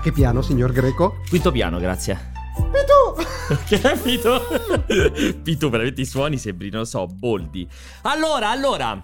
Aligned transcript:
A 0.00 0.02
che 0.02 0.12
piano, 0.12 0.40
signor 0.40 0.72
Greco? 0.72 1.20
Quinto 1.28 1.50
piano, 1.50 1.78
grazie. 1.78 2.32
Pitu! 2.56 3.20
Che 3.68 3.80
è 3.82 3.98
Pitu? 5.42 5.68
Veramente 5.68 6.00
i 6.00 6.06
suoni 6.06 6.38
sembri, 6.38 6.70
non 6.70 6.86
so, 6.86 7.04
boldi. 7.06 7.68
Allora, 8.04 8.48
allora, 8.48 8.98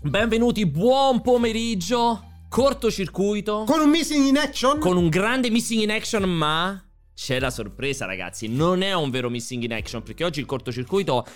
benvenuti, 0.00 0.64
buon 0.64 1.20
pomeriggio. 1.20 2.22
Cortocircuito. 2.48 3.64
Con 3.66 3.80
un 3.80 3.90
missing 3.90 4.28
in 4.28 4.38
action? 4.38 4.78
Con 4.78 4.96
un 4.96 5.10
grande 5.10 5.50
missing 5.50 5.82
in 5.82 5.90
action, 5.90 6.22
ma 6.22 6.82
c'è 7.14 7.38
la 7.38 7.50
sorpresa, 7.50 8.06
ragazzi. 8.06 8.48
Non 8.48 8.80
è 8.80 8.94
un 8.94 9.10
vero 9.10 9.28
missing 9.28 9.62
in 9.64 9.74
action, 9.74 10.02
perché 10.02 10.24
oggi 10.24 10.40
il 10.40 10.46
cortocircuito 10.46 11.26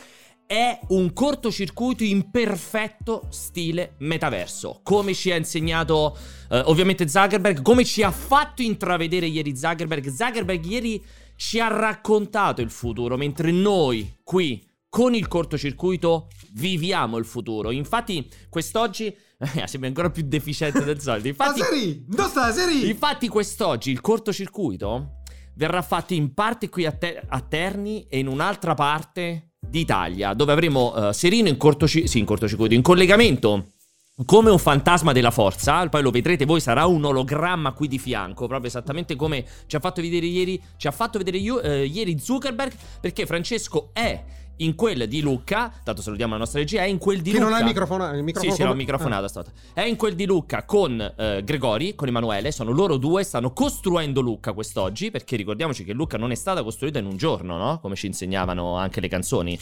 è 0.46 0.78
un 0.88 1.12
cortocircuito 1.12 2.04
in 2.04 2.30
perfetto 2.30 3.26
stile 3.30 3.94
metaverso. 3.98 4.80
Come 4.82 5.14
ci 5.14 5.30
ha 5.30 5.36
insegnato 5.36 6.16
eh, 6.50 6.62
ovviamente 6.66 7.08
Zuckerberg, 7.08 7.62
come 7.62 7.84
ci 7.84 8.02
ha 8.02 8.10
fatto 8.10 8.62
intravedere 8.62 9.26
ieri 9.26 9.56
Zuckerberg. 9.56 10.08
Zuckerberg 10.10 10.64
ieri 10.64 11.02
ci 11.36 11.60
ha 11.60 11.68
raccontato 11.68 12.60
il 12.60 12.70
futuro, 12.70 13.16
mentre 13.16 13.50
noi 13.50 14.18
qui 14.22 14.62
con 14.88 15.14
il 15.14 15.26
cortocircuito 15.26 16.28
viviamo 16.52 17.16
il 17.16 17.24
futuro. 17.24 17.72
Infatti, 17.72 18.28
quest'oggi 18.48 19.06
eh, 19.38 19.66
sembra 19.66 19.88
ancora 19.88 20.10
più 20.10 20.22
deficiente 20.24 20.84
del 20.84 21.00
solito. 21.00 21.26
Infatti, 21.28 22.06
infatti, 22.88 23.28
quest'oggi 23.28 23.90
il 23.90 24.00
cortocircuito 24.00 25.22
verrà 25.56 25.82
fatto 25.82 26.14
in 26.14 26.32
parte 26.32 26.68
qui 26.68 26.86
a, 26.86 26.92
Te- 26.92 27.22
a 27.26 27.40
Terni 27.40 28.06
e 28.08 28.18
in 28.18 28.28
un'altra 28.28 28.74
parte 28.74 29.53
d'Italia, 29.68 30.34
dove 30.34 30.52
avremo 30.52 30.94
eh, 30.94 31.12
Serino 31.12 31.48
in, 31.48 31.56
cortoci- 31.56 32.06
sì, 32.06 32.18
in 32.18 32.24
cortocircuito, 32.24 32.74
in 32.74 32.82
collegamento 32.82 33.68
come 34.24 34.48
un 34.50 34.58
fantasma 34.58 35.10
della 35.10 35.32
forza, 35.32 35.88
poi 35.88 36.02
lo 36.02 36.10
vedrete 36.10 36.44
voi, 36.44 36.60
sarà 36.60 36.86
un 36.86 37.04
ologramma 37.04 37.72
qui 37.72 37.88
di 37.88 37.98
fianco, 37.98 38.46
proprio 38.46 38.68
esattamente 38.68 39.16
come 39.16 39.44
ci 39.66 39.74
ha 39.74 39.80
fatto 39.80 40.00
vedere 40.00 40.26
ieri, 40.26 40.62
ci 40.76 40.86
ha 40.86 40.92
fatto 40.92 41.18
vedere 41.18 41.38
io- 41.38 41.60
eh, 41.60 41.84
ieri 41.84 42.16
Zuckerberg, 42.18 42.72
perché 43.00 43.26
Francesco 43.26 43.90
è 43.92 44.22
in 44.58 44.74
quel 44.74 45.08
di 45.08 45.20
Lucca, 45.20 45.72
tanto 45.82 46.02
salutiamo 46.02 46.32
la 46.32 46.38
nostra 46.38 46.60
regia, 46.60 46.82
è 46.82 46.86
in 46.86 46.98
quel 46.98 47.20
di 47.20 47.30
Che 47.30 47.38
Lucca. 47.38 47.48
non 47.50 47.54
ha 47.56 47.60
il 47.60 47.66
microfono, 47.66 48.10
il 48.14 48.22
microfono 48.22 48.52
Sì, 48.54 48.60
sì, 48.60 48.66
l'ho 48.66 48.74
microfonato 48.74 49.28
stato. 49.28 49.50
È 49.72 49.82
in 49.82 49.96
quel 49.96 50.14
di 50.14 50.26
Lucca 50.26 50.64
con 50.64 51.14
eh, 51.16 51.42
Gregori, 51.44 51.94
con 51.94 52.08
Emanuele, 52.08 52.52
sono 52.52 52.70
loro 52.70 52.96
due, 52.96 53.24
stanno 53.24 53.52
costruendo 53.52 54.20
Lucca 54.20 54.52
quest'oggi, 54.52 55.10
perché 55.10 55.36
ricordiamoci 55.36 55.84
che 55.84 55.92
Lucca 55.92 56.16
non 56.18 56.30
è 56.30 56.34
stata 56.34 56.62
costruita 56.62 56.98
in 56.98 57.06
un 57.06 57.16
giorno, 57.16 57.56
no? 57.56 57.78
Come 57.80 57.94
ci 57.96 58.06
insegnavano 58.06 58.76
anche 58.76 59.00
le 59.00 59.08
canzoni. 59.08 59.58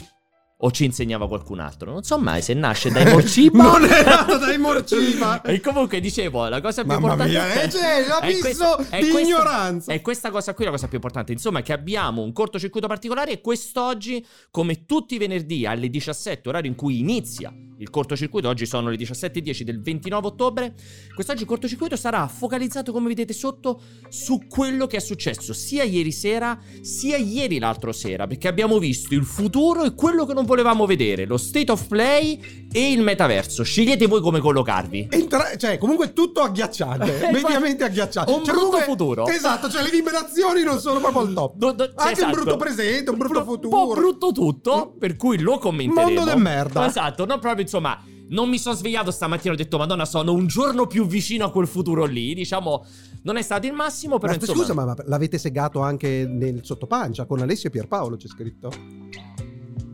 O 0.65 0.71
ci 0.71 0.85
insegnava 0.85 1.27
qualcun 1.27 1.59
altro, 1.59 1.91
non 1.91 2.05
so 2.05 2.19
mai 2.19 2.41
se 2.41 2.55
nasce 2.55 2.89
dai 2.91 3.05
Morciba. 3.11 3.65
Non 3.65 3.85
è 3.85 4.05
nato 4.05 4.39
dai 4.39 4.59
Morciba! 4.59 5.41
E 5.53 5.61
comunque 5.61 5.99
dicevo, 6.01 6.47
la 6.49 6.61
cosa 6.61 6.83
più 6.83 6.93
Mamma 6.93 7.13
importante 7.15 7.33
mia, 7.33 7.63
eh, 7.63 7.67
c'è 7.69 8.07
l'abisso 8.07 8.41
questo- 8.77 8.77
è 8.91 9.01
di 9.01 9.09
questa- 9.11 9.21
ignoranza. 9.29 9.93
È 9.93 10.01
questa 10.01 10.31
cosa 10.31 10.55
qui 10.55 10.65
la 10.65 10.71
cosa 10.71 10.87
più 10.87 10.97
importante. 10.97 11.33
Insomma, 11.33 11.59
è 11.59 11.63
che 11.63 11.73
abbiamo 11.73 12.23
un 12.23 12.33
cortocircuito 12.33 12.87
particolare 12.87 13.33
e 13.33 13.41
quest'oggi, 13.41 14.25
come 14.53 14.85
tutti 14.87 15.17
i 15.17 15.19
venerdì 15.19 15.67
alle 15.67 15.91
17, 15.91 16.49
orario 16.49 16.71
in 16.71 16.77
cui 16.77 17.01
inizia 17.01 17.53
il 17.83 17.91
cortocircuito, 17.91 18.49
oggi 18.49 18.65
sono 18.65 18.89
le 18.91 18.97
17.10 18.97 19.63
del 19.63 19.83
29 19.83 20.27
ottobre, 20.29 20.75
quest'oggi 21.15 21.43
il 21.43 21.49
cortocircuito 21.49 21.97
sarà 21.97 22.27
focalizzato, 22.29 22.93
come 22.93 23.09
vedete 23.09 23.33
sotto, 23.33 23.81
su 24.09 24.47
quello 24.49 24.87
che 24.87 24.99
è 24.99 25.01
successo 25.01 25.53
sia 25.53 25.83
ieri 25.83 26.13
sera, 26.13 26.57
sia 26.81 27.17
ieri 27.17 27.59
l'altro 27.59 27.91
sera, 27.93 28.27
perché 28.29 28.47
abbiamo 28.47 28.79
visto 28.79 29.15
il 29.15 29.25
futuro 29.25 29.83
e 29.83 29.95
quello 29.95 30.25
che 30.25 30.33
non 30.33 30.45
volevamo 30.45 30.87
vedere, 30.87 31.27
lo 31.27 31.37
state 31.37 31.73
of 31.73 31.89
play 31.89 32.69
e 32.71 32.93
il 32.93 33.03
metaverso. 33.03 33.65
Scegliete 33.65 34.07
voi 34.07 34.21
come 34.21 34.39
collocarvi. 34.39 35.09
Entra- 35.11 35.57
cioè, 35.57 35.77
comunque 35.79 36.13
tutto 36.13 36.41
agghiacciante, 36.41 37.31
mediamente 37.33 37.83
agghiacciante. 37.85 38.31
un 38.31 38.45
Cioè, 38.45 38.55
brutto 38.55 38.61
comunque- 38.71 38.85
futuro. 38.93 39.27
Esatto, 39.27 39.69
cioè 39.69 39.83
le 39.83 39.91
vibrazioni 39.91 40.63
non 40.63 40.79
sono 40.79 41.01
proprio 41.01 41.23
al 41.23 41.33
top. 41.33 41.55
Do- 41.57 41.73
do- 41.73 41.93
Anche 41.97 42.13
esatto. 42.13 42.27
un 42.27 42.33
brutto 42.33 42.57
presente, 42.57 43.11
un 43.11 43.19
brutto 43.19 43.43
Bru- 43.43 43.55
futuro. 43.55 43.77
Un 43.81 43.89
po' 43.89 43.95
brutto 43.95 44.31
tutto, 44.33 44.95
per 44.99 45.17
cui 45.17 45.39
lo 45.41 45.59
commenteremo. 45.59 46.11
Mondo 46.13 46.31
de 46.31 46.37
merda. 46.37 46.87
Esatto, 46.87 47.25
no, 47.27 47.39
proprio 47.41 47.65
insomma, 47.73 47.99
non 48.29 48.49
mi 48.49 48.59
sono 48.59 48.75
svegliato 48.75 49.11
stamattina 49.11 49.55
ho 49.55 49.57
detto 49.57 49.79
"Madonna, 49.79 50.05
sono 50.05 50.33
un 50.33 50.47
giorno 50.47 50.87
più 50.87 51.07
vicino 51.07 51.47
a 51.47 51.51
quel 51.51 51.67
futuro 51.67 52.05
lì". 52.05 52.35
Diciamo, 52.35 52.85
non 53.23 53.37
è 53.37 53.43
stato 53.43 53.67
il 53.67 53.73
massimo, 53.73 54.19
però 54.19 54.33
Ma 54.33 54.39
insomma 54.39 54.59
scusa, 54.59 54.75
ma 54.75 54.85
ma 54.85 54.97
l'avete 55.07 55.39
segato 55.39 55.81
anche 55.81 56.27
nel 56.29 56.61
sottopancia 56.63 57.25
con 57.25 57.41
Alessio 57.41 57.69
e 57.69 57.73
Pierpaolo, 57.73 58.17
c'è 58.17 58.29
scritto. 58.29 58.71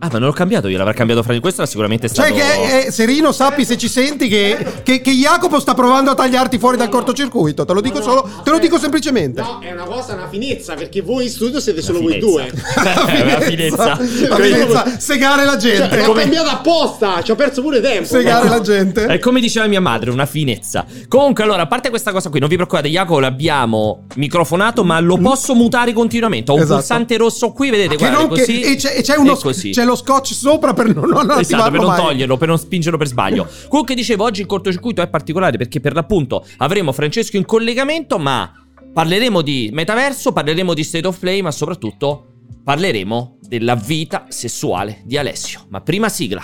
Ah, 0.01 0.09
ma 0.13 0.19
non 0.19 0.29
l'ho 0.29 0.33
cambiato 0.33 0.69
io, 0.69 0.79
l'avrà 0.79 0.93
cambiato 0.93 1.25
fra 1.25 1.33
di 1.33 1.41
questo 1.41 1.63
era 1.63 1.69
sicuramente 1.69 2.07
stato 2.07 2.29
Cioè 2.29 2.39
che, 2.39 2.87
eh, 2.87 2.91
Serino, 2.93 3.33
sappi 3.33 3.65
se 3.65 3.77
ci 3.77 3.89
senti 3.89 4.29
che, 4.29 4.57
che, 4.85 5.01
che 5.01 5.11
Jacopo 5.11 5.59
sta 5.59 5.75
provando 5.75 6.13
a 6.13 6.15
tagliarti 6.15 6.57
fuori 6.57 6.77
dal 6.77 6.89
cortocircuito. 6.89 7.65
Te 7.65 7.73
lo 7.73 7.81
dico 7.81 8.01
solo, 8.01 8.29
te 8.45 8.51
lo 8.51 8.61
dico 8.61 8.79
semplicemente. 8.79 9.41
No, 9.41 9.59
è 9.61 9.73
una 9.73 9.83
cosa, 9.83 10.15
una 10.15 10.29
finezza, 10.29 10.75
perché 10.75 11.01
voi 11.03 11.25
in 11.25 11.31
studio 11.31 11.59
siete 11.59 11.83
solo 11.83 11.99
voi 12.01 12.21
due. 12.21 12.47
È 12.47 12.51
una 13.23 13.41
finezza. 13.41 13.99
La 14.29 14.37
finezza, 14.37 14.99
segare 14.99 15.45
la 15.45 15.59
Cioè, 15.59 15.77
gente. 15.79 16.07
l'ho 16.07 16.13
cambiato 16.13 16.49
apposta, 16.49 17.21
ci 17.25 17.33
ho 17.33 17.35
perso 17.35 17.61
pure 17.61 17.81
tempo. 17.81 18.07
Segare 18.07 18.49
la 18.49 18.61
gente. 18.61 19.05
È 19.07 19.19
come 19.19 19.41
diceva 19.41 19.67
mia 19.67 19.81
madre, 19.81 20.11
una 20.11 20.27
finezza. 20.27 20.87
Comunque, 21.09 21.43
allora, 21.43 21.63
a 21.63 21.67
parte 21.67 21.89
questa 21.91 22.13
cosa 22.13 22.31
qui, 22.31 22.39
non 22.39 22.49
vi 22.49 22.55
preoccupate, 22.55 22.89
Jacopo 22.89 23.19
l'abbiamo 23.19 24.05
microfonato, 24.15 24.85
ma 24.85 25.01
lo 25.01 25.17
posso 25.19 25.57
mutare 25.57 25.93
continuamente. 25.93 26.53
Ho 26.53 26.55
un 26.55 26.61
Esatto. 26.61 26.77
pulsante 26.79 27.17
rosso 27.17 27.51
qui, 27.51 27.71
vedete, 27.71 27.97
non 28.11 28.29
che- 28.29 28.39
così. 28.43 28.61
e 28.61 28.77
c'è, 28.77 28.95
e 28.99 29.03
c'è 29.03 29.17
uno, 29.17 29.33
e 29.37 29.41
così. 29.43 29.71
c'è 29.71 29.87
lo 29.89 29.97
scotch 29.97 30.33
sopra 30.33 30.73
per 30.75 30.95
non, 30.95 31.09
non 31.09 31.39
Esatto, 31.39 31.71
per 31.71 31.81
non 31.81 31.89
mai. 31.91 32.01
toglierlo, 32.01 32.37
per 32.37 32.49
non 32.49 32.59
spingerlo 32.59 32.99
per 32.99 33.07
sbaglio. 33.07 33.49
Comunque 33.69 33.95
dicevo, 33.95 34.25
oggi 34.25 34.41
il 34.43 34.47
cortocircuito 34.47 35.03
è 35.03 35.09
particolare 35.09 35.57
perché 35.57 35.81
per 35.81 35.95
l'appunto 35.95 36.45
avremo 36.59 36.93
Francesco 36.93 37.37
in 37.37 37.45
collegamento, 37.45 38.19
ma 38.19 38.53
parleremo 38.93 39.43
di 39.43 39.71
metaverso, 39.73 40.33
parleremo 40.33 40.75
di 40.75 40.85
state 40.85 41.07
of 41.07 41.19
play, 41.19 41.41
ma 41.41 41.51
soprattutto 41.51 42.27
parleremo 42.63 43.39
della 43.41 43.75
vita 43.75 44.27
sessuale 44.29 45.01
di 45.05 45.17
Alessio. 45.17 45.65
Ma 45.69 45.81
prima 45.81 46.09
sigla. 46.09 46.43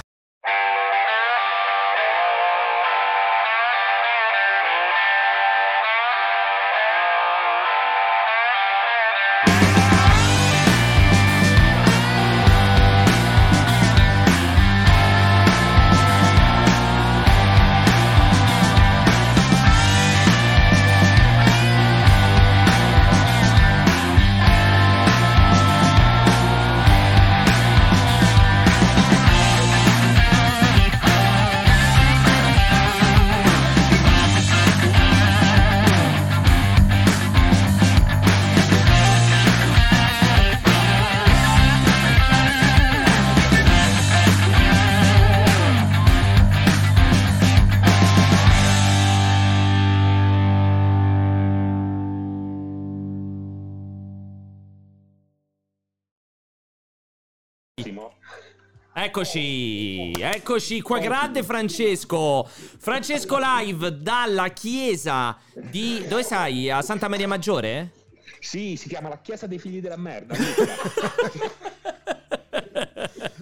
Eccoci, 59.05 60.13
eccoci 60.13 60.81
qua, 60.81 60.99
grande 60.99 61.43
Francesco. 61.43 62.49
Francesco 62.49 63.37
live 63.39 64.01
dalla 64.01 64.49
chiesa 64.49 65.37
di... 65.53 66.07
Dove 66.09 66.23
sei? 66.23 66.71
A 66.71 66.81
Santa 66.81 67.07
Maria 67.09 67.29
Maggiore? 67.29 67.91
Sì, 68.41 68.77
si 68.77 68.89
chiama 68.89 69.11
la 69.11 69.19
Chiesa 69.19 69.47
dei 69.47 69.59
Figli 69.59 69.83
della 69.83 69.99
Merda. 69.99 70.35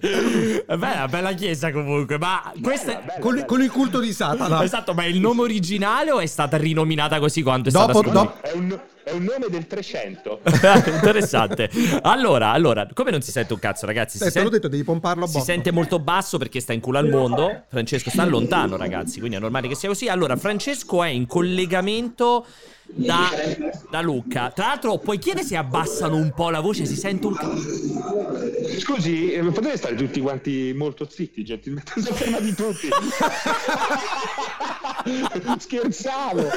Beh, 0.07 0.75
una 0.75 1.07
bella 1.07 1.31
chiesa 1.33 1.71
comunque, 1.71 2.17
ma 2.17 2.51
questa 2.61 2.91
è... 2.91 3.01
bella, 3.05 3.19
Con, 3.21 3.33
bella. 3.35 3.45
con 3.45 3.61
il 3.61 3.71
culto 3.71 3.99
di 3.99 4.11
Satana. 4.11 4.61
Esatto, 4.73 4.93
ma 4.93 5.03
è 5.03 5.07
il 5.07 5.19
nome 5.21 5.41
originale 5.41 6.11
o 6.11 6.19
è 6.19 6.25
stata 6.25 6.57
rinominata 6.57 7.19
così 7.19 7.41
quando 7.41 7.69
è 7.69 7.71
Dopo- 7.71 7.91
stata 8.01 8.07
scoperta? 8.09 8.41
dopo- 8.41 8.47
È 8.47 8.51
un, 8.57 8.79
è 9.03 9.11
un 9.11 9.23
nome 9.23 9.47
del 9.49 9.65
300. 9.65 10.41
Interessante. 10.93 11.69
Allora, 12.01 12.51
allora, 12.51 12.85
come 12.93 13.11
non 13.11 13.21
si 13.21 13.31
sente 13.31 13.53
un 13.53 13.59
cazzo, 13.59 13.85
ragazzi? 13.85 14.17
Si, 14.17 14.23
Eh, 14.23 14.27
te 14.27 14.33
l'ho 14.33 14.39
sente- 14.41 14.55
detto, 14.57 14.67
devi 14.67 14.83
pomparlo 14.83 15.23
a 15.23 15.27
si 15.27 15.33
botto. 15.33 15.45
sente 15.45 15.71
molto 15.71 15.99
basso 15.99 16.37
perché 16.37 16.59
sta 16.59 16.73
in 16.73 16.81
culo 16.81 16.97
al 16.97 17.07
mondo. 17.09 17.63
Francesco 17.69 18.09
sta 18.09 18.25
lontano, 18.25 18.75
ragazzi, 18.75 19.19
quindi 19.19 19.37
è 19.37 19.39
normale 19.39 19.67
che 19.69 19.75
sia 19.75 19.87
così. 19.89 20.09
Allora, 20.09 20.35
Francesco 20.35 21.01
è 21.03 21.07
in 21.09 21.27
collegamento 21.27 22.45
da, 22.95 23.29
da 23.89 24.01
Lucca. 24.01 24.51
Tra 24.51 24.67
l'altro, 24.67 24.97
puoi 24.99 25.17
chiedere 25.17 25.45
se 25.45 25.57
abbassano 25.57 26.15
un 26.15 26.31
po' 26.33 26.49
la 26.49 26.59
voce? 26.59 26.85
Si 26.85 26.95
sente 26.95 27.27
un. 27.27 27.35
Scusi, 28.79 29.31
eh, 29.31 29.41
potete 29.43 29.77
stare 29.77 29.95
tutti 29.95 30.19
quanti 30.21 30.73
molto 30.75 31.07
zitti, 31.09 31.43
gentilmente? 31.43 31.99
Sono 32.01 32.15
fermati 32.15 32.53
tutti. 32.53 32.89
Scherzavo. 35.57 36.41
No, 36.41 36.49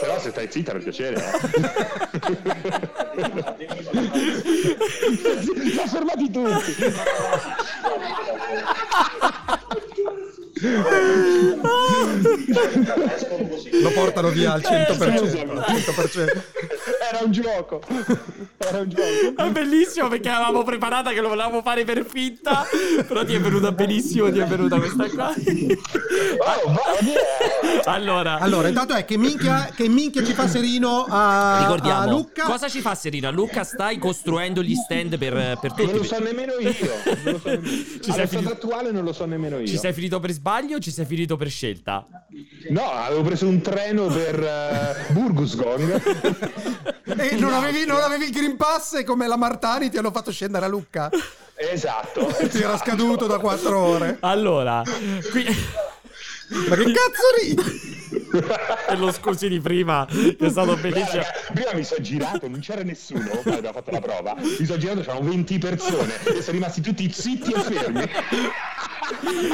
però 0.00 0.20
se 0.20 0.30
stai 0.30 0.48
zitta 0.50 0.72
ti 0.72 0.78
piacere. 0.80 1.16
Eh. 1.16 1.30
Sono 5.74 5.86
fermati 5.86 6.30
tutti. 6.30 6.74
Lo 13.82 13.90
portano 13.94 14.28
via 14.28 14.52
al 14.52 14.60
100%. 14.60 14.94
scusami. 15.18 15.50
al 15.50 15.64
100%. 15.68 16.42
Era 17.12 17.24
un 17.24 17.32
gioco. 17.32 17.80
Era 18.58 18.78
un 18.78 18.88
gioco. 18.88 19.42
È 19.42 19.50
bellissimo 19.50 20.08
perché 20.08 20.28
avevamo 20.28 20.62
preparata 20.64 21.10
che 21.12 21.20
lo 21.20 21.28
volevamo 21.28 21.62
fare 21.62 21.84
per 21.84 22.04
finta. 22.08 22.66
Però 23.06 23.24
ti 23.24 23.34
è 23.34 23.40
venuta 23.40 23.72
benissimo, 23.72 24.30
ti 24.30 24.38
è 24.38 24.44
venuta 24.46 24.78
questa 24.78 25.08
qua. 25.08 25.34
Allora, 27.84 28.38
Allora, 28.38 28.68
intanto 28.68 28.94
è 28.94 29.04
che 29.04 29.16
minchia, 29.16 29.70
che 29.74 29.88
minchia 29.88 30.22
ci 30.24 30.32
fa 30.34 30.46
Serino 30.48 31.06
a, 31.08 31.58
ricordiamo 31.60 32.00
a 32.00 32.06
Lucca. 32.06 32.44
cosa 32.44 32.68
ci 32.68 32.80
fa 32.80 32.94
Serino? 32.94 33.30
Luca 33.30 33.64
stai 33.64 33.98
costruendo 33.98 34.62
gli 34.62 34.74
stand 34.74 35.16
per, 35.18 35.58
per 35.60 35.72
Non 35.76 35.86
lo 35.86 35.92
tutti. 35.98 36.06
so 36.06 36.18
nemmeno 36.18 36.52
io. 36.58 36.72
Non 37.24 37.32
lo 37.32 37.38
so 37.38 37.48
nemmeno. 37.48 37.72
Ci 38.00 38.00
sei 38.12 38.12
Allo 38.20 38.26
finito- 38.28 38.52
attuale 38.52 38.90
non 38.90 39.04
lo 39.04 39.12
so 39.12 39.24
nemmeno 39.24 39.58
io. 39.58 39.66
Ci 39.66 39.78
sei 39.78 39.92
finito 39.92 40.20
per 40.20 40.30
sbaglio 40.50 40.76
o 40.76 40.80
ci 40.80 40.90
sei 40.90 41.04
finito 41.04 41.36
per 41.36 41.48
scelta? 41.48 42.04
No, 42.70 42.90
avevo 42.90 43.22
preso 43.22 43.46
un 43.46 43.60
treno 43.60 44.06
per 44.08 44.42
eh, 44.42 45.12
Burgusgong. 45.12 46.02
E 47.04 47.36
non 47.36 47.52
avevi, 47.52 47.86
non 47.86 48.00
avevi 48.00 48.24
il 48.24 48.30
Green 48.32 48.56
Pass 48.56 48.94
e 48.94 49.04
come 49.04 49.28
la 49.28 49.36
Martani 49.36 49.90
ti 49.90 49.98
hanno 49.98 50.10
fatto 50.10 50.32
scendere 50.32 50.64
a 50.64 50.68
Lucca. 50.68 51.08
Esatto. 51.54 52.26
Ti 52.48 52.62
era 52.62 52.76
scaduto 52.78 53.26
da 53.26 53.38
4 53.38 53.78
ore. 53.78 54.16
Allora, 54.20 54.82
qui... 55.30 55.44
Ma 56.68 56.74
che 56.74 56.84
cazzo 56.84 57.22
ridi? 57.40 57.98
e 58.88 58.96
lo 58.96 59.12
scusi 59.12 59.48
di 59.48 59.60
prima, 59.60 60.04
che 60.08 60.36
è 60.38 60.48
stato 60.48 60.76
bellissimo. 60.76 61.22
Raga, 61.22 61.32
prima 61.52 61.74
mi 61.74 61.84
sono 61.84 62.00
girato, 62.00 62.48
non 62.48 62.58
c'era 62.58 62.82
nessuno 62.82 63.28
quando 63.28 63.58
abbiamo 63.58 63.72
fatto 63.72 63.90
la 63.92 64.00
prova. 64.00 64.34
Mi 64.36 64.64
sono 64.64 64.78
girato, 64.78 65.00
c'erano 65.00 65.28
20 65.28 65.58
persone 65.58 66.14
e 66.24 66.42
sono 66.42 66.56
rimasti 66.58 66.80
tutti 66.80 67.08
zitti 67.10 67.52
e 67.52 67.60
fermi. 67.60 68.10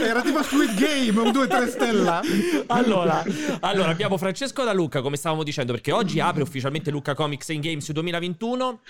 Era 0.02 0.22
tipo 0.22 0.42
Squid 0.42 0.74
Game, 0.74 1.18
un 1.18 1.30
2-3 1.30 1.68
stella. 1.68 2.20
Allora, 2.66 3.24
allora, 3.60 3.90
abbiamo 3.90 4.18
Francesco 4.18 4.64
da 4.64 4.72
Lucca, 4.72 5.00
come 5.00 5.16
stavamo 5.16 5.42
dicendo, 5.42 5.72
perché 5.72 5.92
oggi 5.92 6.20
apre 6.20 6.42
ufficialmente 6.42 6.90
Lucca 6.90 7.14
Comics 7.14 7.48
in 7.48 7.60
Games 7.60 7.90
2021. 7.90 8.80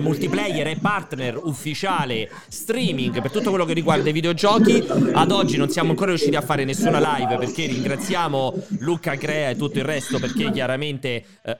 Multiplayer 0.00 0.66
e 0.68 0.78
partner 0.80 1.36
ufficiale 1.36 2.30
streaming 2.48 3.20
per 3.20 3.30
tutto 3.30 3.50
quello 3.50 3.64
che 3.64 3.74
riguarda 3.74 4.08
i 4.08 4.12
videogiochi. 4.12 4.86
Ad 5.12 5.30
oggi 5.30 5.56
non 5.56 5.68
siamo 5.68 5.90
ancora 5.90 6.10
riusciti 6.10 6.36
a 6.36 6.40
fare 6.40 6.64
nessuna 6.64 6.98
live 6.98 7.36
perché 7.36 7.66
ringraziamo 7.66 8.54
Lucca 8.80 9.16
Crea 9.16 9.50
e 9.50 9.56
tutto 9.56 9.78
il 9.78 9.84
resto 9.84 10.18
perché 10.18 10.50
chiaramente 10.50 11.24
eh, 11.42 11.58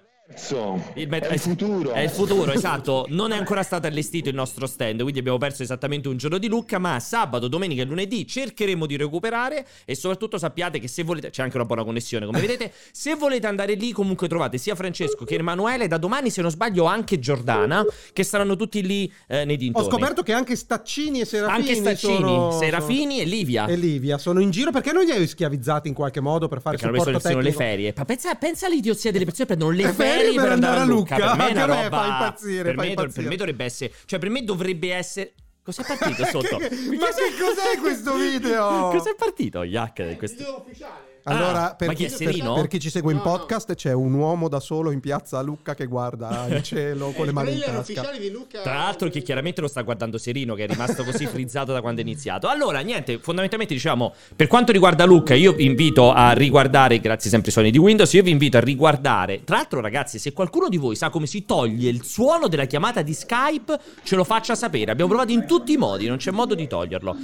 il 0.94 1.08
met- 1.08 1.26
è 1.26 1.34
il 1.34 1.38
futuro. 1.38 1.93
È 1.93 2.00
il 2.00 2.11
futuro, 2.11 2.50
esatto. 2.50 3.06
Non 3.11 3.31
è 3.31 3.37
ancora 3.37 3.62
stato 3.62 3.87
allestito 3.87 4.28
il 4.28 4.34
nostro 4.34 4.67
stand, 4.67 5.00
quindi 5.02 5.20
abbiamo 5.20 5.38
perso 5.38 5.62
esattamente 5.62 6.08
un 6.08 6.17
giorno 6.17 6.38
di 6.38 6.49
Lucca, 6.49 6.78
ma 6.78 6.99
sabato, 6.99 7.46
domenica 7.46 7.82
e 7.82 7.84
lunedì 7.84 8.26
cercheremo 8.26 8.87
di 8.87 8.96
recuperare 8.96 9.64
e 9.84 9.94
soprattutto 9.94 10.37
sappiate 10.37 10.81
che 10.81 10.88
se 10.88 11.05
volete 11.05 11.31
c'è 11.31 11.43
anche 11.43 11.56
una 11.56 11.64
buona 11.64 11.84
connessione, 11.84 12.26
come 12.26 12.40
vedete, 12.40 12.73
se 12.90 13.14
volete 13.14 13.46
andare 13.46 13.75
lì 13.75 13.93
comunque 13.93 14.26
trovate 14.26 14.58
sia 14.58 14.75
Francesco 14.75 15.25
che 15.25 15.37
Emanuele, 15.37 15.87
da 15.87 15.96
domani 15.96 16.28
se 16.31 16.43
non 16.43 16.50
sbaglio 16.50 16.87
anche 16.87 17.20
Giordana, 17.20 17.84
che 18.12 18.25
saranno 18.25 18.56
tutti 18.56 18.82
lì 18.84 19.11
eh, 19.28 19.44
nei 19.44 19.55
Ho 19.55 19.58
dintorni. 19.58 19.88
scoperto 19.88 20.23
che 20.25 20.32
anche 20.32 20.56
Staccini 20.56 21.20
e 21.20 21.25
Serafini 21.25 21.69
anche 21.69 21.75
Staccini, 21.76 22.14
sono- 22.17 22.50
Serafini 22.50 23.20
e 23.20 23.25
Livia. 23.25 23.67
e 23.67 23.76
Livia 23.76 24.19
sono 24.19 24.40
in 24.40 24.50
giro 24.50 24.73
perché 24.73 24.90
non 24.93 25.05
li 25.05 25.12
hai 25.12 25.25
schiavizzati 25.26 25.87
in 25.87 25.94
qualche 25.94 26.20
modo 26.20 26.49
per 26.49 26.61
fare 26.61 26.76
Perché 26.76 26.87
hanno 26.90 26.96
messo 26.96 27.19
supporto 27.19 27.28
le, 27.28 27.32
sono 27.34 27.44
le 27.44 27.50
tecnico? 27.52 27.70
ferie. 27.70 27.94
Ma 27.96 28.05
pensa, 28.05 28.34
pensa 28.34 28.67
all'idiozia 28.67 29.12
delle 29.12 29.25
persone 29.25 29.46
che 29.46 29.55
prendono 29.55 29.76
le 29.76 29.84
Le 29.87 29.93
ferie 29.93 30.14
ferie 30.16 30.40
per, 30.40 30.52
andare 30.52 30.80
a 30.80 30.84
Lucca. 30.84 31.16
Per 31.16 31.36
me 31.36 31.48
è 31.48 31.52
una 31.52 31.64
roba. 31.64 31.88
fa 31.88 32.06
impazzire, 32.06 32.62
per, 32.62 32.74
fa 32.74 32.80
me, 32.82 32.88
impazzire. 32.88 33.22
per 33.22 33.30
me 33.30 33.36
dovrebbe 33.36 33.64
essere. 33.64 33.92
Cioè, 34.04 34.18
per 34.18 34.30
me 34.30 34.44
dovrebbe 34.44 34.92
essere. 34.92 35.34
Cos'è 35.62 35.82
partito 35.84 36.24
sotto? 36.30 36.56
Che- 36.58 36.70
ma 36.70 37.06
che 37.06 37.32
cos'è 37.40 37.78
questo 37.80 38.14
video? 38.16 38.90
Cos'è 38.92 39.14
partito, 39.16 39.64
Yak? 39.64 40.06
di 40.06 40.16
questo- 40.16 40.36
Video 40.44 40.60
ufficiale. 40.60 41.06
Allora, 41.28 41.70
Ah, 41.73 41.75
per, 41.75 41.88
ma 41.88 41.94
chi 41.94 42.05
per- 42.06 42.52
per 42.55 42.67
chi 42.69 42.78
ci 42.78 42.88
segue 42.88 43.11
in 43.12 43.19
No, 43.19 43.25
no. 43.25 43.31
podcast, 43.37 43.75
c'è 43.75 43.93
un 43.93 44.12
uomo 44.14 44.49
da 44.49 44.61
solo 44.61 44.93
in 44.93 45.00
piazza 45.00 45.38
a 45.38 45.43
Lucca 45.43 45.75
che 45.75 45.87
guarda 45.87 46.46
il 46.55 46.62
cielo 46.62 47.11
con 47.11 47.25
le 47.25 47.31
il 47.31 47.34
mani 47.34 47.52
in 47.55 47.61
tasca. 47.61 48.08
Luca. 48.31 48.62
Tra 48.62 48.75
l'altro, 48.75 49.08
che 49.08 49.23
chiaramente 49.23 49.61
lo 49.61 49.67
sta 49.67 49.82
guardando 49.82 50.19
Serino, 50.19 50.55
che 50.55 50.64
è 50.64 50.67
rimasto 50.69 51.02
così 51.02 51.26
frizzato 51.26 51.73
da 51.73 51.81
quando 51.81 52.00
è 52.00 52.05
iniziato. 52.05 52.46
Allora, 52.46 52.78
niente, 52.81 53.19
fondamentalmente 53.19 53.75
diciamo, 53.75 54.14
per 54.37 54.46
quanto 54.46 54.70
riguarda 54.70 55.05
Luca, 55.05 55.34
io 55.34 55.52
vi 55.52 55.64
invito 55.64 56.12
a 56.12 56.31
riguardare, 56.32 57.00
grazie 57.00 57.28
sempre 57.28 57.49
ai 57.49 57.52
suoni 57.55 57.70
di 57.73 57.78
Windows, 57.78 58.12
io 58.12 58.23
vi 58.23 58.31
invito 58.31 58.56
a 58.58 58.61
riguardare. 58.61 59.43
Tra 59.43 59.56
l'altro, 59.56 59.81
ragazzi, 59.81 60.20
se 60.20 60.32
qualcuno 60.32 60.69
di 60.69 60.76
voi 60.76 60.94
sa 60.94 61.11
come 61.11 61.26
si 61.26 61.44
toglie 61.44 61.90
il 61.90 62.05
suono 62.05 62.46
della 62.46 62.67
chiamata 62.67 63.02
di 63.02 63.12
Skype, 63.14 63.78
ce 64.05 64.14
lo 64.14 64.23
faccia 64.23 64.55
sapere. 64.55 64.93
Abbiamo 64.93 65.11
provato 65.11 65.32
in 65.32 65.44
tutti 65.44 65.73
i 65.73 65.76
modi, 65.76 66.06
non 66.06 66.19
c'è 66.19 66.31
modo 66.31 66.55
di 66.55 66.67
toglierlo. 66.69 67.17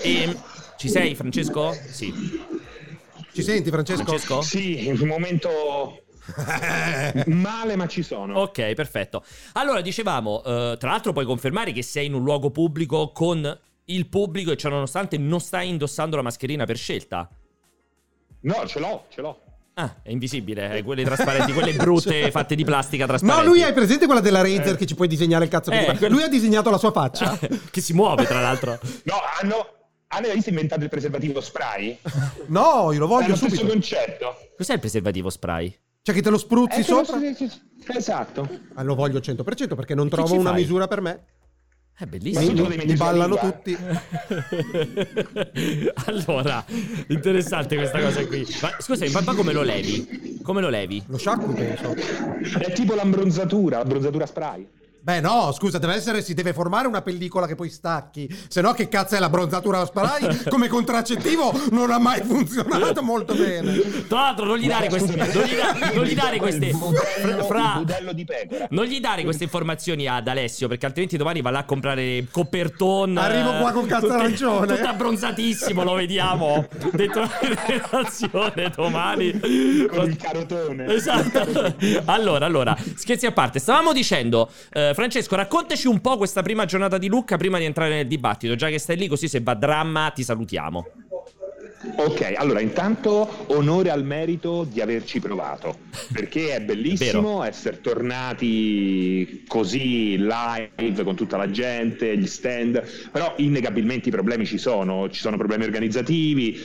E... 0.00 0.36
Ci 0.74 0.88
sei, 0.88 1.14
Francesco? 1.14 1.76
Sì. 1.90 2.12
Ci 3.32 3.42
senti, 3.42 3.70
Francesco? 3.70 4.04
Francesco? 4.04 4.42
Sì, 4.42 4.86
in 4.86 4.98
un 5.00 5.08
momento 5.08 6.02
male, 7.26 7.76
ma 7.76 7.86
ci 7.86 8.02
sono. 8.02 8.38
Ok, 8.40 8.74
perfetto. 8.74 9.24
Allora, 9.54 9.80
dicevamo, 9.80 10.42
eh, 10.44 10.76
tra 10.78 10.90
l'altro 10.90 11.12
puoi 11.12 11.24
confermare 11.24 11.72
che 11.72 11.82
sei 11.82 12.06
in 12.06 12.14
un 12.14 12.22
luogo 12.22 12.50
pubblico 12.50 13.10
con 13.12 13.58
il 13.86 14.06
pubblico 14.08 14.52
e 14.52 14.56
ciò 14.56 14.68
nonostante 14.68 15.18
non 15.18 15.40
stai 15.40 15.68
indossando 15.68 16.16
la 16.16 16.22
mascherina 16.22 16.64
per 16.64 16.76
scelta. 16.76 17.28
No, 18.40 18.66
ce 18.66 18.78
l'ho, 18.80 19.04
ce 19.08 19.20
l'ho. 19.20 19.40
Ah, 19.74 19.96
è 20.02 20.10
invisibile, 20.10 20.70
è 20.70 20.82
quelle 20.84 21.02
trasparenti, 21.02 21.52
quelle 21.52 21.72
brutte 21.72 22.28
fatte 22.30 22.54
di 22.54 22.62
plastica 22.64 23.04
No, 23.04 23.08
trasparenti. 23.08 23.46
lui 23.48 23.62
hai 23.62 23.72
presente 23.72 24.04
quella 24.04 24.20
della 24.20 24.42
Razer 24.42 24.76
che 24.76 24.84
ci 24.84 24.94
puoi 24.94 25.08
disegnare 25.08 25.44
il 25.44 25.50
cazzo 25.50 25.70
che 25.70 25.86
Eh, 25.86 25.90
ti 25.92 25.96
quello- 25.96 26.14
Lui 26.16 26.22
ha 26.24 26.28
disegnato 26.28 26.68
la 26.68 26.76
sua 26.76 26.92
faccia. 26.92 27.38
che 27.70 27.80
si 27.80 27.94
muove, 27.94 28.26
tra 28.26 28.40
l'altro. 28.42 28.78
No, 29.04 29.14
hanno, 29.40 29.66
hanno 30.12 30.28
visto 30.32 30.50
inventato 30.50 30.82
il 30.82 30.88
preservativo 30.90 31.40
spray? 31.40 31.98
No, 32.48 32.92
io 32.92 32.98
lo 32.98 33.06
È 33.06 33.08
voglio 33.08 33.28
lo 33.28 33.36
stesso 33.36 33.54
subito. 33.56 33.72
concetto. 33.72 34.36
Cos'è 34.56 34.74
il 34.74 34.80
preservativo 34.80 35.30
spray? 35.30 35.74
Cioè 36.02 36.14
che 36.14 36.20
te 36.22 36.30
lo 36.30 36.38
spruzzi 36.38 36.80
Eh, 36.80 36.82
sopra? 36.82 37.18
sì. 37.34 37.50
Esatto. 37.94 38.48
Ah, 38.74 38.82
lo 38.82 38.94
voglio 38.94 39.16
al 39.18 39.22
100% 39.24 39.74
perché 39.74 39.94
non 39.94 40.08
Chi 40.08 40.14
trovo 40.16 40.34
una 40.34 40.50
fai? 40.50 40.60
misura 40.60 40.86
per 40.88 41.00
me. 41.00 41.24
È 41.94 42.04
Ma 42.04 42.06
bellissimo. 42.06 42.62
lo 42.62 42.68
Mi, 42.68 42.94
ballano 42.94 43.36
tutti. 43.36 43.76
allora, 46.06 46.64
interessante 47.08 47.76
questa 47.76 48.00
cosa 48.00 48.26
qui. 48.26 48.46
Ma 48.62 48.70
scusami, 48.78 49.10
ma 49.12 49.20
ma 49.20 49.34
come 49.34 49.52
lo 49.52 49.62
levi? 49.62 50.40
Come 50.42 50.60
lo 50.60 50.68
levi? 50.68 51.02
Lo 51.06 51.18
sciacqui, 51.18 51.52
penso. 51.54 51.94
È 52.58 52.72
tipo 52.72 52.94
l'abbronzatura, 52.94 53.78
l'abbronzatura 53.78 54.26
spray. 54.26 54.66
Beh, 55.02 55.20
no, 55.20 55.50
scusa, 55.50 55.78
deve 55.78 55.94
essere, 55.94 56.22
si 56.22 56.32
deve 56.32 56.52
formare 56.52 56.86
una 56.86 57.02
pellicola 57.02 57.48
che 57.48 57.56
poi 57.56 57.68
stacchi. 57.70 58.28
Se 58.48 58.60
no, 58.60 58.72
che 58.72 58.88
cazzo 58.88 59.16
è 59.16 59.18
la 59.18 59.28
bronzatura 59.28 59.84
spray? 59.84 60.44
Come 60.48 60.68
contraccettivo 60.68 61.52
non 61.72 61.90
ha 61.90 61.98
mai 61.98 62.22
funzionato 62.22 63.02
molto 63.02 63.34
bene. 63.34 64.06
Tra 64.06 64.20
l'altro, 64.20 64.44
non 64.44 64.58
gli 64.58 64.68
dare 64.68 64.88
queste. 64.88 65.16
Non 65.16 65.26
gli, 65.26 65.56
da- 65.56 65.90
non 65.92 66.04
gli 66.04 66.14
dare 66.14 66.38
queste. 66.38 66.70
Budello, 66.70 67.44
Fra. 67.44 67.82
Non 68.70 68.84
gli 68.84 69.00
dare 69.00 69.24
queste 69.24 69.42
informazioni 69.42 70.06
ad 70.06 70.28
Alessio, 70.28 70.68
perché 70.68 70.86
altrimenti 70.86 71.16
domani 71.16 71.42
va 71.42 71.50
là 71.50 71.58
a 71.60 71.64
comprare 71.64 72.26
coperton. 72.30 73.18
Arrivo 73.18 73.56
qua 73.58 73.72
con 73.72 73.86
cazzo 73.86 74.12
arancione. 74.12 74.76
Tutto 74.76 74.88
abbronzatissimo, 74.88 75.82
lo 75.82 75.94
vediamo. 75.94 76.68
Dentro 76.92 77.22
la 77.22 77.38
redazione 77.66 78.70
domani. 78.74 79.32
Con 79.88 80.08
il 80.08 80.16
carotone. 80.16 80.94
Esatto. 80.94 81.74
Allora, 82.04 82.46
allora, 82.46 82.76
scherzi 82.94 83.26
a 83.26 83.32
parte, 83.32 83.58
stavamo 83.58 83.92
dicendo, 83.92 84.48
eh, 84.72 84.91
Francesco, 84.94 85.34
raccontaci 85.36 85.86
un 85.88 86.00
po' 86.00 86.16
questa 86.16 86.42
prima 86.42 86.64
giornata 86.64 86.98
di 86.98 87.08
Lucca 87.08 87.36
prima 87.36 87.58
di 87.58 87.64
entrare 87.64 87.94
nel 87.94 88.06
dibattito, 88.06 88.54
già 88.56 88.68
che 88.68 88.78
stai 88.78 88.96
lì, 88.96 89.08
così 89.08 89.28
se 89.28 89.40
va 89.40 89.54
dramma 89.54 90.10
ti 90.14 90.22
salutiamo. 90.22 90.86
Ok, 91.96 92.34
allora 92.36 92.60
intanto 92.60 93.44
onore 93.48 93.90
al 93.90 94.04
merito 94.04 94.62
di 94.62 94.80
averci 94.80 95.18
provato, 95.18 95.78
perché 96.12 96.54
è 96.54 96.60
bellissimo 96.60 97.42
essere 97.44 97.80
tornati 97.80 99.42
così 99.48 100.16
live 100.16 101.02
con 101.02 101.16
tutta 101.16 101.36
la 101.36 101.50
gente, 101.50 102.16
gli 102.16 102.26
stand, 102.28 102.82
però 103.10 103.34
innegabilmente 103.38 104.10
i 104.10 104.12
problemi 104.12 104.46
ci 104.46 104.58
sono, 104.58 105.10
ci 105.10 105.20
sono 105.20 105.36
problemi 105.36 105.64
organizzativi, 105.64 106.56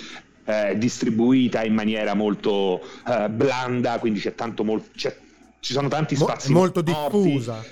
eh, 0.45 0.77
distribuita 0.77 1.63
in 1.63 1.73
maniera 1.73 2.13
molto 2.13 2.79
eh, 3.07 3.27
blanda, 3.29 3.97
quindi 3.97 4.19
c'è 4.19 4.35
tanto 4.35 4.63
mol- 4.63 4.91
c'è- 4.95 5.15
ci 5.59 5.73
sono 5.73 5.87
tanti 5.87 6.15
Mo- 6.15 6.25
spazi 6.25 6.53
molto 6.53 6.83
morti. 6.85 7.23
diffusa. 7.23 7.65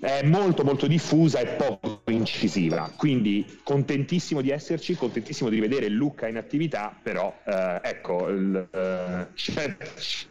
È 0.00 0.22
molto 0.22 0.62
molto 0.62 0.86
diffusa 0.86 1.40
e 1.40 1.46
poco 1.56 2.02
incisiva, 2.10 2.92
quindi 2.96 3.58
contentissimo 3.64 4.40
di 4.40 4.50
esserci, 4.50 4.94
contentissimo 4.94 5.50
di 5.50 5.58
vedere 5.58 5.88
Lucca 5.88 6.28
in 6.28 6.36
attività, 6.36 6.96
però 7.02 7.34
eh, 7.44 7.80
ecco, 7.82 8.28
il, 8.28 8.68
eh, 8.70 9.26
c'è, 9.34 9.76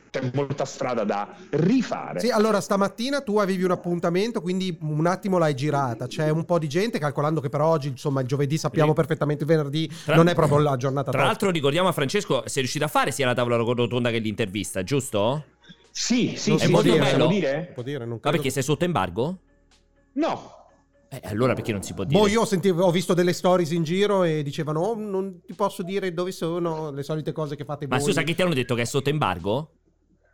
c'è 0.09 0.31
molta 0.33 0.63
strada 0.63 1.03
da 1.03 1.35
rifare. 1.49 2.21
Sì, 2.21 2.29
allora 2.29 2.61
stamattina 2.61 3.19
tu 3.19 3.39
avevi 3.39 3.63
un 3.63 3.71
appuntamento, 3.71 4.39
quindi 4.39 4.77
un 4.83 5.05
attimo 5.05 5.37
l'hai 5.37 5.53
girata. 5.53 6.07
C'è 6.07 6.29
un 6.29 6.45
po' 6.45 6.59
di 6.59 6.69
gente, 6.69 6.97
calcolando 6.97 7.41
che 7.41 7.49
per 7.49 7.59
oggi, 7.59 7.89
insomma, 7.89 8.21
il 8.21 8.27
giovedì 8.27 8.57
sappiamo 8.57 8.91
Sì. 8.91 8.95
perfettamente 8.95 9.43
il 9.43 9.49
venerdì, 9.49 9.91
Tra- 10.05 10.15
non 10.15 10.29
è 10.29 10.33
proprio 10.33 10.59
la 10.59 10.77
giornata 10.77 11.11
Tra 11.11 11.19
top. 11.19 11.27
l'altro 11.29 11.49
ricordiamo 11.49 11.89
a 11.89 11.91
Francesco, 11.91 12.43
sei 12.45 12.61
riuscito 12.61 12.85
a 12.85 12.87
fare 12.87 13.11
sia 13.11 13.25
la 13.25 13.33
tavola 13.33 13.57
rotonda 13.57 14.11
che 14.11 14.19
l'intervista, 14.19 14.81
giusto? 14.83 15.43
Sì, 15.91 16.35
sì, 16.37 16.51
Non 16.51 16.59
sì, 16.59 16.69
può 16.69 16.81
sì, 16.81 16.91
dire? 16.91 17.17
No. 17.17 17.27
dire? 17.27 17.71
Può 17.73 17.83
dire, 17.83 17.99
non 17.99 18.09
Ma 18.09 18.17
credo- 18.19 18.37
perché 18.37 18.49
sei 18.51 18.63
sotto 18.63 18.85
embargo? 18.85 19.39
No. 20.17 20.53
Eh, 21.09 21.21
allora 21.23 21.53
perché 21.53 21.71
non 21.71 21.81
si 21.83 21.93
può 21.93 22.03
dire? 22.03 22.19
Boh, 22.19 22.27
io 22.27 22.43
sentivo, 22.45 22.83
ho 22.83 22.91
visto 22.91 23.13
delle 23.13 23.31
stories 23.33 23.71
in 23.71 23.83
giro 23.83 24.23
e 24.23 24.43
dicevano: 24.43 24.81
"Oh, 24.81 24.95
non 24.95 25.39
ti 25.45 25.53
posso 25.53 25.81
dire 25.83 26.13
dove 26.13 26.31
sono, 26.31 26.91
le 26.91 27.01
solite 27.03 27.31
cose 27.31 27.55
che 27.55 27.63
fate 27.63 27.87
Ma 27.87 27.95
voi. 27.97 28.05
scusa, 28.05 28.23
che 28.23 28.35
ti 28.35 28.41
hanno 28.41 28.53
detto 28.53 28.75
che 28.75 28.81
è 28.81 28.85
sotto 28.85 29.09
embargo? 29.09 29.71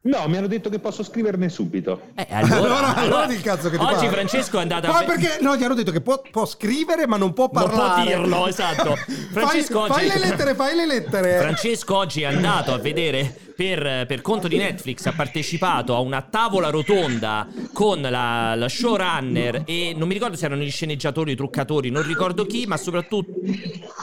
No, 0.06 0.28
mi 0.28 0.36
hanno 0.36 0.48
detto 0.48 0.70
che 0.70 0.80
posso 0.80 1.02
scriverne 1.04 1.48
subito. 1.48 2.02
Eh, 2.16 2.28
allora, 2.30 2.58
allora, 2.58 2.96
allora 2.96 3.26
di 3.28 3.38
cazzo 3.38 3.70
che 3.70 3.78
ti 3.78 3.84
Oggi 3.84 3.94
pare. 3.94 4.08
Francesco 4.10 4.58
è 4.58 4.62
andato 4.62 4.88
Ma 4.88 4.98
a... 4.98 5.04
perché 5.04 5.38
no, 5.42 5.56
gli 5.56 5.64
hanno 5.64 5.76
detto 5.76 5.92
che 5.92 6.02
può, 6.02 6.22
può 6.30 6.46
scrivere, 6.46 7.08
ma 7.08 7.16
non 7.18 7.32
può 7.34 7.50
Non 7.54 7.64
può 7.64 7.70
parlare. 7.70 8.04
dirlo, 8.04 8.48
esatto. 8.48 8.96
Francesco 9.32 9.86
fai, 9.86 10.06
oggi- 10.06 10.10
fai 10.10 10.20
le 10.20 10.26
lettere, 10.28 10.56
fai 10.56 10.76
le 10.76 10.86
lettere. 10.88 11.38
Francesco 11.38 11.96
oggi 11.96 12.24
è 12.24 12.26
andato 12.26 12.74
a 12.74 12.80
vedere 12.80 13.53
per, 13.56 14.06
per 14.08 14.22
conto 14.22 14.48
di 14.48 14.58
Netflix, 14.58 15.06
ha 15.06 15.14
partecipato 15.14 15.96
a 15.96 16.00
una 16.00 16.22
tavola 16.22 16.70
rotonda 16.70 17.48
con 17.72 18.02
la, 18.02 18.56
la 18.56 18.70
showrunner 18.70 19.64
e 19.66 19.94
non 19.96 20.08
mi 20.08 20.14
ricordo 20.14 20.36
se 20.36 20.46
erano 20.46 20.62
gli 20.62 20.72
sceneggiatori, 20.72 21.34
i 21.34 21.36
truccatori, 21.36 21.90
non 21.90 22.06
ricordo 22.06 22.46
chi, 22.46 22.66
ma 22.66 22.78
soprattutto... 22.78 23.32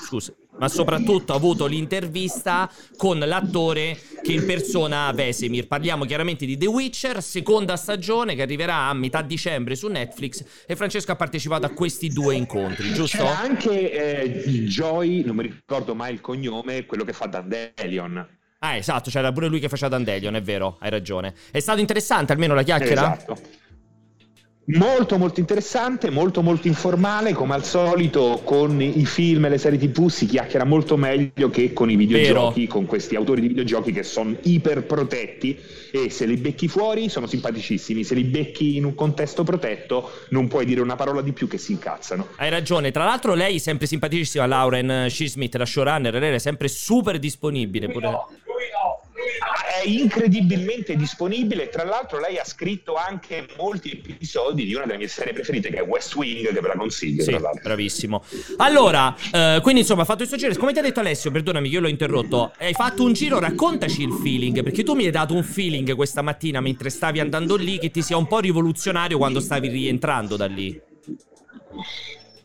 Scusa. 0.07 0.33
Ma 0.59 0.69
soprattutto 0.69 1.33
ha 1.33 1.37
avuto 1.37 1.65
l'intervista 1.65 2.71
con 2.99 3.19
l'attore 3.19 3.99
che 4.23 4.33
impersona 4.33 5.11
Vesemir. 5.13 5.67
Parliamo 5.67 6.05
chiaramente 6.05 6.45
di 6.45 6.59
The 6.59 6.67
Witcher, 6.67 7.23
seconda 7.23 7.77
stagione 7.77 8.35
che 8.35 8.43
arriverà 8.43 8.89
a 8.89 8.93
metà 8.93 9.23
dicembre 9.23 9.75
su 9.75 9.89
Netflix 9.89 10.45
e 10.67 10.77
Francesco 10.77 11.13
ha 11.13 11.17
partecipato 11.17 11.65
a 11.65 11.71
questi 11.71 12.09
due 12.09 12.35
incontri, 12.35 12.93
giusto? 12.93 13.17
C'era 13.17 13.39
anche 13.39 14.21
eh, 14.21 14.65
Joy, 14.67 15.25
non 15.25 15.37
mi 15.37 15.45
ricordo 15.45 15.95
mai 15.95 16.13
il 16.13 16.21
cognome, 16.21 16.85
quello 16.85 17.05
che 17.05 17.15
fa 17.15 17.25
Dandelion. 17.25 18.39
Ah, 18.63 18.77
esatto, 18.77 19.09
c'era 19.09 19.33
pure 19.33 19.49
lui 19.49 19.59
che 19.59 19.71
faceva 19.71 19.89
Dandelion, 19.89 20.35
è 20.35 20.43
vero, 20.43 20.77
hai 20.81 20.91
ragione. 20.91 21.35
È 21.51 21.61
stato 21.61 21.81
interessante 21.81 22.33
almeno 22.33 22.55
la 22.55 22.63
chiacchiera? 22.63 23.17
Esatto. 23.17 23.39
Molto 24.73 25.19
molto 25.19 25.41
interessante, 25.41 26.11
molto 26.11 26.43
molto 26.43 26.69
informale, 26.69 27.33
come 27.33 27.55
al 27.55 27.65
solito 27.65 28.41
con 28.45 28.81
i 28.81 29.05
film 29.05 29.47
e 29.47 29.49
le 29.49 29.59
serie 29.59 29.79
tv 29.79 30.09
si 30.09 30.27
chiacchiera 30.27 30.65
molto 30.65 30.97
meglio 30.97 31.51
che 31.51 31.73
con 31.73 31.91
i 31.91 31.97
videogiochi, 31.97 32.67
con 32.67 32.87
questi 32.87 33.17
autori 33.17 33.41
di 33.41 33.49
videogiochi 33.49 33.91
che 33.91 34.05
sono 34.05 34.37
iper 34.43 34.85
protetti 34.85 35.59
e 35.91 36.09
se 36.11 36.25
li 36.27 36.37
becchi 36.37 36.69
fuori 36.69 37.09
sono 37.09 37.27
simpaticissimi, 37.27 38.05
se 38.05 38.15
li 38.15 38.23
becchi 38.23 38.77
in 38.77 38.85
un 38.85 38.95
contesto 38.95 39.43
protetto 39.43 40.11
non 40.29 40.47
puoi 40.47 40.65
dire 40.65 40.81
una 40.81 40.95
parola 40.95 41.21
di 41.21 41.33
più 41.33 41.49
che 41.49 41.59
si 41.59 41.73
incazzano. 41.73 42.29
Hai 42.37 42.51
ragione, 42.51 42.93
tra 42.93 43.05
l'altro 43.05 43.35
lei 43.35 43.57
è 43.57 43.59
sempre 43.59 43.89
simpaticissima, 43.89 44.47
Lauren 44.47 45.07
Shizmith, 45.09 45.57
la 45.57 45.67
showrunner, 45.67 46.15
lei 46.15 46.35
è 46.35 46.39
sempre 46.39 46.69
super 46.69 47.19
disponibile. 47.19 47.89
Pure... 47.89 48.09
È 49.71 49.87
incredibilmente 49.87 50.97
disponibile. 50.97 51.69
Tra 51.69 51.85
l'altro, 51.85 52.19
lei 52.19 52.39
ha 52.39 52.45
scritto 52.45 52.97
anche 52.97 53.47
molti 53.57 54.03
episodi 54.05 54.65
di 54.65 54.75
una 54.75 54.85
delle 54.85 54.99
mie 54.99 55.07
serie 55.07 55.33
preferite, 55.33 55.71
che 55.71 55.77
è 55.77 55.83
West 55.83 56.13
Wing, 56.17 56.53
che 56.53 56.61
ve 56.61 56.67
la 56.67 56.75
consiglio. 56.75 57.23
Sì, 57.23 57.39
bravissimo. 57.63 58.25
Allora, 58.57 59.15
eh, 59.33 59.61
quindi 59.63 59.83
insomma, 59.83 60.03
ha 60.03 60.05
fatto 60.05 60.19
questo 60.27 60.37
giro. 60.37 60.53
Come 60.59 60.73
ti 60.73 60.81
ha 60.81 60.83
detto 60.83 60.99
Alessio, 60.99 61.31
perdonami, 61.31 61.69
io 61.69 61.81
l'ho 61.81 61.89
interrotto. 61.89 62.53
Hai 62.59 62.73
fatto 62.73 63.05
un 63.05 63.13
giro, 63.13 63.39
raccontaci 63.39 64.03
il 64.03 64.13
feeling, 64.13 64.61
perché 64.65 64.83
tu 64.83 64.95
mi 64.95 65.05
hai 65.05 65.13
dato 65.13 65.35
un 65.35 65.45
feeling 65.45 65.95
questa 65.95 66.21
mattina 66.21 66.61
mentre 66.61 66.91
stavi 66.91 67.21
andando 67.21 67.55
lì 67.55 67.79
che 67.79 67.93
ti 67.93 68.03
sia 68.03 68.17
un 68.17 68.27
po' 68.27 68.41
rivoluzionario 68.41 69.19
quando 69.19 69.39
stavi 69.39 69.69
rientrando 69.69 70.37
da 70.37 70.47
lì. 70.47 70.81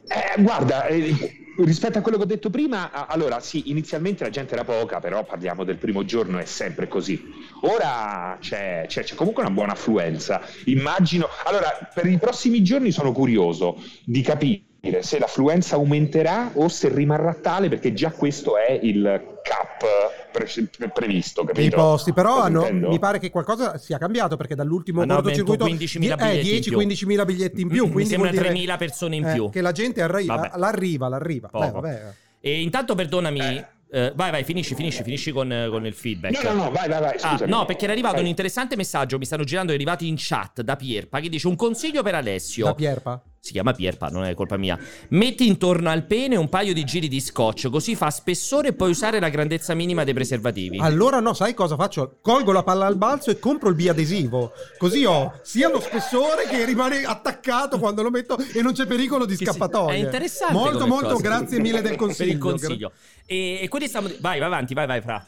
Eh, 0.07 0.41
guarda, 0.41 0.85
eh, 0.85 1.44
rispetto 1.57 1.97
a 1.97 2.01
quello 2.01 2.17
che 2.17 2.23
ho 2.23 2.27
detto 2.27 2.49
prima, 2.49 3.07
allora 3.07 3.39
sì, 3.39 3.69
inizialmente 3.69 4.23
la 4.23 4.29
gente 4.29 4.53
era 4.53 4.63
poca, 4.63 4.99
però 4.99 5.23
parliamo 5.23 5.63
del 5.63 5.77
primo 5.77 6.03
giorno, 6.03 6.37
è 6.39 6.45
sempre 6.45 6.87
così. 6.87 7.21
Ora 7.61 8.37
c'è, 8.39 8.85
c'è- 8.87 9.03
c'è 9.03 9.15
comunque 9.15 9.43
una 9.43 9.51
buona 9.51 9.73
affluenza. 9.73 10.41
Immagino. 10.65 11.27
Allora, 11.45 11.89
per 11.93 12.05
i 12.05 12.17
prossimi 12.17 12.63
giorni 12.63 12.91
sono 12.91 13.11
curioso 13.11 13.81
di 14.03 14.21
capire 14.21 14.63
se 15.01 15.17
l'affluenza 15.17 15.75
aumenterà 15.75 16.51
o 16.55 16.67
se 16.67 16.89
rimarrà 16.89 17.33
tale, 17.35 17.69
perché 17.69 17.93
già 17.93 18.11
questo 18.11 18.57
è 18.57 18.79
il 18.81 19.33
cap 19.47 19.85
pre- 20.31 20.89
previsto. 20.91 21.43
Dei 21.43 21.53
Capito? 21.53 21.75
posti, 21.77 22.11
però 22.13 22.41
hanno- 22.41 22.67
mi 22.71 22.99
pare 22.99 23.19
che 23.19 23.29
qualcosa 23.29 23.77
sia 23.77 23.97
cambiato 23.97 24.35
perché 24.35 24.55
dall'ultimo 24.55 25.01
Hanno 25.03 25.13
cortocircuito 25.15 25.63
aumentato 25.63 25.85
15.000 25.99 26.17
eh, 26.19 26.37
biglietti 26.37 26.55
in 26.55 26.61
più. 26.61 26.79
10-15.000 26.79 27.25
biglietti 27.25 27.61
in 27.61 27.67
più. 27.69 27.85
Mi 27.85 27.91
Quindi 27.91 28.09
sembra 28.09 28.29
vuol 28.31 28.41
dire 28.43 28.53
3.000 28.73 28.77
persone 28.77 29.15
in 29.15 29.25
eh, 29.25 29.33
più. 29.33 29.49
che 29.49 29.61
la 29.61 29.71
gente 29.71 30.01
arriva, 30.01 30.35
Vabbè. 30.35 30.57
l'arriva, 30.57 31.07
l'arriva. 31.07 31.47
Poco. 31.49 31.65
Beh, 31.65 31.71
vabbè. 31.71 32.13
E 32.41 32.61
intanto 32.61 32.95
perdonami. 32.95 33.65
eh, 33.91 34.11
vai, 34.15 34.31
vai, 34.31 34.43
finisci, 34.43 34.75
finisci, 34.75 35.03
finisci 35.03 35.31
con, 35.31 35.67
con 35.69 35.85
il 35.85 35.93
feedback. 35.93 36.43
No, 36.43 36.51
no, 36.51 36.63
no, 36.65 36.71
vai, 36.71 36.89
vai, 36.89 36.99
vai. 37.01 37.15
Ah, 37.21 37.39
no, 37.45 37.65
perché 37.65 37.83
era 37.85 37.93
arrivato 37.93 38.15
Vai. 38.15 38.23
un 38.23 38.29
interessante 38.29 38.75
messaggio. 38.75 39.17
Mi 39.17 39.25
stanno 39.25 39.43
girando, 39.43 39.71
è 39.71 39.75
arrivato 39.75 40.03
in 40.03 40.15
chat 40.17 40.61
da 40.61 40.75
Pierpa 40.75 41.19
che 41.19 41.29
dice: 41.29 41.47
Un 41.47 41.55
consiglio 41.55 42.03
per 42.03 42.15
Alessio. 42.15 42.65
Da 42.65 42.73
Pierpa. 42.73 43.21
Si 43.45 43.51
chiama 43.51 43.73
Pierpa, 43.73 44.07
non 44.07 44.23
è 44.23 44.33
colpa 44.33 44.57
mia. 44.57 44.75
Metti 45.09 45.45
intorno 45.45 45.91
al 45.91 46.07
pene 46.07 46.35
un 46.35 46.49
paio 46.49 46.73
di 46.73 46.83
giri 46.83 47.07
di 47.07 47.19
scotch, 47.19 47.69
così 47.69 47.95
fa 47.95 48.09
spessore 48.09 48.69
e 48.69 48.73
puoi 48.73 48.89
usare 48.89 49.19
la 49.19 49.29
grandezza 49.29 49.75
minima 49.75 50.03
dei 50.03 50.15
preservativi. 50.15 50.79
Allora 50.79 51.19
no, 51.19 51.35
sai 51.35 51.53
cosa 51.53 51.75
faccio? 51.75 52.17
Colgo 52.23 52.51
la 52.51 52.63
palla 52.63 52.87
al 52.87 52.97
balzo 52.97 53.29
e 53.29 53.37
compro 53.37 53.69
il 53.69 53.75
biadesivo. 53.75 54.51
Così 54.79 55.05
ho 55.05 55.41
sia 55.43 55.69
lo 55.69 55.79
spessore 55.79 56.47
che 56.49 56.65
rimane 56.65 57.03
attaccato 57.03 57.77
quando 57.77 58.01
lo 58.01 58.09
metto 58.09 58.35
e 58.51 58.63
non 58.63 58.73
c'è 58.73 58.87
pericolo 58.87 59.25
di 59.25 59.35
scappatoia. 59.35 59.93
È 59.93 59.97
interessante. 59.97 60.53
Molto, 60.55 60.87
molto 60.87 61.09
cosa. 61.09 61.21
grazie 61.21 61.59
mille 61.59 61.81
del 61.83 61.97
consiglio. 61.97 62.23
Per 62.25 62.33
il 62.33 62.39
consiglio. 62.39 62.91
E, 63.27 63.59
e 63.61 63.67
quindi 63.67 63.87
stiamo. 63.87 64.07
Vai, 64.21 64.39
vai 64.39 64.47
avanti, 64.47 64.73
vai, 64.73 64.87
vai, 64.87 65.01
Fra. 65.01 65.23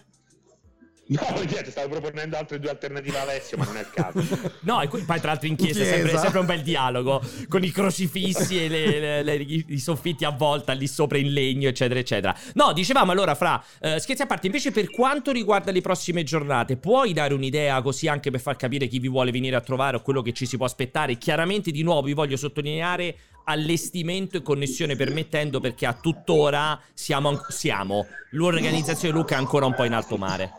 No, 1.10 1.22
niente, 1.48 1.72
stavo 1.72 1.88
proponendo 1.90 2.36
altre 2.36 2.60
due 2.60 2.70
alternative 2.70 3.18
a 3.18 3.22
Alessio, 3.22 3.58
ma 3.58 3.66
non 3.66 3.78
è 3.78 3.82
il 3.82 3.90
caso. 3.94 4.56
No, 4.68 4.82
e 4.82 4.88
qui- 4.90 5.02
poi 5.04 5.20
tra 5.20 5.30
l'altro 5.32 5.48
in 5.48 5.56
chiesa, 5.56 5.80
Chiesa. 5.80 5.94
è 5.94 5.98
sempre, 6.00 6.18
sempre 6.18 6.40
un 6.40 6.46
bel 6.46 6.62
dialogo 6.62 7.22
con 7.48 7.64
i 7.64 7.72
crocifissi 7.72 8.62
e 8.64 8.68
le- 8.68 9.00
le- 9.00 9.24
le- 9.24 9.36
i, 9.36 9.80
soffitti 9.80 10.26
a 10.26 10.30
volta 10.32 10.74
lì 10.74 10.88
sopra 10.88 11.18
in 11.18 11.32
legno, 11.32 11.70
eccetera, 11.70 12.00
eccetera. 12.00 12.36
No, 12.56 12.74
dicevamo 12.74 13.12
allora, 13.12 13.36
Fra, 13.36 13.64
eh, 13.80 14.00
scherzi 14.00 14.24
a 14.24 14.26
parte, 14.26 14.48
invece 14.48 14.72
per 14.72 14.90
quanto 14.90 15.32
riguarda 15.32 15.72
le 15.72 15.80
prossime 15.82 16.24
giornate, 16.24 16.76
puoi 16.76 17.14
dare 17.14 17.34
un'idea 17.34 17.82
così 17.82 18.08
anche 18.10 18.30
per 18.30 18.42
far 18.42 18.58
capire 18.58 18.88
chi 18.88 19.00
vi 19.00 19.08
vuole 19.08 19.32
venire 19.32 19.56
a 19.56 19.62
trovare 19.62 19.96
o 19.98 20.02
quello 20.02 20.22
che 20.22 20.34
ci 20.34 20.46
si 20.46 20.58
può 20.58 20.66
aspettare? 20.66 21.18
Chiaramente, 21.18 21.72
di 21.72 21.84
nuovo, 21.84 22.02
vi 22.02 22.14
voglio 22.14 22.36
sottolineare 22.36 23.16
allestimento 23.46 24.36
e 24.36 24.42
connessione 24.42 24.98
permettendo 24.98 25.62
perché 25.62 25.86
a 25.86 25.94
tuttora 25.94 26.78
siamo, 26.94 27.40
siamo. 27.48 28.06
l'organizzazione 28.32 29.14
Luca 29.14 29.36
è 29.36 29.38
ancora 29.38 29.66
un 29.66 29.74
po' 29.74 29.86
in 29.86 29.94
alto 29.94 30.18
mare. 30.18 30.52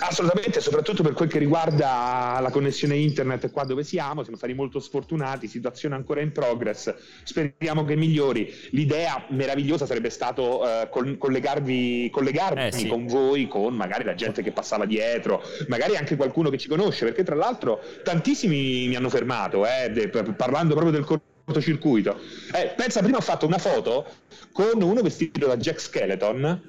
Assolutamente, 0.00 0.60
soprattutto 0.60 1.02
per 1.02 1.12
quel 1.12 1.28
che 1.28 1.38
riguarda 1.38 2.38
la 2.40 2.50
connessione 2.50 2.96
internet 2.96 3.50
qua 3.52 3.64
dove 3.64 3.84
siamo, 3.84 4.22
siamo 4.22 4.36
stati 4.36 4.52
molto 4.52 4.80
sfortunati, 4.80 5.46
situazione 5.46 5.94
ancora 5.94 6.20
in 6.20 6.32
progress, 6.32 6.92
speriamo 7.22 7.84
che 7.84 7.94
migliori. 7.94 8.52
L'idea 8.70 9.24
meravigliosa 9.30 9.86
sarebbe 9.86 10.10
stato 10.10 10.66
eh, 10.66 10.88
col- 10.90 11.18
collegarvi, 11.18 12.10
collegarmi 12.10 12.66
Eh, 12.66 12.72
sì. 12.72 12.88
con 12.88 13.06
voi, 13.06 13.46
con 13.46 13.74
magari 13.74 14.02
la 14.04 14.14
gente 14.14 14.42
che 14.42 14.50
passava 14.50 14.86
dietro, 14.86 15.42
magari 15.68 15.96
anche 15.96 16.16
qualcuno 16.16 16.50
che 16.50 16.58
ci 16.58 16.68
conosce, 16.68 17.04
perché 17.04 17.22
tra 17.22 17.36
l'altro 17.36 17.80
tantissimi 18.02 18.88
mi 18.88 18.96
hanno 18.96 19.08
fermato, 19.08 19.64
eh, 19.64 19.90
de- 19.90 20.08
parlando 20.08 20.74
proprio 20.74 20.92
del 20.92 21.04
cortocircuito. 21.04 22.18
Eh, 22.54 22.72
pensa, 22.76 23.00
prima 23.00 23.18
ho 23.18 23.22
fatto 23.22 23.46
una 23.46 23.58
foto 23.58 24.04
con 24.52 24.82
uno 24.82 25.00
vestito 25.00 25.46
da 25.46 25.56
Jack 25.56 25.80
Skeleton 25.80 26.62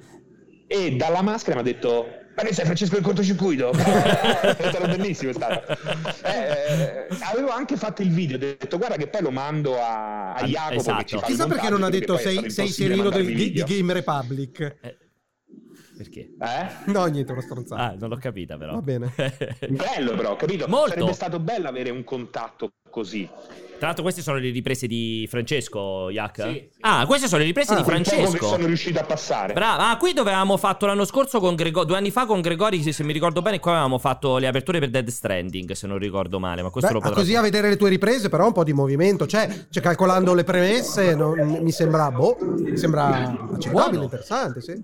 e 0.66 0.96
dalla 0.96 1.20
maschera 1.20 1.56
mi 1.56 1.68
ha 1.68 1.72
detto 1.72 2.22
ma 2.34 2.42
ne 2.42 2.52
sei 2.52 2.64
Francesco 2.64 2.94
del 2.94 3.04
cortocircuito? 3.04 3.70
è 3.76 4.68
stato 4.68 4.86
bellissimo 4.86 5.30
è 5.30 5.34
stato. 5.34 5.72
Eh, 6.24 7.06
eh, 7.08 7.16
avevo 7.30 7.50
anche 7.50 7.76
fatto 7.76 8.02
il 8.02 8.10
video 8.10 8.36
ho 8.36 8.40
detto 8.40 8.76
guarda 8.76 8.96
che 8.96 9.06
poi 9.06 9.22
lo 9.22 9.30
mando 9.30 9.80
a, 9.80 10.34
a 10.34 10.44
Jacopo 10.44 10.80
esatto. 10.80 10.98
che 10.98 11.04
ci 11.04 11.18
fa 11.18 11.26
il 11.26 11.32
Chissà 11.32 11.46
perché 11.46 11.70
non 11.70 11.82
ha 11.82 11.90
detto 11.90 12.16
sei, 12.16 12.50
sei 12.50 12.68
Serino 12.68 13.08
del, 13.08 13.26
di, 13.26 13.52
di. 13.52 13.62
Game 13.62 13.92
Republic. 13.92 14.76
Eh, 14.80 14.96
perché? 15.96 16.34
Eh? 16.40 16.90
No, 16.90 17.06
niente, 17.06 17.30
una 17.30 17.40
stronzata. 17.40 17.82
Ah, 17.82 17.94
non 17.96 18.08
l'ho 18.08 18.16
capita 18.16 18.56
però. 18.56 18.74
Va 18.74 18.82
bene. 18.82 19.14
Bello 19.68 20.16
però, 20.16 20.34
capito? 20.34 20.66
Molto. 20.66 20.90
Sarebbe 20.90 21.12
stato 21.12 21.38
bello 21.38 21.68
avere 21.68 21.90
un 21.90 22.02
contatto 22.02 22.72
così. 22.90 23.28
Tra 23.84 23.92
l'altro 23.92 24.02
queste 24.10 24.22
sono 24.22 24.38
le 24.38 24.50
riprese 24.50 24.86
di 24.86 25.26
Francesco, 25.28 26.08
Yak? 26.08 26.40
Sì, 26.42 26.48
sì. 26.52 26.68
Ah, 26.80 27.04
queste 27.04 27.26
sono 27.28 27.40
le 27.40 27.44
riprese 27.48 27.74
Ah, 27.74 27.76
di 27.76 27.82
Francesco. 27.84 28.46
sono 28.46 28.64
riuscito 28.64 28.98
a 28.98 29.04
passare. 29.04 29.52
Bravo, 29.52 29.82
ah, 29.82 29.96
qui 29.98 30.14
dove 30.14 30.30
avevamo 30.30 30.56
fatto 30.56 30.86
l'anno 30.86 31.04
scorso 31.04 31.38
con 31.38 31.54
Gregori, 31.54 31.86
due 31.86 31.98
anni 31.98 32.10
fa 32.10 32.24
con 32.24 32.40
Gregori, 32.40 32.82
se- 32.82 32.92
se 32.92 33.04
mi 33.04 33.12
ricordo 33.12 33.42
bene, 33.42 33.58
qua 33.60 33.72
avevamo 33.72 33.98
fatto 33.98 34.38
le 34.38 34.46
aperture 34.46 34.78
per 34.80 34.88
Dead 34.88 35.06
Stranding, 35.06 35.72
se 35.72 35.86
non 35.86 35.98
ricordo 35.98 36.38
male, 36.38 36.62
ma 36.62 36.70
questo 36.70 36.88
Beh, 36.92 36.94
lo 36.96 37.00
potrò 37.02 37.16
così 37.20 37.34
a 37.36 37.42
vedere 37.42 37.68
le 37.68 37.76
tue 37.76 37.90
riprese, 37.90 38.30
però 38.30 38.46
un 38.46 38.52
po' 38.54 38.64
di 38.64 38.72
movimento. 38.72 39.26
Cioè, 39.26 39.66
cioè, 39.68 39.82
calcolando 39.82 40.32
le 40.32 40.44
premesse, 40.44 41.14
non- 41.14 41.58
mi 41.60 41.70
sembra, 41.70 42.10
boh, 42.10 42.38
mi 42.40 42.78
sembra 42.78 43.06
accettabile, 43.52 43.70
Buono. 43.70 44.02
interessante, 44.04 44.62
sì. 44.62 44.82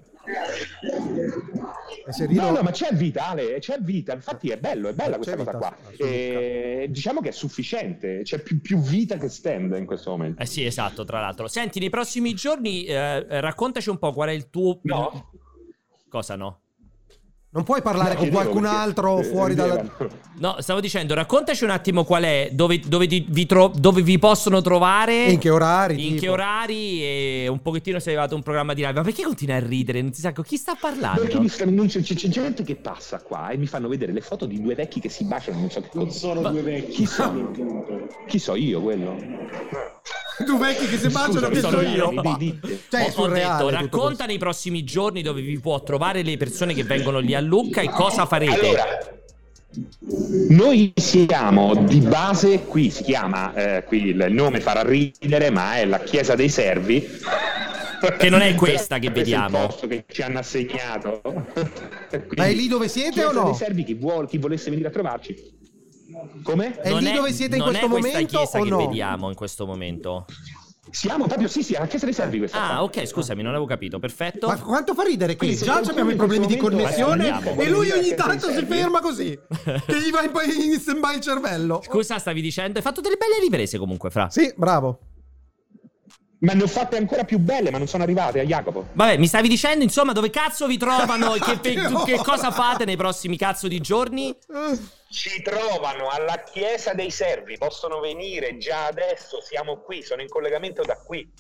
Serino... 2.09 2.43
No, 2.43 2.51
no, 2.51 2.63
ma 2.63 2.71
c'è 2.71 2.93
vita, 2.95 3.29
Ale, 3.29 3.59
c'è 3.59 3.79
vita. 3.81 4.13
Infatti 4.15 4.51
è 4.51 4.59
bello, 4.59 4.89
è 4.89 4.93
bella 4.95 5.19
C'è 5.19 5.35
questa 5.35 5.37
cosa 5.37 5.51
vita, 5.51 5.59
qua. 5.59 5.77
su- 5.91 5.97
su 5.97 6.03
E 6.05 6.87
diciamo 6.91 7.21
che 7.21 7.29
è 7.29 7.33
sufficiente, 7.33 8.21
c'è 8.23 8.41
più, 8.41 8.61
più 8.61 8.79
vita 8.79 9.17
che 9.17 9.29
stand 9.29 9.75
in 9.77 9.87
questo 9.87 10.11
momento. 10.11 10.41
Eh 10.43 10.47
sì, 10.47 10.65
esatto, 10.65 11.05
tra 11.05 11.21
l'altro. 11.21 11.49
Senti, 11.49 11.79
nei 11.79 11.91
prossimi 11.91 12.35
giorni 12.35 12.85
eh, 12.85 13.41
raccontaci 13.41 13.91
un 13.91 13.99
po' 13.99 14.13
qual 14.13 14.29
è 14.29 14.33
il 14.33 14.51
tuo... 14.51 14.81
No. 14.83 15.31
Cosa 16.09 16.37
no? 16.37 16.61
Non 17.53 17.65
puoi 17.65 17.83
parlare 17.83 18.11
con 18.15 18.29
Chiedevo 18.29 18.37
qualcun 18.43 18.63
perché, 18.63 18.77
altro 18.77 19.23
fuori 19.23 19.55
dalla... 19.57 19.85
No, 20.39 20.57
stavo 20.61 20.79
dicendo, 20.79 21.15
raccontaci 21.15 21.65
un 21.65 21.71
attimo 21.71 22.05
qual 22.05 22.23
è, 22.23 22.51
dove, 22.53 22.79
dove 22.79 23.09
ti- 23.09 23.27
vi, 23.29 23.45
tro- 23.45 23.73
dove 23.75 24.03
vi 24.03 24.21
possono 24.21 24.61
trovare. 24.61 25.25
In 25.25 25.39
che 25.39 25.51
orari? 25.51 25.95
In 25.95 26.09
tipo? 26.11 26.21
che 26.21 26.29
orari 26.29 27.03
e 27.03 27.47
un 27.49 27.61
pochettino 27.61 27.99
se 27.99 28.11
avevate 28.11 28.35
un 28.37 28.43
programma 28.45 28.73
di 28.73 28.83
live. 28.83 28.93
Ma 28.93 29.03
perché 29.03 29.25
continui 29.25 29.57
a 29.57 29.59
ridere? 29.59 30.01
Non 30.01 30.13
si 30.13 30.21
sa 30.21 30.33
con 30.33 30.45
chi 30.45 30.57
sta 30.57 30.77
parlando? 30.81 31.23
Perché 31.23 31.41
mi 31.41 31.49
sta- 31.49 31.65
non 31.65 31.89
c'è, 31.89 32.01
c'è 32.03 32.29
gente 32.29 32.63
che 32.63 32.77
passa 32.77 33.21
qua 33.21 33.49
e 33.49 33.57
mi 33.57 33.67
fanno 33.67 33.89
vedere 33.89 34.13
le 34.13 34.21
foto 34.21 34.47
di 34.47 34.63
due 34.63 34.77
vecchi 34.77 35.01
che 35.01 35.09
si 35.09 35.25
baciano, 35.25 35.59
non 35.59 35.71
so 35.71 35.81
che 35.81 35.89
Non 35.95 36.09
sono 36.13 36.49
due 36.51 36.63
vecchi. 36.63 36.93
Chi 36.93 37.07
so? 37.07 37.51
Chi 38.29 38.39
so 38.39 38.55
io 38.55 38.81
quello? 38.81 39.17
Due 40.45 40.59
vecchi 40.59 40.87
che 40.87 40.99
si 40.99 41.09
baciano 41.09 41.49
che 41.49 41.61
sono 41.61 41.81
so 41.81 41.87
io. 41.87 42.13
Cioè, 42.89 43.13
Ho- 43.15 43.23
ho, 43.23 43.29
detto, 43.29 43.69
racconta 43.69 44.27
nei 44.27 44.39
prossimi 44.39 44.85
giorni 44.85 45.23
dove 45.23 45.43
vi 45.43 45.59
può 45.59 45.83
trovare 45.83 46.23
le 46.23 46.37
persone 46.37 46.75
che 46.75 46.85
vengono 46.85 47.19
lì 47.19 47.35
a 47.35 47.41
Lucca 47.41 47.81
e 47.81 47.91
cosa 47.91 48.27
farete. 48.27 48.69
Allora, 48.69 48.85
noi 50.49 50.93
siamo 50.97 51.75
di 51.75 52.01
base 52.01 52.65
qui, 52.65 52.91
si 52.91 53.05
chiama, 53.05 53.55
eh, 53.55 53.85
qui 53.85 54.07
il 54.07 54.27
nome 54.31 54.61
farà 54.61 54.83
ridere, 54.83 55.51
ma 55.51 55.77
è 55.77 55.85
la 55.85 56.01
Chiesa 56.01 56.35
dei 56.35 56.49
Servi. 56.49 57.07
Che 58.19 58.31
non 58.31 58.41
è 58.41 58.55
questa 58.55 58.99
che 58.99 59.11
Questo 59.11 59.31
vediamo. 59.31 59.67
posto 59.67 59.87
che 59.87 60.05
ci 60.09 60.23
hanno 60.23 60.39
assegnato. 60.39 61.21
Ma 62.35 62.47
è 62.47 62.55
lì 62.55 62.67
dove 62.67 62.89
siete 62.89 63.11
Chiesa 63.11 63.29
o 63.29 63.33
no? 63.33 63.45
dei 63.45 63.55
Servi, 63.55 63.85
chi, 63.85 63.95
vuole, 63.95 64.27
chi 64.27 64.39
volesse 64.39 64.71
venire 64.71 64.89
a 64.89 64.91
trovarci. 64.91 65.59
Come? 66.43 66.81
È 66.81 66.91
Non 66.91 67.01
lì 67.03 67.13
dove 67.13 67.33
siete 67.33 67.57
in 67.57 67.63
non 67.63 67.69
questo 67.71 67.87
è 67.87 67.89
questa 67.89 68.09
momento 68.11 68.37
chiesa 68.39 68.59
o 68.59 68.63
che 68.63 68.69
no? 68.71 68.77
vediamo 68.79 69.29
in 69.29 69.35
questo 69.35 69.67
momento. 69.67 70.27
Siamo 70.93 71.27
proprio, 71.27 71.47
sì, 71.47 71.63
sì, 71.63 71.77
alla 71.77 71.87
Chiesa 71.87 72.05
dei 72.07 72.15
Servi 72.15 72.39
questa. 72.39 72.61
Ah, 72.61 72.69
qua. 72.69 72.83
ok, 72.83 73.07
scusami, 73.07 73.43
non 73.43 73.53
avevo 73.53 73.67
capito. 73.67 74.01
Perfetto. 74.01 74.49
Ma 74.49 74.59
quanto 74.59 74.93
fa 74.95 75.05
ridere 75.05 75.37
Quindi 75.37 75.55
se 75.55 75.65
già 75.65 75.77
abbiamo 75.77 76.09
i 76.09 76.13
in 76.13 76.19
problemi 76.19 76.47
di 76.47 76.57
momento- 76.57 76.77
connessione 76.83 77.55
e 77.59 77.69
lui 77.69 77.91
ogni 77.93 78.13
tanto 78.17 78.51
si 78.51 78.65
ferma 78.65 78.99
così. 79.01 79.39
che 79.87 80.01
gli 80.01 80.11
va 80.11 80.23
in, 80.23 80.31
poi 80.33 80.67
in 80.73 80.81
stand-by 80.81 81.15
il 81.17 81.21
cervello. 81.21 81.81
Scusa, 81.85 82.19
stavi 82.19 82.41
dicendo? 82.41 82.79
Hai 82.79 82.85
fatto 82.85 83.01
delle 83.01 83.17
belle 83.17 83.39
riprese 83.41 83.79
comunque, 83.79 84.11
Fra. 84.11 84.31
Sì, 84.31 84.53
bravo. 84.57 84.99
Ma 86.41 86.55
ne 86.55 86.63
ho 86.63 86.67
fatte 86.67 86.97
ancora 86.97 87.25
più 87.25 87.39
belle, 87.39 87.71
ma 87.71 87.77
non 87.77 87.87
sono 87.87 88.03
arrivate 88.03 88.41
a 88.41 88.45
Jacopo. 88.45 88.87
Vabbè, 88.93 89.19
mi 89.19 89.27
stavi 89.27 89.47
dicendo, 89.47 89.85
insomma, 89.85 90.13
dove 90.13 90.31
cazzo 90.31 90.67
vi 90.67 90.79
trovano 90.79 91.35
e 91.35 91.41
che, 91.41 91.59
che 91.61 92.17
cosa 92.23 92.51
fate 92.51 92.87
nei 92.87 92.97
prossimi 92.97 93.37
cazzo 93.37 93.69
di 93.69 93.79
giorni? 93.81 94.31
Eh, 94.31 94.79
Ci 95.11 95.43
trovano 95.43 96.09
alla 96.09 96.43
Chiesa 96.51 96.95
dei 96.95 97.11
Servi, 97.11 97.59
possono 97.59 98.01
venire 98.01 98.57
già 98.57 98.87
adesso, 98.87 99.43
siamo 99.43 99.81
qui, 99.81 100.03
sono 100.03 100.23
in 100.23 100.29
collegamento 100.29 100.83
da 100.83 100.97
qui. 100.97 101.31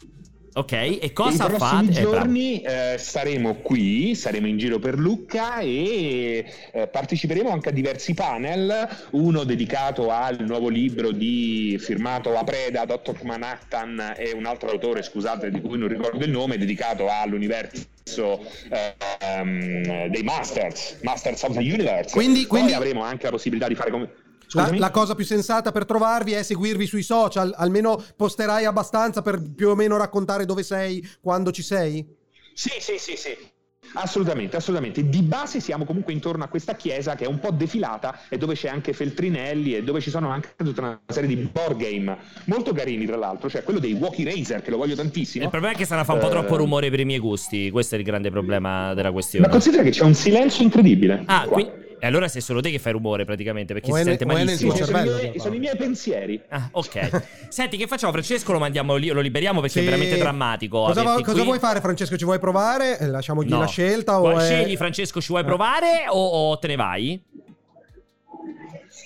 Ok, 0.52 0.73
e 0.73 1.12
cosa 1.12 1.45
I 1.45 1.49
prossimi 1.49 1.87
fate? 1.87 2.00
Giorni 2.00 2.61
eh, 2.61 2.97
saremo 2.99 3.54
qui, 3.57 4.16
saremo 4.16 4.49
in 4.49 4.59
giro 4.59 4.80
per 4.80 4.99
Lucca 4.99 5.61
e 5.61 6.45
eh, 6.73 6.87
parteciperemo 6.88 7.50
anche 7.50 7.69
a 7.69 7.73
diversi 7.73 8.14
panel, 8.14 8.88
uno 9.11 9.45
dedicato 9.45 10.11
al 10.11 10.38
nuovo 10.40 10.69
libro 10.69 11.12
di 11.12 11.78
firmato 11.80 12.37
a 12.37 12.42
Preda, 12.42 12.85
Dr. 12.85 13.23
Manhattan 13.23 14.14
e 14.16 14.33
un 14.33 14.45
altro 14.45 14.71
autore, 14.71 15.02
scusate, 15.02 15.50
di 15.50 15.61
cui 15.61 15.78
non 15.78 15.87
ricordo 15.87 16.25
il 16.25 16.30
nome, 16.30 16.59
dedicato 16.59 17.09
all'universo 17.09 18.40
eh, 18.71 18.95
ehm, 19.21 20.09
dei 20.09 20.23
Masters, 20.25 20.99
Masters 21.02 21.42
of 21.45 21.52
the 21.52 21.61
Universe. 21.61 22.12
Quindi- 22.12 22.47
quindi- 22.47 22.73
avremo 22.73 23.02
anche 23.02 23.25
la 23.25 23.30
possibilità 23.30 23.69
di 23.69 23.76
fare 23.76 23.90
come... 23.90 24.11
La, 24.52 24.71
la 24.73 24.90
cosa 24.90 25.14
più 25.14 25.25
sensata 25.25 25.73
per 25.73 25.85
trovarvi 25.85 26.33
è 26.33 26.42
seguirvi 26.42 26.87
sui 26.87 27.02
social. 27.02 27.52
Almeno 27.57 28.02
posterai 28.16 28.64
abbastanza 28.64 29.23
per 29.23 29.40
più 29.54 29.69
o 29.69 29.75
meno 29.75 29.97
raccontare 29.97 30.45
dove 30.45 30.62
sei, 30.62 31.07
quando 31.21 31.50
ci 31.50 31.62
sei. 31.62 32.07
Sì, 32.54 32.73
sì, 32.78 32.99
sì, 32.99 33.16
sì. 33.16 33.37
Assolutamente, 33.95 34.57
assolutamente. 34.57 35.09
Di 35.09 35.23
base 35.23 35.59
siamo 35.59 35.85
comunque 35.85 36.12
intorno 36.12 36.45
a 36.45 36.47
questa 36.49 36.75
chiesa 36.75 37.16
che 37.16 37.25
è 37.25 37.26
un 37.26 37.41
po' 37.41 37.50
defilata 37.50 38.21
e 38.28 38.39
dove 38.39 38.54
c'è 38.54 38.69
anche 38.69 38.93
Feltrinelli 38.93 39.75
e 39.75 39.82
dove 39.82 40.00
ci 40.00 40.10
sono 40.10 40.30
anche 40.30 40.50
tutta 40.56 40.80
una 40.80 41.00
serie 41.08 41.28
di 41.28 41.36
board 41.36 41.76
game 41.76 42.17
molto 42.45 42.73
carini 42.73 43.04
tra 43.04 43.17
l'altro, 43.17 43.49
cioè 43.49 43.65
quello 43.65 43.80
dei 43.80 43.95
Walkie 43.95 44.25
Racer 44.25 44.63
che 44.63 44.71
lo 44.71 44.76
voglio 44.76 44.95
tantissimo. 44.95 45.45
Il 45.45 45.50
problema 45.50 45.75
è 45.75 45.76
che 45.76 45.86
sarà 45.86 46.04
fa 46.04 46.13
un 46.13 46.21
po' 46.21 46.28
Eh, 46.28 46.30
troppo 46.30 46.56
rumore 46.56 46.89
per 46.91 47.00
i 47.00 47.04
miei 47.04 47.19
gusti. 47.19 47.71
Questo 47.71 47.97
è 47.97 47.99
il 47.99 48.04
grande 48.04 48.30
problema 48.30 48.95
della 48.95 49.10
questione. 49.10 49.47
Ma 49.47 49.50
considera 49.50 49.82
che 49.82 49.91
c'è 49.91 50.04
un 50.04 50.15
silenzio 50.15 50.63
incredibile. 50.63 51.25
Ah, 51.26 51.47
qui- 51.49 51.69
E 52.02 52.06
allora 52.06 52.28
sei 52.28 52.41
solo 52.41 52.60
te 52.63 52.71
che 52.71 52.78
fai 52.78 52.93
rumore 52.93 53.26
praticamente 53.26 53.75
perché 53.75 53.93
O 53.93 53.97
si 53.97 54.02
sente 54.04 54.25
malissimo. 54.25 54.75
Sì, 54.75 54.84
sono, 54.84 54.99
i 54.99 55.02
miei, 55.02 55.39
sono 55.39 55.54
i 55.54 55.58
miei 55.58 55.76
pensieri. 55.76 56.41
Ah, 56.49 56.69
ok. 56.73 57.23
Senti, 57.50 57.76
che 57.76 57.86
facciamo? 57.86 58.10
Francesco 58.13 58.52
lo 58.52 58.58
mandiamo 58.58 58.97
lì, 58.97 59.08
lo 59.08 59.21
liberiamo 59.21 59.60
perché 59.60 59.80
Sì. 59.80 59.86
è 59.86 59.91
veramente 59.91 60.17
drammatico. 60.17 60.82
Cosa, 60.84 61.02
vuoi- 61.02 61.23
cosa 61.23 61.43
vuoi 61.45 61.58
fare, 61.58 61.80
Francesco? 61.80 62.17
Ci 62.17 62.25
vuoi 62.25 62.39
provare? 62.39 62.99
Eh, 62.99 63.06
Lasciamogli 63.06 63.50
No. 63.50 63.58
la 63.58 63.67
scelta? 63.67 64.17
O 64.19 64.30
Vuoi- 64.30 64.36
è- 64.43 64.47
Scegli, 64.47 64.76
Francesco, 64.76 65.21
ci 65.21 65.28
vuoi 65.28 65.45
provare 65.45 66.04
o, 66.08 66.50
o 66.50 66.58
te 66.58 66.69
ne 66.69 66.76
vai? 66.76 67.23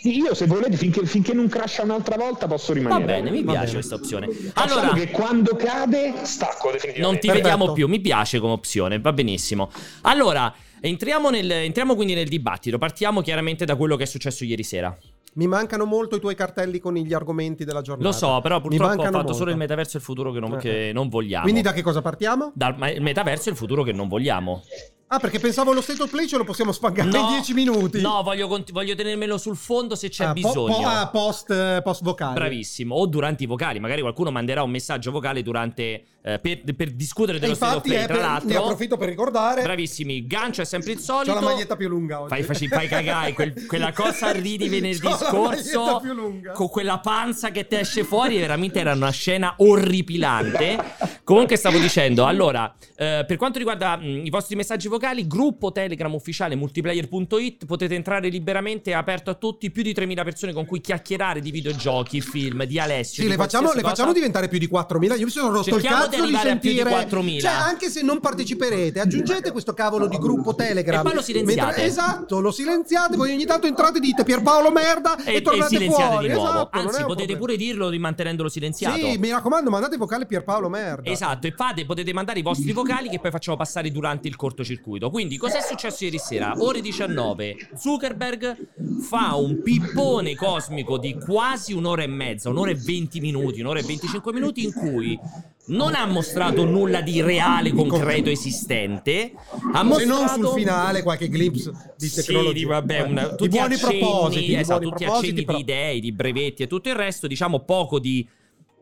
Io 0.04 0.35
se 0.35 0.46
volete 0.46 0.76
finché, 0.76 1.04
finché 1.07 1.33
non 1.33 1.48
crasha 1.48 1.83
un'altra 1.83 2.16
volta 2.16 2.46
posso 2.46 2.72
Va 2.74 2.78
rimanere. 2.78 3.04
bene, 3.07 3.30
mi 3.30 3.42
Va 3.42 3.52
piace 3.52 3.66
bene. 3.66 3.78
questa 3.78 3.94
opzione. 3.94 4.28
Facciamo 4.30 4.80
Allora, 4.80 4.94
che 4.94 5.11
quando 5.11 5.57
cade 5.57 6.12
stacco 6.24 6.70
definitivamente. 6.70 7.00
non 7.00 7.14
ti 7.18 7.26
Perfetto. 7.26 7.48
vediamo 7.48 7.72
più, 7.72 7.88
mi 7.88 8.00
piace 8.00 8.38
come 8.38 8.52
opzione, 8.52 9.00
va 9.00 9.12
benissimo. 9.14 9.70
Allora, 10.02 10.52
entriamo, 10.88 11.30
nel- 11.30 11.50
entriamo 11.50 11.94
quindi 11.94 12.14
nel 12.14 12.28
dibattito. 12.28 12.78
Partiamo 12.78 13.20
chiaramente 13.22 13.64
da 13.64 13.76
quello 13.76 13.96
che 13.96 14.02
è 14.04 14.06
successo 14.06 14.44
ieri 14.44 14.62
sera. 14.62 14.96
Mi 15.36 15.48
mancano 15.48 15.84
molto 15.84 16.14
i 16.16 16.20
tuoi 16.20 16.36
cartelli 16.36 16.78
con 16.78 16.94
gli 16.94 17.12
argomenti 17.12 17.64
della 17.64 17.82
giornata. 17.82 18.08
Lo 18.08 18.14
so, 18.14 18.38
però 18.40 18.60
purtroppo 18.60 19.00
ho 19.00 19.02
fatto 19.04 19.16
molto. 19.16 19.32
solo 19.32 19.50
il 19.50 19.56
metaverso 19.56 19.96
e 19.96 19.98
il 20.00 20.04
futuro 20.04 20.30
che 20.30 20.38
non, 20.38 20.54
Eh. 20.54 20.58
che 20.58 20.90
non 20.94 21.08
vogliamo. 21.08 21.42
Quindi 21.42 21.60
da 21.60 21.72
che 21.72 21.82
cosa 21.82 22.00
partiamo? 22.02 22.52
Dal 22.54 22.76
metaverso 22.78 23.48
e 23.48 23.52
il 23.52 23.58
futuro 23.58 23.82
che 23.82 23.92
non 23.92 24.06
vogliamo. 24.06 24.62
Ah, 25.08 25.18
perché 25.18 25.38
pensavo 25.40 25.72
lo 25.72 25.80
state 25.80 26.02
of 26.02 26.10
play 26.10 26.26
ce 26.26 26.36
lo 26.36 26.44
possiamo 26.44 26.70
spangare 26.72 27.08
in 27.08 27.26
10 27.28 27.52
minuti. 27.52 28.00
No, 28.00 28.22
voglio, 28.22 28.46
cont- 28.48 28.70
voglio 28.72 28.94
tenermelo 28.94 29.36
sul 29.36 29.56
fondo 29.56 29.96
se 29.96 30.08
c'è 30.08 30.24
Ah, 30.24 30.28
po- 30.28 30.34
bisogno. 30.34 30.76
po- 30.76 30.86
ah, 30.86 31.08
post, 31.08 31.50
eh, 31.50 31.80
post 31.82 32.02
vocale. 32.02 32.34
Bravissimo, 32.34 32.94
o 32.94 33.06
durante 33.06 33.42
i 33.42 33.46
vocali, 33.46 33.80
magari 33.80 34.00
qualcuno 34.00 34.30
manderà 34.30 34.62
un 34.62 34.70
messaggio 34.70 35.10
vocale 35.10 35.42
durante 35.42 36.04
eh, 36.26 36.38
per, 36.38 36.62
per 36.74 36.90
discutere 36.92 37.38
dello 37.38 37.54
state 37.54 37.76
of 37.76 37.82
play. 37.82 38.04
Tra 38.06 38.14
per- 38.14 38.22
l'altro, 38.22 38.48
ne 38.48 38.56
approfitto 38.56 38.96
per 38.96 39.08
ricordare. 39.10 39.60
bravissimi. 39.60 40.26
Gancio 40.26 40.62
è 40.62 40.64
sempre 40.64 40.92
il 40.92 40.98
solito. 40.98 41.34
C'ho 41.34 41.40
la 41.40 41.44
maglietta 41.44 41.76
più 41.76 41.88
lunga 41.88 42.22
oggi. 42.22 42.42
Fai, 42.42 42.68
fai 42.68 42.88
cagare 42.88 43.34
quel- 43.34 43.52
quella 43.68 43.92
cosa 43.92 44.30
ridi 44.30 44.68
venerdì 44.70 45.00
C'ho 45.00 45.16
scorso 45.16 45.80
maglietta 45.80 46.00
più 46.00 46.12
lunga. 46.14 46.52
con 46.52 46.68
quella 46.70 46.98
panza 46.98 47.50
che 47.50 47.66
ti 47.66 47.76
esce 47.76 48.04
fuori. 48.04 48.38
Veramente 48.38 48.80
era 48.80 48.92
una 48.92 49.10
scena 49.10 49.54
orripilante. 49.58 50.78
Comunque, 51.24 51.56
stavo 51.56 51.78
dicendo, 51.78 52.24
allora, 52.24 52.74
eh, 52.96 53.24
per 53.26 53.37
quanto 53.37 53.58
riguarda 53.58 53.96
mh, 53.96 54.24
i 54.24 54.30
vostri 54.30 54.56
messaggi 54.56 54.88
vocali, 54.88 55.26
gruppo 55.26 55.72
Telegram 55.72 56.12
ufficiale 56.14 56.54
multiplayer.it 56.54 57.66
potete 57.66 57.94
entrare 57.94 58.28
liberamente, 58.28 58.92
è 58.92 58.94
aperto 58.94 59.28
a 59.30 59.34
tutti, 59.34 59.70
più 59.70 59.82
di 59.82 59.92
3000 59.92 60.24
persone 60.24 60.52
con 60.54 60.64
cui 60.64 60.80
chiacchierare 60.80 61.40
di 61.40 61.50
videogiochi, 61.50 62.22
film, 62.22 62.64
di 62.64 62.78
Alessio. 62.78 63.16
Sì, 63.16 63.22
di 63.22 63.28
le 63.28 63.37
facciamo, 63.37 63.72
le 63.74 63.82
facciamo 63.82 64.12
diventare 64.14 64.48
più 64.48 64.58
di 64.58 64.68
4.000. 64.72 65.18
Io 65.18 65.24
mi 65.24 65.30
sono 65.30 65.50
rotto 65.50 65.64
Cerchiamo 65.64 66.04
il 66.04 66.10
cazzo 66.10 66.13
di, 66.16 66.20
arrivare 66.22 66.50
a 66.50 66.57
più 66.57 66.70
di 66.70 66.77
sentire. 66.77 67.07
4.000. 67.07 67.40
Cioè, 67.40 67.50
anche 67.50 67.90
se 67.90 68.03
non 68.03 68.20
parteciperete, 68.20 69.00
aggiungete 69.00 69.53
questo 69.53 69.72
cavolo 69.74 70.07
di 70.07 70.16
gruppo 70.18 70.55
Telegram. 70.55 71.00
E 71.00 71.03
poi 71.03 71.14
lo 71.14 71.22
silenziate. 71.22 71.64
Mentre- 71.66 71.85
esatto, 71.85 72.40
lo 72.40 72.50
silenziate. 72.50 73.16
Poi 73.16 73.33
ogni 73.33 73.44
tanto 73.44 73.66
entrate 73.66 73.98
e 73.98 74.00
dite 74.00 74.22
Pierpaolo 74.24 74.70
merda 74.70 75.16
e, 75.24 75.33
E, 75.33 75.37
e 75.37 75.42
tornate 75.42 75.68
silenziate 75.68 76.11
fuori. 76.12 76.27
di 76.29 76.33
nuovo. 76.35 76.50
Esatto, 76.50 76.79
Anzi, 76.79 77.03
potete 77.03 77.12
problema. 77.14 77.38
pure 77.38 77.57
dirlo 77.57 77.90
mantenendolo 77.98 78.48
silenziato. 78.48 78.96
Sì, 78.98 79.18
mi 79.18 79.31
raccomando, 79.31 79.70
mandate 79.70 79.96
vocale 79.96 80.27
Pierpaolo 80.27 80.68
merda. 80.68 81.11
Esatto, 81.11 81.46
e 81.46 81.53
fate, 81.57 81.85
potete 81.87 82.12
mandare 82.12 82.38
i 82.38 82.42
vostri 82.42 82.72
vocali 82.72 83.09
che 83.09 83.18
poi 83.18 83.31
facciamo 83.31 83.57
passare 83.57 83.90
durante 83.90 84.29
il 84.29 84.37
cortocircuito. 84.37 85.11
Quindi, 85.11 85.37
cos'è 85.37 85.61
successo 85.61 86.05
ieri 86.05 86.18
sera? 86.18 86.53
Ore 86.59 86.81
19, 86.81 87.57
Zuckerberg 87.77 88.57
fa 89.00 89.35
un 89.37 89.62
pippone 89.62 90.35
cosmico 90.35 90.98
di 90.98 91.14
quasi 91.18 91.72
un'ora 91.72 92.03
e 92.03 92.07
mezza, 92.07 92.48
un'ora 92.50 92.70
e 92.70 92.74
20 92.74 93.20
minuti, 93.20 93.61
un'ora 93.61 93.79
e 93.79 93.83
25 93.83 94.33
minuti 94.33 94.64
in 94.64 94.72
cui 94.72 95.18
non 95.66 95.94
ha 95.94 96.05
mostrato 96.07 96.64
nulla 96.64 97.00
di 97.00 97.20
reale, 97.22 97.72
concreto, 97.72 98.29
esistente. 98.31 99.33
Ha 99.72 99.79
Se 99.79 99.85
mostrato... 99.85 100.07
non 100.07 100.29
sul 100.50 100.59
finale, 100.61 101.03
qualche 101.03 101.29
glimpse 101.29 101.72
di 101.96 102.09
Sì, 102.09 102.16
tecnologia. 102.16 102.53
di, 102.53 102.64
vabbè, 102.64 103.00
una- 103.00 103.29
tutti 103.31 103.48
di 103.48 103.57
buoni 103.57 103.74
accenni, 103.74 103.98
propositi. 103.98 104.55
esatto, 104.55 104.79
buoni 104.81 104.90
tutti 104.92 105.05
propositi, 105.05 105.31
accenni 105.33 105.44
però- 105.46 105.57
di 105.59 105.62
idee, 105.62 106.00
di 106.00 106.12
brevetti 106.12 106.62
e 106.62 106.66
tutto 106.66 106.88
il 106.88 106.94
resto, 106.94 107.27
diciamo 107.27 107.61
poco 107.61 107.98
di 107.98 108.29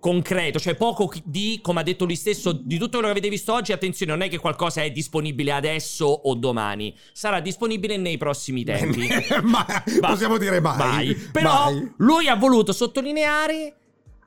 concreto, 0.01 0.59
cioè 0.59 0.75
poco 0.75 1.12
di, 1.23 1.61
come 1.62 1.79
ha 1.79 1.83
detto 1.85 2.05
lui 2.05 2.16
stesso, 2.16 2.51
di 2.51 2.75
tutto 2.77 2.99
quello 2.99 3.05
che 3.07 3.12
avete 3.12 3.29
visto 3.29 3.53
oggi, 3.53 3.71
attenzione, 3.71 4.11
non 4.11 4.23
è 4.23 4.29
che 4.29 4.38
qualcosa 4.38 4.83
è 4.83 4.90
disponibile 4.90 5.53
adesso 5.53 6.07
o 6.07 6.35
domani, 6.35 6.92
sarà 7.12 7.38
disponibile 7.38 7.97
nei 7.97 8.16
prossimi 8.16 8.64
tempi. 8.64 9.07
Ma 9.45 9.64
Va- 10.01 10.09
possiamo 10.09 10.38
dire 10.38 10.61
mai. 10.61 10.77
Mai. 10.77 11.14
Però 11.31 11.71
Mai. 11.71 11.92
lui 11.99 12.27
ha 12.27 12.35
voluto 12.35 12.73
sottolineare 12.73 13.77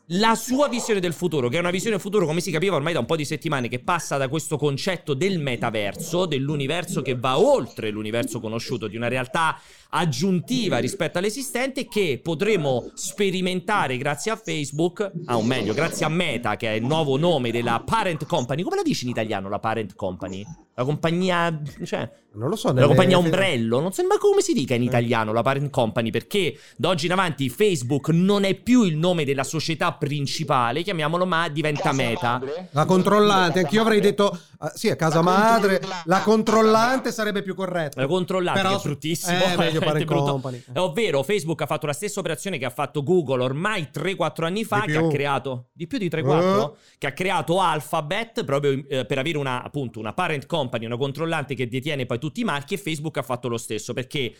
la 0.09 0.35
sua 0.35 0.67
visione 0.67 0.99
del 0.99 1.13
futuro, 1.13 1.49
che 1.49 1.57
è 1.57 1.59
una 1.59 1.71
visione 1.71 1.97
futuro, 1.97 2.27
come 2.27 2.39
si 2.39 2.51
capiva 2.51 2.75
ormai 2.75 2.93
da 2.93 2.99
un 2.99 3.05
po' 3.05 3.15
di 3.15 3.25
settimane, 3.25 3.67
che 3.67 3.79
passa 3.79 4.17
da 4.17 4.27
questo 4.27 4.57
concetto 4.57 5.15
del 5.15 5.39
metaverso, 5.39 6.27
dell'universo 6.27 7.01
che 7.01 7.15
va 7.15 7.39
oltre 7.39 7.89
l'universo 7.89 8.39
conosciuto, 8.39 8.87
di 8.87 8.97
una 8.97 9.07
realtà 9.07 9.59
aggiuntiva 9.95 10.77
rispetto 10.77 11.17
all'esistente, 11.17 11.87
che 11.87 12.19
potremo 12.21 12.91
sperimentare 12.93 13.97
grazie 13.97 14.31
a 14.31 14.35
Facebook, 14.35 15.11
ah, 15.25 15.37
o 15.37 15.41
meglio, 15.41 15.73
grazie 15.73 16.05
a 16.05 16.09
Meta, 16.09 16.57
che 16.57 16.67
è 16.69 16.73
il 16.73 16.83
nuovo 16.83 17.17
nome 17.17 17.51
della 17.51 17.81
parent 17.85 18.25
company. 18.25 18.61
Come 18.61 18.75
la 18.75 18.81
dici 18.81 19.05
in 19.05 19.11
italiano 19.11 19.47
la 19.49 19.59
parent 19.59 19.95
company? 19.95 20.43
La 20.75 20.83
compagnia. 20.83 21.61
Cioè. 21.83 22.09
Non 22.33 22.49
lo 22.49 22.57
so. 22.57 22.67
La 22.67 22.73
nelle- 22.73 22.87
compagnia 22.87 23.17
ombrello, 23.17 23.79
non 23.79 23.93
so 23.93 24.03
ma 24.05 24.17
come 24.17 24.41
si 24.41 24.51
dica 24.51 24.75
in 24.75 24.83
italiano 24.83 25.31
la 25.31 25.41
parent 25.41 25.69
company, 25.69 26.09
perché 26.09 26.57
da 26.75 26.89
oggi 26.89 27.05
in 27.05 27.13
avanti 27.13 27.47
Facebook 27.49 28.09
non 28.09 28.43
è 28.43 28.55
più 28.55 28.83
il 28.83 28.97
nome 28.97 29.23
della 29.23 29.45
società 29.45 29.93
principale, 29.93 30.83
chiamiamolo 30.83 31.25
ma 31.25 31.47
diventa 31.47 31.93
meta. 31.93 32.41
La 32.71 32.83
controllante, 32.83 33.59
anch'io 33.59 33.81
avrei 33.81 34.01
detto 34.01 34.37
ah, 34.59 34.71
sì, 34.75 34.89
a 34.89 34.95
casa 34.95 35.15
La 35.17 35.21
madre, 35.23 35.81
la 36.05 36.21
controllante 36.21 37.11
sarebbe 37.11 37.41
più 37.41 37.55
corretta. 37.55 38.01
La 38.01 38.07
controllante 38.07 38.61
Però- 38.61 38.75
che 38.75 38.81
è 38.81 38.83
bruttissimo, 38.83 39.37
Eh, 39.43 39.57
meglio 39.57 39.79
brutto. 40.05 40.23
company. 40.23 40.63
Eh, 40.73 40.79
Ovvero 40.79 41.23
Facebook 41.23 41.61
ha 41.61 41.65
fatto 41.65 41.85
la 41.85 41.93
stessa 41.93 42.19
operazione 42.19 42.57
che 42.57 42.65
ha 42.65 42.69
fatto 42.69 43.03
Google 43.03 43.43
ormai 43.43 43.89
3-4 43.91 44.45
anni 44.45 44.63
fa, 44.63 44.81
che 44.81 44.97
ha 44.97 45.07
creato 45.07 45.67
di 45.73 45.87
più 45.87 45.97
di 45.97 46.09
3-4, 46.09 46.71
Eh. 46.73 46.77
che 46.97 47.07
ha 47.07 47.11
creato 47.13 47.59
Alphabet 47.61 48.43
proprio 48.43 48.83
eh, 48.87 49.05
per 49.05 49.17
avere 49.17 49.37
una 49.37 49.63
appunto 49.63 49.99
una 49.99 50.13
parent 50.13 50.45
company, 50.45 50.85
una 50.85 50.97
controllante 50.97 51.55
che 51.55 51.67
detiene 51.67 52.05
poi 52.05 52.19
tutti 52.19 52.41
i 52.41 52.43
marchi 52.43 52.73
e 52.73 52.77
Facebook 52.77 53.17
ha 53.17 53.23
fatto 53.23 53.47
lo 53.47 53.57
stesso 53.57 53.93
perché 53.93 54.33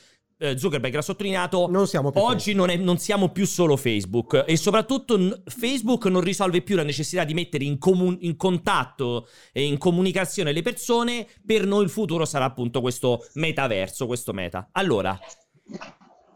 Zuckerberg 0.57 0.95
ha 0.95 1.01
sottolineato 1.01 1.67
Non 1.69 1.87
Oggi 2.21 2.53
non, 2.53 2.69
è- 2.69 2.75
non 2.75 2.97
siamo 2.97 3.29
più 3.29 3.45
solo 3.45 3.77
Facebook 3.77 4.43
e 4.45 4.57
soprattutto 4.57 5.17
n- 5.17 5.43
Facebook 5.45 6.05
non 6.07 6.21
risolve 6.21 6.61
più 6.61 6.75
la 6.75 6.83
necessità 6.83 7.23
di 7.23 7.33
mettere 7.33 7.63
in, 7.63 7.77
comu- 7.77 8.17
in 8.21 8.35
contatto 8.35 9.27
e 9.53 9.63
in 9.63 9.77
comunicazione 9.77 10.51
le 10.51 10.61
persone. 10.61 11.25
Per 11.45 11.65
noi 11.65 11.83
il 11.83 11.89
futuro 11.89 12.25
sarà 12.25 12.45
appunto 12.45 12.81
questo 12.81 13.25
metaverso, 13.35 14.07
questo 14.07 14.33
meta. 14.33 14.67
Allora, 14.73 15.17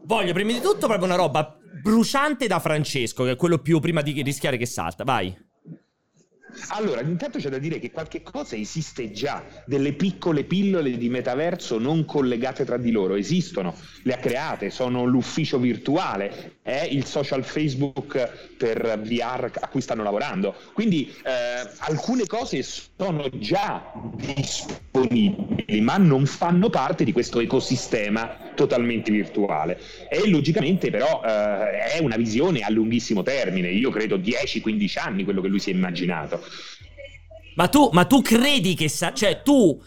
voglio 0.04 0.34
prima 0.34 0.52
di 0.54 0.62
tutto 0.62 0.88
proprio 0.88 1.06
una 1.06 1.16
roba 1.16 1.58
bruciante 1.82 2.48
da 2.48 2.60
Francesco, 2.60 3.24
che 3.24 3.32
è 3.32 3.36
quello 3.36 3.60
più 3.60 3.80
prima 3.80 4.02
di 4.02 4.22
rischiare 4.22 4.58
che 4.58 4.66
salta. 4.66 5.04
Vai. 5.04 5.36
Allora, 6.70 7.02
intanto 7.02 7.40
c'è 7.40 7.50
da 7.50 7.58
dire 7.58 7.80
che 7.80 7.92
qualche 7.92 8.22
cosa 8.22 8.56
esiste 8.56 9.12
già, 9.12 9.44
delle 9.66 9.94
piccole 9.94 10.44
pillole 10.44 10.98
di 10.98 11.10
metaverso 11.10 11.78
non 11.78 12.06
collegate 12.06 12.66
tra 12.66 12.78
di 12.78 12.92
loro, 12.92 13.16
esistono, 13.16 13.76
le 14.04 14.14
ha 14.14 14.18
create, 14.18 14.70
sono 14.70 15.06
l'ufficio 15.06 15.58
virtuale, 15.60 16.58
è 16.62 16.88
il 16.90 17.06
social 17.06 17.44
Facebook 17.44 18.54
per 18.58 19.00
VR 19.02 19.52
a 19.60 19.68
cui 19.68 19.82
stanno 19.82 20.04
lavorando. 20.04 20.56
Quindi 20.74 21.14
eh, 21.24 21.70
alcune 21.80 22.26
cose 22.26 22.64
sono 22.64 23.30
già 23.38 23.92
disponibili, 24.16 25.82
ma 25.82 25.98
non 25.98 26.26
fanno 26.26 26.70
parte 26.70 27.04
di 27.04 27.12
questo 27.12 27.40
ecosistema 27.40 28.52
totalmente 28.56 29.12
virtuale. 29.12 29.80
E 30.10 30.28
logicamente 30.28 30.90
però 30.90 31.22
eh, 31.24 31.96
è 31.96 32.00
una 32.02 32.18
visione 32.18 32.62
a 32.62 32.70
lunghissimo 32.70 33.24
termine, 33.24 33.70
io 33.70 33.90
credo 33.90 34.18
10-15 34.18 35.00
anni 35.00 35.24
quello 35.24 35.42
che 35.42 35.48
lui 35.48 35.60
si 35.60 35.72
è 35.72 35.74
immaginato. 35.74 36.39
Ma 37.56 37.68
tu, 37.68 37.90
ma 37.92 38.06
tu 38.06 38.22
credi 38.22 38.74
che 38.74 38.88
sa- 38.88 39.14
cioè 39.14 39.42
tu 39.42 39.82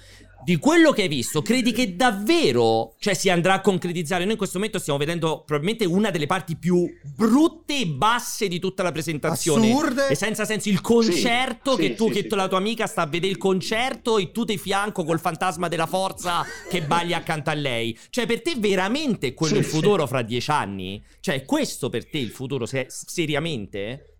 di 0.44 0.56
quello 0.56 0.90
che 0.90 1.02
hai 1.02 1.08
visto, 1.08 1.40
credi 1.40 1.70
che 1.72 1.94
davvero 1.94 2.96
cioè, 2.98 3.14
si 3.14 3.30
andrà 3.30 3.54
a 3.54 3.60
concretizzare? 3.60 4.22
Noi 4.24 4.32
in 4.32 4.38
questo 4.38 4.58
momento 4.58 4.80
stiamo 4.80 4.98
vedendo 4.98 5.44
probabilmente 5.46 5.84
una 5.84 6.10
delle 6.10 6.26
parti 6.26 6.56
più 6.56 6.84
brutte 7.14 7.78
e 7.78 7.86
basse 7.86 8.48
di 8.48 8.58
tutta 8.58 8.82
la 8.82 8.90
presentazione. 8.90 9.70
Assurde. 9.70 10.08
E 10.08 10.14
senza 10.16 10.44
senso 10.44 10.68
il 10.68 10.80
concerto 10.80 11.76
Sì, 11.76 11.80
che 11.80 11.86
sì, 11.90 11.94
tu, 11.94 12.12
sì, 12.12 12.26
che 12.26 12.34
la 12.34 12.48
tua 12.48 12.58
amica 12.58 12.86
sta 12.86 13.02
a 13.02 13.06
vedere 13.06 13.30
il 13.30 13.38
concerto 13.38 14.18
e 14.18 14.32
tu 14.32 14.44
ti 14.44 14.58
fianco 14.58 15.04
col 15.04 15.20
fantasma 15.20 15.68
della 15.68 15.86
forza 15.86 16.44
che 16.68 16.82
balli 16.82 17.14
accanto 17.14 17.50
a 17.50 17.54
lei. 17.54 17.96
Cioè, 18.10 18.26
per 18.26 18.42
te 18.42 18.54
veramente 18.58 19.28
è 19.28 19.34
quello 19.34 19.54
Sì, 19.54 19.60
il 19.60 19.66
futuro 19.66 20.06
fra 20.08 20.22
dieci 20.22 20.50
anni? 20.50 21.02
Cioè, 21.20 21.36
è 21.36 21.44
questo 21.44 21.88
per 21.88 22.08
te 22.08 22.18
il 22.18 22.30
futuro 22.30 22.66
se- 22.66 22.86
seriamente? 22.88 24.11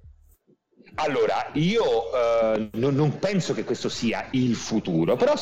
Allora, 0.97 1.51
io 1.55 1.85
eh, 1.85 2.69
non, 2.73 2.95
non 2.95 3.19
penso 3.19 3.55
che 3.55 3.65
questo 3.65 3.89
sia 3.89 4.29
il 4.33 4.55
futuro, 4.55 5.17
però 5.17 5.35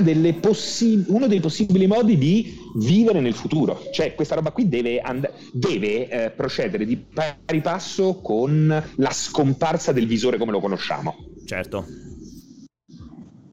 delle 0.00 0.34
possi- 0.34 1.04
uno 1.08 1.26
dei 1.26 1.40
possibili 1.40 1.86
modi 1.86 2.16
di 2.18 2.56
vivere 2.76 3.20
nel 3.20 3.34
futuro. 3.34 3.82
Cioè, 3.92 4.14
questa 4.14 4.34
roba 4.34 4.50
qui 4.50 4.68
deve, 4.68 5.00
and- 5.00 5.30
deve 5.52 6.08
eh, 6.08 6.30
procedere 6.30 6.84
di 6.84 6.96
pari 6.96 7.60
passo 7.60 8.20
con 8.20 8.84
la 8.96 9.10
scomparsa 9.10 9.92
del 9.92 10.06
visore 10.06 10.38
come 10.38 10.52
lo 10.52 10.60
conosciamo. 10.60 11.16
Certo. 11.44 11.86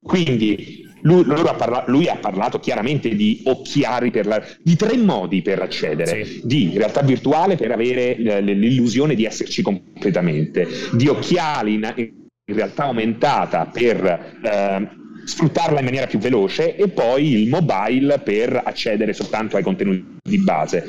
Quindi 0.02 0.85
lui, 1.06 1.24
loro 1.24 1.50
ha 1.50 1.54
parla- 1.54 1.84
lui 1.88 2.08
ha 2.08 2.18
parlato 2.18 2.60
chiaramente 2.60 3.16
di 3.16 3.42
occhiali 3.46 4.12
per 4.12 4.26
la- 4.26 4.44
di 4.62 4.76
tre 4.76 4.98
modi 4.98 5.42
per 5.42 5.62
accedere: 5.62 6.26
Sì. 6.26 6.42
di 6.44 6.72
realtà 6.76 7.02
virtuale 7.02 7.56
per 7.56 7.72
avere 7.72 8.16
l- 8.18 8.44
l'illusione 8.44 9.16
di 9.16 9.24
esserci 9.26 9.62
completamente, 9.62 10.68
di 10.94 11.08
occhiali 11.08 11.74
in, 11.76 11.94
in 11.96 12.56
realtà 12.56 12.84
aumentata 12.84 13.66
per 13.66 14.04
eh, 14.44 14.90
sfruttarla 15.26 15.80
in 15.80 15.86
maniera 15.86 16.06
più 16.08 16.20
veloce 16.20 16.76
e 16.76 16.88
poi 16.90 17.42
il 17.42 17.50
mobile 17.50 18.20
per 18.20 18.62
accedere 18.64 19.14
soltanto 19.14 19.58
ai 19.58 19.64
contenuti 19.64 20.04
di 20.22 20.38
base. 20.40 20.84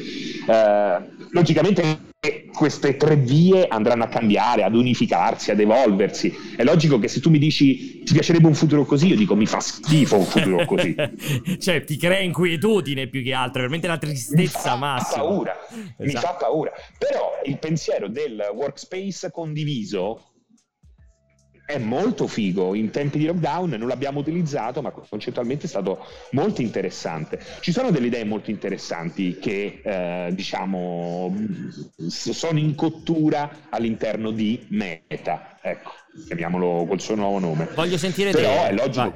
Eh, 0.49 0.99
logicamente 1.31 1.83
queste 2.53 2.97
tre 2.97 3.17
vie 3.17 3.67
andranno 3.69 4.05
a 4.05 4.09
cambiare, 4.09 4.63
ad 4.65 4.75
unificarsi, 4.75 5.51
ad 5.51 5.61
evolversi. 5.61 6.33
È 6.57 6.63
logico 6.65 6.99
che 6.99 7.09
se 7.09 7.21
tu 7.21 7.31
mi 7.31 7.39
dici 7.39 8.03
ti 8.05 8.13
piacerebbe 8.13 8.47
un 8.47 8.55
futuro 8.55 8.85
così, 8.85 9.09
io 9.09 9.17
dico 9.17 9.35
mi 9.35 9.47
fa 9.47 9.61
schifo 9.61 10.19
un 10.19 10.25
futuro 10.25 10.65
così. 10.65 10.95
cioè, 11.59 11.85
ti 11.85 11.97
crea 11.97 12.21
inquietudine 12.21 13.09
più 13.09 13.23
che 13.23 13.33
altro, 13.33 13.61
veramente 13.61 13.87
la 13.87 13.95
mi 13.95 13.99
tristezza 14.01 14.59
fa 14.61 14.77
massima. 14.77 15.23
paura, 15.23 15.57
mi 15.99 16.07
Esatto. 16.07 16.27
fa 16.27 16.33
paura. 16.35 16.73
Però 16.99 17.33
il 17.45 17.59
pensiero 17.59 18.09
del 18.09 18.51
workspace 18.55 19.31
condiviso 19.31 20.26
è 21.67 21.79
molto 21.79 22.27
figo. 22.29 22.75
In 22.75 22.91
tempi 22.91 23.19
di 23.19 23.27
lockdown 23.27 23.71
non 23.71 23.89
l'abbiamo 23.89 24.21
utilizzato, 24.21 24.81
ma 24.81 24.91
concettualmente 24.93 25.67
è 25.67 25.69
stato 25.69 25.99
molto 26.31 26.63
interessante. 26.63 27.39
Ci 27.61 27.73
sono 27.73 27.91
delle 27.91 28.07
idee 28.07 28.25
molto 28.25 28.51
interessanti 28.51 29.39
che, 29.39 29.81
eh, 29.83 30.29
diciamo, 30.33 31.35
sono 32.09 32.59
in 32.59 32.75
cottura 32.75 33.67
all'interno 33.71 34.31
di 34.31 34.65
Meta. 34.71 35.59
Ecco, 35.61 35.91
chiamiamolo 36.27 36.87
col 36.87 37.01
suo 37.01 37.17
nuovo 37.17 37.39
nome. 37.41 37.69
Voglio 37.75 37.99
sentire 37.99 38.31
Però 38.31 38.49
te. 38.49 38.69
è 38.69 38.73
logico. 38.73 39.15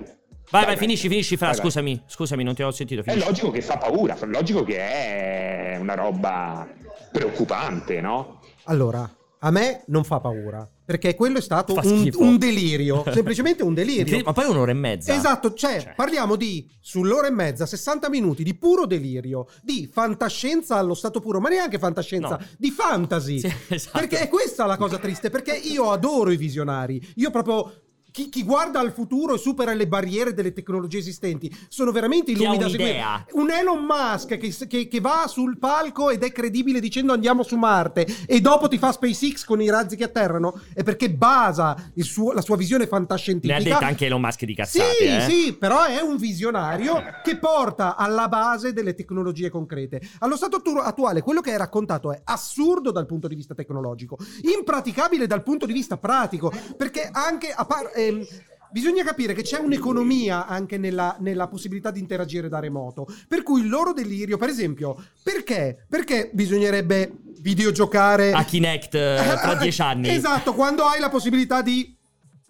Vai, 0.51 0.65
vai, 0.65 0.65
vai, 0.65 0.77
finisci, 0.79 1.09
finisci, 1.09 1.37
Fra, 1.37 1.47
Vai, 1.47 1.55
vai. 1.57 1.65
scusami, 1.65 2.03
scusami, 2.07 2.43
non 2.43 2.55
ti 2.57 2.63
ho 2.65 2.71
sentito. 2.73 3.03
È 3.03 3.05
Finisci. 3.05 3.25
logico 3.25 3.51
che 3.53 3.63
fa 3.63 3.79
paura, 3.79 4.19
è 4.19 4.27
logico 4.27 4.65
che 4.65 4.79
è 4.79 5.77
una 5.79 5.95
roba 5.95 6.69
preoccupante, 7.13 8.01
no? 8.01 8.41
Allora, 8.65 9.09
a 9.42 9.50
me 9.50 9.85
non 9.87 10.05
fa 10.05 10.20
paura, 10.20 10.68
perché 10.85 11.14
quello 11.14 11.38
è 11.38 11.40
stato 11.40 11.72
un, 11.74 12.11
un 12.14 12.37
delirio, 12.37 13.05
semplicemente 13.12 13.62
un 13.62 13.72
delirio. 13.72 14.20
Ma 14.24 14.33
poi 14.33 14.46
un'ora 14.46 14.70
e 14.70 14.74
mezza. 14.74 15.14
Esatto, 15.14 15.55
cioè, 15.55 15.81
Cioè. 15.81 15.94
parliamo 15.94 16.37
di 16.37 16.68
sull'ora 16.81 17.26
e 17.29 17.31
mezza, 17.31 17.64
60 17.64 18.11
minuti 18.11 18.42
di 18.42 18.55
puro 18.55 18.85
delirio, 18.87 19.46
di 19.62 19.88
fantascienza 19.90 20.76
allo 20.76 20.94
stato 20.94 21.20
puro, 21.20 21.40
ma 21.40 21.48
neanche 21.48 21.79
fantascienza, 21.79 22.37
No. 22.38 22.46
di 22.59 22.70
fantasy. 22.70 23.38
Sì, 23.40 23.53
esatto. 23.68 23.98
Perché 23.98 24.18
è 24.20 24.29
questa 24.29 24.66
la 24.66 24.76
cosa 24.76 24.98
triste, 24.98 25.31
perché 25.31 25.55
io 25.57 25.90
adoro 25.90 26.31
i 26.31 26.37
visionari. 26.37 27.00
Io 27.16 27.31
proprio 27.31 27.72
chi, 28.11 28.29
chi 28.29 28.42
guarda 28.44 28.81
al 28.81 28.92
futuro 28.92 29.35
e 29.35 29.38
supera 29.38 29.73
le 29.73 29.87
barriere 29.87 30.35
delle 30.35 30.53
tecnologie 30.53 30.99
esistenti 30.99 31.55
sono 31.68 31.92
veramente 31.92 32.31
i 32.33 32.35
da 32.57 32.68
seguire. 32.68 33.27
Un 33.33 33.51
Elon 33.51 33.85
Musk 33.85 34.37
che, 34.38 34.55
che- 34.66 34.88
che 34.88 35.01
va 35.01 35.25
sul 35.29 35.59
palco 35.59 36.11
ed 36.11 36.23
è 36.23 36.33
credibile 36.33 36.81
dicendo 36.81 37.12
andiamo 37.12 37.42
su 37.42 37.57
Marte 37.57 38.07
e 38.27 38.40
dopo 38.40 38.68
ti 38.68 38.79
fa 38.79 38.92
SpaceX 38.92 39.44
con 39.44 39.61
i 39.61 39.68
razzi 39.70 39.96
che 39.96 40.05
atterrano 40.05 40.61
è 40.75 40.83
perché 40.83 41.11
basa 41.11 41.90
il 41.94 42.05
suo- 42.05 42.33
la 42.33 42.40
sua 42.40 42.57
visione 42.57 42.85
Ne 42.85 42.88
fantascientifica 42.90 43.57
ha 43.59 43.62
detta 43.62 43.87
anche 43.87 44.07
Elon 44.07 44.20
Musk 44.20 44.44
di 44.44 44.55
cazzate, 44.55 44.94
sì, 44.99 45.05
eh. 45.05 45.20
sì, 45.29 45.53
però 45.55 45.85
è 45.85 46.01
un 46.01 46.16
visionario 46.16 47.03
che 47.23 47.37
porta 47.38 47.96
alla 47.96 48.29
base 48.29 48.73
delle 48.73 48.94
tecnologie 48.94 49.51
concrete. 49.51 50.01
Allo 50.20 50.37
stato 50.37 50.57
attu- 50.57 50.79
attuale, 50.83 51.23
quello 51.23 51.40
che 51.40 51.51
hai 51.53 51.59
raccontato 51.59 52.12
è 52.12 52.20
assurdo 52.25 52.90
dal 52.90 53.07
punto 53.07 53.29
di 53.29 53.35
vista 53.35 53.55
tecnologico, 53.55 54.16
impraticabile 54.55 55.27
dal 55.27 55.42
punto 55.42 55.66
di 55.66 55.73
vista 55.73 55.96
pratico, 55.96 56.53
perché 56.77 57.09
anche 57.12 57.51
a 57.53 57.64
par- 57.64 57.90
ehm, 58.07 58.27
Bisogna 58.73 59.03
capire 59.03 59.35
che 59.35 59.43
c'è 59.43 59.59
un'economia 59.59 60.47
anche 60.47 60.79
nella, 60.79 61.17
nella 61.19 61.49
possibilità 61.49 61.91
di 61.91 61.99
interagire 61.99 62.49
da 62.49 62.61
remoto. 62.61 63.05
Per 63.27 63.43
cui 63.43 63.63
il 63.63 63.69
loro 63.69 63.93
delirio, 63.93 64.37
per 64.37 64.49
esempio, 64.49 64.97
perché? 65.25 65.87
Perché 65.89 66.31
bisognerebbe 66.33 67.11
videogiocare 67.41 68.33
A 68.33 68.45
Kinect 68.45 68.95
eh, 68.95 69.39
tra 69.43 69.55
dieci 69.59 69.83
anni. 69.83 70.09
Esatto, 70.09 70.55
quando 70.55 70.85
hai 70.85 71.01
la 71.01 71.09
possibilità 71.09 71.63
di 71.63 71.97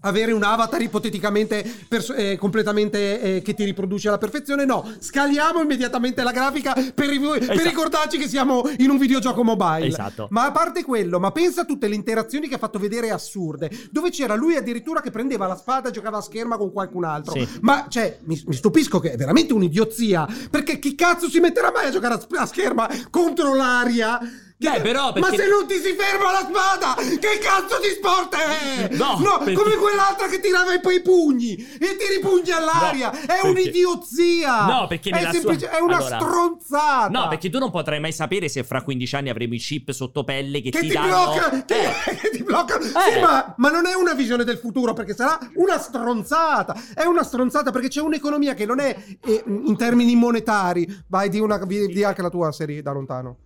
avere 0.01 0.33
un 0.33 0.43
avatar 0.43 0.81
ipoteticamente 0.83 1.65
pers- 1.89 2.15
eh, 2.17 2.37
completamente 2.37 3.21
eh, 3.21 3.43
che 3.43 3.55
ti 3.55 3.65
riproduce 3.65 4.09
alla 4.09 4.19
perfezione, 4.19 4.65
no, 4.65 4.89
scaliamo 4.99 5.61
immediatamente 5.61 6.23
la 6.23 6.33
grafica 6.33 6.73
per, 6.73 7.09
ri- 7.09 7.19
per 7.19 7.43
Esatto. 7.43 7.63
ricordarci 7.63 8.19
che 8.19 8.29
siamo 8.29 8.63
in 8.79 8.91
un 8.91 8.99
videogioco 8.99 9.43
mobile. 9.45 9.87
Esatto. 9.87 10.29
Ma 10.31 10.47
a 10.47 10.53
parte 10.53 10.85
quello, 10.85 11.19
ma 11.21 11.31
pensa 11.33 11.63
a 11.63 11.65
tutte 11.65 11.89
le 11.89 11.95
interazioni 11.95 12.49
che 12.49 12.55
ha 12.55 12.59
fatto 12.59 12.79
vedere 12.79 13.11
assurde, 13.11 13.71
dove 13.91 14.11
c'era 14.11 14.35
lui 14.35 14.57
addirittura 14.57 15.01
che 15.01 15.11
prendeva 15.11 15.47
la 15.47 15.57
spada 15.57 15.89
e 15.89 15.93
giocava 15.93 16.19
a 16.19 16.23
scherma 16.23 16.57
con 16.57 16.73
qualcun 16.73 17.05
altro. 17.05 17.33
Sì. 17.33 17.47
Ma 17.61 17.87
cioè, 17.89 18.19
mi, 18.25 18.41
mi 18.47 18.55
stupisco 18.55 18.99
che 19.01 19.13
è 19.13 19.17
veramente 19.17 19.53
un'idiozia, 19.53 20.27
perché 20.51 20.79
chi 20.79 20.95
cazzo 20.95 21.29
si 21.29 21.41
metterà 21.41 21.71
mai 21.73 21.87
a 21.87 21.91
giocare 21.91 22.15
a, 22.15 22.21
sp- 22.21 22.37
a 22.39 22.47
scherma 22.47 22.89
contro 23.11 23.55
l'aria? 23.55 24.19
Beh, 24.61 24.81
però, 24.83 25.07
Ma 25.07 25.13
perché- 25.13 25.37
se 25.39 25.49
non 25.49 25.67
ti 25.67 25.77
si 25.77 25.95
ferma 25.97 26.33
la 26.33 26.47
spada, 26.47 26.95
che 27.19 27.39
cazzo 27.41 27.79
di 27.81 27.89
sport 27.97 28.37
è? 28.37 28.89
No, 28.95 29.17
perché- 29.39 29.55
come 29.55 29.75
quell'altra 29.77 30.27
che 30.29 30.39
tirava 30.39 30.75
i 30.75 30.81
poi 30.81 31.01
pugni 31.01 31.55
e 31.55 31.97
tiri 31.97 32.17
i 32.19 32.21
pugni 32.21 32.51
all'aria. 32.51 33.11
No, 33.11 33.19
è 33.21 33.25
perché- 33.27 33.47
un'idiozia. 33.49 34.67
No, 34.67 34.87
perché 34.87 35.11
è, 35.11 35.31
semplice- 35.33 35.67
sua- 35.67 35.79
è 35.79 35.81
una 35.81 35.97
Allora- 35.97 36.19
stronzata. 36.19 37.09
No, 37.09 37.29
perché 37.29 37.49
tu 37.49 37.59
non 37.59 37.71
potrai 37.71 38.01
mai 38.01 38.13
sapere 38.13 38.51
se 38.51 38.63
fra 38.63 38.83
15 38.83 39.17
anni 39.17 39.31
avremo 39.31 39.55
i 39.55 39.59
chip 39.59 39.93
sotto 39.93 40.25
pelle 40.25 40.61
che, 40.61 40.69
che 40.69 40.81
ti, 40.81 40.89
ti, 40.89 40.93
danno. 40.93 41.09
blocca, 41.09 41.65
che, 41.65 41.81
Eh. 41.81 42.17
che 42.21 42.31
ti 42.31 42.43
blocca. 42.43 42.79
Eh. 42.79 42.83
Sì, 43.15 43.21
ma, 43.21 43.55
ma 43.57 43.71
non 43.71 43.87
è 43.87 43.95
una 43.95 44.13
visione 44.13 44.45
del 44.45 44.59
futuro 44.59 44.93
perché 44.93 45.15
sarà 45.15 45.39
una 45.55 45.79
stronzata. 45.79 46.77
È 46.95 47.05
una 47.05 47.23
stronzata 47.23 47.71
perché 47.71 47.89
c'è 47.89 48.03
un'economia 48.03 48.53
che 48.53 48.67
non 48.67 48.79
è 48.81 48.95
eh, 49.25 49.43
in 49.47 49.77
termini 49.79 50.15
monetari. 50.17 50.87
Vai, 51.09 51.31
di, 51.31 51.41
una, 51.41 51.57
di, 51.65 51.87
di 51.87 52.05
anche 52.05 52.21
la 52.21 52.29
tua 52.29 52.53
serie 52.53 52.83
da 52.83 52.93
lontano. 52.93 53.37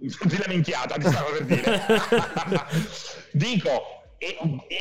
Di 0.00 0.36
la 0.38 0.44
minchiata, 0.48 0.96
ti 0.96 1.08
stavo 1.08 1.30
per 1.30 1.44
dire. 1.44 1.82
Dico, 3.32 4.02
e- 4.18 4.36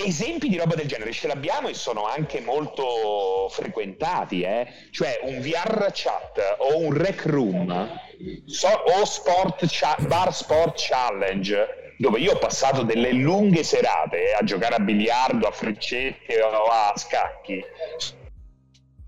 esempi 0.05 0.49
di 0.49 0.57
roba 0.57 0.75
del 0.75 0.87
genere 0.87 1.11
ce 1.11 1.27
l'abbiamo 1.27 1.67
e 1.67 1.73
sono 1.73 2.05
anche 2.05 2.41
molto 2.41 3.47
frequentati, 3.49 4.41
eh? 4.41 4.67
cioè 4.91 5.19
un 5.23 5.39
VR 5.39 5.89
chat 5.93 6.57
o 6.59 6.77
un 6.77 6.93
rec 6.93 7.25
room 7.25 7.99
so- 8.45 8.67
o 8.99 9.05
sport 9.05 9.65
cha- 9.67 9.97
bar 10.07 10.33
sport 10.33 10.75
challenge 10.77 11.93
dove 11.97 12.19
io 12.19 12.33
ho 12.33 12.37
passato 12.37 12.83
delle 12.83 13.11
lunghe 13.11 13.63
serate 13.63 14.33
a 14.33 14.43
giocare 14.43 14.75
a 14.75 14.79
biliardo, 14.79 15.47
a 15.47 15.51
freccette 15.51 16.41
o 16.41 16.65
a 16.67 16.93
scacchi. 16.95 17.61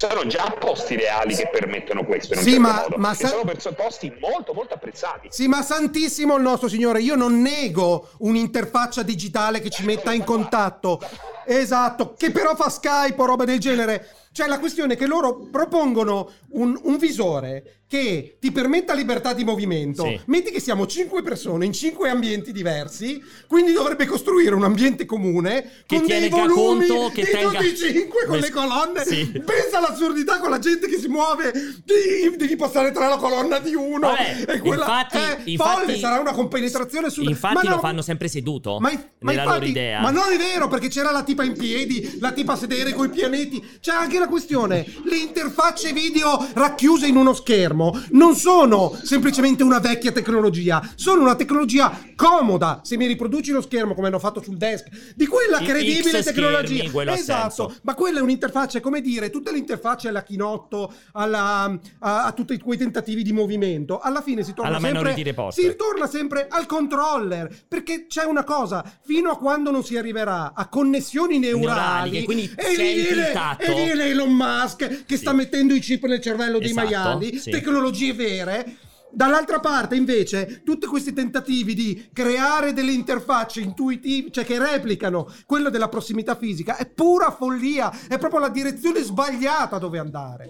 Sono 0.10 0.26
già 0.26 0.50
posti 0.58 0.96
reali 0.96 1.36
che 1.36 1.48
permettono 1.52 2.04
questo 2.04 2.34
in 2.34 2.40
un 2.40 2.46
Sì, 2.46 2.52
certo 2.54 2.68
ma- 2.68 2.82
modo. 2.82 2.96
ma 2.98 3.12
E 3.12 3.16
sa- 3.16 3.28
sono 3.28 3.44
perso- 3.44 3.74
posti 3.74 4.12
molto 4.20 4.52
molto 4.54 4.74
apprezzati. 4.74 5.28
Sì, 5.30 5.48
ma 5.48 5.62
santissimo 5.62 6.38
il 6.38 6.42
nostro 6.42 6.68
Signore, 6.68 7.02
io 7.04 7.14
non 7.16 7.40
nego 7.40 8.10
un'interfaccia 8.18 9.04
digitale 9.04 9.60
che 9.62 9.70
ci 9.70 9.86
metta 9.86 10.12
in 10.12 10.24
contatto. 10.24 11.00
Esatto, 11.46 12.16
che 12.18 12.32
però 12.32 12.56
fa 12.56 12.70
Skype 12.70 13.22
o 13.22 13.26
roba 13.26 13.46
del 13.46 13.60
genere. 13.60 14.08
Cioè, 14.32 14.48
la 14.48 14.58
questione 14.58 14.94
è 14.94 14.98
che 14.98 15.06
loro 15.06 15.48
propongono 15.52 16.32
un, 16.54 16.80
un 16.82 16.98
visore 16.98 17.81
che 17.92 18.38
ti 18.40 18.54
permetta 18.54 18.94
libertà 18.94 19.34
di 19.34 19.44
movimento. 19.44 20.06
Sì. 20.06 20.18
Metti 20.28 20.50
che 20.50 20.62
siamo 20.62 20.86
cinque 20.88 21.22
persone 21.24 21.66
in 21.66 21.74
cinque 21.74 22.10
ambienti 22.10 22.54
diversi, 22.54 23.22
quindi 23.48 23.74
dovrebbe 23.74 24.06
costruire 24.06 24.56
un 24.56 24.64
ambiente 24.64 25.06
comune 25.06 25.70
Che 25.86 25.98
con 25.98 26.06
dei 26.08 26.30
volumi 26.30 26.88
conto, 26.88 27.12
che 27.14 27.26
di 27.26 27.32
tenga- 27.32 27.60
tutti 27.60 27.70
e 27.70 27.76
cinque 27.76 28.26
con 28.28 28.36
Mes- 28.40 28.46
le 28.46 28.52
colonne. 28.52 29.04
Sì. 29.04 29.26
Pensa 29.46 29.80
all'assurdità 29.80 30.40
con 30.40 30.52
la 30.52 30.60
gente 30.60 30.88
che 30.88 30.98
si 30.98 31.10
muove, 31.10 31.52
devi, 31.84 32.38
devi 32.38 32.56
passare 32.56 32.94
tra 32.94 33.10
la 33.10 33.18
colonna 33.18 33.60
di 33.60 33.76
uno 33.76 34.08
Vabbè, 34.08 34.46
e 34.48 34.60
quella 34.60 34.86
infatti- 34.86 35.18
è 35.18 35.42
infatti- 35.44 35.80
folle, 35.82 35.98
sarà 35.98 36.22
una 36.22 36.32
compenetrazione 36.32 37.10
su 37.10 37.24
Infatti 37.24 37.56
ma 37.56 37.64
lo 37.64 37.76
no, 37.76 37.80
fanno 37.82 38.02
sempre 38.02 38.30
seduto 38.30 38.80
ma, 38.80 38.90
ma 39.20 39.32
nella 39.34 39.44
infatti- 39.44 39.74
ma 40.02 40.12
non 40.12 40.32
è 40.32 40.38
vero 40.38 40.70
perché 40.70 40.88
c'era 40.88 41.12
la 41.12 41.24
tipa 41.24 41.44
in 41.44 41.58
piedi, 41.58 42.20
la 42.22 42.32
tipa 42.32 42.54
a 42.54 42.56
sedere 42.56 42.94
coi 42.94 43.10
pianeti. 43.10 43.62
C'è 43.82 43.92
anche 43.92 44.18
la 44.18 44.30
questione: 44.30 44.86
le 45.04 45.18
interfacce 45.18 45.92
video 45.92 46.48
racchiuse 46.54 47.08
in 47.08 47.18
uno 47.18 47.34
schermo 47.34 47.80
non 48.12 48.36
sono 48.36 48.96
semplicemente 49.02 49.64
una 49.64 49.80
vecchia 49.80 50.12
tecnologia, 50.12 50.82
sono 50.96 51.22
una 51.22 51.36
tecnologia 51.36 51.98
comoda. 52.16 52.82
Se 52.84 52.98
mi 52.98 53.08
riproduci 53.08 53.52
lo 53.52 53.62
schermo 53.62 53.94
come 53.96 54.08
hanno 54.08 54.20
fatto 54.20 54.42
sul 54.42 54.58
desk, 54.58 54.88
di 55.16 55.26
quella 55.26 55.60
I- 55.60 55.66
credibile 55.66 56.22
tecnologia. 56.24 56.88
schermi, 56.90 57.14
esatto, 57.14 57.74
ma 57.84 57.94
quella 57.96 58.20
è 58.20 58.22
un'interfaccia, 58.22 58.80
come 58.82 59.02
dire, 59.02 59.30
tutte 59.30 59.52
le 59.52 59.58
interfacce 59.58 60.08
alla 60.10 60.24
Kinotto, 60.24 60.94
alla, 61.14 61.80
a, 62.00 62.26
a 62.26 62.32
tutti 62.34 62.58
quei 62.60 62.78
tentativi 62.78 63.24
di 63.24 63.32
movimento, 63.32 64.00
alla 64.00 64.22
fine 64.22 64.44
si 64.44 64.54
torna 64.54 64.72
Alla 64.78 64.80
sempre 64.80 65.14
si 65.52 65.68
ritorna 65.68 66.08
sempre 66.08 66.48
al 66.50 66.66
controller, 66.66 67.50
perché 67.68 68.06
c'è 68.08 68.24
una 68.26 68.44
cosa, 68.44 68.84
fino 69.04 69.32
a 69.32 69.38
quando 69.38 69.72
non 69.72 69.84
si 69.84 69.98
arriverà 69.98 70.54
a 70.54 70.68
connessioni 70.68 71.40
neurali, 71.40 72.12
Neurali, 72.12 72.24
quindi 72.24 72.52
e, 72.56 72.76
viene, 72.76 73.32
e 73.60 73.74
viene 73.74 74.06
Elon 74.06 74.32
Musk 74.34 75.06
che 75.06 75.16
Sì. 75.16 75.18
sta 75.18 75.34
mettendo 75.34 75.74
i 75.74 75.80
chip 75.80 76.06
nel 76.06 76.22
cervello 76.22 76.60
dei 76.60 76.70
Esatto, 76.70 76.86
maiali, 76.86 77.38
sì. 77.38 77.50
Tecnologie 77.72 78.14
vere. 78.14 78.76
Dall'altra 79.14 79.60
parte, 79.60 79.96
invece, 79.96 80.62
tutti 80.64 80.86
questi 80.86 81.12
tentativi 81.12 81.74
di 81.74 82.10
creare 82.14 82.72
delle 82.72 82.94
interfacce 82.94 83.60
intuitive, 83.60 84.32
cioè 84.32 84.46
che 84.46 84.58
replicano 84.58 85.30
quello 85.46 85.70
della 85.70 85.90
prossimità 85.90 86.36
fisica, 86.36 86.78
è 86.78 86.86
pura 86.88 87.30
follia, 87.32 87.92
è 88.08 88.18
proprio 88.18 88.40
la 88.40 88.50
direzione 88.50 89.02
sbagliata 89.02 89.78
dove 89.80 90.00
andare. 90.00 90.50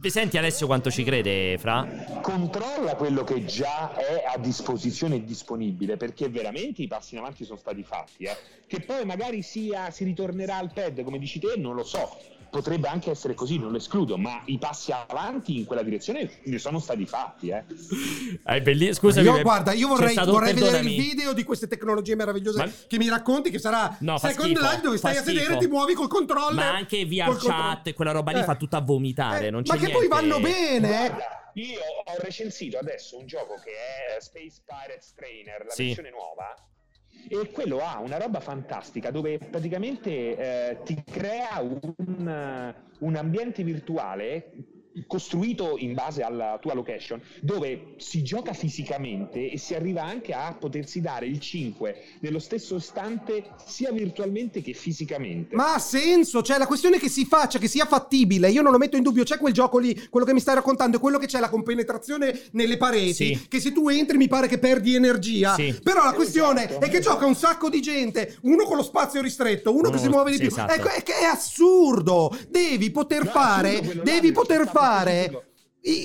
Senti 0.00 0.36
Alessio 0.36 0.66
quanto 0.66 0.90
ci 0.90 1.02
crede, 1.02 1.56
Fra? 1.58 2.20
controlla 2.20 2.94
quello 2.94 3.24
che 3.24 3.44
già 3.46 3.94
è 3.94 4.22
a 4.26 4.38
disposizione 4.38 5.16
e 5.16 5.24
disponibile 5.24 5.96
perché 5.96 6.28
veramente 6.28 6.82
i 6.82 6.86
passi 6.86 7.14
in 7.14 7.20
avanti 7.20 7.44
sono 7.44 7.58
stati 7.58 7.82
fatti 7.82 8.24
eh. 8.24 8.36
che 8.66 8.80
poi 8.80 9.06
magari 9.06 9.40
sia, 9.40 9.90
si 9.90 10.04
ritornerà 10.04 10.58
al 10.58 10.72
pad 10.74 11.02
come 11.02 11.18
dici 11.18 11.40
te 11.40 11.54
non 11.56 11.74
lo 11.74 11.84
so 11.84 12.18
potrebbe 12.54 12.86
anche 12.86 13.10
essere 13.10 13.34
così 13.34 13.58
non 13.58 13.72
lo 13.72 13.78
escludo 13.78 14.16
ma 14.16 14.42
i 14.46 14.58
passi 14.58 14.92
avanti 14.92 15.58
in 15.58 15.64
quella 15.64 15.82
direzione 15.82 16.30
ne 16.44 16.58
sono 16.58 16.78
stati 16.78 17.04
fatti 17.04 17.48
eh. 17.48 17.64
È 18.44 18.60
bellissimo. 18.60 19.10
Scusami. 19.10 19.26
io, 19.26 19.32
ma- 19.32 19.42
guarda, 19.42 19.72
io 19.72 19.88
vorrei, 19.88 20.14
vorrei 20.14 20.52
vedere 20.54 20.78
il 20.78 20.88
video 20.88 21.32
di 21.32 21.42
queste 21.42 21.66
tecnologie 21.66 22.14
meravigliose 22.14 22.58
Ma- 22.58 22.70
che 22.86 22.96
mi 22.98 23.08
racconti 23.08 23.50
che 23.50 23.58
sarà 23.58 23.96
No, 24.00 24.18
Second 24.18 24.50
schifo, 24.56 24.60
Life 24.60 24.80
dove 24.82 24.96
stai 24.98 25.16
a 25.16 25.22
sedere 25.22 25.44
schifo. 25.46 25.58
e 25.58 25.58
ti 25.58 25.66
muovi 25.66 25.94
col 25.94 26.08
controller. 26.08 26.54
Ma 26.64 26.74
anche 26.76 27.04
col 27.06 27.16
chat 27.16 27.28
controllo. 27.38 27.80
e 27.84 27.92
quella 27.94 28.10
roba 28.12 28.30
lì 28.32 28.38
Eh. 28.40 28.44
fa 28.44 28.54
tutto 28.56 28.76
a 28.76 28.80
vomitare. 28.80 29.46
Eh, 29.48 29.50
non 29.50 29.62
c'è 29.62 29.72
ma 29.72 29.78
che 29.80 29.86
niente. 29.86 30.06
poi 30.06 30.20
vanno 30.20 30.40
bene, 30.40 30.88
eh. 31.04 31.08
Guarda, 31.08 31.50
io 31.54 31.80
ho 31.80 32.14
recensito 32.18 32.78
adesso 32.78 33.18
un 33.18 33.26
gioco 33.26 33.54
che 33.62 33.70
è 34.16 34.20
Space 34.20 34.62
Pirates 34.64 35.12
Trainer 35.14 35.64
la 35.66 35.72
Sì. 35.72 35.86
versione 35.86 36.10
nuova 36.10 36.54
e 37.28 37.50
quello 37.50 37.80
ha 37.80 38.00
una 38.00 38.18
roba 38.18 38.40
fantastica 38.40 39.10
dove 39.10 39.38
praticamente 39.38 40.10
eh, 40.10 40.78
ti 40.84 41.02
crea 41.04 41.60
un, 41.60 42.28
eh, 42.28 42.74
un 42.98 43.16
ambiente 43.16 43.62
virtuale 43.62 44.52
costruito 45.06 45.76
in 45.78 45.92
base 45.94 46.22
alla 46.22 46.58
tua 46.60 46.72
location 46.74 47.20
dove 47.40 47.94
si 47.96 48.22
gioca 48.22 48.52
fisicamente 48.52 49.50
e 49.50 49.58
si 49.58 49.74
arriva 49.74 50.02
anche 50.04 50.32
a 50.32 50.54
potersi 50.58 51.00
dare 51.00 51.26
il 51.26 51.40
5 51.40 51.96
nello 52.20 52.38
stesso 52.38 52.76
istante 52.76 53.44
sia 53.66 53.90
virtualmente 53.92 54.62
che 54.62 54.72
fisicamente 54.72 55.54
Ma 55.56 55.74
ha 55.74 55.78
senso, 55.78 56.42
cioè 56.42 56.58
la 56.58 56.66
questione 56.66 56.96
è 56.96 56.98
che 57.00 57.08
si 57.08 57.24
faccia, 57.24 57.58
che 57.58 57.68
sia 57.68 57.86
fattibile, 57.86 58.50
io 58.50 58.62
non 58.62 58.70
lo 58.72 58.78
metto 58.78 58.96
in 58.96 59.02
dubbio, 59.02 59.24
c'è 59.24 59.38
quel 59.38 59.52
gioco 59.52 59.78
lì, 59.78 60.08
quello 60.08 60.24
che 60.26 60.32
mi 60.32 60.40
stai 60.40 60.54
raccontando 60.54 60.96
è 60.96 61.00
quello 61.00 61.18
che 61.18 61.26
c'è 61.26 61.40
la 61.40 61.48
compenetrazione 61.48 62.40
nelle 62.52 62.76
pareti, 62.76 63.12
Sì. 63.34 63.46
che 63.48 63.60
se 63.60 63.72
tu 63.72 63.88
entri 63.88 64.16
mi 64.16 64.28
pare 64.28 64.46
che 64.46 64.58
perdi 64.58 64.94
energia, 64.94 65.54
Sì. 65.54 65.78
però 65.82 66.04
la 66.04 66.12
questione 66.12 66.68
Esatto. 66.68 66.84
è 66.84 66.88
che 66.88 67.00
gioca 67.00 67.26
un 67.26 67.34
sacco 67.34 67.68
di 67.68 67.80
gente, 67.80 68.36
uno 68.42 68.64
con 68.64 68.76
lo 68.76 68.82
spazio 68.82 69.20
ristretto, 69.20 69.70
uno, 69.70 69.88
Uno 69.88 69.90
che 69.90 69.98
si 69.98 70.08
muove 70.08 70.30
di 70.30 70.36
sì, 70.36 70.42
più, 70.44 70.50
esatto. 70.52 70.72
ecco, 70.72 70.88
è, 70.88 71.02
che 71.02 71.14
è 71.18 71.24
assurdo, 71.24 72.34
devi 72.48 72.90
poter 72.90 73.24
No, 73.24 73.30
fare, 73.30 73.78
assurdo 73.80 74.02
devi 74.02 74.32
poter 74.32 74.62
sta 74.62 74.70
fare... 74.84 75.48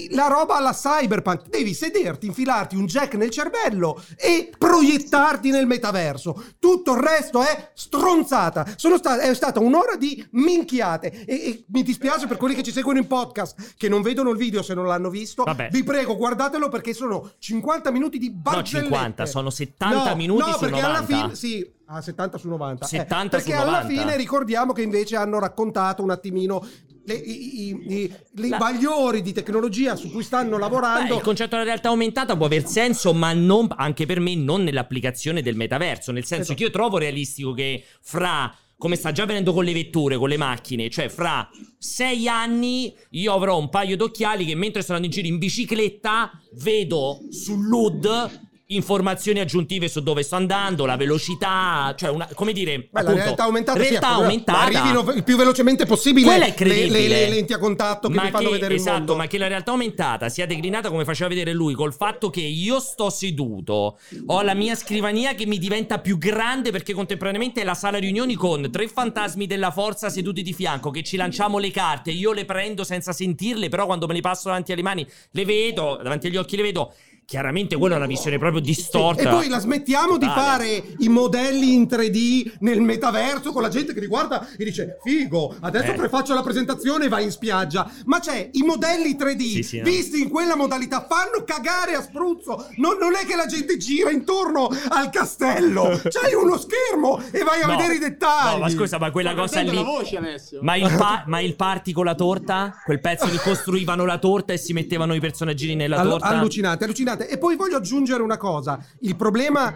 La 0.10 0.28
roba 0.28 0.58
alla 0.58 0.74
cyberpunk, 0.74 1.48
devi 1.48 1.74
sederti, 1.74 2.26
infilarti 2.26 2.76
un 2.76 2.86
jack 2.86 3.14
nel 3.14 3.30
cervello 3.30 4.04
e 4.18 4.52
proiettarti 4.58 5.52
nel 5.52 5.68
metaverso. 5.68 6.44
Tutto 6.60 6.96
il 6.96 7.02
resto 7.02 7.42
è 7.42 7.72
stronzata. 7.74 8.66
Sono 8.76 8.98
sta- 8.98 9.22
è 9.22 9.34
stata 9.34 9.62
un'ora 9.62 9.96
di 9.96 10.22
minchiate. 10.32 11.24
E, 11.24 11.34
e 11.34 11.64
mi 11.70 11.82
dispiace 11.84 12.28
per 12.28 12.36
quelli 12.36 12.56
che 12.56 12.62
ci 12.62 12.74
seguono 12.74 13.00
in 13.00 13.08
podcast, 13.08 13.76
che 13.78 13.88
non 13.88 14.02
vedono 14.02 14.32
il 14.32 14.38
video 14.38 14.62
se 14.62 14.74
non 14.74 14.86
l'hanno 14.86 15.10
visto. 15.10 15.44
Vabbè. 15.44 15.70
Vi 15.72 15.84
prego, 15.86 16.18
guardatelo 16.18 16.68
perché 16.68 16.94
sono 16.94 17.32
50 17.40 17.90
minuti 17.90 18.18
di 18.18 18.32
No, 18.32 18.36
barzellette. 18.42 18.90
50, 18.90 19.26
sono 19.28 19.50
70 19.50 20.14
minuti 20.16 20.42
no, 20.42 20.52
su 20.52 20.60
perché 20.60 20.82
90. 20.82 20.98
alla 20.98 21.06
fine 21.06 21.36
sì, 21.36 21.72
ah, 21.86 22.02
70 22.02 22.38
su 22.38 22.50
90. 22.50 22.86
70 22.86 23.38
perché 23.38 23.54
su 23.54 23.58
alla 23.58 23.82
90. 23.84 23.88
fine 24.02 24.18
ricordiamo 24.18 24.74
che 24.74 24.82
invece 24.82 25.16
hanno 25.16 25.40
raccontato 25.40 26.04
un 26.04 26.10
attimino 26.12 26.68
le- 27.10 27.16
i, 27.16 27.68
i- 27.70 27.84
i- 27.88 28.14
i 28.44 28.48
La- 28.50 28.58
bagliori 28.58 29.22
di 29.22 29.34
tecnologia 29.34 29.96
su 29.96 30.12
cui 30.12 30.24
stanno 30.24 30.56
Beh, 30.56 30.60
lavorando. 30.62 31.16
il 31.16 31.22
concetto 31.22 31.52
della 31.52 31.64
realtà 31.64 31.90
aumentata 31.90 32.36
può 32.38 32.46
aver 32.46 32.66
senso, 32.68 33.14
ma 33.14 33.34
non, 33.34 33.68
anche 33.76 34.06
per 34.06 34.20
me 34.20 34.36
non 34.36 34.64
nell'applicazione 34.64 35.42
del 35.42 35.56
metaverso. 35.56 36.12
Nel 36.12 36.26
senso 36.26 36.44
Esatto. 36.54 36.58
che 36.58 36.64
io 36.66 36.70
trovo 36.72 36.98
realistico 36.98 37.54
che 37.54 37.84
fra, 38.02 38.54
come 38.78 38.96
sta 38.96 39.12
già 39.12 39.24
avvenendo 39.24 39.52
con 39.54 39.66
le 39.66 39.74
vetture, 39.74 40.18
con 40.18 40.30
le 40.30 40.38
macchine, 40.38 40.90
cioè 40.90 41.10
fra 41.10 41.50
sei 41.78 42.28
anni 42.28 42.94
io 43.12 43.34
avrò 43.34 43.58
un 43.58 43.70
paio 43.70 43.98
d'occhiali 43.98 44.46
che 44.46 44.56
mentre 44.56 44.82
sto 44.82 44.94
andando 44.94 45.14
in 45.16 45.22
giro 45.22 45.34
in 45.34 45.40
bicicletta 45.40 46.32
vedo 46.62 47.20
sull'HUD 47.30 48.48
informazioni 48.72 49.40
aggiuntive 49.40 49.88
su 49.88 50.02
dove 50.02 50.22
sto 50.22 50.36
andando, 50.36 50.86
la 50.86 50.96
velocità, 50.96 51.94
cioè 51.98 52.10
una, 52.12 52.30
come 52.36 52.54
dire, 52.54 52.78
Beh, 52.78 52.88
la 52.92 53.00
appunto, 53.00 53.20
realtà 53.24 53.44
aumentata, 53.46 53.82
sì, 53.82 53.90
realtà 53.90 54.10
ecco, 54.12 54.22
aumentata 54.22 54.60
arrivino 54.60 55.12
il 55.14 55.24
più 55.24 55.38
velocemente 55.38 55.86
possibile 55.88 56.28
Quella 56.28 56.46
è 56.46 56.50
le, 56.50 56.54
credibile. 56.54 57.08
le- 57.08 57.08
le 57.08 57.30
lenti 57.30 57.54
a 57.54 57.58
contatto 57.58 58.10
che 58.10 58.14
ma 58.16 58.24
mi 58.26 58.30
fanno 58.30 58.46
che- 58.50 58.54
vedere 58.54 58.74
il 58.76 58.80
esatto, 58.80 58.98
mondo. 58.98 59.16
ma 59.16 59.26
che 59.26 59.38
la 59.40 59.48
realtà 59.48 59.72
aumentata 59.72 60.30
sia 60.30 60.46
declinata 60.46 60.90
come 60.92 61.04
faceva 61.04 61.30
vedere 61.30 61.52
lui, 61.54 61.74
col 61.74 61.96
fatto 61.96 62.30
che 62.30 62.42
io 62.42 62.80
sto 62.80 63.10
seduto, 63.10 63.98
ho 64.28 64.42
la 64.44 64.54
mia 64.54 64.76
scrivania 64.76 65.34
che 65.34 65.48
mi 65.48 65.58
diventa 65.58 65.98
più 65.98 66.20
grande 66.20 66.70
perché 66.70 66.94
contemporaneamente 66.94 67.62
è 67.62 67.64
la 67.64 67.74
sala 67.74 67.98
riunioni 67.98 68.36
con 68.36 68.70
tre 68.72 68.88
fantasmi 68.88 69.48
della 69.48 69.72
forza 69.72 70.10
seduti 70.10 70.44
di 70.44 70.54
fianco 70.54 70.92
che 70.92 71.02
ci 71.02 71.18
lanciamo 71.18 71.58
le 71.58 71.72
carte, 71.72 72.12
io 72.12 72.34
le 72.34 72.46
prendo 72.46 72.84
senza 72.84 73.14
sentirle, 73.14 73.68
però 73.70 73.88
quando 73.88 74.06
me 74.06 74.14
le 74.14 74.22
passo 74.22 74.50
davanti 74.50 74.72
alle 74.74 74.84
mani 74.84 75.08
le 75.32 75.46
vedo, 75.46 76.00
davanti 76.04 76.28
agli 76.28 76.38
occhi 76.38 76.56
le 76.56 76.62
vedo 76.62 76.94
chiaramente 77.30 77.76
quella 77.78 77.94
è 77.94 77.98
una 77.98 78.08
visione 78.08 78.40
proprio 78.40 78.60
distorta. 78.60 79.22
E 79.22 79.28
poi 79.28 79.48
la 79.50 79.60
smettiamo 79.60 80.18
di 80.18 80.26
Totale. 80.26 80.42
fare 80.42 80.84
i 80.98 81.10
modelli 81.10 81.76
in 81.76 81.84
3D 81.84 82.54
nel 82.62 82.82
metaverso 82.82 83.52
con 83.52 83.62
la 83.62 83.70
gente 83.70 83.94
che 83.94 84.00
li 84.00 84.08
guarda 84.08 84.48
e 84.58 84.64
dice 84.64 84.98
figo, 85.04 85.56
adesso 85.60 85.92
Eh. 85.92 85.96
prefaccio 85.96 86.34
la 86.34 86.42
presentazione 86.42 87.06
e 87.06 87.08
vai 87.08 87.26
in 87.26 87.32
spiaggia. 87.32 87.88
Ma 88.06 88.20
c'è 88.20 88.50
i 88.54 88.64
modelli 88.64 89.16
3D 89.16 89.42
Sì, 89.42 89.62
sì, 89.64 89.78
no. 89.78 89.84
visti 89.84 90.22
in 90.24 90.30
quella 90.30 90.56
modalità 90.56 91.06
fanno 91.08 91.44
cagare 91.46 91.94
a 91.94 92.02
spruzzo. 92.02 92.66
Non, 92.78 92.98
non 93.00 93.14
è 93.16 93.26
che 93.28 93.36
la 93.36 93.46
gente 93.46 93.78
gira 93.78 94.10
intorno 94.10 94.68
al 94.90 95.12
castello. 95.12 96.02
C'hai 96.10 96.34
uno 96.34 96.58
schermo 96.58 97.22
e 97.32 97.44
vai 97.44 97.62
a 97.62 97.68
No, 97.68 97.76
vedere 97.76 97.94
i 97.96 98.00
dettagli. 98.00 98.54
No, 98.54 98.58
ma 98.58 98.70
scusa, 98.70 98.98
ma 98.98 99.12
quella 99.12 99.36
cosa 99.36 99.54
Sento 99.58 99.72
lì. 99.72 99.78
la 99.78 99.84
voce. 99.84 100.20
Ma 100.62 100.76
il, 100.78 100.92
pa- 100.98 101.24
ma 101.28 101.40
il 101.42 101.56
party 101.56 101.92
con 101.92 102.06
la 102.06 102.16
torta? 102.16 102.76
Quel 102.84 103.00
pezzo 103.00 103.28
di 103.28 103.38
costruivano 103.44 104.04
la 104.06 104.18
torta 104.18 104.52
e 104.54 104.58
si 104.58 104.74
mettevano 104.74 105.14
i 105.14 105.20
personaggini 105.20 105.76
nella 105.76 105.98
Allu- 105.98 106.10
torta? 106.12 106.28
allucinante, 106.30 106.84
allucinante. 106.86 107.19
E 107.28 107.38
poi 107.38 107.56
voglio 107.56 107.78
aggiungere 107.78 108.22
una 108.24 108.38
cosa. 108.38 108.84
Il 109.02 109.16
problema, 109.16 109.74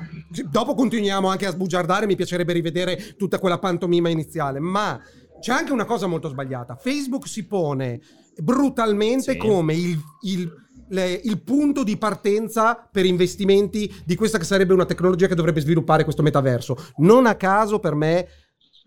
dopo 0.50 0.74
continuiamo 0.76 1.28
anche 1.28 1.46
a 1.46 1.52
sbugiardare, 1.52 2.06
mi 2.06 2.16
piacerebbe 2.16 2.54
rivedere 2.54 3.16
tutta 3.18 3.40
quella 3.40 3.60
pantomima 3.60 4.10
iniziale, 4.10 4.60
ma 4.60 5.00
c'è 5.40 5.52
anche 5.52 5.72
una 5.74 5.86
cosa 5.86 6.08
molto 6.08 6.30
sbagliata. 6.30 6.76
Facebook 6.76 7.28
si 7.28 7.46
pone 7.46 8.00
brutalmente 8.38 9.34
Sì. 9.34 9.38
come 9.38 9.74
il, 9.76 10.00
il- 10.22 10.52
le- 10.90 11.22
il 11.24 11.42
punto 11.42 11.84
di 11.84 11.98
partenza 11.98 12.88
per 12.92 13.06
investimenti 13.06 13.92
di 14.06 14.16
questa 14.16 14.38
che 14.38 14.44
sarebbe 14.44 14.74
una 14.74 14.86
tecnologia 14.86 15.28
che 15.28 15.34
dovrebbe 15.36 15.62
sviluppare 15.62 16.04
questo 16.04 16.22
metaverso. 16.22 16.76
Non 16.98 17.26
a 17.26 17.36
caso 17.36 17.80
per 17.80 17.96
me 17.96 18.28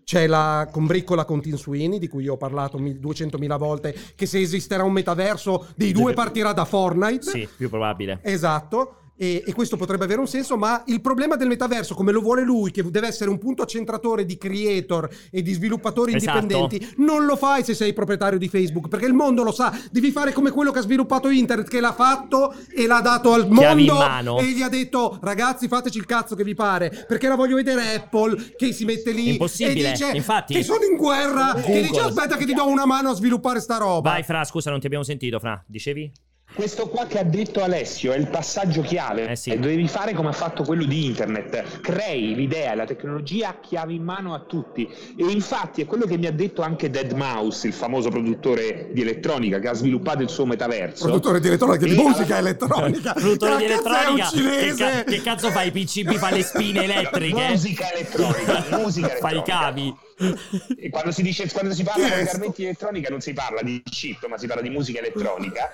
c'è 0.07 0.25
la 0.25 0.69
combriccola 0.71 1.25
con 1.25 1.41
Sweeney, 1.43 1.99
di 1.99 2.07
cui 2.07 2.23
io 2.23 2.35
ho 2.35 2.37
parlato 2.37 2.77
mil- 2.77 2.97
200.000 2.97 3.57
volte, 3.57 3.93
che 4.15 4.25
se 4.25 4.39
esisterà 4.39 4.85
un 4.85 4.93
metaverso 4.93 5.67
dei 5.75 5.91
due 5.91 6.13
partirà 6.13 6.53
da 6.53 6.63
Fortnite. 6.63 7.29
Sì, 7.29 7.49
più 7.57 7.69
probabile. 7.69 8.19
Esatto. 8.23 9.06
E, 9.19 9.43
e 9.45 9.53
questo 9.53 9.77
potrebbe 9.77 10.03
avere 10.05 10.19
un 10.19 10.27
senso, 10.27 10.57
ma 10.57 10.83
il 10.85 11.01
problema 11.01 11.35
del 11.35 11.47
metaverso, 11.47 11.95
come 11.95 12.11
lo 12.11 12.21
vuole 12.21 12.43
lui, 12.43 12.69
che 12.69 12.83
deve 12.83 13.07
essere 13.07 13.29
un 13.31 13.39
punto 13.39 13.63
accentratore 13.63 14.25
di 14.25 14.37
creator 14.37 15.09
e 15.31 15.41
di 15.41 15.53
sviluppatori 15.53 16.13
Esatto. 16.13 16.37
indipendenti, 16.37 16.93
non 16.97 17.25
lo 17.25 17.35
fai 17.35 17.63
se 17.63 17.73
sei 17.73 17.93
proprietario 17.93 18.37
di 18.37 18.47
Facebook, 18.47 18.87
perché 18.87 19.07
il 19.07 19.13
mondo 19.13 19.41
lo 19.43 19.51
sa. 19.51 19.75
Devi 19.91 20.11
fare 20.11 20.33
come 20.33 20.51
quello 20.51 20.71
che 20.71 20.79
ha 20.79 20.83
sviluppato 20.83 21.29
internet, 21.29 21.67
che 21.67 21.79
l'ha 21.79 21.93
fatto 21.93 22.53
e 22.73 22.85
l'ha 22.85 23.01
dato 23.01 23.33
al 23.33 23.49
mondo 23.49 24.37
e 24.39 24.51
gli 24.51 24.61
ha 24.61 24.69
detto 24.69 25.17
ragazzi 25.21 25.67
fateci 25.67 25.97
il 25.97 26.05
cazzo 26.05 26.35
che 26.35 26.43
vi 26.43 26.53
pare, 26.53 27.05
perché 27.07 27.27
la 27.27 27.35
voglio 27.35 27.55
vedere 27.55 27.95
Apple 27.95 28.53
che 28.55 28.71
si 28.71 28.85
mette 28.85 29.11
lì 29.11 29.37
e 29.37 29.73
dice 29.73 30.11
infatti. 30.13 30.53
che 30.53 30.63
sono 30.63 30.83
in 30.83 30.95
guerra, 30.95 31.53
che 31.55 31.61
Google. 31.61 31.81
dice 31.81 31.99
aspetta 32.01 32.37
che 32.37 32.45
ti 32.45 32.53
do 32.53 32.67
una 32.67 32.85
mano 32.85 33.09
a 33.09 33.13
sviluppare 33.15 33.59
sta 33.59 33.77
roba. 33.77 34.11
Vai, 34.11 34.23
Fra, 34.23 34.43
scusa, 34.43 34.69
non 34.69 34.79
ti 34.79 34.85
abbiamo 34.85 35.03
sentito, 35.03 35.39
Fra. 35.39 35.63
Dicevi? 35.65 36.11
Questo 36.53 36.87
qua 36.87 37.05
che 37.05 37.19
ha 37.19 37.23
detto 37.23 37.61
Alessio 37.61 38.13
è 38.13 38.17
il 38.17 38.29
passaggio 38.29 38.81
chiave. 38.81 39.27
Eh 39.29 39.35
sì. 39.35 39.51
E 39.51 39.59
Devi 39.59 39.87
fare 39.87 40.13
come 40.13 40.29
ha 40.29 40.33
fatto 40.33 40.63
quello 40.63 40.85
di 40.85 41.05
internet. 41.05 41.81
Crei 41.81 42.33
l'idea 42.33 42.73
la 42.73 42.85
tecnologia 42.85 43.49
a 43.49 43.55
chiave 43.59 43.93
in 43.93 44.01
mano 44.01 44.33
a 44.33 44.39
tutti. 44.39 44.87
E 45.15 45.23
infatti 45.25 45.81
è 45.81 45.85
quello 45.85 46.05
che 46.07 46.17
mi 46.17 46.25
ha 46.25 46.31
detto 46.31 46.63
anche 46.63 46.89
Dead 46.89 47.11
Mouse, 47.11 47.67
il 47.67 47.73
famoso 47.73 48.09
produttore 48.09 48.89
di 48.91 49.01
elettronica 49.01 49.59
che 49.59 49.67
ha 49.67 49.73
sviluppato 49.73 50.23
il 50.23 50.29
suo 50.29 50.45
metaverso. 50.47 51.03
Produttore 51.05 51.39
di 51.41 51.47
elettronica, 51.47 51.85
di 51.85 51.91
E 51.91 51.95
musica 51.95 52.37
alla- 52.37 52.47
elettronica. 52.49 53.13
Produttore 53.19 53.57
di 53.57 53.65
Che 53.65 53.71
elettronica. 53.73 54.29
Che, 54.29 54.37
cinese? 54.37 54.75
ca- 54.83 55.03
che 55.03 55.21
cazzo 55.21 55.51
fai? 55.51 55.69
PCB 55.71 56.13
fa 56.15 56.31
le 56.31 56.41
spine 56.43 56.83
elettriche? 56.85 57.47
Musica 57.49 57.91
elettronica, 57.93 58.65
musica 58.79 59.07
Fai 59.09 59.33
i 59.33 59.33
elettronica. 59.35 59.43
cavi. 59.59 59.95
E 60.77 60.89
quando 60.89 61.11
si 61.11 61.21
dice 61.21 61.49
quando 61.51 61.73
si 61.73 61.83
parla 61.83 62.07
di 62.07 62.13
armamenti 62.13 62.63
elettronica 62.63 63.09
non 63.09 63.21
si 63.21 63.33
parla 63.33 63.61
di 63.61 63.81
chip 63.83 64.25
ma 64.27 64.37
si 64.37 64.47
parla 64.47 64.61
di 64.61 64.69
musica 64.69 64.99
elettronica 64.99 65.71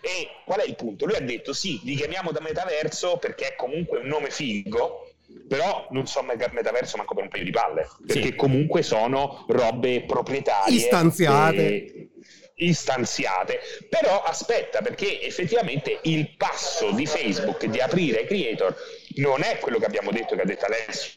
e 0.00 0.28
qual 0.44 0.60
è 0.60 0.64
il 0.66 0.74
punto? 0.74 1.06
lui 1.06 1.14
ha 1.16 1.20
detto 1.20 1.52
sì 1.52 1.80
li 1.84 1.94
chiamiamo 1.94 2.32
da 2.32 2.40
metaverso 2.40 3.18
perché 3.18 3.48
è 3.48 3.54
comunque 3.56 3.98
un 4.00 4.06
nome 4.06 4.30
figo 4.30 5.08
però 5.48 5.86
non 5.90 6.06
so 6.06 6.22
meta- 6.22 6.50
metaverso 6.52 6.96
manco 6.96 7.14
per 7.14 7.24
un 7.24 7.28
paio 7.30 7.44
di 7.44 7.50
palle 7.50 7.86
perché 8.06 8.22
Sì. 8.28 8.34
comunque 8.34 8.82
sono 8.82 9.44
robe 9.48 10.04
proprietarie 10.04 10.74
Istanziate. 10.74 11.66
e- 11.66 12.08
istanziate 12.56 13.58
però 13.88 14.22
aspetta 14.22 14.80
perché 14.80 15.20
effettivamente 15.22 15.98
il 16.04 16.36
passo 16.36 16.92
di 16.92 17.04
Facebook 17.04 17.64
di 17.66 17.80
aprire 17.80 18.24
creator 18.26 18.74
non 19.16 19.42
è 19.42 19.58
quello 19.58 19.78
che 19.78 19.86
abbiamo 19.86 20.12
detto 20.12 20.34
che 20.36 20.42
ha 20.42 20.44
detto 20.44 20.64
Alessio 20.66 21.12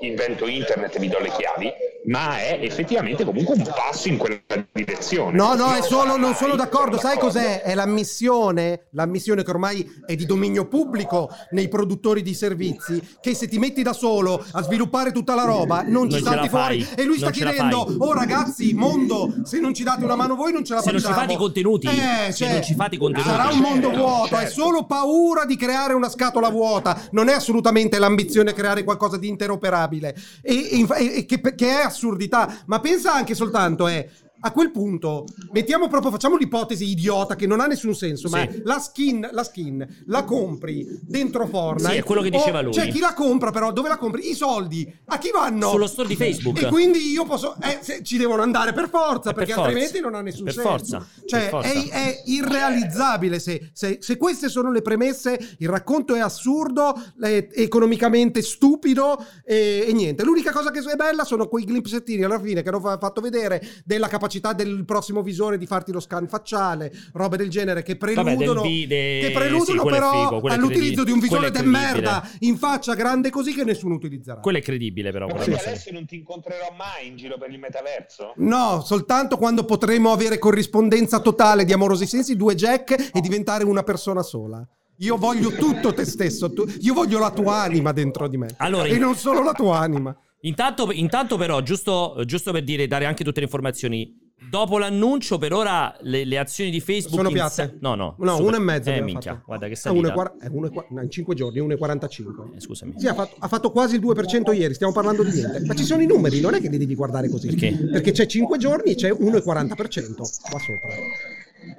invento 0.00 0.46
internet 0.46 0.94
e 0.96 0.98
vi 0.98 1.08
do 1.08 1.18
le 1.20 1.30
chiavi 1.30 1.72
ma 2.06 2.38
è 2.38 2.58
effettivamente 2.60 3.24
comunque 3.24 3.54
un 3.54 3.62
passo 3.64 4.08
in 4.08 4.18
quella 4.18 4.38
direzione 4.72 5.34
No, 5.36 5.54
no, 5.54 5.64
Non 5.64 5.74
è 5.76 5.78
lo 5.78 5.84
solo, 5.84 6.16
non 6.18 6.34
sono 6.34 6.54
d'accordo. 6.54 6.98
Sai 6.98 7.18
cos'è? 7.18 7.62
È 7.62 7.74
l'ammissione, 7.74 8.88
l'ammissione 8.90 9.42
che 9.42 9.50
ormai 9.50 9.90
è 10.04 10.14
di 10.14 10.26
dominio 10.26 10.66
pubblico 10.66 11.30
nei 11.52 11.68
produttori 11.68 12.20
di 12.20 12.34
servizi, 12.34 13.00
che 13.22 13.34
se 13.34 13.48
ti 13.48 13.58
metti 13.58 13.82
da 13.82 13.94
solo 13.94 14.44
a 14.52 14.62
sviluppare 14.62 15.12
tutta 15.12 15.34
la 15.34 15.44
roba, 15.44 15.82
non 15.82 16.10
ci 16.10 16.16
Non 16.16 16.22
ce 16.22 16.22
salti 16.22 16.48
fuori. 16.50 16.86
E 16.94 17.04
lui 17.04 17.16
sta 17.16 17.30
Non 17.30 17.32
chiedendo, 17.32 17.86
oh 18.00 18.12
ragazzi, 18.12 18.74
mondo, 18.74 19.32
se 19.44 19.58
non 19.60 19.72
ci 19.72 19.82
date 19.82 20.04
una 20.04 20.14
mano 20.16 20.34
voi 20.34 20.52
non 20.52 20.62
ce 20.64 20.74
la 20.74 20.80
Se 20.82 20.90
non 20.90 21.00
facciamo. 21.00 21.14
ci 21.14 21.20
fate 21.22 21.32
i 21.32 21.36
contenuti, 21.38 21.86
Eh, 21.86 22.32
se 22.32 22.44
cioè, 22.44 22.52
non 22.52 22.62
ci 22.62 22.74
fate 22.74 22.94
i 22.96 22.98
contenuti. 22.98 23.30
Sarà 23.30 23.48
un 23.50 23.58
mondo 23.60 23.88
Certo, 23.88 24.02
vuoto, 24.04 24.36
è 24.36 24.38
certo. 24.40 24.52
solo 24.62 24.84
paura 24.84 25.44
di 25.46 25.56
creare 25.56 25.94
una 25.94 26.10
scatola 26.10 26.50
vuota. 26.50 27.00
Non 27.12 27.28
è 27.28 27.32
assolutamente 27.32 27.98
l'ambizione 27.98 28.52
creare 28.52 28.84
qualcosa 28.84 29.16
di 29.16 29.28
interoperabile. 29.44 30.14
E, 30.42 30.80
e 30.80 30.86
e 31.16 31.26
che, 31.26 31.40
che 31.54 31.68
è 31.68 31.82
assurdità. 31.82 32.62
Ma 32.66 32.80
pensa 32.80 33.14
anche 33.14 33.34
soltanto, 33.34 33.86
eh, 33.86 34.08
a 34.46 34.52
quel 34.52 34.70
punto, 34.70 35.24
mettiamo 35.52 35.88
proprio, 35.88 36.10
facciamo 36.10 36.36
l'ipotesi 36.36 36.86
idiota 36.88 37.34
che 37.34 37.46
non 37.46 37.60
ha 37.60 37.66
nessun 37.66 37.94
senso, 37.94 38.28
ma 38.28 38.40
Sì. 38.48 38.60
la 38.64 38.78
skin, 38.78 39.26
la 39.32 39.42
skin 39.42 40.02
la 40.06 40.24
compri 40.24 40.86
dentro 41.02 41.46
Fortnite. 41.46 41.92
Sì, 41.92 41.98
è 41.98 42.02
quello 42.02 42.20
che 42.20 42.28
diceva 42.28 42.60
lui. 42.60 42.72
Cioè, 42.74 42.88
chi 42.88 42.98
la 42.98 43.14
compra, 43.14 43.50
però, 43.50 43.72
dove 43.72 43.88
la 43.88 43.96
compri? 43.96 44.28
I 44.30 44.34
soldi 44.34 44.92
a 45.06 45.16
chi 45.18 45.30
vanno? 45.32 45.70
Sullo 45.70 45.86
store 45.86 46.08
di 46.08 46.16
Facebook. 46.16 46.60
E 46.62 46.66
quindi 46.66 47.10
io 47.10 47.24
posso. 47.24 47.54
eh, 47.62 47.78
se- 47.80 48.02
ci 48.02 48.18
devono 48.18 48.42
andare 48.42 48.72
per 48.74 48.90
forza, 48.90 49.32
per 49.32 49.34
perché 49.34 49.52
forza. 49.54 49.68
altrimenti 49.68 50.00
non 50.00 50.14
ha 50.14 50.20
nessun 50.20 50.44
Per 50.44 50.52
senso. 50.52 50.68
forza, 50.68 51.06
Cioè, 51.24 51.40
per 51.40 51.48
forza. 51.48 51.68
È, 51.70 51.88
è 51.88 52.22
irrealizzabile. 52.26 53.38
Se, 53.38 53.70
se- 53.72 53.96
se 54.00 54.16
queste 54.18 54.48
sono 54.50 54.70
le 54.70 54.82
premesse, 54.82 55.38
il 55.58 55.68
racconto 55.68 56.14
è 56.14 56.20
assurdo, 56.20 56.94
è 57.18 57.48
economicamente 57.52 58.42
stupido 58.42 59.24
e, 59.44 59.84
e 59.88 59.92
niente. 59.94 60.22
L'unica 60.22 60.52
cosa 60.52 60.70
che 60.70 60.80
è 60.80 60.96
bella 60.96 61.24
sono 61.24 61.48
quei 61.48 61.64
glimpsettini 61.66 62.24
alla 62.24 62.38
fine 62.40 62.62
che 62.62 62.68
hanno 62.68 62.80
fa- 62.80 62.98
fatto 62.98 63.20
vedere 63.22 63.62
della 63.84 64.08
capacità 64.08 64.32
del 64.54 64.84
prossimo 64.84 65.22
visore 65.22 65.58
di 65.58 65.66
farti 65.66 65.92
lo 65.92 66.00
scan 66.00 66.28
facciale, 66.28 66.92
robe 67.12 67.36
del 67.36 67.48
genere 67.48 67.82
che 67.82 67.96
preludono, 67.96 68.62
vi- 68.62 68.86
de- 68.86 69.20
che 69.22 69.30
preludono 69.32 69.82
sì, 69.82 69.88
però 69.88 70.28
figo, 70.40 70.48
all'utilizzo 70.48 71.04
di 71.04 71.10
un 71.12 71.18
visore 71.18 71.50
de 71.50 71.62
merda 71.62 72.28
in 72.40 72.56
faccia 72.56 72.94
grande 72.94 73.30
così 73.30 73.54
che 73.54 73.64
nessuno 73.64 73.94
utilizzerà. 73.94 74.40
Quello 74.40 74.58
è 74.58 74.62
credibile, 74.62 75.10
però. 75.12 75.26
Ma 75.26 75.34
quindi. 75.34 75.60
Alessio 75.64 75.92
non 75.92 76.06
ti 76.06 76.16
incontrerò 76.16 76.74
mai 76.76 77.08
in 77.08 77.16
giro 77.16 77.36
per 77.38 77.50
il 77.50 77.58
metaverso? 77.58 78.32
No, 78.36 78.82
soltanto 78.84 79.36
quando 79.36 79.64
potremo 79.64 80.12
avere 80.12 80.38
corrispondenza 80.38 81.20
totale 81.20 81.64
di 81.64 81.72
amorosi 81.72 82.06
sensi, 82.06 82.36
due 82.36 82.54
Jack 82.54 83.10
e 83.12 83.20
diventare 83.20 83.64
una 83.64 83.82
persona 83.82 84.22
sola. 84.22 84.66
Io 84.98 85.16
voglio 85.16 85.50
tutto 85.50 85.92
te 85.92 86.04
stesso, 86.04 86.52
tu- 86.52 86.64
io 86.80 86.94
voglio 86.94 87.18
la 87.18 87.30
tua 87.32 87.56
anima 87.62 87.92
dentro 87.92 88.28
di 88.28 88.36
me. 88.36 88.48
Allora, 88.58 88.84
e 88.86 88.96
non 88.96 89.16
solo 89.16 89.42
la 89.42 89.52
tua 89.52 89.78
anima. 89.78 90.16
Intanto, 90.42 90.92
intanto 90.92 91.36
però, 91.36 91.62
giusto, 91.62 92.20
giusto 92.26 92.52
per 92.52 92.62
dire, 92.62 92.86
dare 92.86 93.06
anche 93.06 93.24
tutte 93.24 93.40
le 93.40 93.46
informazioni. 93.46 94.23
Dopo 94.50 94.78
l'annuncio, 94.78 95.38
per 95.38 95.52
ora 95.52 95.96
le, 96.02 96.24
le 96.24 96.38
azioni 96.38 96.70
di 96.70 96.80
Facebook 96.80 97.14
Sono 97.16 97.28
in 97.28 97.34
piatte. 97.34 97.54
sa- 97.54 97.72
No, 97.80 97.94
no. 97.94 98.14
No, 98.18 98.36
super- 98.36 98.46
uno 98.46 98.56
e 98.56 98.60
mezzo. 98.60 98.90
Eh, 98.90 99.00
minchia, 99.00 99.32
fatto. 99.32 99.42
guarda 99.46 99.68
che 99.68 99.74
salita. 99.76 100.12
quar- 100.12 100.36
è 100.38 100.46
uno 100.50 100.66
e 100.66 100.70
qua- 100.70 100.86
no, 100.90 101.02
in 101.02 101.10
5 101.10 101.34
giorni, 101.34 101.60
1,45. 101.60 102.54
Eh, 102.56 102.60
scusami. 102.60 102.94
Sì, 102.96 103.06
ha 103.08 103.14
fatto, 103.14 103.36
ha 103.38 103.48
fatto 103.48 103.70
quasi 103.70 103.96
il 103.96 104.00
2% 104.00 104.52
ieri, 104.52 104.74
stiamo 104.74 104.92
parlando 104.92 105.22
di 105.22 105.32
niente. 105.32 105.60
Ma 105.64 105.74
ci 105.74 105.84
sono 105.84 106.02
i 106.02 106.06
numeri, 106.06 106.40
non 106.40 106.54
è 106.54 106.60
che 106.60 106.68
li 106.68 106.78
devi 106.78 106.94
guardare 106.94 107.28
così. 107.28 107.48
Perché? 107.48 107.72
Perché 107.90 108.12
c'è 108.12 108.26
5 108.26 108.58
giorni 108.58 108.92
e 108.92 108.94
c'è 108.94 109.10
1,40% 109.10 110.14
qua 110.16 110.58
sopra. 110.58 110.88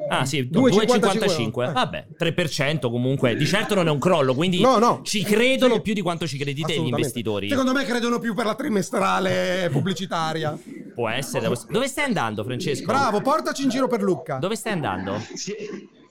Ah, 0.10 0.26
sì, 0.26 0.50
2,55. 0.52 0.86
2,55. 0.86 1.70
Eh. 1.70 1.72
Vabbè, 1.72 2.08
3% 2.18 2.80
comunque. 2.92 3.36
Di 3.36 3.46
certo 3.46 3.74
non 3.76 3.88
è 3.88 3.92
un 3.92 4.00
crollo, 4.00 4.36
quindi 4.36 4.60
No, 4.62 4.78
no. 4.78 5.02
ci 5.04 5.24
credono 5.24 5.76
Sì. 5.76 5.82
più 5.82 5.94
di 5.94 6.02
quanto 6.02 6.28
ci 6.28 6.38
credi 6.38 6.62
te 6.62 6.76
gli 6.80 6.88
investitori. 6.88 7.50
Secondo 7.50 7.74
me 7.74 7.84
credono 7.86 8.20
più 8.20 8.34
per 8.34 8.46
la 8.46 8.56
trimestrale 8.56 9.70
pubblicitaria. 9.72 10.58
Può 10.94 11.10
essere. 11.10 11.52
Dove 11.70 11.88
stai 11.88 12.06
andando, 12.06 12.44
Francesco? 12.44 12.86
Bravo, 12.86 13.22
portaci 13.22 13.64
in 13.64 13.70
giro 13.70 13.88
per 13.88 14.02
Lucca. 14.02 14.38
Dove 14.38 14.56
stai 14.56 14.74
andando? 14.74 15.20
Sì, 15.34 15.54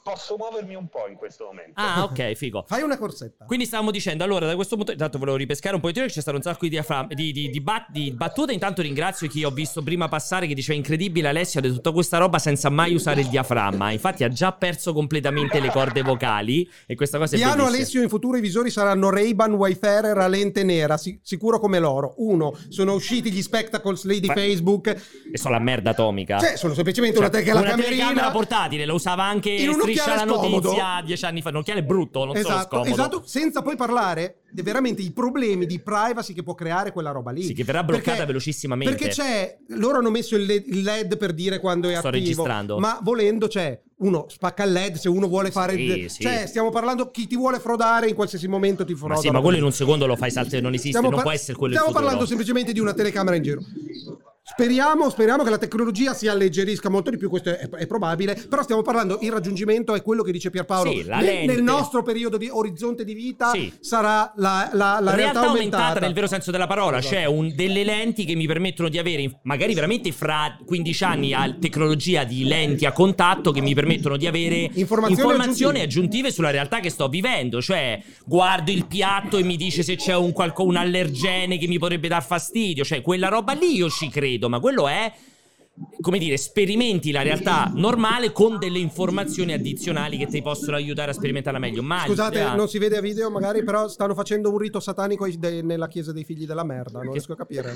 posso 0.04 0.36
muovermi 0.36 0.74
un 0.74 0.86
po' 0.88 1.06
in 1.08 1.16
questo 1.16 1.46
momento. 1.46 1.72
Ah, 1.76 2.02
ok, 2.04 2.34
figo. 2.34 2.62
Fai 2.68 2.82
una 2.82 2.98
corsetta. 2.98 3.46
Quindi 3.46 3.64
stavamo 3.64 3.90
dicendo, 3.90 4.22
allora, 4.22 4.44
da 4.44 4.54
questo 4.54 4.76
punto, 4.76 4.92
intanto 4.92 5.16
volevo 5.18 5.38
ripescare 5.38 5.74
un 5.74 5.80
po' 5.80 5.86
di 5.86 5.94
teoria, 5.94 6.12
c'è 6.12 6.20
stato 6.20 6.36
un 6.36 6.42
sacco 6.42 6.58
di, 6.60 6.68
diafram- 6.68 7.10
di, 7.14 7.32
di, 7.32 7.48
di 7.48 7.60
bat- 7.62 7.88
di 7.90 8.10
battute. 8.12 8.52
Intanto 8.52 8.82
ringrazio 8.82 9.26
chi 9.28 9.44
ho 9.44 9.50
visto 9.50 9.82
prima 9.82 10.06
passare 10.08 10.46
che 10.46 10.52
diceva 10.52 10.76
incredibile 10.76 11.28
Alessio 11.28 11.58
ha 11.58 11.62
detto 11.62 11.76
tutta 11.76 11.92
questa 11.92 12.18
roba 12.18 12.38
senza 12.38 12.68
mai 12.68 12.92
usare 12.94 13.22
il 13.22 13.28
diaframma. 13.28 13.92
Infatti 13.92 14.24
ha 14.24 14.28
già 14.28 14.52
perso 14.52 14.92
completamente 14.92 15.58
le 15.58 15.70
corde 15.70 16.02
vocali 16.02 16.70
e 16.86 16.94
questa 16.96 17.16
cosa 17.16 17.36
è 17.36 17.38
Piano 17.38 17.54
bellissima. 17.54 17.76
Alessio, 17.78 18.02
in 18.02 18.08
futuro 18.10 18.36
i 18.36 18.42
visori 18.42 18.68
saranno 18.68 19.08
Ray-Ban 19.08 19.54
Wayfarer 19.54 20.18
a 20.18 20.26
lente 20.28 20.64
nera, 20.64 20.98
si- 20.98 21.18
sicuro 21.22 21.58
come 21.58 21.78
l'oro. 21.78 22.12
Uno, 22.18 22.54
sono 22.68 22.92
usciti 22.92 23.32
gli 23.32 23.40
spectacles 23.40 24.04
lì 24.04 24.20
di 24.20 24.26
Ma- 24.26 24.34
Facebook. 24.34 24.88
E 25.32 25.38
sono 25.38 25.54
la 25.54 25.60
merda 25.60 25.90
atomica. 25.92 26.38
Cioè, 26.38 26.56
sono 26.56 26.74
semplicemente 26.74 27.16
Cioè, 27.16 27.26
una, 27.28 27.38
te- 27.38 27.42
che 27.42 27.52
la 27.54 27.60
una 27.60 27.70
telecamera 27.70 28.04
camerina 28.04 28.30
portatile, 28.30 28.84
lo 28.84 28.94
usava 28.94 29.24
anche 29.24 29.48
in 29.50 29.70
uno 29.70 29.84
striscia 29.96 30.24
la 30.24 30.30
scomodo. 30.32 30.68
notizia 30.68 31.02
dieci 31.04 31.24
anni 31.24 31.42
fa. 31.42 31.50
Nokiale 31.50 31.80
è 31.80 31.84
brutto, 31.84 32.24
non 32.24 32.34
solo 32.36 32.48
Esatto, 32.48 32.76
scomodo. 32.76 32.90
esatto, 32.90 33.22
senza 33.24 33.62
poi 33.62 33.76
parlare 33.76 34.40
veramente 34.54 35.02
i 35.02 35.10
problemi 35.10 35.66
di 35.66 35.80
privacy 35.80 36.32
che 36.32 36.42
può 36.42 36.54
creare 36.54 36.92
quella 36.92 37.10
roba 37.10 37.30
lì. 37.32 37.42
Sì, 37.42 37.54
che 37.54 37.64
verrà 37.64 37.82
bloccata 37.82 38.10
Perché- 38.10 38.26
velocissimamente. 38.26 38.94
Perché 38.94 39.08
c'è, 39.10 39.56
loro 39.68 39.98
hanno 39.98 40.10
messo 40.10 40.36
il 40.36 40.44
LED, 40.44 40.64
il 40.68 40.82
LED 40.82 41.16
per 41.16 41.32
dire 41.32 41.58
quando 41.58 41.88
è 41.88 41.96
Sto 41.96 42.08
attivo, 42.08 42.22
registrando. 42.24 42.78
ma 42.78 42.98
volendo 43.02 43.48
c'è 43.48 43.80
uno 43.96 44.26
spacca 44.28 44.64
il 44.64 44.72
LED 44.72 44.96
se 44.96 45.08
uno 45.08 45.28
vuole 45.28 45.50
fare 45.50 45.74
Sì, 45.76 46.06
sì. 46.08 46.22
cioè 46.22 46.44
stiamo 46.46 46.70
parlando 46.70 47.10
chi 47.10 47.26
ti 47.26 47.36
vuole 47.36 47.58
frodare 47.60 48.08
in 48.08 48.14
qualsiasi 48.14 48.46
momento 48.48 48.84
ti 48.84 48.94
froda. 48.94 49.14
Ma 49.14 49.20
sì, 49.20 49.30
ma 49.30 49.40
quello 49.40 49.56
in 49.56 49.64
un 49.64 49.72
secondo 49.72 50.06
lo 50.06 50.16
fai 50.16 50.30
saltare, 50.30 50.60
non 50.60 50.72
esiste, 50.72 50.88
Stiamo 50.90 51.06
non 51.08 51.16
par- 51.16 51.24
può 51.26 51.32
essere 51.32 51.56
quello 51.56 51.74
Stiamo 51.74 51.92
parlando 51.92 52.26
semplicemente 52.26 52.72
di 52.72 52.80
una 52.80 52.92
telecamera 52.92 53.36
in 53.36 53.42
giro. 53.42 53.60
Speriamo, 54.46 55.08
speriamo 55.08 55.42
che 55.42 55.48
la 55.48 55.56
tecnologia 55.56 56.12
si 56.12 56.28
alleggerisca 56.28 56.90
molto 56.90 57.08
di 57.08 57.16
più, 57.16 57.30
questo 57.30 57.48
è, 57.48 57.66
è 57.66 57.86
probabile, 57.86 58.34
però 58.46 58.62
stiamo 58.62 58.82
parlando, 58.82 59.18
il 59.22 59.32
raggiungimento 59.32 59.94
è 59.94 60.02
quello 60.02 60.22
che 60.22 60.32
dice 60.32 60.50
Pierpaolo, 60.50 60.90
Sì, 60.90 61.02
nel, 61.08 61.46
nel 61.46 61.62
nostro 61.62 62.02
periodo 62.02 62.36
di 62.36 62.50
orizzonte 62.50 63.04
di 63.04 63.14
vita 63.14 63.48
Sì. 63.52 63.72
sarà 63.80 64.34
la, 64.36 64.68
la- 64.74 64.98
la 65.00 65.14
realtà, 65.14 65.14
realtà, 65.40 65.40
aumentata. 65.46 66.00
nel 66.00 66.12
vero 66.12 66.26
senso 66.26 66.50
della 66.50 66.66
parola, 66.66 66.98
Esatto. 66.98 67.14
cioè 67.14 67.24
un- 67.24 67.54
delle 67.54 67.84
lenti 67.84 68.26
che 68.26 68.34
mi 68.34 68.46
permettono 68.46 68.90
di 68.90 68.98
avere, 68.98 69.40
magari 69.44 69.72
veramente 69.72 70.12
fra 70.12 70.58
15 70.62 71.04
anni, 71.04 71.32
a 71.32 71.50
tecnologia 71.58 72.24
di 72.24 72.44
lenti 72.44 72.84
a 72.84 72.92
contatto 72.92 73.50
che 73.50 73.62
mi 73.62 73.72
permettono 73.72 74.18
di 74.18 74.26
avere 74.26 74.68
Informazioni 74.74 75.80
aggiuntive 75.80 76.30
sulla 76.30 76.50
realtà 76.50 76.80
che 76.80 76.90
sto 76.90 77.08
vivendo. 77.08 77.62
Cioè, 77.62 77.98
guardo 78.26 78.70
il 78.70 78.84
piatto 78.84 79.38
e 79.38 79.42
mi 79.42 79.56
dice 79.56 79.82
se 79.82 79.96
c'è 79.96 80.14
un, 80.14 80.32
qualco- 80.32 80.64
un 80.64 80.76
allergene 80.76 81.56
che 81.56 81.66
mi 81.66 81.78
potrebbe 81.78 82.08
dar 82.08 82.22
fastidio. 82.22 82.84
Cioè, 82.84 83.00
quella 83.00 83.28
roba 83.28 83.54
lì 83.54 83.74
io 83.76 83.88
ci 83.88 84.10
credo, 84.10 84.32
ma 84.48 84.60
quello 84.60 84.88
è. 84.88 85.12
Come 86.00 86.18
dire, 86.18 86.36
sperimenti 86.36 87.10
la 87.10 87.22
realtà 87.22 87.72
normale 87.74 88.30
con 88.30 88.58
delle 88.60 88.78
informazioni 88.78 89.52
addizionali 89.52 90.16
che 90.16 90.26
ti 90.26 90.40
possono 90.40 90.76
aiutare 90.76 91.10
a 91.10 91.14
sperimentarla 91.14 91.58
meglio. 91.58 91.82
Ma 91.82 92.04
Scusate, 92.06 92.38
l'idea- 92.38 92.54
non 92.54 92.68
si 92.68 92.78
vede 92.78 92.96
a 92.96 93.00
video 93.00 93.28
magari, 93.28 93.64
però 93.64 93.88
stanno 93.88 94.14
facendo 94.14 94.50
un 94.52 94.58
rito 94.58 94.78
satanico 94.78 95.26
de- 95.36 95.62
nella 95.62 95.88
chiesa 95.88 96.12
dei 96.12 96.22
figli 96.22 96.46
della 96.46 96.62
merda, 96.62 97.00
non 97.00 97.10
riesco 97.10 97.32
a 97.32 97.36
capire. 97.36 97.74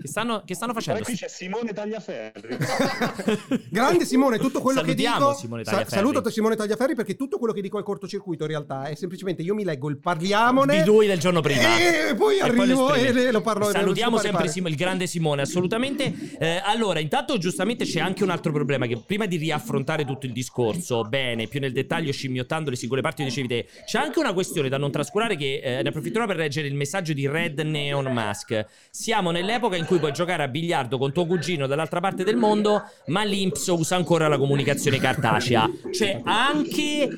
Che, 0.00 0.08
stanno, 0.08 0.42
che 0.44 0.54
stanno 0.54 0.72
facendo? 0.72 1.00
Guarda, 1.00 1.16
qui 1.16 1.26
c'è 1.26 1.28
Simone 1.32 1.72
Tagliaferri. 1.72 2.56
Grande 3.70 4.04
Simone, 4.04 4.38
tutto 4.38 4.60
quello 4.60 4.80
che 4.80 4.86
Salutiamo 4.88 5.28
dico 5.28 5.38
Simone 5.38 5.64
sa- 5.64 5.70
Tagliaferri. 5.72 5.96
saluto 5.96 6.30
Simone 6.30 6.56
Tagliaferri 6.56 6.94
perché 6.94 7.16
tutto 7.16 7.38
quello 7.38 7.52
che 7.52 7.60
dico 7.60 7.78
al 7.78 7.84
cortocircuito 7.84 8.44
in 8.44 8.48
realtà 8.48 8.84
è 8.84 8.94
semplicemente 8.94 9.42
io 9.42 9.54
mi 9.54 9.64
leggo 9.64 9.88
il 9.88 9.98
parliamone 9.98 10.78
di 10.82 10.86
lui 10.86 11.06
del 11.06 11.18
giorno 11.18 11.40
prima 11.40 11.78
e 12.08 12.14
poi 12.14 12.38
lo 12.38 12.44
arrivo 12.44 12.94
e 12.94 12.98
esprime. 13.04 13.24
le- 13.24 13.30
lo 13.32 13.40
parlo 13.40 13.70
salutiamo 13.70 14.16
lo 14.16 14.22
sempre 14.22 14.38
pare 14.40 14.50
Simo- 14.52 14.68
il 14.68 14.76
grande 14.76 15.06
Simone 15.06 15.42
assolutamente 15.42 16.12
Eh, 16.38 16.60
allora 16.64 17.00
intanto 17.00 17.36
giustamente 17.38 17.84
c'è 17.84 18.00
anche 18.00 18.22
un 18.22 18.30
altro 18.30 18.52
problema 18.52 18.86
che 18.86 18.96
prima 19.04 19.26
di 19.26 19.36
riaffrontare 19.36 20.04
tutto 20.04 20.26
il 20.26 20.32
discorso 20.32 21.02
bene 21.04 21.46
più 21.46 21.60
nel 21.60 21.72
dettaglio 21.72 22.12
scimmiottando 22.12 22.70
le 22.70 22.76
singole 22.76 23.00
parti 23.02 23.24
dicevi 23.24 23.48
te 23.48 23.66
c'è 23.84 23.98
anche 23.98 24.18
una 24.18 24.32
questione 24.32 24.68
da 24.68 24.78
non 24.78 24.90
trascurare 24.90 25.36
che 25.36 25.60
eh, 25.62 25.82
ne 25.82 25.88
approfitterò 25.88 26.26
per 26.26 26.36
leggere 26.36 26.66
il 26.66 26.74
messaggio 26.74 27.12
di 27.12 27.26
Red 27.26 27.58
Neon 27.60 28.12
Mask 28.12 28.66
siamo 28.90 29.30
nell'epoca 29.30 29.76
in 29.76 29.84
cui 29.90 29.98
puoi 29.98 30.12
giocare 30.12 30.44
a 30.44 30.48
biliardo 30.48 30.98
con 30.98 31.12
tuo 31.12 31.26
cugino 31.26 31.66
dall'altra 31.66 31.98
parte 31.98 32.22
del 32.22 32.36
mondo 32.36 32.84
ma 33.06 33.24
l'Inps 33.24 33.66
usa 33.66 33.96
ancora 33.96 34.28
la 34.28 34.38
comunicazione 34.38 34.98
cartacea. 35.00 35.68
C'è 35.90 36.20
anche 36.22 37.08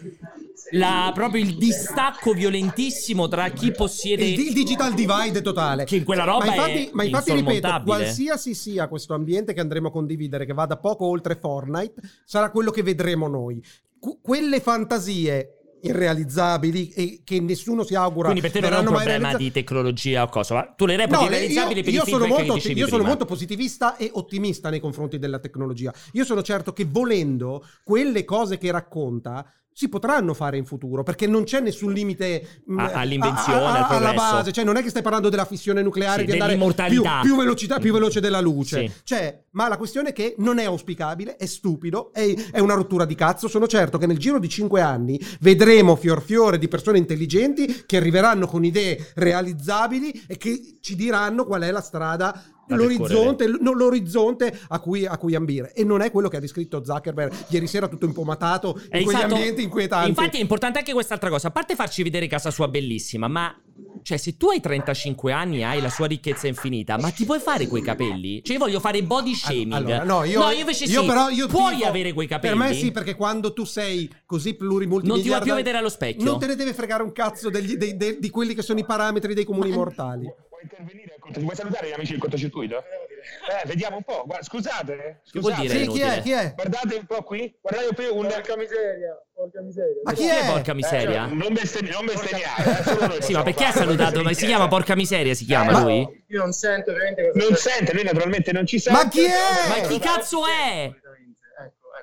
la- 0.71 1.11
proprio 1.13 1.43
il 1.43 1.59
distacco 1.59 2.33
violentissimo 2.33 3.29
tra 3.29 3.51
chi 3.51 3.73
possiede 3.73 4.25
il, 4.25 4.41
il 4.41 4.55
digital 4.55 4.95
divide 4.95 5.43
totale. 5.43 5.85
Che 5.85 6.03
quella 6.03 6.25
roba 6.25 6.47
ma 6.47 6.55
infatti, 6.55 6.87
è 6.87 6.91
ma 6.95 7.05
infatti 7.05 7.35
ripeto 7.35 7.83
qualsiasi 7.85 8.55
sia 8.55 8.89
questo 8.89 9.13
ambiente 9.13 9.53
che 9.53 9.61
andremo 9.61 9.89
a 9.89 9.93
condividere 9.93 10.47
che 10.47 10.55
vada 10.55 10.79
poco 10.79 11.05
oltre 11.05 11.37
Fortnite 11.37 12.01
sarà 12.25 12.51
quello 12.51 12.71
che 12.71 12.83
vedremo 12.83 13.29
noi. 13.29 13.63
Cu- 14.01 14.19
quelle 14.23 14.61
fantasie 14.61 15.59
irrealizzabili 15.83 16.91
e 16.91 17.21
che 17.25 17.41
nessuno 17.41 17.83
si 17.85 17.95
augura 17.95 18.31
Quindi 18.31 18.41
per 18.41 18.53
te 18.53 18.61
non 18.61 18.73
è 18.73 18.79
un 18.79 18.85
problema 18.85 19.35
di 19.35 19.51
tecnologia 19.51 20.23
o 20.23 20.29
cosa, 20.29 20.55
ma 20.55 20.63
tu 20.77 20.87
le 20.87 20.97
reputi 20.97 21.25
No, 21.25 21.29
le- 21.29 21.39
realizzabili 21.39 21.79
io, 21.79 21.85
per 21.85 21.93
io 21.93 22.03
i 22.03 22.09
sono 22.09 22.27
molto, 22.27 22.55
io 22.55 22.61
sono 22.61 22.87
prima. 22.87 23.03
molto 23.03 23.25
positivista 23.25 23.97
e 23.97 24.11
ottimista 24.13 24.71
nei 24.71 24.81
confronti 24.81 25.19
della 25.19 25.39
tecnologia. 25.39 25.93
Io 26.13 26.25
sono 26.25 26.43
certo 26.43 26.73
che 26.73 26.85
volendo 26.89 27.65
quelle 27.85 28.25
cose 28.25 28.59
che 28.59 28.71
racconta 28.71 29.45
si 29.73 29.89
potranno 29.89 30.35
fare 30.35 30.57
in 30.57 30.65
futuro 30.65 31.03
perché 31.03 31.27
non 31.27 31.45
c'è 31.45 31.61
nessun 31.61 31.93
limite 31.93 32.63
mh, 32.67 32.79
A- 32.79 32.91
all'invenzione, 32.93 33.79
al 33.79 33.87
alla 33.89 34.13
base, 34.13 34.53
cioè 34.53 34.65
non 34.65 34.77
è 34.77 34.83
che 34.83 34.91
stai 34.91 35.03
parlando 35.03 35.29
della 35.29 35.45
fissione 35.45 35.83
nucleare 35.83 36.21
Sì, 36.21 36.27
di 36.27 36.33
andare 36.33 36.57
più, 36.89 37.03
più 37.23 37.37
velocità, 37.37 37.79
più 37.79 37.93
veloce 37.93 38.21
della 38.21 38.41
luce. 38.41 38.87
Sì. 38.87 38.93
Cioè, 39.05 39.45
ma 39.53 39.69
la 39.69 39.77
questione 39.77 40.11
è 40.11 40.13
che 40.13 40.35
non 40.39 40.59
è 40.59 40.65
auspicabile, 40.65 41.37
è 41.37 41.47
stupido, 41.47 42.13
è, 42.13 42.35
è 42.53 42.59
una 42.59 42.75
rottura 42.75 43.05
di 43.05 43.15
cazzo. 43.15 43.49
Sono 43.49 43.67
certo 43.67 43.99
che 43.99 44.07
nel 44.07 44.19
giro 44.19 44.39
di 44.39 44.49
cinque 44.49 44.81
anni 44.81 45.21
vedremo 45.41 45.97
fior 45.97 46.23
fiore 46.23 46.59
di 46.59 46.69
persone 46.69 46.99
intelligenti 46.99 47.85
che 47.87 47.97
arriveranno 47.97 48.47
con 48.47 48.65
idee 48.65 49.13
realizzabili 49.15 50.25
e 50.27 50.37
che 50.37 50.79
ci 50.81 50.97
diranno 50.97 51.45
qual 51.45 51.63
è 51.63 51.71
la 51.71 51.81
strada. 51.81 52.43
L'orizzonte, 52.69 53.49
l- 53.49 53.59
no, 53.61 53.73
l'orizzonte 53.73 54.59
a 54.69 54.79
cui, 54.81 55.05
a 55.05 55.19
cui 55.19 55.35
ambire 55.35 55.73
e 55.75 55.85
non 55.85 56.01
è 56.01 56.11
quello 56.11 56.29
che 56.29 56.37
ha 56.37 56.41
descritto 56.41 56.83
Zuckerberg 56.85 57.33
ieri 57.49 57.67
sera 57.67 57.89
tutto 57.89 58.07
impomatato 58.07 58.75
in 58.79 58.83
Eh, 58.91 59.03
quegli 59.03 59.17
esatto. 59.17 59.35
ambienti 59.35 59.63
inquietanti 59.63 60.09
Infatti 60.11 60.37
è 60.39 60.41
importante 60.41 60.79
anche 60.79 60.93
quest'altra 60.93 61.29
cosa. 61.29 61.49
A 61.49 61.51
parte 61.51 61.75
farci 61.75 62.03
vedere 62.03 62.27
casa 62.29 62.51
sua 62.51 62.69
bellissima, 62.69 63.29
ma 63.29 63.55
cioè 64.03 64.17
se 64.17 64.37
tu 64.37 64.49
hai 64.49 64.61
35 64.61 65.33
anni 65.33 65.59
e 65.59 65.65
hai 65.65 65.81
la 65.81 65.91
sua 65.91 66.07
ricchezza 66.07 66.47
infinita, 66.47 66.99
ma 66.99 67.11
ti 67.11 67.25
puoi 67.25 67.39
fare 67.41 67.67
quei 67.67 67.83
capelli? 67.83 68.43
Cioè 68.43 68.57
io 68.57 68.63
voglio 68.65 68.81
fare 68.81 69.03
body 69.03 69.35
shaming. 69.35 69.73
Allora, 69.73 70.05
no, 70.05 70.25
io, 70.25 70.51
invece 70.51 70.85
io 70.85 71.01
sì. 71.03 71.07
però 71.07 71.29
io 71.29 71.47
puoi 71.49 71.77
dico- 71.77 71.89
avere 71.89 72.13
quei 72.13 72.27
capelli. 72.27 72.57
Per 72.59 72.69
me 72.69 72.75
sì, 72.75 72.91
perché 72.91 73.15
quando 73.15 73.53
tu 73.53 73.65
sei 73.65 74.11
così 74.25 74.55
plurimultimiliardario 74.55 75.13
Non 75.15 75.23
ti 75.23 75.29
vuoi 75.29 75.41
più 75.43 75.55
vedere 75.55 75.79
allo 75.79 75.89
specchio. 75.89 76.25
Non 76.25 76.39
te 76.39 76.47
ne 76.47 76.57
deve 76.57 76.73
fregare 76.75 77.03
un 77.03 77.13
cazzo 77.13 77.51
degli- 77.51 77.75
dei- 77.77 77.97
dei- 77.97 78.19
di 78.19 78.31
quelli 78.31 78.55
che 78.55 78.63
sono 78.63 78.79
i 78.79 78.85
parametri 78.85 79.35
dei 79.35 79.45
comuni 79.45 79.71
mortali. 79.71 80.27
Intervenire? 80.63 81.17
Vuoi 81.41 81.55
salutare 81.57 81.89
gli 81.89 81.93
amici 81.93 82.13
del 82.13 82.21
cortocircuito? 82.21 82.79
Eh, 82.79 83.67
vediamo 83.67 83.97
un 83.97 84.03
po'. 84.03 84.23
Guarda, 84.27 84.45
scusate. 84.45 85.21
Scusate. 85.25 85.61
dire? 85.63 85.79
Sì, 85.79 85.89
chi 85.89 86.01
è? 86.01 86.21
Chi 86.23 86.31
è? 86.33 86.53
Guardate 86.55 86.95
un 86.97 87.07
po' 87.07 87.23
qui. 87.23 87.55
Guardate 87.61 87.95
qui 87.95 88.07
un... 88.07 88.27
Porca 88.27 88.57
miseria, 88.57 89.21
porca 89.35 89.61
miseria. 89.61 90.01
Ma 90.05 90.13
chi 90.13 90.23
Chi 90.23 90.29
è 90.29 90.47
porca 90.47 90.75
miseria? 90.75 91.29
Eh, 91.29 91.35
non 91.35 91.53
bestemmi- 91.53 91.91
non 91.91 92.05
bestemmiare. 92.07 93.17
eh, 93.17 93.23
Sì, 93.23 93.33
ma 93.33 93.43
perché 93.43 93.65
ha 93.65 93.73
salutato? 93.73 94.23
Ma 94.23 94.33
si 94.33 94.47
chiama 94.47 94.69
porca 94.69 94.95
miseria, 94.95 95.35
si 95.35 95.45
chiama 95.45 95.79
Eh, 95.79 95.83
lui? 95.83 96.25
Io 96.29 96.39
non 96.39 96.53
sento 96.53 96.93
veramente 96.93 97.31
cosa 97.31 97.47
Non 97.47 97.57
sente, 97.57 97.93
lui 97.93 98.05
naturalmente 98.05 98.53
non 98.53 98.67
ci 98.67 98.79
sente. 98.79 99.03
Ma 99.03 99.09
chi 99.09 99.25
è? 99.25 99.69
Ma 99.69 99.87
chi 99.87 99.99
cazzo 99.99 100.47
è? 100.47 100.91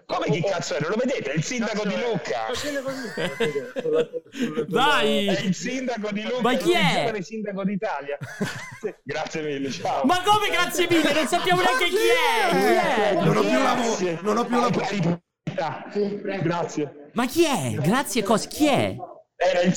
Come 0.10 0.26
chi 0.32 0.42
cazzo 0.42 0.74
è? 0.74 0.80
Non 0.80 0.90
lo 0.90 0.96
vedete? 0.96 1.34
È 1.34 1.36
il 1.36 1.44
sindaco 1.44 1.88
di 1.88 1.94
Lucca. 1.96 2.48
Dai! 4.68 5.28
È 5.28 5.40
il 5.42 5.54
sindaco 5.54 6.12
di 6.12 6.24
Lucca. 6.24 6.42
Ma 6.42 6.56
chi 6.56 6.72
il 6.72 6.78
è? 6.78 6.94
giovane 6.96 7.22
sindaco 7.22 7.64
d'Italia. 7.64 8.18
Grazie 9.04 9.42
mille, 9.44 9.70
ciao. 9.70 10.04
Ma 10.06 10.24
come 10.24 10.50
grazie 10.50 10.88
mille? 10.90 11.14
Non 11.14 11.28
sappiamo 11.28 11.62
neanche 11.62 11.90
chi 11.90 11.96
è! 11.96 12.50
Chi 12.50 12.58
è? 12.58 13.14
Non 13.22 13.38
ho 13.38 13.42
più 13.42 13.50
Grazie. 13.52 13.62
lavoro. 13.62 14.20
Non 14.24 14.38
ho 14.38 14.46
più 14.46 14.60
lavoro. 14.60 15.22
Grazie. 15.44 16.22
Grazie. 16.42 17.10
Ma 17.14 17.28
chi 17.28 17.46
è? 17.46 17.74
Grazie 17.74 18.24
cosa? 18.24 18.48
Chi 18.48 18.66
è? 18.66 18.96
Era 19.36 19.62
il, 19.62 19.76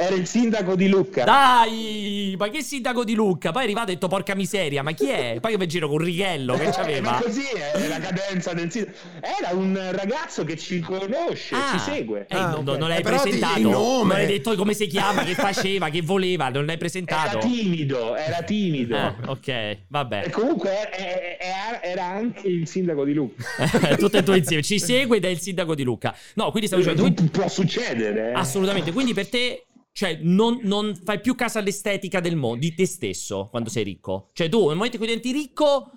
era 0.00 0.14
il 0.14 0.26
sindaco 0.28 0.76
di 0.76 0.86
Lucca. 0.88 1.24
Dai, 1.24 2.34
ma 2.38 2.48
che 2.50 2.62
sindaco 2.62 3.02
di 3.02 3.14
Lucca? 3.14 3.50
Poi 3.50 3.62
è 3.62 3.64
arrivato 3.64 3.88
e 3.88 3.90
ha 3.90 3.94
detto 3.94 4.06
porca 4.06 4.36
miseria, 4.36 4.82
ma 4.84 4.92
chi 4.92 5.08
è? 5.08 5.38
Poi 5.40 5.50
io 5.52 5.58
mi 5.58 5.66
giro 5.66 5.88
con 5.88 5.98
Righello, 5.98 6.54
che 6.56 6.66
Eh, 6.68 6.70
c'aveva? 6.70 7.10
ma 7.10 7.20
così 7.20 7.42
è 7.42 7.88
la 7.88 7.98
cadenza 7.98 8.52
del 8.52 8.70
sindaco. 8.70 8.96
Era 9.20 9.56
un 9.56 9.76
ragazzo 9.92 10.44
che 10.44 10.56
ci 10.56 10.78
conosce, 10.78 11.56
ci 11.72 11.78
segue. 11.80 12.26
Eh, 12.28 12.36
Ah, 12.36 12.50
non, 12.50 12.68
ok. 12.68 12.78
non 12.78 12.88
l'hai 12.88 12.98
Eh, 12.98 13.02
presentato. 13.02 13.58
il 13.58 13.66
nome. 13.66 14.12
Non 14.14 14.20
hai 14.22 14.26
detto 14.26 14.54
come 14.54 14.72
si 14.74 14.86
chiama, 14.86 15.24
che 15.24 15.34
faceva, 15.34 15.88
che 15.88 16.00
voleva, 16.02 16.44
non 16.44 16.60
l'hai 16.64 16.68
Era 16.70 16.78
presentato. 16.78 17.38
timido, 17.38 18.14
era 18.14 18.42
timido. 18.42 18.96
Ah, 18.96 19.14
ok, 19.26 19.48
E 19.48 19.78
vabbè. 19.88 20.30
comunque 20.30 20.70
era, 20.70 21.38
era- 21.40 21.82
era 21.82 22.04
anche 22.04 22.46
il 22.46 22.68
sindaco 22.68 23.04
di 23.04 23.14
Lucca. 23.14 23.42
Tutte 23.98 24.18
e 24.18 24.22
due 24.22 24.38
insieme. 24.38 24.62
Ci 24.62 24.78
segue 24.78 25.16
ed 25.16 25.24
è 25.24 25.28
il 25.28 25.40
sindaco 25.40 25.74
di 25.74 25.82
Lucca. 25.82 26.14
No, 26.34 26.50
quindi 26.52 26.68
stavo 26.68 26.82
dicendo. 26.82 27.28
può 27.32 27.48
succedere. 27.48 28.30
eh. 28.30 28.34
assolutamente. 28.34 28.92
Quindi 28.92 29.12
per 29.12 29.28
te. 29.28 29.64
Cioè, 29.98 30.20
non, 30.22 30.60
non 30.62 30.94
fai 30.94 31.18
più 31.18 31.34
caso 31.34 31.58
all'estetica 31.58 32.20
del 32.20 32.36
mondo, 32.36 32.60
di 32.60 32.72
te 32.72 32.86
stesso, 32.86 33.48
quando 33.50 33.68
sei 33.68 33.82
ricco. 33.82 34.28
Cioè, 34.32 34.48
tu, 34.48 34.68
nel 34.68 34.76
momento 34.76 34.94
in 34.94 35.02
cui 35.02 35.12
diventi 35.12 35.32
ricco, 35.32 35.90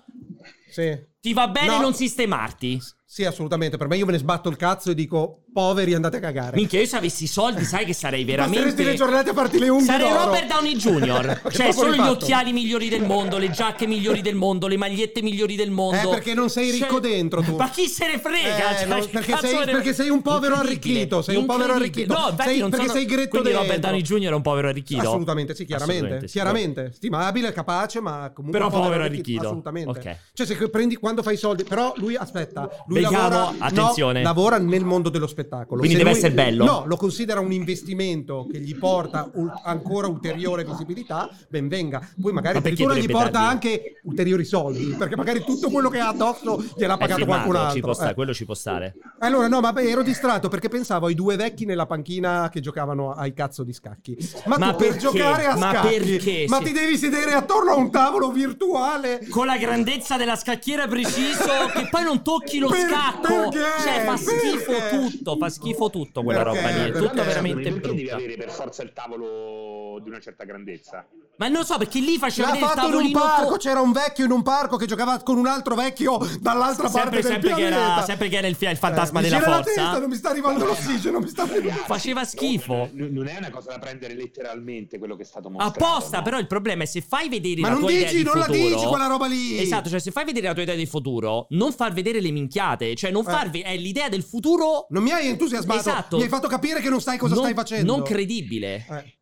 Sì. 0.68 1.10
Ti 1.22 1.32
va 1.32 1.46
bene 1.46 1.68
No. 1.68 1.80
non 1.80 1.94
sistemarti. 1.94 2.82
Sì, 3.12 3.24
assolutamente. 3.26 3.76
Per 3.76 3.88
me 3.88 3.96
io 3.98 4.06
me 4.06 4.12
ne 4.12 4.18
sbatto 4.18 4.48
il 4.48 4.56
cazzo 4.56 4.90
e 4.90 4.94
dico 4.94 5.44
poveri 5.52 5.92
andate 5.92 6.16
a 6.16 6.20
cagare. 6.20 6.56
Minchia, 6.56 6.80
io 6.80 6.86
se 6.86 6.96
avessi 6.96 7.24
i 7.24 7.26
soldi, 7.26 7.62
sai 7.62 7.84
che 7.84 7.92
sarei 7.92 8.24
veramente. 8.24 8.82
le 8.82 8.94
giornate 8.94 9.30
a 9.30 9.32
farti 9.34 9.58
le 9.58 9.68
unghie 9.68 9.84
Sarei 9.84 10.08
d'oro. 10.08 10.24
Robert 10.24 10.46
Downey 10.46 10.74
Jr. 10.76 11.42
Cioè, 11.52 11.72
solo 11.72 11.94
gli 11.94 11.98
occhiali 12.08 12.52
migliori 12.54 12.88
del 12.88 13.02
mondo, 13.04 13.36
le 13.36 13.50
giacche 13.50 13.86
migliori 13.86 14.22
del 14.22 14.34
mondo, 14.34 14.66
le 14.66 14.78
magliette 14.78 15.20
migliori 15.20 15.56
del 15.56 15.70
mondo. 15.70 16.08
Eh, 16.08 16.14
perché 16.14 16.32
non 16.32 16.48
sei 16.48 16.70
ricco 16.70 17.00
Cioè, 17.02 17.10
dentro, 17.10 17.42
tu. 17.42 17.54
Ma 17.56 17.68
chi 17.68 17.86
se 17.86 18.06
ne 18.06 18.18
frega? 18.18 18.70
Eh, 18.70 18.76
Cioè, 18.78 18.86
no, 18.86 19.06
perché 19.10 19.36
sei- 19.36 19.58
ne- 19.58 19.72
perché 19.72 19.92
sei 19.92 20.08
un 20.08 20.22
povero 20.22 20.54
arricchito, 20.54 21.20
sei 21.20 21.36
un 21.36 21.44
povero 21.44 21.74
arricchito. 21.74 22.14
No, 22.14 22.28
infatti 22.30 22.48
Sei- 22.48 22.58
non 22.60 22.70
perché 22.70 22.86
sono- 22.86 22.98
sei 22.98 23.06
gretto 23.06 23.28
Quindi 23.28 23.50
Robert 23.50 23.68
dentro. 23.72 23.90
Downey 23.90 24.02
Jr. 24.06 24.30
è 24.30 24.34
un 24.34 24.42
povero 24.42 24.68
arricchito. 24.68 25.00
Assolutamente, 25.02 25.54
sì, 25.54 25.66
chiaramente. 25.66 25.92
Assolutamente, 26.16 26.26
sì. 26.28 26.32
chiaramente. 26.32 26.92
Stimabile, 26.94 27.52
capace, 27.52 28.00
ma 28.00 28.32
comunque. 28.34 28.58
Però 28.58 28.70
povero 28.70 29.02
arricchito. 29.04 29.42
Assolutamente. 29.42 30.18
Cioè, 30.32 30.46
se 30.46 30.70
prendi 30.70 30.96
quando 31.12 31.22
fai 31.22 31.34
i 31.34 31.36
soldi. 31.36 31.64
Però 31.64 31.92
lui, 31.96 32.16
aspetta, 32.16 32.68
lui 32.86 33.02
Vediamo, 33.02 33.28
lavora. 33.28 33.50
no, 33.50 33.56
attenzione. 33.58 34.22
lavora 34.22 34.58
nel 34.58 34.84
mondo 34.84 35.08
dello 35.10 35.26
spettacolo. 35.26 35.80
Quindi 35.80 35.96
Se 35.96 36.02
deve 36.02 36.10
lui- 36.10 36.18
essere 36.18 36.32
bello? 36.34 36.64
No, 36.64 36.84
lo 36.86 36.96
considera 36.96 37.40
un 37.40 37.52
investimento 37.52 38.46
che 38.50 38.58
gli 38.60 38.74
porta 38.76 39.30
ul- 39.34 39.52
ancora 39.64 40.06
ulteriore 40.06 40.64
visibilità, 40.64 41.28
ben 41.48 41.68
venga. 41.68 42.00
Poi 42.20 42.32
magari 42.32 42.54
Ma 42.54 42.60
addirittura 42.60 42.94
gli 42.94 43.08
porta 43.08 43.30
dargli? 43.30 43.48
anche 43.50 44.00
ulteriori 44.04 44.44
soldi, 44.44 44.94
perché 44.98 45.16
magari 45.16 45.44
tutto 45.44 45.70
quello 45.70 45.88
che 45.88 45.98
ha 45.98 46.08
addosso 46.08 46.62
gliel'ha 46.76 46.96
pagato 46.96 47.20
firmato, 47.20 47.42
qualcun 47.42 47.56
altro. 47.56 47.74
ci 47.74 47.80
può 47.80 47.92
stare, 47.94 48.10
Eh. 48.10 48.14
quello 48.14 48.34
ci 48.34 48.44
può 48.44 48.54
stare. 48.54 48.94
Allora, 49.20 49.48
no, 49.48 49.60
ma 49.60 49.72
beh, 49.72 49.88
ero 49.88 50.02
distratto 50.02 50.48
perché 50.48 50.68
pensavo 50.68 51.06
ai 51.06 51.14
due 51.14 51.36
vecchi 51.36 51.64
nella 51.64 51.86
panchina 51.86 52.48
che 52.50 52.60
giocavano 52.60 53.12
ai 53.12 53.32
cazzo 53.32 53.62
di 53.62 53.72
scacchi. 53.72 54.16
Ma, 54.46 54.56
Ma 54.58 54.70
tu 54.72 54.76
per 54.84 54.96
giocare 54.96 55.46
a 55.46 55.56
Ma 55.56 55.70
scacchi, 55.72 55.98
perché? 56.00 56.44
ma 56.48 56.58
ti 56.58 56.72
devi 56.72 56.96
sedere 56.96 57.32
attorno 57.32 57.72
a 57.72 57.76
un 57.76 57.90
tavolo 57.90 58.30
virtuale. 58.30 59.26
Con 59.28 59.46
la 59.46 59.56
grandezza 59.56 60.16
della 60.16 60.36
scacchiera 60.36 60.86
preciso, 61.02 61.66
che 61.74 61.88
poi 61.90 62.04
non 62.04 62.22
tocchi 62.22 62.58
lo 62.58 62.68
Per- 62.68 62.88
scacco. 62.88 63.48
perché? 63.50 63.82
Cioè, 63.82 64.04
fa 64.04 64.16
schifo 64.16 64.72
Perché? 64.72 64.96
tutto, 65.10 65.36
fa 65.36 65.48
schifo 65.48 65.90
tutto 65.90 66.22
quella 66.22 66.42
Perché? 66.42 66.58
roba 66.60 66.68
lì. 66.70 66.78
È 66.88 66.92
Perché? 66.92 67.08
tutto 67.08 67.24
veramente 67.24 67.72
perché 67.72 67.88
devi 67.94 68.10
avere 68.10 68.36
per 68.36 68.50
forza 68.50 68.82
il 68.82 68.92
tavolo 68.92 69.98
di 70.02 70.08
una 70.08 70.20
certa 70.20 70.44
grandezza? 70.44 71.06
Ma 71.36 71.48
non 71.48 71.60
lo 71.60 71.64
so, 71.64 71.76
perché 71.78 71.98
lì 71.98 72.18
faceva 72.18 72.48
L'ha 72.48 72.52
vedere 72.54 72.70
il 72.72 72.76
fatto 72.78 72.88
in 72.88 72.94
un 72.94 73.12
tavolino. 73.12 73.18
parco, 73.34 73.48
co- 73.52 73.56
c'era 73.56 73.80
un 73.80 73.90
vecchio 73.92 74.24
in 74.26 74.30
un 74.30 74.42
parco 74.42 74.76
che 74.76 74.86
giocava 74.86 75.18
con 75.22 75.38
un 75.38 75.46
altro 75.46 75.74
vecchio 75.74 76.18
dall'altra 76.40 76.88
Sempre, 76.88 77.00
parte 77.00 77.16
del 77.16 77.24
sempre, 77.24 77.48
che 77.48 77.54
pianeta. 77.54 77.92
era, 77.94 78.04
sempre 78.04 78.28
che 78.28 78.36
era 78.36 78.46
il, 78.46 78.54
fi- 78.54 78.66
il 78.66 78.76
fantasma 78.76 79.18
Eh, 79.18 79.22
della 79.22 79.38
la 79.38 79.42
forza. 79.44 79.62
testa, 79.62 79.98
non 79.98 80.08
mi 80.10 80.14
sta 80.16 80.28
arrivando 80.30 80.64
l'ossigeno, 80.66 81.18
mi 81.18 81.28
sta 81.28 81.42
arrivando. 81.42 81.82
Faceva 81.86 82.24
schifo. 82.24 82.90
Non, 82.92 83.08
non 83.12 83.26
è 83.26 83.36
una 83.38 83.50
cosa 83.50 83.70
da 83.70 83.78
prendere 83.78 84.14
letteralmente 84.14 84.98
quello 84.98 85.16
che 85.16 85.22
è 85.22 85.26
stato 85.26 85.48
mostrato. 85.50 85.84
Apposta, 85.84 86.18
no? 86.18 86.22
però 86.22 86.38
il 86.38 86.46
problema 86.46 86.82
è 86.84 86.86
se 86.86 87.00
fai 87.00 87.28
vedere 87.28 87.60
Ma 87.62 87.68
la 87.68 87.72
non 87.74 87.82
tua 87.82 87.90
idea 87.92 88.02
dici, 88.04 88.16
di 88.18 88.22
non 88.22 88.38
la 88.38 88.44
futuro, 88.44 88.68
dici 88.68 88.86
quella 88.86 89.06
roba 89.06 89.26
lì. 89.26 89.58
Esatto, 89.58 89.88
cioè 89.88 89.98
se 90.00 90.10
fai 90.10 90.24
vedere 90.24 90.46
la 90.46 90.52
tua 90.54 90.62
idea 90.62 90.74
di 90.76 90.86
futuro, 90.92 91.46
non 91.50 91.72
far 91.72 91.92
vedere 91.92 92.20
le 92.20 92.30
minchiate, 92.30 92.94
cioè 92.94 93.10
non 93.10 93.22
Eh. 93.26 93.30
far 93.30 93.48
ve- 93.50 93.62
è 93.62 93.76
l'idea 93.76 94.08
del 94.10 94.22
futuro 94.22 94.86
Non 94.90 95.02
mi 95.02 95.10
hai 95.10 95.28
entusiasmato, 95.28 95.80
Esatto. 95.80 96.16
mi 96.18 96.24
hai 96.24 96.28
fatto 96.28 96.48
capire 96.48 96.80
che 96.80 96.88
non 96.90 97.00
sai 97.00 97.16
cosa 97.18 97.34
non, 97.34 97.44
stai 97.44 97.54
facendo. 97.54 97.92
non 97.96 98.02
credibile. 98.04 98.86
Eh. 98.88 99.16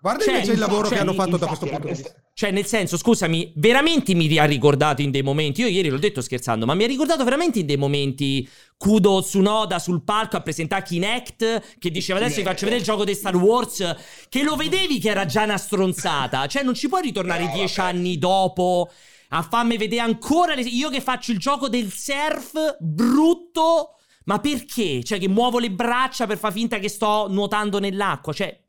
Guarda 0.00 0.24
Cioè, 0.24 0.34
invece 0.34 0.52
il 0.54 0.58
lavoro 0.58 0.88
cioè, 0.88 0.96
che 0.96 1.02
hanno 1.02 1.12
fatto 1.12 1.36
da 1.36 1.46
questo 1.46 1.64
punto 1.66 1.86
di 1.86 1.92
vista. 1.92 2.10
Cioè, 2.34 2.50
nel 2.50 2.66
senso, 2.66 2.96
scusami, 2.96 3.52
veramente 3.54 4.14
mi 4.14 4.36
ha 4.36 4.44
ricordato 4.44 5.00
in 5.00 5.12
dei 5.12 5.22
momenti. 5.22 5.60
Io 5.60 5.68
ieri 5.68 5.90
l'ho 5.90 5.98
detto 5.98 6.20
scherzando, 6.20 6.66
ma 6.66 6.74
mi 6.74 6.82
ha 6.82 6.86
ricordato 6.88 7.22
veramente 7.22 7.60
in 7.60 7.66
dei 7.66 7.76
momenti. 7.76 8.48
Kudo 8.76 9.22
Tsunoda 9.22 9.78
sul 9.78 10.02
palco 10.02 10.36
a 10.36 10.40
presentare 10.40 10.82
Kinect. 10.82 11.76
Che 11.78 11.90
diceva 11.92 12.18
adesso 12.18 12.38
vi 12.38 12.42
faccio 12.42 12.64
vedere 12.64 12.78
il 12.78 12.84
gioco 12.84 13.04
di 13.04 13.14
Star 13.14 13.36
Wars. 13.36 13.94
Che 14.28 14.42
lo 14.42 14.56
vedevi 14.56 14.98
che 14.98 15.10
era 15.10 15.24
già 15.24 15.44
una 15.44 15.56
stronzata. 15.56 16.48
Cioè, 16.48 16.64
non 16.64 16.74
ci 16.74 16.88
puoi 16.88 17.02
ritornare 17.02 17.44
No, 17.44 17.52
dieci 17.54 17.76
vabbè. 17.76 17.88
anni 17.90 18.18
dopo. 18.18 18.90
A 19.34 19.42
farmi 19.42 19.76
vedere 19.76 20.02
ancora. 20.02 20.54
le- 20.54 20.62
Io 20.62 20.88
che 20.90 21.00
faccio 21.00 21.32
il 21.32 21.38
gioco 21.38 21.68
del 21.68 21.90
surf 21.90 22.76
brutto. 22.80 23.96
Ma 24.24 24.38
perché? 24.38 25.02
Cioè, 25.02 25.18
che 25.18 25.28
muovo 25.28 25.58
le 25.58 25.70
braccia 25.70 26.26
per 26.26 26.38
far 26.38 26.52
finta 26.52 26.78
che 26.78 26.88
sto 26.88 27.26
nuotando 27.28 27.78
nell'acqua. 27.80 28.32
Cioè. 28.32 28.60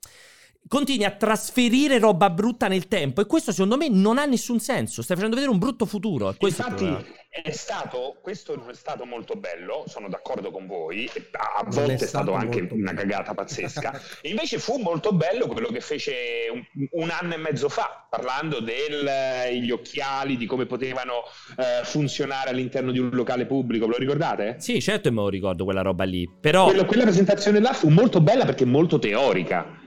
Continui 0.68 1.04
a 1.06 1.12
trasferire 1.12 2.00
roba 2.00 2.30
brutta 2.30 2.68
nel 2.68 2.88
tempo 2.88 3.22
e 3.22 3.26
questo 3.26 3.52
secondo 3.52 3.78
me 3.78 3.90
non 3.90 4.18
ha 4.18 4.26
nessun 4.26 4.60
senso. 4.60 5.02
Stai 5.02 5.16
facendo 5.18 5.36
vedere 5.36 5.54
un 5.54 5.60
brutto 5.60 5.86
futuro. 5.86 6.34
Infatti 6.40 6.88
è 7.30 7.52
stato, 7.52 8.18
questo 8.22 8.56
non 8.56 8.70
è 8.70 8.74
stato 8.74 9.06
molto 9.06 9.36
bello, 9.36 9.84
sono 9.88 10.08
d'accordo 10.08 10.52
con 10.52 10.66
voi, 10.66 11.10
a 11.32 11.62
Non 11.64 11.72
volte 11.72 11.92
è 11.92 11.96
è 11.96 11.98
stato 11.98 12.08
stato 12.08 12.34
anche 12.34 12.60
molto 12.62 12.76
una 12.76 12.94
bello. 12.94 13.10
cagata 13.12 13.34
pazzesca. 13.34 14.02
Invece 14.24 14.58
fu 14.58 14.78
molto 14.78 15.12
bello 15.12 15.48
quello 15.48 15.68
che 15.68 15.80
fece 15.82 16.14
un, 16.52 16.64
un 16.92 17.10
anno 17.10 17.34
e 17.34 17.38
mezzo 17.38 17.70
fa, 17.70 18.08
parlando 18.10 18.60
degli 18.60 19.70
occhiali, 19.70 20.38
di 20.38 20.46
come 20.46 20.66
potevano 20.66 21.24
eh, 21.58 21.84
funzionare 21.84 22.50
all'interno 22.52 22.92
di 22.92 23.00
un 23.00 23.10
locale 23.12 23.46
pubblico, 23.46 23.86
ve 23.86 23.92
lo 23.94 23.98
ricordate? 24.00 24.56
Sì, 24.60 24.80
certo, 24.82 25.12
me 25.12 25.22
lo 25.22 25.30
ricordo 25.30 25.66
quella 25.66 25.82
roba 25.82 26.06
lì. 26.06 26.28
Però, 26.40 26.66
Quello- 26.66 26.86
quella 26.86 27.04
presentazione 27.04 27.60
là 27.60 27.74
fu 27.74 27.90
molto 27.90 28.22
bella 28.22 28.46
perché 28.46 28.64
molto 28.66 28.98
teorica. 28.98 29.82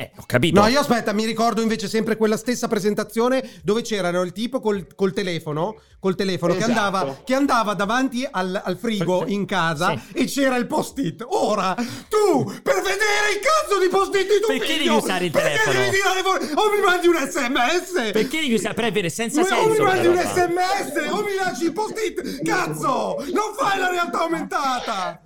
Eh, 0.00 0.12
ho 0.16 0.22
capito. 0.26 0.60
No, 0.60 0.68
io 0.68 0.78
aspetta, 0.78 1.12
mi 1.12 1.24
ricordo 1.24 1.60
invece 1.60 1.88
sempre 1.88 2.16
quella 2.16 2.36
stessa 2.36 2.68
presentazione 2.68 3.42
dove 3.64 3.82
c'erano 3.82 4.22
il 4.22 4.30
tipo 4.30 4.60
col, 4.60 4.86
col 4.94 5.12
telefono, 5.12 5.74
col 5.98 6.14
telefono 6.14 6.52
che, 6.52 6.60
Esatto. 6.60 6.78
andava, 6.78 7.16
che 7.24 7.34
andava 7.34 7.74
davanti 7.74 8.24
al, 8.30 8.60
al 8.64 8.76
frigo 8.76 9.24
in 9.26 9.44
casa 9.44 9.96
Sì. 9.96 10.18
e 10.20 10.24
c'era 10.26 10.54
il 10.54 10.68
post-it. 10.68 11.24
Ora, 11.26 11.74
tu, 12.08 12.44
per 12.62 12.76
vedere 12.76 13.32
il 13.34 13.40
cazzo 13.42 13.80
di 13.80 13.88
post-it 13.88 14.22
di 14.28 14.38
tuo 14.40 14.56
Perché 14.56 14.74
figlio, 14.74 14.92
devi 14.94 15.04
usare 15.04 15.24
il 15.24 15.30
perché 15.32 15.48
telefono? 15.48 15.78
devi 15.80 15.96
tirare 15.96 16.20
fuori? 16.22 16.44
O 16.54 16.70
mi 16.76 16.80
mandi 16.80 17.06
un 17.08 17.16
sms? 17.16 18.10
Perché 18.12 18.40
devi 18.40 18.54
usare? 18.54 18.74
Per 18.74 18.84
avere 18.84 19.10
senza 19.10 19.40
o 19.40 19.44
senso. 19.44 19.68
mi 19.68 19.74
quella 19.74 19.84
mandi 19.94 20.06
un 20.06 20.14
roba. 20.16 20.28
sms 20.32 21.10
o 21.10 21.22
mi 21.24 21.34
lasci 21.34 21.64
il 21.64 21.72
post-it 21.72 22.42
cazzo 22.44 23.16
non 23.32 23.52
fai 23.56 23.78
la 23.80 23.90
realtà 23.90 24.20
aumentata 24.20 25.20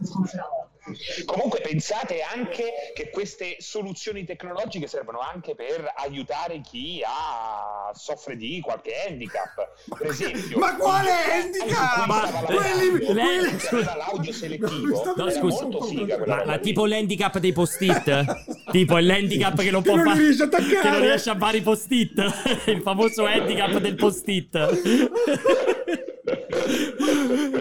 Comunque 1.25 1.61
pensate 1.61 2.23
anche 2.23 2.73
che 2.93 3.11
queste 3.11 3.57
soluzioni 3.61 4.25
tecnologiche 4.25 4.89
servono 4.89 5.21
anche 5.21 5.55
per 5.55 5.93
aiutare 5.97 6.61
chi 6.61 7.01
ha, 7.05 7.93
soffre 7.95 8.37
di 8.37 8.61
qualche 8.61 8.93
handicap. 9.07 9.69
Per 9.97 10.07
esempio, 10.09 10.59
ma 10.59 10.75
quale 10.77 11.11
handicap? 11.31 12.07
Ma 12.07 12.31
la- 12.31 12.39
quelli- 12.41 13.15
la- 13.15 13.23
aveva 13.71 13.97
l'audio 13.97 14.33
selettivo 14.33 15.05
No, 15.17 15.25
No, 15.25 15.31
scusa. 15.31 15.63
molto 15.63 15.83
figa 15.83 16.17
quella 16.17 16.37
Ma, 16.37 16.45
ma 16.45 16.59
tipo 16.59 16.85
l'handicap 16.87 17.39
dei 17.39 17.53
post-it? 17.53 18.71
tipo 18.73 18.99
l'handicap 18.99 19.61
che 19.61 19.71
non 19.71 19.83
può 19.83 19.95
fare. 19.97 20.19
riesce 20.19 20.43
a 20.43 20.47
attaccare. 20.47 20.81
Che 20.81 20.89
non 20.89 21.01
riesce 21.01 21.31
a 21.31 21.37
fare 21.37 21.57
i 21.59 21.63
post-it. 21.63 22.13
il 22.67 22.81
famoso 22.83 23.25
handicap 23.25 23.79
del 23.79 23.95
post-it. 23.95 24.59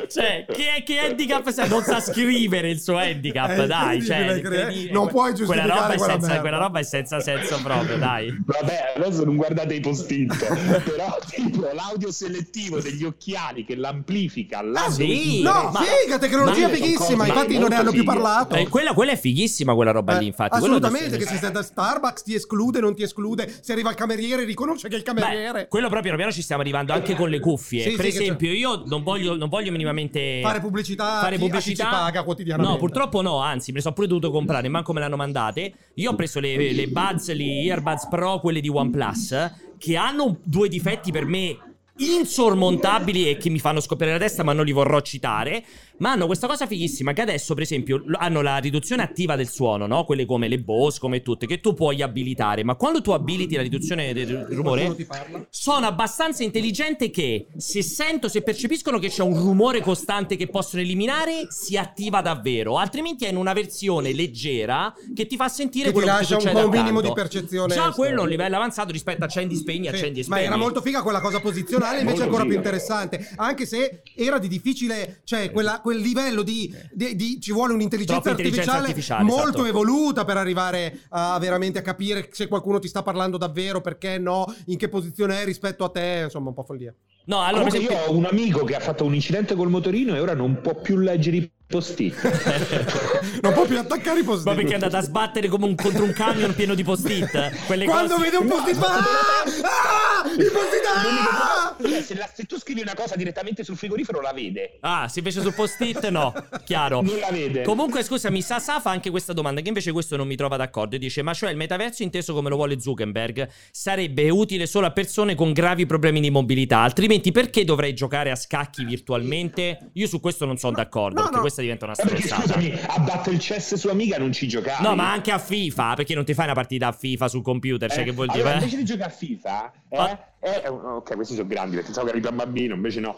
cioè, 0.08 0.46
che, 0.48 0.84
che 0.86 1.00
handicap 1.00 1.50
sa? 1.52 1.66
Non 1.68 1.84
sa 1.84 2.00
scrivere 2.00 2.70
il 2.70 2.80
suo 2.80 2.98
handicap, 2.98 3.50
È 3.52 3.66
dai. 3.68 4.04
Cioè, 4.04 4.40
cre- 4.42 4.90
non 4.92 5.08
puoi 5.08 5.34
quella 5.34 5.64
roba, 5.66 5.94
giustificare 5.94 5.94
è 5.94 5.98
quella 5.98 6.12
senza, 6.20 6.40
quella 6.42 6.58
roba 6.58 6.80
è 6.80 6.84
senza 6.84 7.20
senso 7.20 7.60
proprio, 7.62 7.98
dai. 7.98 8.36
Vabbè, 8.46 8.94
adesso 8.98 9.24
non 9.26 9.36
guardate 9.36 9.74
i 9.76 9.80
post-it, 9.80 10.36
però 10.84 11.18
tipo 11.30 11.70
l'audio 11.74 12.12
selettivo 12.12 12.80
degli 12.80 13.04
occhiali 13.04 13.64
che 13.66 13.76
l'amplifica 13.76 14.62
là 14.62 14.86
Ah, 14.86 14.90
sì? 14.92 15.42
no 15.42 15.70
Ma- 15.72 15.82
figa 15.82 16.18
tecnologia 16.18 16.68
ma- 16.68 16.74
fighissima 16.74 17.16
ma- 17.16 17.28
infatti 17.28 17.58
non 17.58 17.70
ne 17.70 17.76
hanno 17.76 17.92
più 17.92 18.04
parlato 18.04 18.56
Eh, 18.56 18.68
quella, 18.68 18.94
quella 18.94 19.12
è 19.12 19.18
fighissima, 19.18 19.74
quella 19.76 19.92
roba 19.92 20.16
Eh, 20.16 20.20
lì, 20.20 20.26
infatti. 20.28 20.56
Assolutamente 20.58 21.18
che 21.18 21.26
se 21.26 21.38
sei 21.38 21.52
da 21.52 21.62
Starbucks 21.62 22.24
ti 22.24 22.34
esclude 22.34 22.80
non 22.80 22.96
ti 22.96 23.04
esclude 23.04 23.52
se 23.62 23.72
arriva 23.72 23.90
il 23.90 23.96
cameriere 23.96 24.44
riconosce 24.44 24.88
che 24.88 24.96
è 24.96 24.98
il 24.98 25.04
cameriere 25.04 25.62
Beh, 25.62 25.68
quello 25.68 25.86
proprio 25.88 26.02
piano 26.02 26.18
piano 26.18 26.32
ci 26.32 26.42
stiamo 26.42 26.62
arrivando 26.62 26.94
anche 26.94 27.16
con 27.16 27.30
le 27.30 27.40
cuffie. 27.40 27.84
Sì, 27.90 27.96
per 27.96 28.06
sì, 28.12 28.18
esempio, 28.22 28.52
io 28.52 28.84
non 28.86 29.04
voglio, 29.04 29.31
non 29.36 29.50
voglio 29.50 29.72
minimamente 29.72 30.40
Fare 30.42 30.60
pubblicità 30.60 31.20
fare 31.20 31.38
pubblicità. 31.38 31.84
ci 31.84 31.90
paga 31.90 32.24
quotidianamente. 32.24 32.74
No, 32.74 32.80
purtroppo 32.80 33.22
no, 33.22 33.38
anzi, 33.38 33.72
me 33.72 33.78
le 33.78 33.84
sono 33.84 33.94
pure 33.94 34.08
dovuto 34.08 34.32
comprare, 34.32 34.68
manco 34.70 34.94
me 34.94 35.00
l'hanno 35.00 35.16
mandate. 35.16 35.74
Io 35.96 36.12
ho 36.12 36.16
preso 36.16 36.40
le, 36.40 36.72
le 36.72 36.88
Buds, 36.88 37.34
le 37.34 37.64
Earbuds 37.64 38.08
Pro, 38.08 38.40
quelle 38.40 38.62
di 38.62 38.70
OnePlus, 38.70 39.52
che 39.78 39.98
hanno 39.98 40.38
due 40.44 40.70
difetti 40.70 41.12
per 41.12 41.26
me 41.26 41.58
insormontabili 41.98 43.30
e 43.30 43.38
che 43.38 43.50
mi 43.50 43.60
fanno 43.60 43.80
scoppiare 43.80 44.14
la 44.14 44.18
testa, 44.18 44.44
ma 44.44 44.54
non 44.54 44.66
li 44.66 44.72
vorrò 44.72 45.02
citare. 45.02 45.64
Ma 46.02 46.12
hanno 46.14 46.26
questa 46.26 46.48
cosa 46.48 46.66
fighissima 46.66 47.14
che 47.14 47.22
adesso, 47.22 47.54
per 47.54 47.62
esempio, 47.62 48.04
hanno 48.14 48.42
la 48.42 48.58
riduzione 48.58 49.04
attiva 49.04 49.36
del 49.36 49.48
suono, 49.48 49.86
no? 49.86 50.04
Quelle 50.04 50.26
come 50.26 50.48
le 50.48 50.58
Bose, 50.58 51.00
come 51.00 51.22
tutte, 51.22 51.46
che 51.46 51.60
tu 51.60 51.76
puoi 51.76 52.02
abilitare. 52.02 52.64
Ma 52.64 52.74
quando 52.74 53.02
tu 53.02 53.12
abiliti 53.12 53.56
la 53.56 53.62
riduzione 53.62 54.12
del 54.12 54.48
rumore, 54.50 54.96
ti 54.96 55.08
sono 55.52 55.86
abbastanza 55.86 56.42
intelligente 56.44 57.12
che 57.12 57.46
se 57.56 57.84
sento, 57.84 58.30
se 58.30 58.42
percepiscono 58.42 58.98
che 58.98 59.10
c'è 59.10 59.22
un 59.22 59.36
rumore 59.38 59.82
costante 59.82 60.36
che 60.38 60.48
possono 60.48 60.82
eliminare, 60.82 61.46
si 61.50 61.78
attiva 61.78 62.22
davvero. 62.22 62.78
Altrimenti 62.80 63.26
è 63.26 63.30
in 63.30 63.36
una 63.38 63.54
versione 63.54 64.12
leggera 64.12 64.92
che 65.14 65.28
ti 65.28 65.36
fa 65.36 65.50
sentire 65.50 65.86
Che 65.86 65.92
ti 65.94 66.00
quello 66.00 66.12
lascia 66.18 66.38
che 66.38 66.48
un 66.48 66.54
po' 66.54 66.66
un 66.66 66.70
minimo 66.72 67.02
di 67.02 67.12
percezione 67.14 67.74
Già 67.76 67.92
quello 67.92 68.22
è 68.22 68.24
un 68.24 68.30
livello 68.30 68.56
avanzato 68.56 68.92
rispetto 68.92 69.22
a 69.22 69.26
accendi, 69.26 69.56
spegni, 69.56 69.84
Sì, 69.84 69.94
accendi 69.94 70.20
e 70.22 70.26
ma 70.28 70.36
spegni. 70.38 70.48
era 70.48 70.58
molto 70.58 70.82
figa 70.82 71.04
quella 71.04 71.22
cosa 71.22 71.40
posizionale, 71.40 72.00
invece 72.00 72.22
Molto 72.22 72.24
ancora 72.24 72.42
più 72.44 72.54
figa. 72.54 72.64
interessante. 72.64 73.30
Anche 73.36 73.66
se 73.68 74.02
era 74.16 74.40
di 74.40 74.48
difficile, 74.48 75.22
cioè 75.26 75.52
quella- 75.52 75.80
quel 75.92 76.00
livello 76.00 76.42
di, 76.42 76.74
di- 76.90 77.16
di- 77.18 77.42
ci 77.42 77.52
vuole 77.52 77.74
un'intelligenza 77.74 78.30
artificiale, 78.30 78.80
artificiale, 78.80 79.24
molto 79.24 79.50
esatto. 79.50 79.66
evoluta 79.66 80.24
per 80.24 80.38
arrivare 80.38 81.02
a 81.10 81.38
veramente 81.38 81.80
a 81.80 81.82
capire 81.82 82.30
se 82.32 82.48
qualcuno 82.48 82.80
ti 82.80 82.88
sta 82.88 83.04
parlando 83.04 83.38
davvero, 83.38 83.82
perché 83.82 84.18
no, 84.18 84.46
in 84.68 84.78
che 84.78 84.88
posizione 84.88 85.42
è 85.42 85.46
rispetto 85.46 85.84
a 85.84 85.90
te, 85.90 86.22
insomma, 86.24 86.50
un 86.50 86.56
po' 86.56 86.64
follia. 86.64 86.94
No, 87.26 87.42
allora 87.42 87.66
Comunque 87.66 87.80
esempio... 87.80 87.98
io 87.98 88.12
ho 88.12 88.16
un 88.16 88.26
amico 88.26 88.64
che 88.64 88.76
ha 88.76 88.80
fatto 88.80 89.04
un 89.04 89.14
incidente 89.14 89.54
col 89.54 89.70
motorino 89.70 90.16
e 90.16 90.20
ora 90.20 90.34
non 90.34 90.62
può 90.62 90.80
più 90.80 90.98
leggere 90.98 91.38
i 91.38 91.52
post-it. 91.72 93.40
non 93.42 93.54
può 93.54 93.66
più 93.66 93.80
attaccare 93.80 94.20
i 94.20 94.24
post 94.24 94.46
Ma 94.46 94.54
perché 94.54 94.72
è 94.72 94.74
andata 94.76 95.00
a 95.00 95.02
sbattere 95.02 95.48
come 95.48 95.66
un- 95.66 95.76
contro 95.76 96.04
un 96.04 96.14
camion 96.14 96.54
pieno 96.54 96.76
di 96.76 96.84
post-it? 96.84 97.66
Quelle 97.66 97.86
Quando 97.86 98.16
cose... 98.16 98.26
vede 98.26 98.38
un 98.38 98.48
post-it 98.48 98.76
fa... 98.76 98.88
Ah! 98.88 99.02
Ah! 99.04 100.30
I 100.30 100.50
post-it! 100.52 100.84
L'unico- 101.04 101.90
cioè, 101.90 102.02
se, 102.02 102.16
la- 102.16 102.30
se 102.32 102.44
tu 102.44 102.60
scrivi 102.60 102.82
una 102.82 102.94
cosa 102.94 103.16
direttamente 103.16 103.64
sul 103.64 103.76
frigorifero 103.78 104.22
la 104.22 104.34
vede. 104.34 104.78
Ah, 104.82 105.08
se 105.08 105.20
invece 105.20 105.42
su 105.42 105.54
post-it 105.54 106.08
no, 106.10 106.34
chiaro. 106.64 107.02
Non 107.02 107.18
la 107.20 107.30
vede. 107.32 107.64
Comunque, 107.64 108.04
scusami, 108.04 108.42
Sasa 108.42 108.80
fa 108.80 108.90
anche 108.92 109.10
questa 109.10 109.34
domanda, 109.34 109.62
che 109.62 109.70
invece 109.70 109.92
questo 109.92 110.16
non 110.18 110.28
mi 110.28 110.36
trova 110.36 110.58
d'accordo. 110.58 110.98
Dice: 110.98 111.22
Ma 111.22 111.34
cioè 111.34 111.52
il 111.52 111.58
metaverso 111.58 112.04
inteso 112.04 112.34
come 112.34 112.50
lo 112.50 112.56
vuole 112.56 112.80
Zuckerberg 112.80 113.48
sarebbe 113.72 114.30
utile 114.30 114.66
solo 114.68 114.86
a 114.86 114.92
persone 114.92 115.36
con 115.36 115.54
gravi 115.54 115.86
problemi 115.86 116.20
di 116.20 116.30
mobilità. 116.30 116.80
Altrimenti, 116.80 117.32
perché 117.32 117.64
dovrei 117.64 117.94
giocare 117.94 118.30
a 118.32 118.36
scacchi 118.36 118.84
virtualmente? 118.86 119.90
Io 119.94 120.08
su 120.08 120.20
questo 120.20 120.46
non 120.46 120.58
sono 120.58 120.74
d'accordo, 120.76 121.16
no, 121.16 121.22
perché 121.24 121.38
no. 121.38 121.44
Questa 121.62 121.86
diventa 121.86 121.86
una 121.86 121.94
Eh, 121.94 122.04
stronzata. 122.04 122.42
scusami, 122.42 122.80
a 122.88 123.00
Battle 123.00 123.38
Chess 123.38 123.76
su 123.76 123.88
Amiga 123.88 124.18
non 124.18 124.32
ci 124.32 124.48
giocavi. 124.48 124.84
No, 124.84 124.96
ma 124.96 125.12
anche 125.12 125.32
a 125.32 125.38
FIFA, 125.40 125.94
perché 125.96 126.16
non 126.16 126.26
ti 126.26 126.34
fai 126.34 126.46
una 126.46 126.54
partita 126.54 126.88
a 126.88 126.92
FIFA 126.92 127.28
sul 127.28 127.42
computer? 127.44 127.90
Cioè, 127.90 128.02
Eh, 128.02 128.04
che 128.06 128.12
vuol 128.12 128.30
allora, 128.30 128.44
dire? 128.54 128.60
invece 128.60 128.78
di 128.78 128.86
giocare 128.86 129.12
a 129.12 129.16
FIFA, 129.16 129.72
eh, 129.90 129.98
Ah. 129.98 130.28
eh, 130.40 130.68
ok, 130.68 131.16
questi 131.16 131.36
sono 131.36 131.48
grandi 131.48 131.72
perché 131.76 131.86
pensavo 131.92 132.08
che 132.12 132.18
eri 132.18 132.28
un 132.28 132.36
bambino, 132.36 132.76
invece 132.76 133.00
no. 133.00 133.16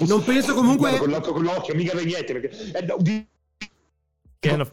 Non 0.00 0.22
penso 0.24 0.54
comunque- 0.54 0.96
Con 0.98 1.10
l'occhio, 1.10 1.32
con 1.32 1.42
l'occhio, 1.42 1.74
mica 1.74 1.92
per 1.94 2.04
niente. 2.04 2.32
Perché, 2.32 2.72
eh, 2.78 2.82
no, 2.82 2.96
di- 2.98 3.26
Che 4.38 4.50
hanno- 4.50 4.70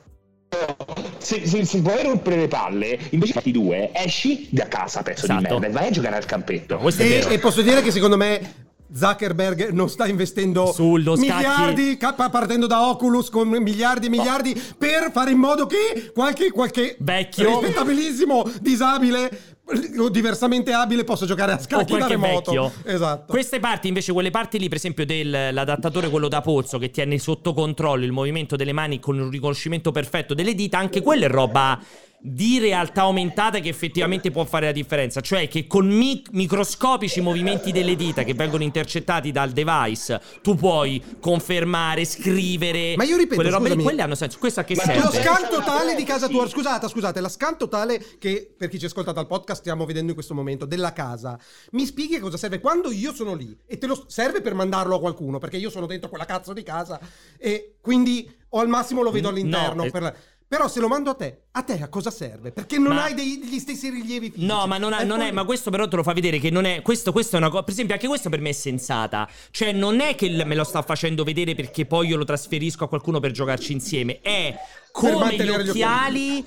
se, 1.20 1.46
se, 1.46 1.64
se 1.66 1.80
vuoi 1.82 2.02
rompere 2.04 2.38
le 2.38 2.48
palle, 2.48 2.98
invece 3.12 3.34
fatti 3.34 3.52
due, 3.52 3.92
esci 3.94 4.48
da 4.52 4.68
casa, 4.68 5.04
pezzo 5.04 5.26
Esatto. 5.26 5.42
di 5.42 5.48
merda, 5.48 5.68
e 5.68 5.70
vai 5.70 5.88
a 5.88 5.92
giocare 5.92 6.16
al 6.16 6.26
campetto. 6.26 6.78
Questo 6.78 7.04
è 7.04 7.06
E, 7.06 7.10
vero. 7.10 7.30
e 7.30 7.40
posso 7.40 7.62
dire 7.62 7.82
che 7.84 7.92
secondo 7.92 8.18
me 8.18 8.68
Zuckerberg 8.94 9.70
non 9.70 9.90
sta 9.90 10.08
investendo 10.08 10.72
Sullo 10.72 11.16
scacchi. 11.16 11.28
miliardi 11.32 11.98
ca- 11.98 12.14
partendo 12.14 12.68
da 12.68 12.88
Oculus 12.88 13.30
con 13.30 13.48
miliardi 13.48 14.08
e 14.08 14.10
miliardi 14.10 14.62
per 14.78 15.12
fare 15.12 15.32
in 15.32 15.38
modo 15.38 15.66
che 15.66 16.12
qualche, 16.14 16.52
qualche 16.52 16.96
Vecchio. 17.00 17.60
rispettabilissimo 17.60 18.50
disabile 18.62 19.58
o 20.00 20.10
diversamente 20.10 20.74
abile 20.74 21.04
possa 21.04 21.28
giocare 21.28 21.52
a 21.52 21.60
scacchi 21.60 21.96
da 21.96 22.08
remoto. 22.08 22.52
vecchio. 22.52 22.72
Esatto. 22.86 23.32
Queste 23.32 23.60
parti, 23.60 23.88
invece, 23.88 24.12
quelle 24.14 24.32
parti 24.32 24.58
lì, 24.58 24.68
per 24.68 24.78
esempio, 24.78 25.06
dell'adattatore, 25.06 26.10
quello 26.10 26.28
da 26.28 26.42
polso, 26.42 26.80
che 26.80 26.90
tiene 26.90 27.20
sotto 27.20 27.54
controllo 27.54 28.04
il 28.04 28.12
movimento 28.12 28.56
delle 28.56 28.74
mani 28.74 29.00
con 29.00 29.20
un 29.20 29.30
riconoscimento 29.30 29.92
perfetto 29.92 30.34
delle 30.34 30.56
dita, 30.56 30.80
anche 30.80 31.02
quella 31.02 31.26
è 31.26 31.30
roba 31.30 31.80
di 32.22 32.60
realtà 32.60 33.02
aumentata 33.02 33.60
che 33.60 33.70
effettivamente 33.70 34.30
può 34.32 34.44
fare 34.44 34.66
la 34.66 34.72
differenza. 34.72 35.22
Cioè 35.22 35.48
che 35.48 35.68
con 35.68 35.88
mi- 35.88 36.22
microscopici 36.32 37.22
movimenti 37.22 37.72
delle 37.72 37.96
dita 37.96 38.24
che 38.24 38.34
vengono 38.34 38.64
intercettati 38.64 39.32
dal 39.32 39.52
device, 39.52 40.22
tu 40.42 40.56
puoi 40.56 41.02
confermare, 41.20 42.04
scrivere. 42.06 42.96
Ma 42.98 43.04
io 43.06 43.16
ripeto, 43.16 43.36
quelle 43.36 43.50
robe 43.50 43.66
scusami. 43.68 43.84
quelle 43.84 44.02
hanno 44.02 44.16
senso. 44.16 44.38
Questo 44.38 44.60
a 44.60 44.64
che 44.64 44.76
Ma 44.76 44.84
serve? 44.84 45.02
Lo 45.04 45.12
scan 45.12 45.50
totale 45.50 45.96
di 45.96 46.04
casa 46.04 46.28
tua, 46.28 46.48
scusate, 46.48 46.88
scusate, 46.90 47.20
la 47.22 47.30
scan 47.30 47.58
totale 47.58 48.04
che 48.20 48.54
per 48.58 48.68
chi 48.70 48.80
ci 48.80 48.86
ascolta 48.86 49.12
dal 49.12 49.28
podcast 49.28 49.62
stiamo 49.62 49.86
vedendo 49.86 50.10
in 50.10 50.16
questo 50.16 50.34
momento 50.34 50.66
della 50.66 50.92
casa. 50.94 51.40
Mi 51.72 51.86
spieghi 51.86 52.16
a 52.16 52.20
cosa 52.20 52.36
serve 52.38 52.60
quando 52.60 52.92
io 52.92 53.14
sono 53.14 53.34
lì 53.34 53.58
e 53.66 53.78
te 53.78 53.88
lo 53.88 54.04
serve 54.08 54.42
per 54.42 54.54
mandarlo 54.54 54.96
a 54.96 55.00
qualcuno, 55.00 55.38
perché 55.38 55.58
io 55.58 55.70
sono 55.70 55.86
dentro 55.86 56.10
quella 56.10 56.26
cazzo 56.26 56.52
di 56.54 56.64
casa 56.64 57.00
e 57.38 57.76
quindi 57.82 58.30
o 58.50 58.60
al 58.60 58.68
massimo 58.68 59.02
lo 59.04 59.12
vedo 59.12 59.30
Mm, 59.30 59.32
all'interno. 59.32 59.76
no, 59.76 59.84
eh. 59.86 59.92
per 59.92 60.16
Però 60.50 60.68
se 60.68 60.80
lo 60.80 60.88
mando 60.88 61.12
a 61.12 61.14
te, 61.14 61.44
a 61.52 61.62
te 61.62 61.80
a 61.80 61.90
cosa 61.90 62.10
serve? 62.10 62.52
Perché 62.52 62.80
non 62.80 62.96
Ma- 62.96 63.04
hai 63.04 63.14
dei- 63.14 63.38
degli 63.40 63.60
stessi 63.60 63.88
rilievi 63.92 64.32
fisici. 64.32 64.48
No, 64.48 64.66
ma 64.66 64.80
non, 64.80 64.94
ha- 64.94 65.04
non 65.04 65.20
è. 65.20 65.26
poi- 65.26 65.32
Ma 65.34 65.44
questo 65.44 65.70
però 65.70 65.88
te 65.88 65.96
lo 65.96 66.02
fa 66.02 66.12
vedere 66.14 66.40
che 66.40 66.50
non 66.50 66.66
è. 66.66 66.82
Questo, 66.82 67.12
questo 67.12 67.36
è 67.36 67.40
una 67.40 67.50
cosa. 67.50 67.62
Per 67.62 67.72
esempio, 67.74 67.94
anche 67.94 68.08
questo 68.08 68.30
per 68.30 68.40
me 68.42 68.50
è 68.50 68.54
sensata. 68.54 69.30
Cioè, 69.52 69.72
non 69.74 70.00
è 70.00 70.16
che 70.16 70.28
me 70.46 70.56
lo 70.56 70.64
sta 70.64 70.82
facendo 70.82 71.24
vedere 71.24 71.54
perché 71.54 71.86
poi 71.86 72.08
io 72.08 72.18
lo 72.18 72.24
trasferisco 72.26 72.86
a 72.86 72.88
qualcuno 72.88 73.20
per 73.20 73.30
giocarci 73.30 73.74
insieme. 73.74 74.22
È 74.22 74.58
come 74.92 75.36
gli 75.36 75.44
gli 75.44 75.50
occhiali. 75.50 76.44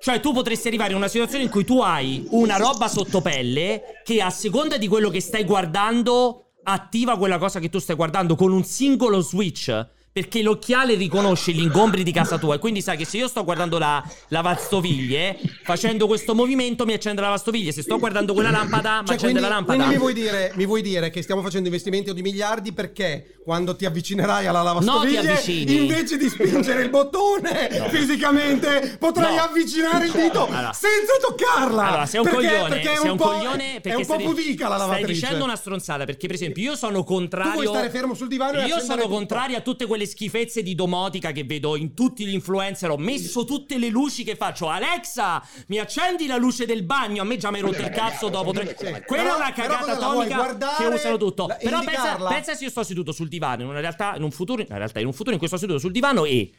Cioè, 0.00 0.18
tu 0.18 0.32
potresti 0.32 0.66
arrivare 0.66 0.90
in 0.90 0.96
una 0.96 1.06
situazione 1.08 1.44
in 1.44 1.50
cui 1.50 1.64
tu 1.64 1.78
hai 1.80 2.26
una 2.30 2.56
roba 2.56 2.88
sotto 2.88 3.20
pelle 3.20 4.00
che 4.02 4.20
a 4.20 4.30
seconda 4.30 4.76
di 4.78 4.88
quello 4.88 5.10
che 5.10 5.20
stai 5.20 5.44
guardando 5.44 6.50
attiva 6.64 7.16
quella 7.16 7.38
cosa 7.38 7.60
che 7.60 7.68
tu 7.70 7.78
stai 7.78 7.94
guardando 7.94 8.34
con 8.34 8.50
un 8.50 8.64
singolo 8.64 9.20
switch. 9.20 9.86
Perché 10.18 10.42
l'occhiale 10.42 10.94
riconosce 10.96 11.52
gli 11.52 11.60
ingombri 11.60 12.02
di 12.02 12.10
casa 12.10 12.38
tua 12.38 12.56
e 12.56 12.58
quindi 12.58 12.82
sai 12.82 12.96
che 12.96 13.04
se 13.04 13.18
io 13.18 13.28
sto 13.28 13.44
guardando 13.44 13.78
la 13.78 14.02
lavastoviglie, 14.28 15.38
facendo 15.62 16.08
questo 16.08 16.34
movimento 16.34 16.84
mi 16.84 16.92
accende 16.92 17.20
la 17.20 17.28
lavastoviglie. 17.28 17.70
Se 17.70 17.82
sto 17.82 17.98
guardando 17.98 18.32
quella 18.34 18.50
lampada, 18.50 19.00
mi 19.02 19.06
Cioè, 19.06 19.14
accende 19.14 19.38
quindi, 19.38 19.40
la 19.40 19.48
lampada. 19.48 19.84
quindi 19.84 19.94
mi, 19.94 20.00
vuoi 20.00 20.12
dire, 20.14 20.52
mi 20.56 20.66
vuoi 20.66 20.82
dire 20.82 21.10
che 21.10 21.22
stiamo 21.22 21.40
facendo 21.40 21.68
investimenti 21.68 22.12
di 22.12 22.20
miliardi 22.22 22.72
perché 22.72 23.36
quando 23.44 23.76
ti 23.76 23.84
avvicinerai 23.84 24.46
alla 24.46 24.62
lavastoviglie, 24.62 25.22
No, 25.22 25.72
invece 25.82 26.16
di 26.16 26.28
spingere 26.28 26.82
il 26.82 26.90
bottone 26.90 27.68
fisicamente, 27.90 28.96
potrai 28.98 29.36
No. 29.36 29.42
avvicinare 29.42 30.06
il 30.06 30.12
dito 30.12 30.46
Allora. 30.46 30.72
senza 30.72 31.12
toccarla. 31.20 31.86
Allora, 31.86 32.06
sei 32.06 32.20
un 32.20 32.26
Perché- 32.26 32.46
coglione, 32.48 32.68
perché 32.68 32.92
è 32.92 32.96
sei 32.96 33.10
un, 33.10 33.16
po', 33.16 33.24
coglione 33.28 33.76
è 33.76 33.80
perché 33.80 33.98
un 33.98 34.06
po' 34.06 34.14
stai, 34.14 34.24
pudica 34.24 34.68
la 34.68 34.74
stai 34.76 34.88
lavatrice. 34.88 35.20
dicendo 35.20 35.44
una 35.44 35.56
stronzata 35.56 36.04
perché 36.04 36.26
per 36.26 36.34
esempio 36.34 36.62
io 36.62 36.76
sono 36.76 37.04
contrario 37.04 37.52
Tu 37.52 37.62
vuoi 37.62 37.68
stare 37.68 37.90
fermo 37.90 38.14
sul 38.14 38.26
divano 38.28 38.58
e 38.58 38.66
Io 38.66 38.80
sono 38.80 39.02
tutto. 39.02 39.08
contrario 39.14 39.56
a 39.56 39.60
tutte 39.60 39.86
quelle 39.86 40.06
schifezze 40.08 40.62
di 40.64 40.74
domotica 40.74 41.30
che 41.30 41.44
vedo 41.44 41.76
in 41.76 41.94
tutti 41.94 42.26
gli 42.26 42.32
influencer. 42.34 42.90
Ho 42.90 42.96
messo 42.96 43.44
tutte 43.44 43.78
le 43.78 43.88
luci 43.88 44.24
che 44.24 44.34
faccio. 44.34 44.68
Alexa, 44.68 45.40
mi 45.68 45.78
accendi 45.78 46.26
la 46.26 46.36
luce 46.36 46.66
del 46.66 46.82
bagno. 46.82 47.22
A 47.22 47.24
me 47.24 47.36
già 47.36 47.50
mi 47.50 47.58
hai 47.58 47.62
rotto 47.62 47.80
il 47.82 47.90
cazzo 47.90 48.28
dopo 48.28 48.50
tre. 48.52 48.74
Sì. 48.76 49.02
Quella 49.06 49.32
è 49.34 49.36
una 49.36 49.52
cagata 49.52 49.92
atomica 49.92 50.56
che 50.76 50.84
usano 50.86 51.16
tutto. 51.16 51.46
la- 51.46 51.54
Però 51.62 51.80
pensa, 51.84 52.16
pensa 52.28 52.54
se 52.54 52.64
io 52.64 52.70
sto 52.70 52.82
seduto 52.82 53.12
sul 53.12 53.28
divano 53.28 53.62
in 53.62 53.68
una 53.68 53.80
realtà 53.80 54.14
in 54.16 54.22
un 54.22 54.30
futuro 54.30 54.62
in 54.62 54.66
realtà 54.68 54.98
in 55.00 55.06
un 55.06 55.12
futuro 55.12 55.32
in 55.32 55.38
cui 55.38 55.46
sto 55.46 55.56
seduto 55.58 55.78
sul 55.78 55.92
divano 55.92 56.24
e 56.24 56.50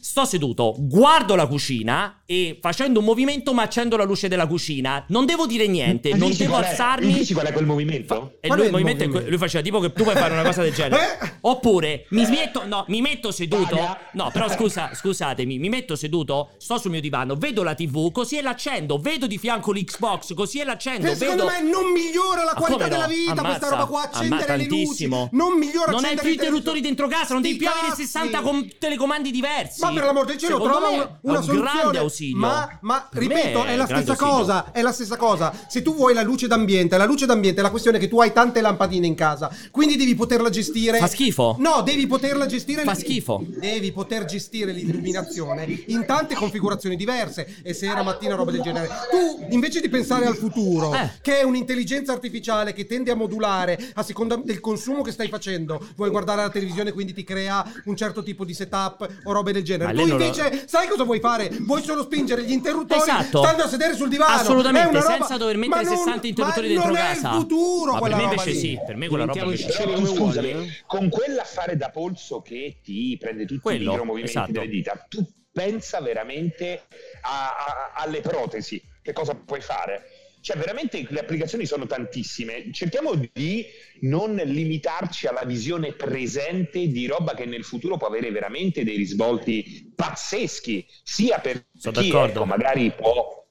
Sto 0.00 0.24
seduto, 0.24 0.74
guardo 0.78 1.34
la 1.34 1.46
cucina 1.48 2.22
e 2.24 2.58
facendo 2.60 3.00
un 3.00 3.04
movimento 3.04 3.52
mi 3.52 3.60
accendo 3.60 3.96
la 3.96 4.04
luce 4.04 4.28
della 4.28 4.46
cucina. 4.46 5.04
Non 5.08 5.26
devo 5.26 5.44
dire 5.46 5.66
niente, 5.66 6.10
Ma 6.10 6.16
non 6.18 6.32
devo 6.36 6.54
alzarmi. 6.54 7.06
Mi 7.06 7.12
dici 7.14 7.34
qual 7.34 7.46
è 7.46 7.52
quel 7.52 7.66
movimento? 7.66 8.36
E 8.40 8.46
lui 8.48 8.66
il 8.66 8.70
movimento 8.70 8.98
que- 8.98 9.06
movimento? 9.08 9.28
lui 9.30 9.38
faceva 9.38 9.62
tipo 9.64 9.80
che 9.80 9.92
tu 9.92 10.04
puoi 10.04 10.14
fare 10.14 10.32
una 10.34 10.44
cosa 10.44 10.62
del 10.62 10.72
genere. 10.72 11.18
Eh? 11.28 11.36
Oppure 11.40 12.06
mi 12.10 12.26
metto 12.28 12.66
no, 12.66 12.84
mi 12.88 13.00
metto 13.00 13.30
seduto. 13.32 13.76
No, 14.12 14.30
però 14.32 14.48
scusa, 14.50 14.90
scusatemi, 14.94 15.58
mi 15.58 15.68
metto 15.68 15.94
seduto, 15.96 16.50
sto 16.58 16.78
sul 16.78 16.90
mio 16.90 17.00
divano, 17.00 17.34
vedo 17.36 17.62
la 17.62 17.74
TV, 17.74 18.10
così 18.12 18.36
e 18.38 18.42
l'accendo, 18.42 18.98
vedo 18.98 19.26
di 19.26 19.38
fianco 19.38 19.72
l'Xbox, 19.72 20.34
così 20.34 20.58
e 20.60 20.64
l'accendo, 20.64 21.08
Che 21.08 21.14
secondo 21.16 21.46
vedo 21.46 21.64
me 21.64 21.70
non 21.70 21.90
migliora 21.92 22.44
la 22.44 22.52
Ma 22.54 22.60
qualità 22.60 22.84
no? 22.84 22.88
della 22.90 23.06
vita 23.06 23.30
Ammazza. 23.32 23.46
questa 23.48 23.68
roba 23.68 23.84
qua, 23.86 24.00
Amma- 24.10 24.36
accendere 24.36 24.56
le 24.56 24.64
luci. 24.66 25.08
Non 25.08 25.58
migliora 25.58 25.90
Non 25.92 26.04
hai 26.04 26.16
più 26.16 26.30
interruttori 26.30 26.80
dentro 26.80 27.06
casa, 27.08 27.32
non 27.32 27.42
devi 27.42 27.56
più 27.56 27.68
avere 27.68 27.88
cazzi. 27.88 28.02
60 28.02 28.40
com- 28.40 28.68
telecomandi 28.78 29.30
diversi. 29.30 29.80
Ma 29.80 29.87
per 29.92 30.04
l'amor 30.04 30.26
del 30.26 30.36
cielo, 30.38 30.60
trova 30.60 30.88
una, 30.88 31.18
una 31.22 31.34
è 31.34 31.38
un 31.38 31.44
soluzione. 31.44 31.98
ausilio. 31.98 32.36
Ma, 32.36 32.78
ma, 32.82 33.08
ripeto, 33.10 33.64
è 33.64 33.76
la 33.76 33.82
un 33.82 33.88
grande 33.88 34.04
stessa 34.04 34.12
ausilio. 34.12 34.36
cosa. 34.36 34.72
È 34.72 34.82
la 34.82 34.92
stessa 34.92 35.16
cosa. 35.16 35.52
Se 35.68 35.82
tu 35.82 35.94
vuoi 35.94 36.14
la 36.14 36.22
luce 36.22 36.46
d'ambiente, 36.46 36.96
la 36.96 37.04
luce 37.04 37.26
d'ambiente 37.26 37.60
è 37.60 37.62
la 37.62 37.70
questione 37.70 37.98
che 37.98 38.08
tu 38.08 38.20
hai 38.20 38.32
tante 38.32 38.60
lampadine 38.60 39.06
in 39.06 39.14
casa. 39.14 39.50
Quindi 39.70 39.96
devi 39.96 40.14
poterla 40.14 40.50
gestire. 40.50 40.98
Fa 40.98 41.06
schifo. 41.06 41.56
No, 41.58 41.82
devi 41.82 42.06
poterla 42.06 42.46
gestire. 42.46 42.82
Fa 42.82 42.94
schifo. 42.94 43.44
Devi 43.46 43.92
poter 43.92 44.24
gestire 44.24 44.72
l'illuminazione 44.72 45.64
in 45.86 46.04
tante 46.06 46.34
configurazioni 46.34 46.96
diverse. 46.96 47.56
E 47.62 47.72
sera, 47.74 48.02
mattina, 48.02 48.34
roba 48.34 48.50
del 48.50 48.62
genere. 48.62 48.88
Tu, 49.10 49.46
invece 49.50 49.80
di 49.80 49.88
pensare 49.88 50.26
al 50.26 50.36
futuro, 50.36 50.94
Eh. 50.94 51.10
che 51.22 51.40
è 51.40 51.42
un'intelligenza 51.42 52.12
artificiale 52.12 52.72
che 52.72 52.86
tende 52.86 53.10
a 53.10 53.14
modulare 53.14 53.78
a 53.94 54.02
seconda 54.02 54.36
del 54.36 54.60
consumo 54.60 55.02
che 55.02 55.12
stai 55.12 55.28
facendo, 55.28 55.84
vuoi 55.96 56.10
guardare 56.10 56.42
la 56.42 56.50
televisione, 56.50 56.92
quindi 56.92 57.12
ti 57.12 57.24
crea 57.24 57.64
un 57.84 57.96
certo 57.96 58.22
tipo 58.22 58.44
di 58.44 58.54
setup 58.54 59.06
o 59.24 59.32
robe 59.32 59.52
del 59.52 59.62
genere. 59.62 59.77
Ma 59.84 59.90
Tu 59.92 59.96
non 59.96 60.08
lo- 60.08 60.24
invece, 60.24 60.64
sai 60.66 60.88
cosa 60.88 61.04
vuoi 61.04 61.20
fare? 61.20 61.48
Vuoi 61.60 61.82
solo 61.82 62.02
spingere 62.04 62.42
gli 62.44 62.52
interruttori 62.52 63.00
Esatto. 63.00 63.42
stando 63.42 63.62
a 63.64 63.68
sedere 63.68 63.94
sul 63.94 64.08
divano. 64.08 64.34
Assolutamente, 64.34 64.98
roba- 65.00 65.14
senza 65.14 65.36
dover 65.36 65.56
mettere 65.56 65.82
ma 65.84 65.88
non- 65.88 65.96
60 65.96 66.26
interruttori 66.26 66.66
ma 66.68 66.72
dentro 66.74 66.92
non 66.92 66.96
casa. 66.96 67.30
è 67.30 67.34
il 67.34 67.40
futuro 67.40 67.84
Ma 67.84 67.90
per 67.92 68.00
quella 68.00 68.16
me 68.16 68.22
roba 68.22 68.34
invece 68.34 68.50
lì. 68.50 68.58
sì, 68.58 68.78
per 68.86 68.96
me 68.96 69.08
quella 69.08 69.24
roba 69.24 69.42
invece 69.42 69.70
sì. 69.70 69.82
Come 69.82 70.06
scusami, 70.06 70.50
eh? 70.50 70.68
con 70.86 71.08
quell'affare 71.08 71.76
da 71.76 71.90
polso 71.90 72.40
che 72.42 72.80
ti 72.82 73.16
prende 73.20 73.44
tutti 73.46 73.60
Quello, 73.60 73.82
i 73.82 73.86
micromovimenti 73.88 74.30
esatto. 74.36 74.52
delle 74.52 74.68
dita, 74.68 75.06
tu 75.08 75.26
pensa 75.52 76.00
veramente 76.00 76.82
a- 77.22 77.48
a- 77.48 77.92
alle 78.02 78.20
protesi, 78.20 78.80
che 79.02 79.12
cosa 79.12 79.34
puoi 79.34 79.60
fare? 79.60 80.17
Cioè, 80.40 80.56
veramente 80.56 81.04
le 81.08 81.20
applicazioni 81.20 81.66
sono 81.66 81.86
tantissime. 81.86 82.72
Cerchiamo 82.72 83.14
di 83.32 83.64
non 84.02 84.34
limitarci 84.36 85.26
alla 85.26 85.42
visione 85.44 85.92
presente 85.92 86.86
di 86.88 87.06
roba 87.06 87.34
che 87.34 87.44
nel 87.44 87.64
futuro 87.64 87.96
può 87.96 88.06
avere 88.06 88.30
veramente 88.30 88.84
dei 88.84 88.96
risvolti 88.96 89.92
pazzeschi, 89.94 90.86
sia 91.02 91.38
per 91.40 91.66
Sono 91.76 92.00
chi 92.00 92.08
d'accordo. 92.08 92.30
ecco, 92.32 92.44
magari 92.44 92.92
può. 92.92 93.46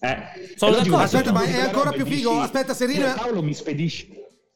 Eh. 0.00 0.54
Sono 0.56 0.72
d'accordo. 0.76 0.96
Aspetta, 0.96 1.32
ma 1.32 1.44
è 1.44 1.60
ancora 1.60 1.90
più 1.92 2.04
figo. 2.06 2.30
dici, 2.30 2.42
Aspetta, 2.42 2.74
Serena- 2.74 3.14
Paolo 3.14 3.42
mi 3.42 3.54
spedisce. 3.54 4.06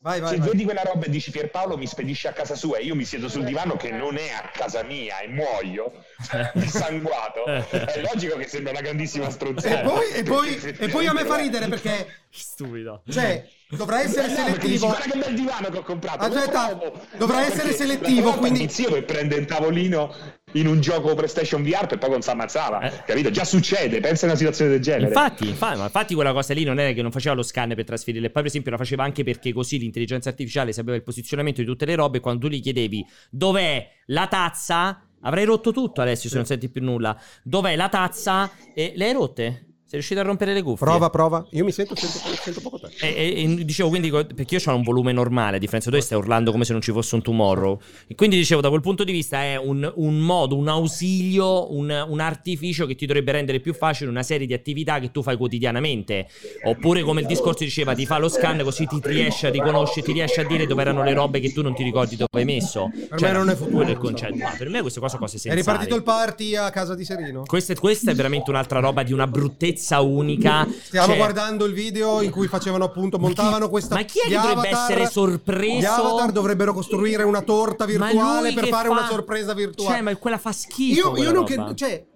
Vai, 0.09 0.21
vai, 0.21 0.31
Se 0.31 0.37
vai. 0.39 0.49
vedi 0.49 0.65
quella 0.65 0.81
roba 0.83 1.05
e 1.05 1.11
dici 1.11 1.31
Pierpaolo 1.31 1.77
mi 1.77 1.87
spedisce 1.87 2.29
a 2.29 2.33
casa 2.33 2.55
sua 2.55 2.79
e 2.79 2.85
io 2.85 2.95
mi 2.95 3.05
siedo 3.05 3.29
sul 3.29 3.45
divano 3.45 3.77
che 3.77 3.91
non 3.91 4.17
è 4.17 4.31
a 4.31 4.49
casa 4.51 4.83
mia 4.83 5.21
e 5.21 5.29
muoio 5.29 5.93
sanguato, 6.67 7.45
è 7.45 8.01
logico 8.01 8.37
che 8.39 8.49
sembra 8.49 8.71
una 8.73 8.81
grandissima 8.81 9.29
stronzata. 9.29 9.81
E 9.81 9.85
poi, 9.85 10.09
e 10.13 10.23
poi- 10.25 10.77
e 10.79 10.89
poi 10.89 11.07
a 11.07 11.13
me 11.13 11.27
fa 11.27 11.37
ridere 11.37 11.69
perché, 11.69 12.07
stupido. 12.31 13.03
cioè, 13.11 13.47
dovrà 13.71 14.01
essere 14.01 14.29
selettivo. 14.31 14.87
guarda 14.87 15.05
che 15.11 15.19
bel 15.19 15.35
divano 15.35 15.69
che 15.69 15.79
ho 15.79 15.83
comprato. 15.83 16.25
Aspetta, 16.25 16.79
dovrà 17.19 17.45
essere 17.47 17.73
selettivo, 17.73 18.33
quindi- 18.35 18.61
mio 18.61 18.69
zio 18.69 18.93
che 18.93 19.03
prende 19.03 19.37
il 19.37 19.45
tavolino 19.47 20.15
in 20.53 20.67
un 20.67 20.81
gioco 20.81 21.15
PlayStation 21.15 21.63
VR 21.63 21.87
per 21.87 21.99
poi 21.99 22.09
non 22.11 22.23
si 22.23 22.31
ammazzava, 22.31 22.81
Eh. 22.81 23.03
capito? 23.05 23.31
Già 23.31 23.45
succede, 23.45 24.01
pensa 24.01 24.25
a 24.25 24.29
una 24.31 24.39
situazione 24.39 24.71
del 24.71 24.81
genere. 24.81 25.07
Infatti, 25.09 25.49
infa- 25.49 25.77
ma 25.77 25.85
infatti 25.85 26.15
quella 26.15 26.33
cosa 26.33 26.55
lì 26.55 26.65
non 26.65 26.79
era 26.81 26.93
che 26.93 27.03
non 27.03 27.11
faceva 27.11 27.35
lo 27.35 27.43
scan 27.43 27.75
per 27.75 27.85
trasferirle, 27.85 28.31
poi 28.31 28.43
per 28.43 28.51
esempio 28.51 28.71
la 28.71 28.79
faceva 28.79 29.05
anche 29.05 29.25
perché 29.25 29.53
così 29.53 29.79
l'intelligenza 29.79 30.31
artificiale 30.31 30.73
sapeva 30.73 30.97
il 30.97 31.03
posizionamento 31.03 31.61
di 31.61 31.67
tutte 31.67 31.85
le 31.85 31.95
robe 31.95 32.19
e 32.19 32.21
quando 32.21 32.47
tu 32.49 32.53
gli 32.55 32.63
chiedevi 32.63 33.05
dov'è 33.31 33.87
la 34.07 34.27
tazza, 34.29 35.03
avrai 35.21 35.45
rotto 35.45 35.73
tutto 35.73 36.01
Alessio 36.01 36.31
se 36.31 36.37
non 36.37 36.47
senti 36.47 36.71
più 36.71 36.83
nulla, 36.83 37.15
dov'è 37.43 37.77
la 37.77 37.91
tazza 37.91 38.51
e 38.75 38.93
le 38.97 39.05
hai 39.05 39.13
rotte? 39.13 39.65
Sei 39.91 39.99
riuscito 40.01 40.21
a 40.21 40.23
rompere 40.23 40.53
le 40.53 40.61
cuffie? 40.61 40.85
Prova, 40.85 41.09
prova. 41.09 41.47
Io 41.53 41.65
mi 41.65 41.73
sento, 41.73 41.97
sento, 41.97 42.19
sento 42.43 42.61
poco 42.61 42.79
te. 42.79 42.91
E, 43.01 43.09
e- 43.09 43.43
e 43.43 43.65
dicevo 43.65 43.89
quindi 43.89 44.11
perché 44.11 44.57
io 44.57 44.61
ho 44.71 44.75
un 44.75 44.83
volume 44.83 45.13
normale, 45.13 45.57
a 45.57 45.59
differenza 45.59 45.89
di 45.89 45.97
te 45.97 46.03
stai 46.03 46.19
urlando 46.19 46.51
come 46.53 46.67
se 46.67 46.73
non 46.73 46.83
ci 46.83 46.93
fosse 46.93 47.15
un 47.15 47.23
tomorrow. 47.23 47.81
E 48.07 48.15
quindi 48.15 48.37
dicevo, 48.37 48.61
da 48.61 48.69
quel 48.69 48.83
punto 48.83 49.03
di 49.03 49.13
vista 49.13 49.43
è 49.43 49.57
un, 49.57 49.91
un 49.97 50.19
modo, 50.19 50.59
un 50.59 50.69
ausilio, 50.69 51.73
un, 51.73 52.05
un 52.07 52.21
artificio 52.21 52.85
che 52.85 52.97
ti 52.97 53.07
dovrebbe 53.07 53.33
rendere 53.33 53.61
più 53.61 53.73
facile 53.73 54.11
una 54.11 54.23
serie 54.23 54.47
di 54.47 54.53
attività 54.53 54.99
che 54.99 55.11
tu 55.11 55.23
fai 55.23 55.39
quotidianamente. 55.39 56.27
Oppure, 56.65 57.01
come 57.01 57.23
il 57.23 57.27
discorso 57.27 57.65
diceva, 57.65 57.95
ti 57.95 58.05
fa 58.05 58.19
lo 58.19 58.29
scan 58.29 58.61
così 58.63 58.85
ti 58.87 59.01
riesce 59.05 59.47
a 59.47 59.51
riconoscere, 59.51 60.03
ti 60.05 60.13
riesce 60.13 60.43
a 60.43 60.45
dire 60.47 60.67
dove 60.67 60.83
erano 60.83 61.03
le 61.03 61.15
robe 61.15 61.41
che 61.41 61.51
tu 61.51 61.63
non 61.63 61.75
ti 61.75 61.83
ricordi 61.83 62.15
dove 62.15 62.29
hai 62.33 62.45
messo. 62.45 62.91
Per 63.09 63.23
me 63.23 63.33
non 63.33 63.49
è 63.49 63.55
futuro. 63.55 63.77
quello 63.77 63.91
il 63.93 63.97
concetto. 63.97 64.37
Ma 64.37 64.51
per 64.51 64.69
me 64.69 64.83
queste 64.83 65.01
cose 65.01 65.13
sono 65.15 65.25
cose 65.25 65.37
È 65.37 65.41
sensate. 65.41 65.61
ripartito 65.63 65.97
il 65.97 66.03
party 66.03 66.57
a 66.57 66.69
casa 66.69 66.95
di 66.95 67.07
Serino? 67.07 67.45
Questa, 67.47 67.73
questa 67.73 68.11
è 68.11 68.15
veramente 68.15 68.51
un'altra 68.51 68.81
roba 68.81 69.03
di 69.03 69.15
una 69.15 69.27
bruttezza 69.27 69.77
unica. 70.01 70.67
Stiamo 70.85 71.07
Cioè- 71.09 71.17
guardando 71.17 71.65
il 71.65 71.73
video 71.73 72.21
in 72.23 72.31
cui 72.31 72.47
facevano 72.49 72.85
appunto, 72.85 73.19
montavano 73.19 73.69
questa. 73.69 73.95
ma 73.95 74.03
chi 74.03 74.19
è 74.19 74.23
che 74.23 74.29
gli 74.31 74.35
dovrebbe 74.35 74.69
avatar- 74.69 74.91
essere 74.91 75.11
sorpreso? 75.11 75.79
Gli 75.79 75.85
avatar 75.85 76.33
dovrebbero 76.33 76.73
costruire 76.73 77.23
una 77.23 77.43
torta 77.43 77.85
virtuale 77.85 78.53
per 78.53 78.69
fare 78.69 78.89
fa- 78.89 78.95
una 78.95 79.07
sorpresa 79.09 79.55
virtuale. 79.55 79.93
Cioè, 79.95 80.01
ma 80.03 80.17
quella 80.17 80.39
fa 80.39 80.53
schifo. 80.53 81.17
io, 81.17 81.23
io 81.25 81.33
non 81.33 81.45
che. 81.45 81.57
Cioè, 81.75 82.07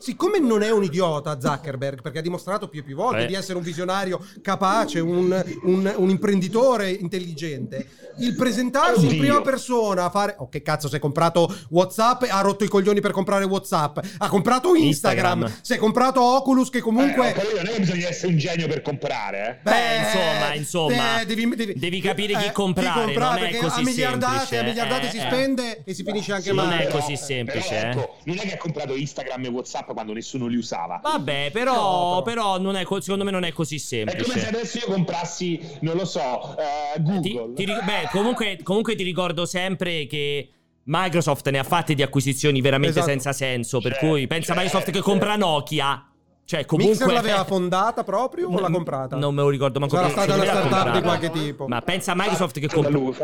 siccome 0.00 0.38
non 0.40 0.62
è 0.62 0.70
un 0.70 0.82
idiota 0.82 1.38
Zuckerberg, 1.40 2.02
perché 2.02 2.18
ha 2.18 2.22
dimostrato 2.22 2.68
più 2.68 2.80
e 2.80 2.82
più 2.82 2.96
volte 2.96 3.24
Eh. 3.24 3.26
di 3.26 3.34
essere 3.34 3.58
un 3.58 3.62
visionario 3.64 4.24
capace, 4.42 4.98
un, 5.00 5.44
un- 5.64 5.94
un 5.96 6.08
imprenditore 6.10 6.90
intelligente, 6.90 7.86
il 8.18 8.34
presentarsi 8.34 9.02
in 9.02 9.06
Oddio. 9.08 9.18
prima 9.20 9.40
persona 9.42 10.04
a 10.06 10.10
fare. 10.10 10.34
Oh, 10.38 10.48
che 10.48 10.62
cazzo, 10.62 10.88
si 10.88 10.96
è 10.96 10.98
comprato 10.98 11.54
WhatsApp, 11.68 12.24
ha 12.28 12.40
rotto 12.40 12.64
i 12.64 12.68
coglioni 12.68 13.00
per 13.00 13.12
comprare 13.12 13.44
WhatsApp, 13.44 13.98
ha 14.18 14.28
comprato 14.28 14.74
Instagram, 14.74 15.42
Instagram. 15.42 15.58
si 15.62 15.72
è 15.74 15.76
comprato 15.76 16.22
Oculus, 16.22 16.70
che 16.70 16.80
comunque. 16.80 17.34
Eh, 17.34 17.54
non 17.56 17.66
è 17.66 17.70
che 17.72 17.80
bisogna 17.80 18.08
essere 18.08 18.28
un 18.32 18.38
genio 18.38 18.66
per 18.68 18.82
comprare, 18.82 19.60
eh. 19.60 19.62
Beh, 19.62 19.96
insomma, 19.98 20.54
insomma, 20.54 21.20
eh, 21.20 21.26
devi, 21.26 21.74
devi 21.76 22.00
capire 22.00 22.34
chi 22.34 22.50
comprare, 22.52 23.14
non 23.14 23.36
è 23.38 23.56
così 23.56 23.80
a 23.80 23.82
miliardate, 23.84 24.46
semplice, 24.46 24.58
a 24.58 24.62
miliardate 24.64 25.06
eh, 25.06 25.10
si 25.10 25.16
eh. 25.18 25.20
spende 25.20 25.82
e 25.84 25.94
si 25.94 26.02
finisce 26.04 26.32
anche 26.32 26.50
Sì, 26.50 26.54
non 26.54 26.66
male. 26.68 26.82
è 26.82 26.86
Però- 26.86 26.98
così 26.98 27.16
semplice, 27.16 27.68
però, 27.68 27.80
eh. 27.80 27.90
ecco, 27.90 28.16
non 28.24 28.36
è 28.38 28.40
che 28.40 28.54
ha 28.54 28.58
comprato 28.58 28.94
Instagram 28.96 29.44
e 29.44 29.48
WhatsApp 29.48 29.89
quando 29.92 30.12
nessuno 30.12 30.46
li 30.46 30.56
usava. 30.56 31.00
Vabbè, 31.02 31.50
però, 31.52 32.14
No, 32.16 32.22
però 32.22 32.58
non 32.58 32.76
è 32.76 32.84
co- 32.84 33.00
secondo 33.00 33.24
me 33.24 33.30
non 33.30 33.44
è 33.44 33.52
così 33.52 33.76
È 33.76 33.78
come 33.78 34.06
se 34.06 34.22
semplice. 34.22 34.46
adesso 34.48 34.78
io 34.78 34.86
comprassi, 34.86 35.60
non 35.80 35.96
lo 35.96 36.04
so, 36.04 36.56
eh, 36.58 37.00
Ti- 37.20 37.32
Google. 37.32 37.54
ti 37.54 37.64
ri- 37.64 37.78
beh, 37.84 38.08
comunque, 38.10 38.58
comunque 38.62 38.94
ti 38.94 39.02
ricordo 39.02 39.46
sempre 39.46 40.06
che 40.06 40.48
Microsoft 40.84 41.48
ne 41.50 41.58
ha 41.58 41.62
fatte 41.64 41.94
di 41.94 42.02
acquisizioni 42.02 42.60
veramente 42.60 42.98
Esatto. 42.98 43.10
senza 43.12 43.32
senso. 43.32 43.80
Per 43.80 43.92
Certo, 43.92 44.06
cui 44.08 44.26
pensa 44.26 44.52
a 44.52 44.56
Microsoft 44.56 44.86
che 44.86 44.92
certo. 44.94 45.08
compra 45.10 45.36
Nokia. 45.36 46.04
Cioè, 46.50 46.64
comunque. 46.64 46.96
Mixer 46.96 47.12
l'aveva 47.12 47.44
fondata 47.44 48.02
proprio 48.02 48.48
o 48.48 48.58
l'ha 48.58 48.70
comprata? 48.70 49.14
Non 49.14 49.32
me 49.32 49.42
lo 49.42 49.50
ricordo 49.50 49.78
manco 49.78 49.94
Sarà 49.94 50.08
stata 50.08 50.34
una 50.34 50.44
startup 50.44 50.92
di 50.94 51.00
qualche 51.00 51.30
tipo. 51.30 51.68
Ma 51.68 51.80
pensa 51.80 52.10
a 52.10 52.14
Microsoft 52.16 52.58
che 52.58 52.66
compra. 52.66 52.90
lui, 52.90 53.14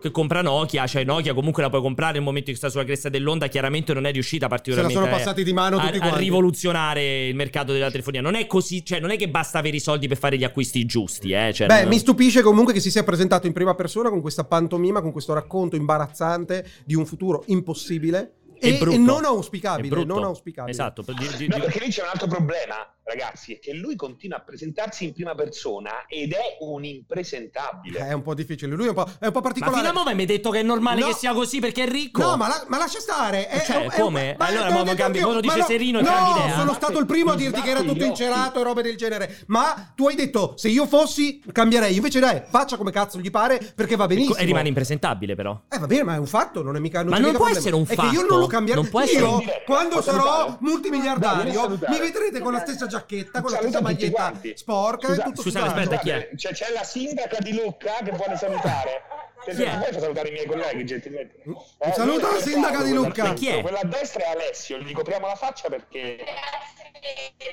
che 0.00 0.10
compra 0.10 0.42
Nokia, 0.42 0.84
cioè 0.88 1.04
Nokia 1.04 1.34
comunque 1.34 1.62
la 1.62 1.70
puoi 1.70 1.80
comprare 1.80 2.14
nel 2.14 2.22
momento 2.22 2.50
che 2.50 2.56
sta 2.56 2.68
sulla 2.68 2.82
cresta 2.82 3.08
dell'onda, 3.08 3.46
chiaramente 3.46 3.94
non 3.94 4.06
è 4.06 4.10
riuscita 4.10 4.48
particolarmente 4.48 5.00
sono 5.00 5.08
passati 5.08 5.44
di 5.44 5.52
mano 5.52 5.76
a, 5.76 5.84
tutti 5.84 5.98
a 5.98 6.00
quanti. 6.00 6.18
rivoluzionare 6.18 7.28
il 7.28 7.36
mercato 7.36 7.72
della 7.72 7.92
telefonia. 7.92 8.20
Non 8.20 8.34
è 8.34 8.48
così, 8.48 8.84
cioè 8.84 8.98
non 8.98 9.12
è 9.12 9.16
che 9.16 9.28
basta 9.28 9.60
avere 9.60 9.76
i 9.76 9.80
soldi 9.80 10.08
per 10.08 10.16
fare 10.16 10.36
gli 10.36 10.42
acquisti 10.42 10.84
giusti, 10.84 11.30
eh, 11.30 11.52
cioè, 11.54 11.68
Beh, 11.68 11.82
non- 11.82 11.90
mi 11.90 11.98
stupisce 11.98 12.42
comunque 12.42 12.72
che 12.72 12.80
si 12.80 12.90
sia 12.90 13.04
presentato 13.04 13.46
in 13.46 13.52
prima 13.52 13.76
persona 13.76 14.10
con 14.10 14.20
questa 14.20 14.42
pantomima, 14.42 15.00
con 15.00 15.12
questo 15.12 15.32
racconto 15.32 15.76
imbarazzante 15.76 16.66
di 16.84 16.96
un 16.96 17.06
futuro 17.06 17.44
impossibile 17.46 18.32
e, 18.58 18.78
e 18.78 18.98
non 18.98 19.24
auspicabile. 19.24 20.04
Non 20.04 20.24
auspicabile. 20.24 20.72
Esatto, 20.72 21.02
di- 21.02 21.36
di- 21.36 21.48
No, 21.48 21.56
di- 21.56 21.62
perché 21.62 21.78
lì 21.84 21.90
c'è 21.90 22.02
un 22.02 22.08
altro 22.12 22.26
problema, 22.26 22.74
ragazzi, 23.04 23.54
è 23.54 23.58
che 23.58 23.72
lui 23.74 23.96
continua 23.96 24.38
a 24.38 24.40
presentarsi 24.40 25.04
in 25.04 25.12
prima 25.12 25.34
persona 25.34 26.06
ed 26.08 26.32
è 26.32 26.56
un 26.60 26.84
impresentabile. 26.84 27.98
È 27.98 28.12
un 28.12 28.22
po' 28.22 28.34
difficile. 28.34 28.74
Lui 28.74 28.86
è 28.86 28.88
un 28.88 28.94
po', 28.94 29.04
è 29.18 29.26
un 29.26 29.32
po' 29.32 29.40
Ma 29.40 29.40
particolare. 29.40 29.76
fino 29.76 29.88
a 29.88 29.92
mo' 30.04 30.14
mi 30.14 30.20
hai 30.20 30.26
detto 30.26 30.50
che 30.50 30.60
è 30.60 30.62
normale 30.62 31.00
No. 31.00 31.06
che 31.08 31.14
sia 31.14 31.32
così 31.32 31.60
perché 31.60 31.84
è 31.84 31.88
ricco. 31.88 32.22
No, 32.22 32.36
ma, 32.36 32.48
la- 32.48 32.64
ma 32.68 32.78
lascia 32.78 33.00
stare. 33.00 33.48
È, 33.48 33.62
Cioè, 33.62 33.76
è 33.76 33.78
un- 33.78 33.82
è 33.90 33.96
un- 33.96 34.02
come? 34.04 34.34
ma- 34.38 34.46
Allora, 34.46 34.68
detto 34.70 34.84
cambi- 34.84 35.02
anch'io. 35.02 35.26
mo 35.26 35.32
lo 35.34 35.40
dice 35.40 35.54
Ma 35.56 35.60
no, 35.60 35.66
Serino 35.68 35.98
e 35.98 36.02
No, 36.02 36.08
cambi 36.08 36.40
idea. 36.40 36.56
sono 36.56 36.72
stato 36.74 36.98
il 36.98 37.06
primo 37.06 37.32
a 37.32 37.36
dirti 37.36 37.60
che 37.60 37.70
era 37.70 37.82
tutto 37.82 38.04
incerato 38.04 38.60
e 38.60 38.62
robe 38.62 38.82
del 38.82 38.96
genere. 38.96 39.38
Ma 39.46 39.92
tu 39.94 40.08
hai 40.08 40.14
detto, 40.14 40.54
se 40.56 40.68
io 40.68 40.86
fossi, 40.86 41.42
cambierei. 41.52 41.94
Invece 41.96 42.20
dai, 42.20 42.42
faccia 42.48 42.76
come 42.76 42.90
cazzo 42.90 43.18
gli 43.18 43.30
pare, 43.30 43.58
perché 43.74 43.96
va 43.96 44.06
benissimo. 44.06 44.36
E 44.36 44.44
rimane 44.44 44.68
impresentabile 44.68 45.34
però. 45.34 45.60
Eh 45.70 45.78
va 45.78 45.86
bene, 45.86 46.02
ma 46.04 46.14
è 46.14 46.18
un 46.18 46.26
fatto, 46.26 46.62
non 46.62 46.76
è 46.76 46.78
mica 46.78 47.00
non 47.02 47.10
Ma 47.10 47.18
non 47.18 47.26
mica 47.32 47.36
può 47.38 47.46
problema. 47.46 47.58
essere 47.68 47.74
un 47.76 47.82
È 47.82 47.94
che 48.08 48.14
io 48.14 48.20
fatto. 48.22 48.32
non 48.32 48.40
lo 48.40 48.46
cambierei. 48.46 48.82
Non 48.82 48.90
può 48.90 49.00
essere 49.00 49.20
io, 49.26 49.42
quando 49.66 50.00
sarò 50.02 50.56
multimiliardario, 50.60 51.68
mi 51.88 51.98
vedrete 51.98 52.40
con 52.40 52.52
la 52.52 52.60
stessa 52.60 52.86
giacchetta, 52.98 53.40
con 53.40 53.50
la 53.50 53.56
stessa 53.58 53.72
Saluta 53.72 53.80
maglietta 53.80 54.12
quanti. 54.12 54.52
sporca 54.56 55.06
Scusa- 55.08 55.22
tutto 55.22 55.42
scusate, 55.42 55.68
sudato. 55.68 55.80
aspetta, 55.80 56.02
chi 56.02 56.10
è? 56.10 56.30
C'è, 56.36 56.52
c'è 56.52 56.72
la 56.72 56.84
sindaca 56.84 57.38
di 57.40 57.52
Lucca 57.54 57.92
che 58.04 58.10
vuole 58.12 58.36
salutare. 58.36 59.02
Se 59.44 59.54
Chi 59.54 59.62
è? 59.62 59.92
fa 59.92 60.00
salutare 60.00 60.28
i 60.28 60.32
miei 60.32 60.46
colleghi, 60.46 60.86
gentilmente. 60.86 61.42
Un 61.44 61.92
saluto 61.92 62.26
alla 62.28 62.40
sindaca 62.40 62.82
di 62.82 62.92
Lucca. 62.94 63.34
Chi 63.34 63.48
è? 63.48 63.60
Quella 63.60 63.80
a 63.80 63.84
destra 63.84 64.24
è 64.24 64.30
Alessio, 64.30 64.78
gli 64.78 64.92
copriamo 64.92 65.26
la 65.26 65.34
faccia 65.34 65.68
perché... 65.68 66.16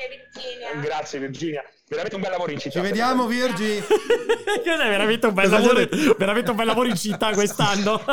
Virginia. 0.10 0.74
Grazie 0.82 1.20
Virginia, 1.20 1.64
veramente 1.88 2.16
un 2.16 2.22
bel 2.22 2.32
lavoro 2.32 2.52
in 2.52 2.60
città. 2.60 2.80
Ci 2.80 2.86
vediamo, 2.86 3.26
Virgi. 3.26 3.84
Cos'è 3.84 4.78
veramente 4.78 5.28
un 5.28 5.34
bel 5.34 5.50
lavoro, 5.50 5.88
veramente 6.18 6.50
un 6.52 6.56
bel 6.56 6.66
lavoro 6.66 6.88
in 6.88 6.96
città 6.96 7.32
quest'anno. 7.32 8.02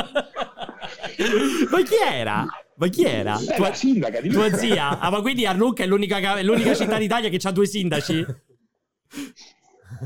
ma 1.70 1.83
chi 1.83 1.95
era? 2.03 2.45
Ma 2.79 2.87
chi 2.89 3.05
era? 3.05 3.37
Beh, 3.39 3.55
Tua, 3.57 3.68
la 3.68 3.74
sindaca 3.74 4.20
di 4.20 4.29
tua 4.29 4.45
Lucca. 4.45 4.57
zia? 4.57 4.99
Ah, 5.01 5.11
ma 5.11 5.20
quindi 5.20 5.45
a 5.47 5.53
Lucca 5.53 5.83
è 5.83 5.87
l'unica, 5.87 6.37
è 6.37 6.43
l'unica 6.43 6.74
città 6.74 6.97
d'Italia 6.99 7.29
che 7.29 7.39
ha 7.43 7.51
due 7.51 7.66
sindaci? 7.66 8.24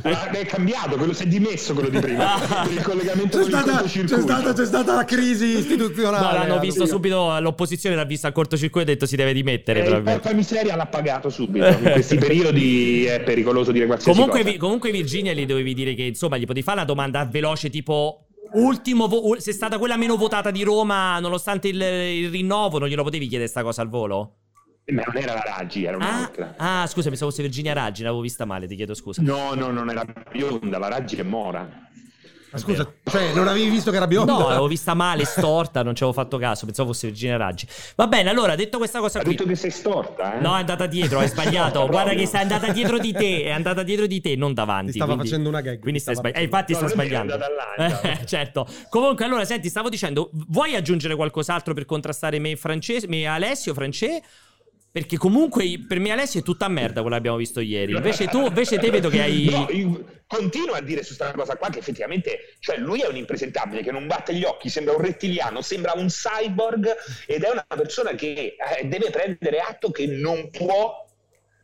Eh, 0.04 0.10
È 0.40 0.46
cambiato, 0.46 0.96
quello 0.96 1.12
si 1.12 1.24
è 1.24 1.26
dimesso 1.26 1.74
quello 1.74 1.90
di 1.90 1.98
prima. 1.98 2.32
Ah. 2.62 2.66
il 2.66 2.80
collegamento 2.80 3.36
C'è 3.38 3.42
con 3.44 3.52
il 3.52 3.58
stata, 3.58 3.82
c'è, 3.82 4.20
stata, 4.22 4.52
c'è 4.54 4.64
stata 4.64 4.94
la 4.94 5.04
crisi 5.04 5.58
istituzionale. 5.58 6.24
No, 6.24 6.32
l'hanno 6.32 6.52
Hanno- 6.52 6.60
visto 6.60 6.86
subito, 6.86 7.38
l'opposizione 7.40 7.94
l'ha 7.94 8.04
visto 8.04 8.26
al 8.26 8.32
cortocircuito 8.32 8.88
e 8.88 8.92
ha 8.92 8.94
detto 8.94 9.04
si 9.06 9.16
deve 9.16 9.34
dimettere. 9.34 9.80
E 9.80 9.82
il 9.82 9.88
probabilmente. 9.88 10.20
porca 10.22 10.36
miseria 10.36 10.76
l'ha 10.76 10.86
pagato 10.86 11.28
subito. 11.28 11.66
In 11.66 11.90
questi 11.92 12.16
periodi 12.16 13.04
è 13.04 13.20
pericoloso 13.20 13.70
dire 13.70 13.84
qualsiasi 13.84 14.16
Comunque, 14.16 14.40
cosa. 14.40 14.52
vi- 14.52 14.58
comunque 14.58 14.90
Virginia 14.92 15.34
gli 15.34 15.44
dovevi 15.44 15.74
dire 15.74 15.94
che 15.94 16.04
insomma 16.04 16.38
gli 16.38 16.46
potevi 16.46 16.62
fare 16.62 16.78
una 16.78 16.86
domanda 16.86 17.26
veloce 17.26 17.68
tipo 17.68 18.28
ultimo 18.54 19.08
vo- 19.08 19.38
se 19.40 19.50
è 19.50 19.54
stata 19.54 19.78
quella 19.78 19.96
meno 19.96 20.16
votata 20.16 20.50
di 20.50 20.62
Roma 20.62 21.18
nonostante 21.20 21.68
il, 21.68 21.80
il 21.80 22.30
rinnovo 22.30 22.78
non 22.78 22.88
glielo 22.88 23.02
potevi 23.02 23.26
chiedere 23.26 23.48
sta 23.48 23.62
cosa 23.62 23.82
al 23.82 23.88
volo? 23.88 24.36
Ma 24.86 25.02
non 25.06 25.16
era 25.22 25.34
la 25.34 25.42
Raggi, 25.58 25.84
era 25.84 25.96
Ah, 25.96 26.08
un'altra. 26.08 26.54
ah, 26.56 26.86
scusa, 26.88 27.08
pensavo 27.08 27.30
fosse 27.30 27.42
Virginia 27.42 27.72
Raggi, 27.72 28.02
l'avevo 28.02 28.20
vista 28.20 28.44
male, 28.44 28.66
ti 28.66 28.74
chiedo 28.74 28.94
scusa. 28.94 29.22
No, 29.22 29.54
no, 29.54 29.70
non 29.70 29.88
era 29.88 30.04
bionda, 30.32 30.78
la 30.78 30.88
Raggi 30.88 31.14
è 31.16 31.22
mora. 31.22 31.88
Ma 32.52 32.58
scusa, 32.58 32.92
cioè, 33.04 33.32
non 33.32 33.48
avevi 33.48 33.70
visto 33.70 33.90
che 33.90 33.96
era 33.96 34.06
bionda? 34.06 34.32
No, 34.32 34.46
l'avevo 34.48 34.66
vista 34.66 34.92
male, 34.92 35.24
storta, 35.24 35.82
non 35.82 35.94
ci 35.94 36.02
avevo 36.02 36.18
fatto 36.18 36.36
caso, 36.36 36.66
pensavo 36.66 36.88
fosse 36.92 37.06
Virginia 37.06 37.38
Raggi. 37.38 37.66
Va 37.96 38.06
bene, 38.06 38.28
allora, 38.28 38.54
detto 38.54 38.76
questa 38.76 38.98
cosa 38.98 39.20
Ha 39.20 39.22
qui... 39.22 39.32
detto 39.32 39.46
che 39.46 39.54
sei 39.56 39.70
storta, 39.70 40.36
eh? 40.36 40.40
No, 40.40 40.54
è 40.54 40.60
andata 40.60 40.86
dietro, 40.86 41.20
hai 41.20 41.28
sbagliato. 41.28 41.86
Guarda 41.90 42.12
che 42.12 42.26
sta 42.26 42.40
andata 42.40 42.70
dietro 42.70 42.98
di 42.98 43.12
te, 43.12 43.44
è 43.44 43.50
andata 43.50 43.82
dietro 43.82 44.06
di 44.06 44.20
te, 44.20 44.36
non 44.36 44.52
davanti. 44.52 44.92
Ti 44.92 44.98
stava 44.98 45.12
quindi- 45.12 45.28
facendo 45.28 45.48
una 45.48 45.60
gag, 45.62 45.78
Quindi 45.80 45.98
stai 46.00 46.14
sbagliando. 46.14 46.40
Eh, 46.40 46.44
infatti 46.44 46.72
No, 46.72 46.78
è 46.78 46.84
è 46.84 46.88
sbagliando. 46.88 47.38
Eh, 47.78 48.20
certo. 48.26 48.66
Comunque, 48.90 49.24
allora, 49.24 49.44
senti, 49.46 49.70
stavo 49.70 49.88
dicendo, 49.88 50.30
vuoi 50.48 50.74
aggiungere 50.74 51.14
qualcos'altro 51.16 51.72
per 51.72 51.86
contrastare 51.86 52.38
me 52.38 52.50
e 52.50 52.56
Francesco, 52.56 53.08
me 53.08 53.20
e 53.20 53.26
Alessio, 53.26 53.72
France? 53.72 54.22
Perché 54.92 55.16
comunque 55.16 55.82
per 55.88 55.98
me 56.00 56.10
Alessio 56.10 56.40
è 56.40 56.42
tutta 56.42 56.68
merda 56.68 57.00
quello 57.00 57.14
che 57.14 57.16
abbiamo 57.16 57.38
visto 57.38 57.60
ieri. 57.60 57.92
Invece 57.92 58.26
tu, 58.26 58.44
invece 58.44 58.78
te 58.78 58.90
vedo 58.90 59.08
che 59.08 59.22
hai... 59.22 59.48
No, 59.50 59.66
io 59.70 60.04
continuo 60.26 60.74
a 60.74 60.82
dire 60.82 61.02
su 61.02 61.16
questa 61.16 61.34
cosa 61.34 61.56
qua 61.56 61.70
che 61.70 61.78
effettivamente, 61.78 62.56
cioè 62.58 62.76
lui 62.76 63.00
è 63.00 63.06
un 63.06 63.16
impresentabile 63.16 63.82
che 63.82 63.90
non 63.90 64.06
batte 64.06 64.34
gli 64.34 64.44
occhi, 64.44 64.68
sembra 64.68 64.94
un 64.94 65.00
rettiliano, 65.00 65.62
sembra 65.62 65.92
un 65.94 66.08
cyborg 66.08 66.94
ed 67.26 67.42
è 67.42 67.50
una 67.50 67.64
persona 67.68 68.12
che 68.14 68.56
eh, 68.56 68.84
deve 68.84 69.08
prendere 69.08 69.60
atto 69.60 69.90
che 69.90 70.06
non 70.06 70.50
può 70.50 71.01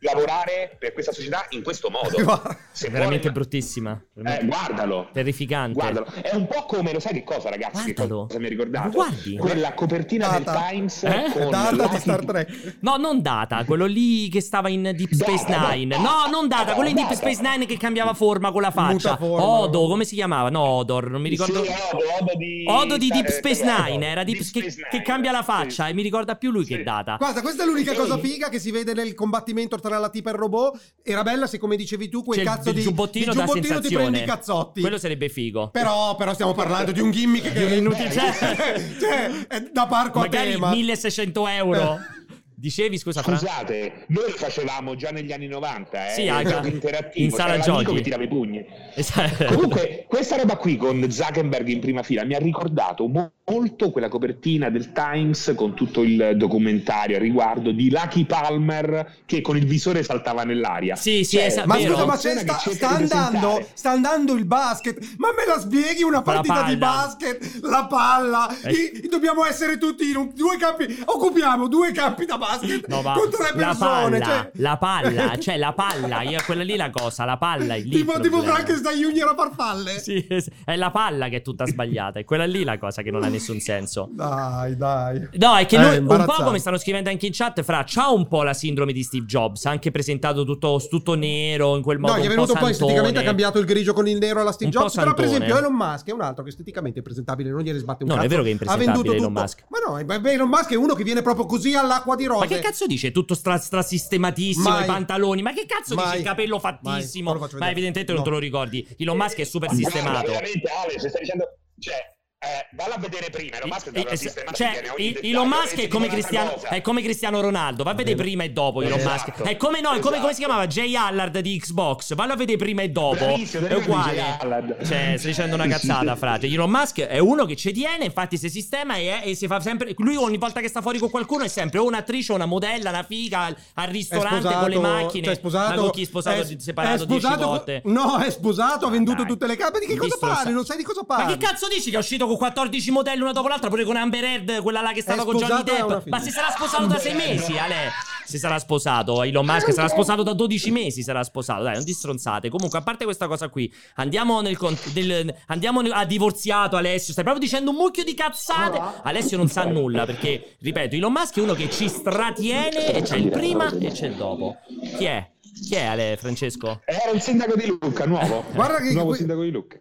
lavorare 0.01 0.75
per 0.79 0.93
questa 0.93 1.11
società 1.11 1.45
in 1.49 1.63
questo 1.63 1.89
modo. 1.89 2.09
Se 2.71 2.87
È 2.87 2.91
veramente 2.91 3.29
vuoi- 3.29 3.33
bruttissima. 3.33 3.99
Eh, 4.25 4.45
guardalo. 4.45 5.09
Terrificante. 5.11 5.73
Guardalo, 5.73 6.05
è 6.21 6.33
un 6.35 6.47
po' 6.47 6.63
come, 6.65 6.93
lo 6.93 6.99
sai 6.99 7.13
che 7.13 7.23
cosa 7.23 7.49
ragazzi? 7.49 7.85
Che 7.85 7.93
Guardalo. 7.93 8.25
cosa 8.27 8.39
mi 8.39 8.45
ha 8.45 8.49
ricordato? 8.49 8.89
Guardi. 8.89 9.37
Quella 9.37 9.73
copertina 9.73 10.27
Data. 10.27 10.51
del 10.51 10.61
Times 10.69 11.03
Eh? 11.03 11.25
con 11.33 11.49
Data 11.49 11.87
di 11.87 11.97
Star 11.99 12.25
Trek. 12.25 12.77
No, 12.81 12.95
non 12.97 13.21
Data, 13.21 13.63
quello 13.65 13.85
lì 13.85 14.29
che 14.29 14.41
stava 14.41 14.69
in 14.69 14.83
Deep 14.95 15.11
Space 15.13 15.45
Data, 15.47 15.71
Nine. 15.73 15.95
Data. 15.97 16.01
No, 16.01 16.29
non 16.31 16.47
Data, 16.47 16.73
quello 16.73 16.89
in 16.89 16.95
Deep 16.95 17.09
Data. 17.09 17.19
Space 17.19 17.41
Nine 17.41 17.65
che 17.65 17.77
cambiava 17.77 18.13
forma 18.13 18.51
con 18.51 18.61
la 18.61 18.71
faccia. 18.71 19.17
Odo, 19.21 19.87
come 19.87 20.05
si 20.05 20.15
chiamava? 20.15 20.49
No, 20.49 20.61
Odor, 20.61 21.09
non 21.09 21.21
mi 21.21 21.29
ricordo. 21.29 21.63
Sì, 21.63 21.69
Odo, 21.69 22.03
Odo 22.21 22.31
di, 22.37 22.63
Odo 22.67 22.97
di 22.97 23.07
Deep 23.09 23.27
Space. 23.29 23.63
Nine, 23.63 24.05
era 24.05 24.23
Deep, 24.23 24.37
Deep 24.39 24.51
che, 24.51 24.59
Space 24.71 24.75
che 24.89 24.97
Nine. 24.97 25.03
cambia 25.03 25.31
la 25.31 25.39
Sì. 25.39 25.43
faccia 25.45 25.87
e 25.87 25.93
mi 25.93 26.01
ricorda 26.01 26.35
più 26.35 26.51
lui 26.51 26.65
che 26.65 26.77
Sì. 26.77 26.83
Data. 26.83 27.15
Guarda, 27.17 27.41
questa 27.41 27.63
è 27.63 27.65
l'unica 27.65 27.91
Sì. 27.91 27.97
cosa 27.97 28.17
figa 28.17 28.49
che 28.49 28.59
si 28.59 28.71
vede 28.71 28.93
nel 28.93 29.13
combattimento 29.13 29.77
tra 29.79 29.88
la 29.97 30.09
tipa 30.09 30.29
il 30.29 30.35
robot. 30.35 30.79
Era 31.03 31.23
bella 31.23 31.47
se, 31.47 31.57
come 31.57 31.75
dicevi 31.75 32.09
tu, 32.09 32.23
quel 32.23 32.39
C'è 32.39 32.45
cazzo 32.45 32.69
il 32.69 32.75
di 32.75 32.81
giubbottino 32.81 33.33
di 33.33 33.37
giubbottino 33.39 33.79
ti 33.79 33.93
prendi 33.93 34.19
i 34.19 34.25
cazzotti. 34.25 34.81
Quello 34.81 34.97
sarebbe 34.97 35.29
figo. 35.29 35.69
Però, 35.69 36.15
però 36.15 36.33
stiamo 36.33 36.53
parlando 36.53 36.91
di 36.91 36.99
un 36.99 37.11
gimmick 37.11 37.51
che 37.51 37.63
inutile- 37.75 38.11
cioè, 38.99 39.47
è 39.47 39.61
da 39.71 39.87
parco 39.87 40.19
Magari 40.19 40.49
a 40.49 40.53
tema. 40.53 40.69
1600 40.71 41.47
euro. 41.47 41.99
Dicevi, 42.59 42.97
scusa, 42.97 43.21
Fra? 43.21 43.37
Scusate, 43.37 44.03
noi 44.07 44.31
lo 44.31 44.35
facevamo 44.35 44.95
già 44.95 45.11
negli 45.11 45.31
anni 45.31 45.47
90, 45.47 46.09
eh? 46.09 46.13
Sì, 46.13 46.21
il 46.23 46.29
anche 46.29 46.49
gioco 46.49 46.67
interattivo, 46.67 47.25
in 47.25 47.31
sala 47.31 47.57
giochi. 47.59 47.93
che 47.95 48.01
tirava 48.01 48.23
i 48.23 48.27
pugni. 48.27 48.65
Esatto. 48.95 49.45
Comunque, 49.45 50.05
questa 50.09 50.35
roba 50.35 50.57
qui 50.57 50.75
con 50.75 51.09
Zuckerberg 51.09 51.67
in 51.69 51.79
prima 51.79 52.03
fila 52.03 52.25
mi 52.25 52.33
ha 52.35 52.39
ricordato 52.39 53.07
mo- 53.07 53.31
molto 53.49 53.91
quella 53.91 54.09
copertina 54.09 54.69
del 54.69 54.91
Times 54.91 55.53
con 55.55 55.73
tutto 55.73 56.03
il 56.03 56.33
documentario 56.35 57.15
a 57.15 57.19
riguardo 57.19 57.71
di 57.71 57.89
Lucky 57.89 58.25
Palmer 58.25 59.19
che 59.25 59.39
con 59.41 59.55
il 59.55 59.65
visore 59.65 60.03
saltava 60.03 60.43
nell'aria. 60.43 60.97
Sì, 60.97 61.23
sì, 61.23 61.37
Cioè, 61.37 61.45
esatto, 61.45 61.67
Ma 61.67 61.77
vero. 61.77 61.93
scusa, 61.93 62.05
ma 62.05 62.17
c'è, 62.17 62.37
sta, 62.39 62.57
sta 62.57 62.89
andando, 62.89 63.65
sta 63.73 63.91
andando 63.91 64.33
il 64.35 64.43
basket. 64.45 64.97
Ma 65.17 65.29
me 65.29 65.45
la 65.47 65.59
spieghi 65.61 66.03
una 66.03 66.21
partita 66.21 66.63
di 66.63 66.75
basket? 66.75 67.59
La 67.61 67.85
palla. 67.85 68.49
Eh. 68.63 68.71
I- 69.03 69.07
dobbiamo 69.07 69.45
essere 69.45 69.77
tutti 69.77 70.09
in 70.09 70.17
un- 70.17 70.31
due 70.35 70.57
campi. 70.57 71.01
Occupiamo 71.05 71.67
due 71.69 71.93
campi 71.93 72.25
da 72.25 72.33
basket 72.33 72.47
No, 72.87 73.01
ma 73.01 73.13
con 73.13 73.29
tre 73.29 73.51
la 73.55 73.65
persone. 73.67 74.19
palla, 74.19 74.25
cioè- 74.25 74.51
la 74.55 74.77
palla, 74.77 75.37
cioè 75.37 75.57
la 75.57 75.73
palla, 75.73 76.21
io, 76.21 76.39
quella 76.45 76.63
lì 76.63 76.73
è 76.73 76.77
la 76.77 76.89
cosa, 76.89 77.25
la 77.25 77.37
palla 77.37 77.75
è 77.75 77.79
lì. 77.79 77.87
il 77.89 77.95
tipo, 78.05 78.19
tipo. 78.19 78.41
Frankenstein 78.41 78.99
Junior 78.99 79.29
a 79.29 79.35
farfalle. 79.35 79.99
Sì, 79.99 80.25
è 80.65 80.75
la 80.75 80.89
palla 80.91 81.27
che 81.29 81.37
è 81.37 81.41
tutta 81.41 81.65
sbagliata, 81.65 82.19
è 82.19 82.23
quella 82.25 82.45
lì 82.45 82.63
la 82.63 82.77
cosa 82.77 83.01
che 83.01 83.11
non 83.11 83.23
ha 83.23 83.27
nessun 83.27 83.59
senso. 83.59 84.09
Dai, 84.11 84.75
dai. 84.77 85.27
No, 85.33 85.55
è 85.55 85.65
che 85.65 85.75
Eh, 85.75 85.99
lui, 85.99 86.15
un 86.15 86.25
po' 86.25 86.43
come 86.43 86.59
stanno 86.59 86.77
scrivendo 86.77 87.09
anche 87.09 87.25
in 87.27 87.31
chat, 87.33 87.61
fra 87.61 87.83
c'ha 87.85 88.09
un 88.09 88.27
po' 88.27 88.43
la 88.43 88.53
sindrome 88.53 88.93
di 88.93 89.03
Steve 89.03 89.25
Jobs, 89.25 89.65
ha 89.65 89.71
anche 89.71 89.91
presentato 89.91 90.43
tutto, 90.45 90.81
tutto 90.89 91.13
nero 91.15 91.75
in 91.75 91.81
quel 91.83 91.99
modo. 91.99 92.13
No, 92.13 92.19
gli 92.19 92.25
è 92.25 92.27
venuto 92.29 92.53
un 92.53 92.59
po' 92.59 92.65
santone. 92.65 92.71
esteticamente, 92.71 93.19
ha 93.19 93.23
cambiato 93.23 93.59
il 93.59 93.65
grigio 93.65 93.93
con 93.93 94.07
il 94.07 94.17
nero 94.17 94.41
alla 94.41 94.51
Steve 94.51 94.71
Jobs. 94.71 94.95
Però, 94.95 95.13
per 95.13 95.25
esempio, 95.25 95.57
Elon 95.57 95.73
Musk 95.73 96.07
è 96.07 96.11
un 96.11 96.21
altro 96.21 96.43
che 96.43 96.49
esteticamente 96.49 96.99
è 96.99 97.03
presentabile, 97.03 97.49
non 97.49 97.61
gliene 97.61 97.77
sbatte 97.79 98.03
un 98.03 98.09
Non 98.09 98.17
è 98.19 98.21
cazzo. 98.21 98.29
vero 98.35 98.43
che 98.43 98.47
è 98.49 98.51
Ha 98.51 98.53
impresentabile 98.53 98.91
venduto 98.91 99.15
Elon 99.15 99.27
tutto. 99.27 99.39
Musk. 99.41 99.63
Ma 99.69 99.77
no, 100.17 100.29
Elon 100.29 100.49
Musk 100.49 100.71
è 100.71 100.75
uno 100.75 100.93
che 100.93 101.03
viene 101.03 101.21
proprio 101.21 101.45
così 101.45 101.75
all'acqua 101.75 102.15
di 102.15 102.25
rose. 102.39 102.53
Ma 102.53 102.59
che 102.59 102.65
cazzo 102.65 102.85
dice? 102.87 103.11
Tutto 103.11 103.33
stra- 103.35 103.57
strasistematissimo, 103.57 104.69
Mai. 104.69 104.83
i 104.83 104.85
pantaloni. 104.85 105.41
Ma 105.41 105.53
che 105.53 105.65
cazzo 105.65 105.95
dice? 105.95 106.05
Mai. 106.07 106.17
Il 106.19 106.23
capello 106.23 106.59
fattissimo. 106.59 107.33
Ma 107.57 107.69
evidentemente 107.69 108.11
non 108.13 108.17
No. 108.21 108.23
te 108.23 108.29
lo 108.29 108.39
ricordi. 108.39 108.87
Elon 108.97 109.17
Musk 109.17 109.37
è 109.39 109.43
super 109.43 109.71
sistemato. 109.71 110.27
veramente 110.27 110.69
Ale, 110.69 110.99
se 110.99 111.09
stai 111.09 111.21
dicendo... 111.21 111.45
Cioè, 111.79 111.95
eh, 112.41 112.69
valla 112.71 112.95
a 112.95 112.97
vedere 112.99 113.29
prima, 113.29 113.57
Elon 113.57 113.67
Musk 113.67 113.91
è 113.91 113.99
Eh, 113.99 114.07
eh, 114.11 114.17
cioè, 114.53 114.81
dettaglio, 114.81 114.95
Elon 115.23 115.47
Musk 115.49 115.75
è 115.77 115.87
come, 115.89 116.07
Cristiano, 116.07 116.61
è 116.61 116.79
come 116.79 117.01
Cristiano 117.01 117.41
Ronaldo. 117.41 117.83
Va 117.83 117.91
a 117.91 117.93
vedere 117.95 118.15
prima 118.15 118.43
e 118.43 118.51
dopo 118.51 118.81
Elon 118.81 118.97
Esatto. 118.97 119.33
Musk. 119.35 119.49
È 119.49 119.57
come 119.57 119.81
no, 119.81 119.91
è 119.91 119.99
come, 119.99 120.19
come 120.21 120.31
si 120.31 120.39
chiamava 120.39 120.65
Jay 120.65 120.95
Allard 120.95 121.37
di 121.39 121.59
Xbox. 121.59 122.13
Vallo 122.15 122.31
a 122.31 122.35
vedere 122.37 122.57
prima 122.57 122.81
e 122.81 122.91
dopo. 122.91 123.15
Bravissimo, 123.17 123.67
È 123.67 123.73
uguale. 123.73 124.37
Cioè, 124.85 125.15
stai 125.17 125.31
dicendo 125.31 125.55
una 125.55 125.67
cazzata, 125.67 126.15
frate. 126.15 126.47
Elon 126.47 126.69
Musk 126.69 127.01
è 127.01 127.19
uno 127.19 127.43
che 127.43 127.57
ci 127.57 127.73
tiene, 127.73 128.05
infatti 128.05 128.37
si 128.37 128.49
sistema 128.49 128.95
e, 128.95 129.19
e 129.21 129.35
si 129.35 129.45
fa 129.45 129.59
sempre. 129.59 129.93
Lui 129.97 130.15
ogni 130.15 130.37
volta 130.37 130.61
che 130.61 130.69
sta 130.69 130.79
fuori 130.81 130.97
con 130.97 131.09
qualcuno 131.09 131.43
è 131.43 131.49
sempre 131.49 131.79
o 131.79 131.85
un'attrice 131.85 132.31
o 132.31 132.35
una 132.35 132.45
modella, 132.45 132.89
una 132.89 133.03
figa 133.03 133.53
al, 133.73 133.87
ristorante 133.89 134.39
sposato, 134.39 134.59
con 134.61 134.69
le 134.69 134.79
macchine. 134.79 135.23
Cioè, 135.25 135.33
è 135.33 135.37
sposato. 135.37 135.75
Ma 135.75 135.81
con 135.81 135.91
chi 135.91 136.03
è 136.03 136.05
sposato 136.05 136.39
è- 136.41 136.55
separato 136.57 137.03
è 137.03 137.05
10 137.05 137.19
sposato 137.19 137.41
con- 137.41 137.47
volte. 137.49 137.81
No, 137.83 138.17
è 138.19 138.29
sposato, 138.31 138.85
ha 138.85 138.89
venduto 138.89 139.23
Dai. 139.23 139.27
tutte 139.27 139.45
le 139.45 139.57
cape. 139.57 139.79
Di 139.79 139.87
che 139.87 139.97
cosa 139.97 140.15
parli? 140.17 140.53
Non 140.53 140.63
sai 140.63 140.77
di 140.77 140.83
cosa 140.83 141.03
Ma 141.05 141.15
parli. 141.17 141.37
che 141.37 141.45
cazzo 141.45 141.67
dici 141.67 141.89
che 141.89 141.97
è 141.97 141.99
uscito 141.99 142.27
con 142.29 142.37
14 142.37 142.91
modelli 142.91 143.21
una 143.21 143.31
dopo 143.31 143.47
l'altra 143.47 143.69
pure 143.69 143.83
con 143.83 143.95
Amber 143.97 144.23
Heard, 144.23 144.61
quella 144.61 144.81
là 144.81 144.91
che 144.93 145.01
stava 145.01 145.21
È 145.23 145.25
con 145.25 145.35
Johnny 145.37 145.63
Depp? 145.63 146.07
Ma 146.07 146.19
si 146.19 146.29
sarà 146.31 146.49
sposato 146.51 146.85
da 146.85 146.97
6 146.97 147.13
mesi, 147.15 147.57
Ale. 147.57 147.91
Si 148.25 148.37
sarà 148.37 148.59
sposato, 148.59 149.23
Elon 149.23 149.43
Musk 149.43 149.73
sarà 149.73 149.87
sposato 149.87 150.21
da 150.21 150.33
12 150.33 150.69
mesi, 150.69 151.01
sarà 151.01 151.23
sposato. 151.23 151.63
Dai, 151.63 151.73
non 151.75 151.83
di 151.83 151.93
stronzate. 151.93 152.49
Comunque, 152.49 152.77
a 152.77 152.83
parte 152.83 153.03
questa 153.03 153.27
cosa 153.27 153.49
qui, 153.49 153.73
andiamo 153.95 154.41
nel 154.41 154.55
con- 154.55 154.77
del- 154.93 155.33
andiamo 155.47 155.81
nel- 155.81 155.93
a 155.93 156.05
divorziato 156.05 156.75
Alessio, 156.75 157.11
stai 157.11 157.23
proprio 157.23 157.43
dicendo 157.43 157.71
un 157.71 157.77
mucchio 157.77 158.03
di 158.03 158.13
cazzate. 158.13 158.79
Alessio 159.01 159.35
non 159.35 159.47
sa 159.47 159.65
nulla 159.65 160.05
perché, 160.05 160.57
ripeto, 160.59 160.95
Elon 160.95 161.11
Musk 161.11 161.37
è 161.37 161.41
uno 161.41 161.53
che 161.55 161.71
ci 161.71 161.89
stratiene 161.89 162.93
e 162.93 163.01
c'è 163.01 163.17
il 163.17 163.29
prima 163.31 163.69
e 163.75 163.91
c'è 163.91 164.07
il 164.07 164.13
dopo. 164.15 164.57
Chi 164.97 165.05
è? 165.05 165.27
Chi 165.67 165.75
è 165.75 165.83
Ale 165.85 166.15
Francesco? 166.17 166.81
Era 166.85 167.09
il 167.11 167.21
sindaco 167.21 167.55
di 167.55 167.65
Lucca, 167.65 168.05
nuovo. 168.05 168.43
Guarda 168.53 168.77
che- 168.77 168.91
nuovo 168.93 169.09
qui- 169.09 169.17
sindaco 169.17 169.41
di 169.41 169.49
Lucca. 169.51 169.77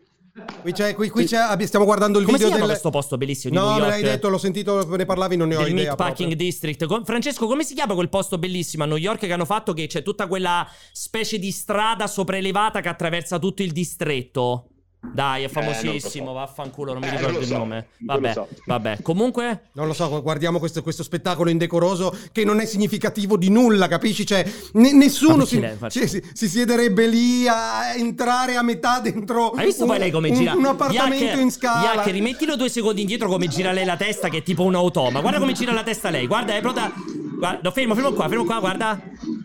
Qui, 0.60 0.72
c'è, 0.72 0.94
qui, 0.94 1.08
qui 1.08 1.24
c'è, 1.24 1.38
stiamo 1.66 1.84
guardando 1.84 2.18
il 2.18 2.24
Come 2.24 2.36
video 2.36 2.48
chiama 2.50 2.64
del... 2.66 2.72
questo 2.74 2.90
posto 2.90 3.16
bellissimo 3.16 3.52
di 3.52 3.58
No, 3.58 3.66
New 3.66 3.74
me 3.74 3.80
York? 3.80 3.90
l'hai 3.92 4.02
detto, 4.02 4.28
l'ho 4.28 4.38
sentito, 4.38 4.96
ne 4.96 5.04
parlavi, 5.04 5.36
non 5.36 5.48
ne 5.48 5.56
ho 5.56 5.62
del 5.62 5.70
idea. 5.70 5.84
Meatpacking. 5.84 6.32
District. 6.34 6.86
Com- 6.86 7.04
Francesco, 7.04 7.46
come 7.46 7.64
si 7.64 7.74
chiama 7.74 7.94
quel 7.94 8.08
posto 8.08 8.38
bellissimo 8.38 8.84
a 8.84 8.86
New 8.86 8.96
York 8.96 9.20
che 9.20 9.32
hanno 9.32 9.44
fatto 9.44 9.72
che 9.72 9.86
c'è 9.86 10.02
tutta 10.02 10.26
quella 10.26 10.68
specie 10.92 11.38
di 11.38 11.50
strada 11.50 12.06
sopraelevata 12.06 12.80
che 12.80 12.88
attraversa 12.88 13.38
tutto 13.38 13.62
il 13.62 13.72
distretto? 13.72 14.68
Dai, 15.00 15.42
è 15.44 15.48
Eh, 15.48 15.50
non 15.52 15.62
famosissimo, 15.72 16.24
lo 16.26 16.30
so. 16.32 16.38
vaffanculo, 16.38 16.92
non 16.92 17.00
mi 17.02 17.06
Eh, 17.06 17.10
ricordo 17.10 17.30
non 17.30 17.36
lo 17.38 17.42
il 17.42 17.46
so, 17.52 17.56
nome. 17.56 17.74
non 17.98 18.06
Vabbè, 18.20 18.32
so. 18.32 18.48
vabbè. 18.66 18.98
Comunque, 19.02 19.62
Non 19.72 19.86
lo 19.86 19.92
so, 19.92 20.20
guardiamo 20.22 20.58
questo, 20.58 20.82
questo 20.82 21.02
spettacolo 21.04 21.50
indecoroso 21.50 22.14
che 22.32 22.44
non 22.44 22.58
è 22.60 22.66
significativo 22.66 23.36
di 23.36 23.48
nulla, 23.48 23.86
capisci? 23.86 24.26
Cioè, 24.26 24.44
ne- 24.72 24.92
nessuno 24.92 25.44
si, 25.44 25.60
lei, 25.60 25.72
infatti? 25.72 26.00
si- 26.00 26.08
si- 26.08 26.30
si 26.32 26.48
siederebbe 26.48 27.06
lì 27.06 27.46
a 27.46 27.94
entrare 27.94 28.56
a 28.56 28.62
metà 28.62 28.98
dentro 28.98 29.50
hai 29.50 29.66
visto 29.66 29.84
un, 29.84 29.90
poi 29.90 29.98
lei 30.00 30.10
come 30.10 30.30
un- 30.30 30.34
gira? 30.34 30.54
un 30.54 30.64
appartamento 30.66 31.24
Yak, 31.24 31.38
in 31.40 31.50
scala. 31.52 31.94
Yak, 31.94 32.06
rimettilo 32.08 32.56
due 32.56 32.68
secondi 32.68 33.00
indietro 33.02 33.28
come 33.28 33.46
gira 33.46 33.70
lei 33.70 33.84
la 33.84 33.96
testa 33.96 34.28
che 34.28 34.38
è 34.38 34.42
tipo 34.42 34.64
un 34.64 34.74
automa. 34.74 35.20
Guarda 35.20 35.38
come 35.38 35.52
gira 35.52 35.72
la 35.72 35.84
testa 35.84 36.10
lei. 36.10 36.26
Guarda, 36.26 36.56
è 36.56 36.60
pronta. 36.60 36.92
Guarda, 37.38 37.60
no, 37.62 37.70
fermo, 37.70 37.94
fermo 37.94 38.12
qua, 38.12 38.28
fermo 38.28 38.44
qua, 38.44 38.58
guarda. 38.58 39.00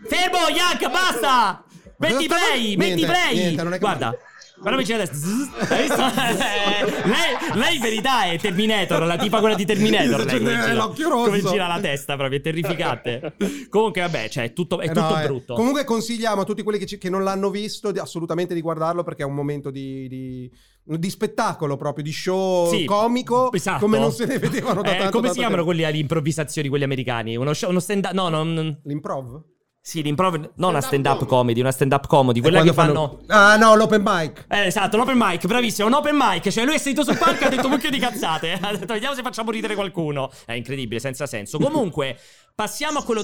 Fermo, 0.08 0.48
Yak, 0.52 0.90
basta! 0.90 1.62
Metti 1.98 2.26
play, 2.26 2.74
metti 2.76 3.04
play. 3.04 3.36
niente, 3.36 3.62
non 3.62 3.72
è 3.72 3.76
che- 3.76 3.80
Guarda. 3.80 4.08
Guarda 4.08 4.32
Zzz. 4.64 5.70
Hai 5.70 5.82
visto? 5.82 6.02
Eh, 6.02 7.08
lei, 7.08 7.36
lei 7.54 7.74
in 7.76 7.80
verità 7.82 8.24
è 8.24 8.38
Terminator, 8.38 9.04
la 9.04 9.16
tipa 9.16 9.40
quella 9.40 9.54
di 9.54 9.64
Terminator. 9.64 10.24
Lei, 10.24 10.38
come, 10.38 10.50
gira, 10.50 10.72
l'occhio 10.74 11.08
rosso. 11.08 11.24
come 11.30 11.42
gira 11.42 11.66
la 11.66 11.80
testa, 11.80 12.16
proprio 12.16 12.38
è 12.38 12.42
terrificante. 12.42 13.34
Comunque, 13.68 14.00
vabbè, 14.00 14.28
cioè, 14.28 14.44
è 14.44 14.52
tutto, 14.52 14.80
è 14.80 14.84
Eh 14.84 14.88
tutto 14.88 15.00
no, 15.00 15.20
eh. 15.20 15.26
brutto. 15.26 15.54
Comunque 15.54 15.84
consigliamo 15.84 16.40
a 16.42 16.44
tutti 16.44 16.62
quelli 16.62 16.78
che, 16.78 16.86
ci- 16.86 16.98
che 16.98 17.10
non 17.10 17.22
l'hanno 17.22 17.50
visto 17.50 17.92
di- 17.92 17.98
assolutamente 17.98 18.54
di 18.54 18.60
guardarlo 18.60 19.02
perché 19.02 19.22
è 19.22 19.26
un 19.26 19.34
momento 19.34 19.70
di, 19.70 20.08
di- 20.08 20.50
di 20.82 21.10
spettacolo 21.10 21.76
proprio, 21.76 22.04
di 22.04 22.12
show 22.12 22.70
Sì, 22.70 22.84
comico 22.84 23.50
esatto. 23.52 23.80
come 23.80 23.98
non 23.98 24.12
se 24.12 24.26
ne 24.26 24.38
vedevano 24.38 24.82
da 24.82 24.88
Eh, 24.94 24.96
tanto 24.98 25.10
Come 25.10 25.10
tanto 25.10 25.28
si 25.28 25.32
chiamano 25.34 25.56
tempo. 25.56 25.64
quelli 25.64 25.84
alle 25.84 25.96
improvvisazioni, 25.98 26.68
quelli 26.68 26.84
americani? 26.84 27.36
Uno, 27.36 27.52
show- 27.54 27.70
uno 27.70 27.80
stand 27.80 28.04
up. 28.06 28.12
No, 28.12 28.28
no, 28.28 28.42
non- 28.44 28.80
L'improv? 28.84 29.42
Sì, 29.86 30.00
l'improv. 30.00 30.52
Non 30.54 30.70
una 30.70 30.80
stand-up 30.80 31.26
comedy, 31.26 31.60
una 31.60 31.70
stand-up 31.70 32.06
comedy. 32.06 32.40
Quella 32.40 32.62
che 32.62 32.72
fanno. 32.72 33.20
Ah 33.26 33.56
no, 33.56 33.74
l'open 33.76 34.00
mic. 34.02 34.46
Eh, 34.48 34.68
esatto, 34.68 34.96
l'open 34.96 35.14
mic, 35.18 35.46
bravissimo, 35.46 35.86
un 35.86 35.92
open 35.92 36.16
mic. 36.18 36.48
Cioè, 36.48 36.64
lui 36.64 36.76
è 36.76 36.78
seduto 36.78 37.10
sul 37.10 37.18
palco 37.18 37.42
e 37.42 37.46
ha 37.46 37.50
detto 37.50 37.68
mucchio 37.68 37.90
di 37.90 37.98
cazzate. 37.98 38.52
Ha 38.64 38.70
detto, 38.74 38.94
vediamo 38.94 39.14
se 39.14 39.20
facciamo 39.20 39.50
ridere 39.50 39.74
qualcuno. 39.74 40.30
È 40.46 40.54
incredibile, 40.54 41.00
senza 41.00 41.26
senso. 41.26 41.58
Comunque, 41.58 42.18
passiamo 42.54 43.00
a 43.00 43.04
quello. 43.04 43.22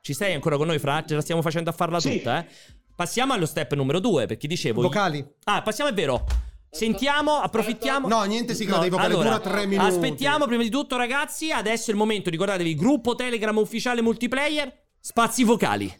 Ci 0.00 0.14
sei 0.14 0.32
ancora 0.32 0.56
con 0.56 0.68
noi, 0.68 0.78
Fra? 0.78 1.02
Ce 1.04 1.16
la 1.16 1.22
stiamo 1.22 1.42
facendo 1.42 1.70
a 1.70 1.72
farla 1.72 1.98
Sì. 1.98 2.18
tutta, 2.18 2.38
eh? 2.38 2.46
Passiamo 2.94 3.32
allo 3.32 3.46
step 3.46 3.74
numero 3.74 3.98
due, 3.98 4.26
perché 4.26 4.46
dicevo. 4.46 4.82
Vocali. 4.82 5.26
Ah, 5.44 5.62
passiamo, 5.62 5.90
è 5.90 5.92
vero. 5.92 6.24
Sentiamo, 6.70 7.32
approfittiamo. 7.40 8.06
No, 8.06 8.22
niente 8.22 8.54
sigla 8.54 8.78
dei 8.78 8.90
vocali, 8.90 9.14
dura 9.14 9.40
tre 9.40 9.66
minuti. 9.66 9.88
Aspettiamo 9.88 10.46
prima 10.46 10.62
di 10.62 10.70
tutto, 10.70 10.96
ragazzi. 10.96 11.50
Adesso 11.50 11.88
è 11.90 11.94
il 11.94 11.98
momento, 11.98 12.30
ricordatevi, 12.30 12.76
gruppo 12.76 13.16
Telegram 13.16 13.56
ufficiale 13.56 14.02
multiplayer, 14.02 14.72
spazi 15.00 15.44
vocali. 15.44 15.98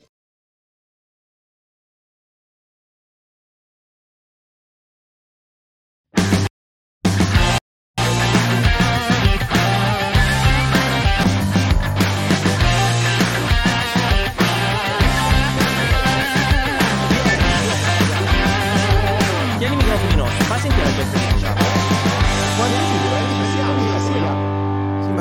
Tieni 19.59 19.74
i 19.74 19.76
microfoni 19.76 20.16
nostri, 20.16 20.44
fai 20.44 20.61
sentire 20.61 20.84
la 20.84 21.39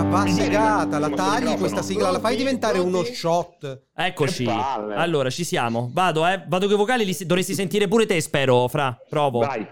va 0.10 0.26
segata 0.28 0.98
la 0.98 1.10
tagli 1.10 1.56
questa 1.58 1.84
sigla, 1.84 2.10
la 2.10 2.20
fai 2.20 2.36
diventare 2.36 2.80
uno 2.80 3.04
shot. 3.04 3.84
Eccoci. 3.96 4.46
Allora, 4.46 5.30
ci 5.30 5.44
siamo. 5.44 5.90
Vado, 5.94 6.26
eh. 6.28 6.44
Vado 6.48 6.68
che 6.68 6.74
i 6.74 6.78
vocali 6.78 7.06
li 7.06 7.16
dovresti 7.26 7.54
sentire 7.54 7.88
pure 7.88 8.06
te, 8.06 8.20
spero, 8.20 8.68
Fra. 8.68 8.98
Provo. 9.08 9.40
Vai. 9.40 9.66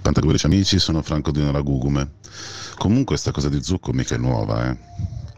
Pantagruelici 0.00 0.46
amici, 0.46 0.78
sono 0.78 1.02
Franco 1.02 1.32
di 1.32 1.42
Noragugume. 1.42 2.12
Comunque 2.76 3.16
sta 3.16 3.32
cosa 3.32 3.48
di 3.48 3.62
zucco 3.62 3.92
mica 3.92 4.14
è 4.14 4.18
nuova, 4.18 4.70
eh. 4.70 4.76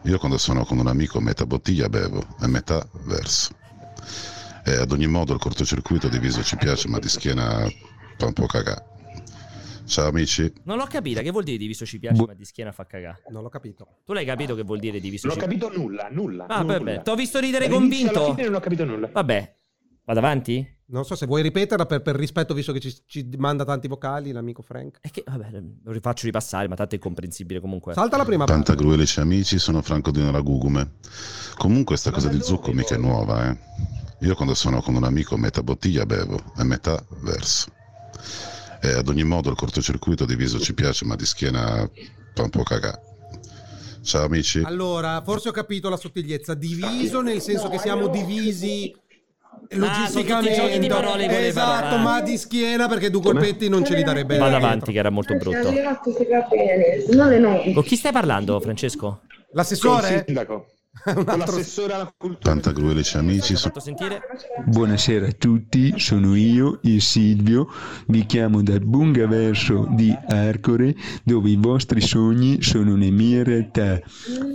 Io 0.03 0.17
quando 0.19 0.37
sono 0.37 0.63
con 0.63 0.77
un 0.77 0.87
amico 0.87 1.19
metà 1.19 1.45
bottiglia 1.45 1.89
bevo 1.89 2.23
e 2.39 2.47
metà 2.47 2.87
verso. 3.05 3.55
E 4.63 4.73
ad 4.73 4.91
ogni 4.91 5.07
modo 5.07 5.33
il 5.33 5.39
cortocircuito 5.39 6.07
di 6.07 6.19
viso 6.19 6.43
ci 6.43 6.55
piace, 6.55 6.87
ma 6.87 6.99
di 6.99 7.09
schiena 7.09 7.67
fa 8.17 8.25
un 8.27 8.33
po' 8.33 8.45
cagà. 8.45 8.90
Ciao 9.91 10.07
amici. 10.07 10.49
Non 10.63 10.77
l'ho 10.77 10.85
capita. 10.85 11.19
Che 11.21 11.31
vuol 11.31 11.43
dire 11.43 11.57
diviso 11.57 11.85
ci 11.85 11.99
piace, 11.99 12.15
Bu- 12.15 12.27
ma 12.27 12.33
di 12.33 12.45
schiena 12.45 12.71
fa 12.71 12.85
cagare? 12.85 13.23
Non 13.29 13.43
l'ho 13.43 13.49
capito. 13.49 13.99
Tu 14.05 14.13
l'hai 14.13 14.23
capito 14.23 14.55
che 14.55 14.63
vuol 14.63 14.79
dire 14.79 15.01
diviso 15.01 15.27
Non 15.27 15.35
ho 15.35 15.39
ci 15.39 15.45
capito 15.45 15.69
nulla, 15.69 16.07
nulla. 16.09 16.45
Ah, 16.47 16.61
nulla. 16.61 16.77
vabbè. 16.77 17.01
T'ho 17.01 17.15
visto 17.15 17.39
ridere 17.39 17.67
Dall'inizio 17.67 18.07
alla 18.07 18.11
convinto. 18.13 18.33
fine 18.35 18.47
non 18.47 18.55
ho 18.55 18.59
capito 18.61 18.85
nulla. 18.85 19.09
Vabbè. 19.11 19.55
Vado 20.05 20.19
avanti? 20.19 20.65
Non 20.85 21.03
so 21.03 21.15
se 21.15 21.25
vuoi 21.25 21.41
ripeterla 21.41 21.85
per, 21.85 22.01
per 22.01 22.15
rispetto, 22.15 22.53
visto 22.53 22.71
che 22.71 22.79
ci, 22.79 22.93
ci 23.05 23.29
manda 23.37 23.65
tanti 23.65 23.89
vocali 23.89 24.31
l'amico 24.31 24.61
Frank. 24.61 24.99
È 25.01 25.09
che, 25.09 25.23
vabbè, 25.27 25.61
lo 25.83 25.91
rifaccio 25.91 26.25
ripassare, 26.25 26.69
ma 26.69 26.75
tanto 26.75 26.95
è 26.95 26.97
comprensibile 26.97 27.59
comunque. 27.59 27.93
Salta 27.93 28.15
la 28.15 28.23
prima 28.23 28.45
parte. 28.45 28.63
Pantagruelici 28.63 29.19
amici, 29.19 29.59
sono 29.59 29.81
Franco 29.81 30.11
di 30.11 30.21
Noragugume. 30.21 30.93
Comunque 31.57 31.97
sta 31.97 32.11
cosa 32.11 32.29
di 32.29 32.41
zucco 32.41 32.71
mica 32.71 32.95
è 32.95 32.97
nuova, 32.97 33.49
eh. 33.49 33.57
Io 34.21 34.35
quando 34.35 34.53
sono 34.53 34.81
con 34.81 34.95
un 34.95 35.03
amico 35.03 35.35
metà 35.35 35.61
bottiglia 35.61 36.05
bevo 36.05 36.41
e 36.57 36.63
metà 36.63 37.03
verso. 37.23 37.71
E 38.83 38.93
ad 38.93 39.07
ogni 39.07 39.23
modo 39.23 39.49
il 39.49 39.55
cortocircuito 39.55 40.25
di 40.25 40.35
viso 40.35 40.59
ci 40.59 40.73
piace, 40.73 41.05
ma 41.05 41.15
di 41.15 41.25
schiena 41.25 41.87
fa 42.33 42.43
un 42.43 42.49
po' 42.49 42.63
cagà. 42.63 42.99
Ciao 44.03 44.25
amici. 44.25 44.61
Allora, 44.63 45.21
forse 45.23 45.49
ho 45.49 45.51
capito 45.51 45.87
la 45.89 45.97
sottigliezza. 45.97 46.55
Diviso 46.55 47.21
nel 47.21 47.41
senso 47.41 47.69
che 47.69 47.77
siamo 47.77 48.07
divisi 48.07 48.91
logisticamente. 49.69 50.73
Ah, 50.73 50.77
di 50.79 50.87
parole 50.87 51.47
esatto, 51.47 51.97
ma 51.97 52.21
di 52.21 52.37
schiena 52.37 52.87
perché 52.87 53.11
due 53.11 53.21
colpetti 53.21 53.69
non 53.69 53.85
ce 53.85 53.95
li 53.95 54.03
darebbe. 54.03 54.37
Vado 54.37 54.55
avanti, 54.55 54.91
che 54.91 54.97
era 54.97 55.11
molto 55.11 55.35
brutto. 55.35 55.71
Con 57.73 57.83
chi 57.83 57.95
stai 57.95 58.11
parlando, 58.11 58.59
Francesco? 58.59 59.21
L'assessore? 59.53 60.23
sindaco. 60.25 60.65
L'assessore 61.05 61.93
alla 61.93 62.13
cultura. 62.15 62.51
Pantagruelici 62.51 63.15
amici, 63.15 63.55
sono 63.55 63.73
Fatto 63.73 63.79
sentire? 63.79 64.21
Buonasera 64.65 65.27
a 65.27 65.31
tutti, 65.31 65.93
sono 65.97 66.35
io, 66.35 66.79
il 66.83 67.01
Silvio, 67.01 67.69
vi 68.07 68.25
chiamo 68.25 68.61
dal 68.61 68.81
Bungaverso 68.81 69.87
di 69.91 70.13
Arcore, 70.27 70.93
dove 71.23 71.49
i 71.49 71.55
vostri 71.55 72.01
sogni 72.01 72.61
sono 72.61 72.97
le 72.97 73.09
mie 73.09 73.43
realtà. 73.43 74.01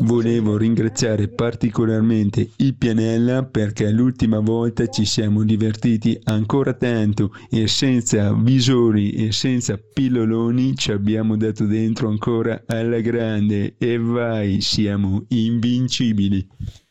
Volevo 0.00 0.58
ringraziare 0.58 1.28
particolarmente 1.28 2.50
il 2.56 2.76
Pianella 2.76 3.42
perché 3.42 3.90
l'ultima 3.90 4.38
volta 4.38 4.86
ci 4.88 5.06
siamo 5.06 5.42
divertiti 5.42 6.20
ancora 6.24 6.74
tanto 6.74 7.32
e 7.50 7.66
senza 7.66 8.34
visori 8.34 9.12
e 9.12 9.32
senza 9.32 9.78
pilloloni 9.78 10.76
ci 10.76 10.92
abbiamo 10.92 11.36
dato 11.36 11.64
dentro 11.64 12.08
ancora 12.08 12.62
alla 12.66 13.00
grande 13.00 13.74
e 13.78 13.98
vai, 13.98 14.60
siamo 14.60 15.24
invincibili. 15.28 16.25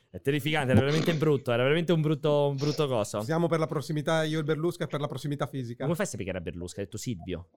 È 0.09 0.21
terrificante, 0.21 0.71
era 0.71 0.79
veramente 0.79 1.13
brutto, 1.13 1.51
era 1.51 1.63
veramente 1.63 1.91
un 1.91 2.01
brutto, 2.01 2.47
un 2.49 2.55
brutto 2.55 2.87
coso. 2.87 3.21
Siamo 3.23 3.47
per 3.47 3.59
la 3.59 3.67
prossimità, 3.67 4.23
io 4.23 4.37
e 4.37 4.39
il 4.39 4.45
Berlusca, 4.45 4.85
e 4.85 4.87
per 4.87 4.99
la 5.01 5.07
prossimità 5.07 5.45
fisica. 5.47 5.83
Come 5.83 5.95
fai 5.95 6.05
a 6.05 6.07
sapere 6.07 6.23
che 6.31 6.35
era 6.35 6.41
Berlusca? 6.41 6.79
Hai 6.79 6.85
detto 6.85 6.97
Silvio. 6.97 7.49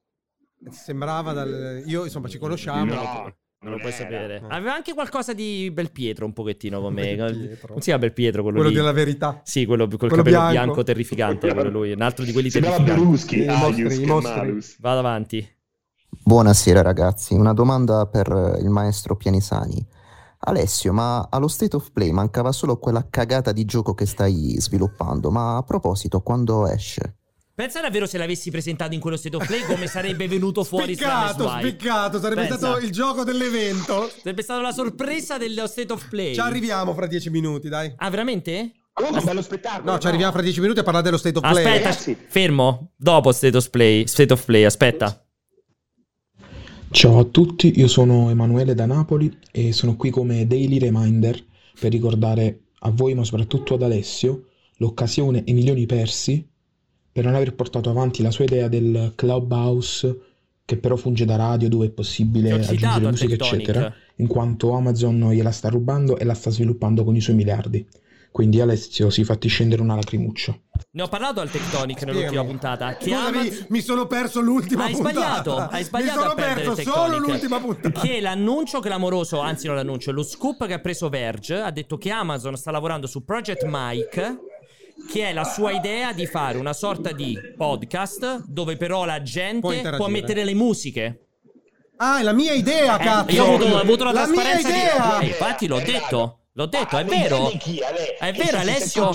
Sembrava 0.71 1.33
dal... 1.33 1.83
Io, 1.87 2.05
insomma, 2.05 2.27
ci 2.29 2.39
conosciamo. 2.39 2.93
No, 2.93 3.35
Non 3.61 3.73
lo 3.73 3.79
puoi 3.79 3.93
era. 3.93 4.03
sapere. 4.03 4.41
No. 4.41 4.49
Aveva 4.49 4.75
anche 4.75 4.93
qualcosa 4.93 5.33
di 5.35 5.71
Belpietro 5.73 6.25
un 6.25 6.33
pochettino 6.33 6.81
con 6.81 6.93
me. 6.95 7.15
Belpietro. 7.15 7.69
Non 7.69 7.79
si 7.79 7.85
chiama 7.85 8.01
Belpietro 8.01 8.43
quello, 8.43 8.57
Quello 8.59 8.71
lì? 8.73 8.77
della 8.77 8.93
verità. 8.93 9.41
Sì, 9.45 9.65
quello 9.65 9.87
col 9.87 9.97
Quello 9.99 10.17
capello 10.17 10.39
bianco. 10.39 10.51
bianco, 10.65 10.83
terrificante, 10.83 11.47
quello 11.55 11.71
lui. 11.71 11.93
Un 11.93 12.03
altro 12.03 12.25
di 12.25 12.33
quelli 12.33 12.51
Si 12.51 12.59
terrificanti. 12.61 12.91
Berluschi. 12.91 13.43
I 13.43 13.47
mostri, 13.47 13.83
Aius, 13.87 13.99
mostri. 14.01 14.35
malus. 14.37 14.81
Vado 14.81 14.99
avanti. 14.99 15.57
Buonasera 16.25 16.83
ragazzi, 16.83 17.35
una 17.35 17.53
domanda 17.53 18.07
per 18.07 18.59
il 18.61 18.69
maestro 18.69 19.15
Pianisani. 19.17 19.87
Alessio, 20.41 20.93
ma 20.93 21.27
allo 21.31 21.49
State 21.49 21.77
of 21.77 21.91
Play 21.93 22.11
mancava 22.11 22.53
solo 22.53 22.79
quella 22.79 23.07
cagata 23.11 23.53
di 23.53 23.65
gioco 23.65 23.95
che 23.95 24.07
stai 24.07 24.55
sviluppando, 24.59 25.31
ma 25.31 25.57
a 25.57 25.63
proposito, 25.63 26.21
quando 26.21 26.67
esce? 26.69 27.17
Pensa 27.59 27.81
davvero 27.81 28.07
se 28.07 28.19
l'avessi 28.19 28.53
presentato 28.53 28.95
in 28.95 29.01
quello 29.01 29.17
state 29.17 29.35
of 29.35 29.45
play 29.45 29.65
come 29.65 29.89
sarebbe 29.89 30.29
venuto 30.29 30.63
fuori 30.63 30.95
Spiccato, 30.95 31.49
spiccato. 31.59 32.21
Sarebbe 32.21 32.43
Pensa. 32.43 32.57
stato 32.57 32.79
il 32.79 32.93
gioco 32.93 33.25
dell'evento. 33.25 34.09
Sarebbe 34.17 34.43
stata 34.43 34.61
la 34.61 34.71
sorpresa 34.71 35.39
dello 35.39 35.67
state 35.67 35.93
of 35.93 36.09
play. 36.09 36.35
Ci 36.35 36.41
arriviamo 36.41 36.95
fra 36.95 37.09
dieci 37.09 37.31
minuti, 37.31 37.69
dai. 37.69 37.93
Ah, 37.97 38.11
veramente? 38.11 38.75
Comunque, 38.93 39.23
bello 39.23 39.43
spettacolo. 39.43 39.91
No, 39.91 39.99
ci 39.99 40.07
arriviamo 40.07 40.31
fra 40.31 40.43
dieci 40.43 40.61
minuti 40.61 40.79
a 40.79 40.83
parlare 40.85 41.05
dello 41.05 41.17
State 41.17 41.39
of 41.39 41.51
Play. 41.51 41.65
Aspetta, 41.65 41.89
ragazzi. 41.89 42.17
fermo. 42.29 42.93
Dopo 42.97 43.33
state 43.33 43.57
of 43.57 43.71
play. 43.71 44.07
State 44.07 44.33
of 44.33 44.45
play, 44.45 44.65
aspetta. 44.65 45.28
Ciao 46.91 47.19
a 47.19 47.25
tutti, 47.25 47.79
io 47.79 47.87
sono 47.87 48.31
Emanuele 48.31 48.75
da 48.75 48.87
Napoli 48.87 49.31
e 49.53 49.73
sono 49.73 49.95
qui 49.95 50.09
come 50.09 50.47
daily 50.47 50.79
reminder 50.79 51.39
per 51.79 51.93
ricordare 51.93 52.61
a 52.81 52.91
voi, 52.91 53.15
ma 53.15 53.25
soprattutto 53.25 53.75
ad 53.75 53.83
Alessio, 53.83 54.47
l'occasione 54.79 55.45
e 55.45 55.51
i 55.51 55.55
milioni 55.55 55.85
persi 55.85 56.45
per 57.13 57.25
non 57.25 57.35
aver 57.35 57.55
portato 57.55 57.91
avanti 57.91 58.23
la 58.23 58.31
sua 58.31 58.45
idea 58.45 58.69
del 58.69 59.13
clubhouse 59.15 60.19
che 60.65 60.79
però 60.79 60.97
funge 60.97 61.27
da 61.27 61.37
radio 61.37 61.69
dove 61.69 61.87
è 61.87 61.91
possibile 61.91 62.53
aggiungere 62.53 63.11
musica 63.11 63.35
eccetera, 63.35 63.95
in 64.17 64.27
quanto 64.27 64.73
Amazon 64.73 65.31
gliela 65.31 65.51
sta 65.51 65.69
rubando 65.69 66.17
e 66.17 66.25
la 66.25 66.35
sta 66.35 66.51
sviluppando 66.51 67.05
con 67.05 67.15
i 67.15 67.21
suoi 67.21 67.37
miliardi. 67.37 67.87
Quindi 68.31 68.61
Alessio 68.61 69.11
si 69.11 69.25
fatti 69.25 69.49
scendere 69.49 69.83
una 69.83 69.95
lacrimuccia. 69.97 70.57
Ne 70.93 71.03
ho 71.03 71.09
parlato 71.09 71.41
al 71.41 71.51
Tectonic 71.51 72.03
nell'ultima 72.05 72.45
puntata. 72.45 72.97
Che 72.97 73.11
Scusami, 73.11 73.39
Amazon- 73.39 73.67
mi 73.69 73.81
sono 73.81 74.07
perso 74.07 74.41
l'ultima 74.41 74.85
Hai 74.85 74.93
puntata. 74.93 75.13
sbagliato, 75.21 75.57
hai 75.57 75.83
sbagliato 75.85 76.19
Mi 76.19 76.23
sono 76.23 76.35
perso 76.35 76.75
solo 76.83 77.19
l'ultima 77.19 77.61
puntata. 77.61 78.01
Che 78.01 78.21
l'annuncio 78.21 78.81
clamoroso, 78.81 79.41
anzi 79.41 79.67
non 79.67 79.77
l'annuncio, 79.77 80.13
lo 80.13 80.23
scoop 80.23 80.67
che 80.67 80.75
ha 80.75 80.79
preso 80.79 81.09
Verge 81.09 81.57
ha 81.61 81.71
detto 81.71 81.99
che 81.99 82.11
Amazon 82.11 82.57
sta 82.57 82.71
lavorando 82.71 83.07
su 83.09 83.25
Project 83.25 83.65
Mike, 83.67 84.39
che 85.11 85.29
è 85.29 85.33
la 85.33 85.45
sua 85.45 85.73
idea 85.73 86.13
di 86.13 86.27
fare 86.27 86.59
una 86.59 86.73
sorta 86.73 87.11
di 87.13 87.37
podcast 87.57 88.45
dove 88.47 88.77
però 88.77 89.05
la 89.05 89.21
gente 89.23 89.95
può, 89.97 90.09
mettere 90.09 90.45
le 90.45 90.55
musiche. 90.55 91.23
Ah, 91.97 92.21
è 92.21 92.23
la 92.23 92.33
mia 92.33 92.53
idea, 92.53 92.99
Eh, 92.99 93.05
cazzo. 93.05 93.33
io 93.35 93.45
ho 93.45 93.55
avuto, 93.55 93.65
ho 93.75 93.79
avuto 93.79 94.05
la, 94.05 94.13
la 94.13 94.27
mia 94.29 94.41
trasparenza 94.43 94.69
idea. 94.69 95.19
di... 95.19 95.25
Eh, 95.25 95.29
infatti 95.31 95.67
l'ho 95.67 95.81
detto, 95.81 96.39
l'ho 96.59 96.67
detto, 96.67 96.99
è 96.99 97.05
Ma 97.05 97.11
vero. 97.11 97.53
chi, 97.57 97.81
Ale? 97.81 98.17
È 98.17 98.33
vero, 98.33 98.59
Alessio? 98.59 99.13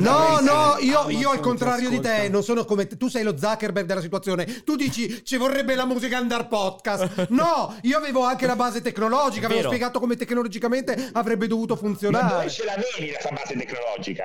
No, 0.00 0.38
no, 0.40 0.76
io, 0.80 1.08
io 1.08 1.30
al 1.30 1.40
contrario 1.40 1.88
di 1.88 1.98
te, 1.98 2.28
non 2.28 2.42
sono 2.42 2.66
come 2.66 2.86
te. 2.86 2.98
Tu 2.98 3.08
sei 3.08 3.22
lo 3.22 3.38
Zuckerberg 3.38 3.86
della 3.86 4.02
situazione. 4.02 4.44
Tu 4.64 4.76
dici 4.76 5.24
ci 5.24 5.38
vorrebbe 5.38 5.74
la 5.74 5.86
musica 5.86 6.18
andar 6.18 6.46
podcast. 6.46 7.28
No, 7.30 7.74
io 7.82 7.96
avevo 7.96 8.22
anche 8.24 8.46
la 8.46 8.54
base 8.56 8.82
tecnologica, 8.82 9.46
avevo 9.46 9.68
spiegato 9.68 9.98
come 9.98 10.16
tecnologicamente 10.16 11.08
avrebbe 11.12 11.46
dovuto 11.46 11.72
Ma 11.74 11.80
funzionare. 11.80 12.34
dove 12.34 12.50
ce 12.50 12.64
l'avevi 12.64 13.12
la 13.12 13.30
base 13.30 13.56
tecnologica? 13.56 14.24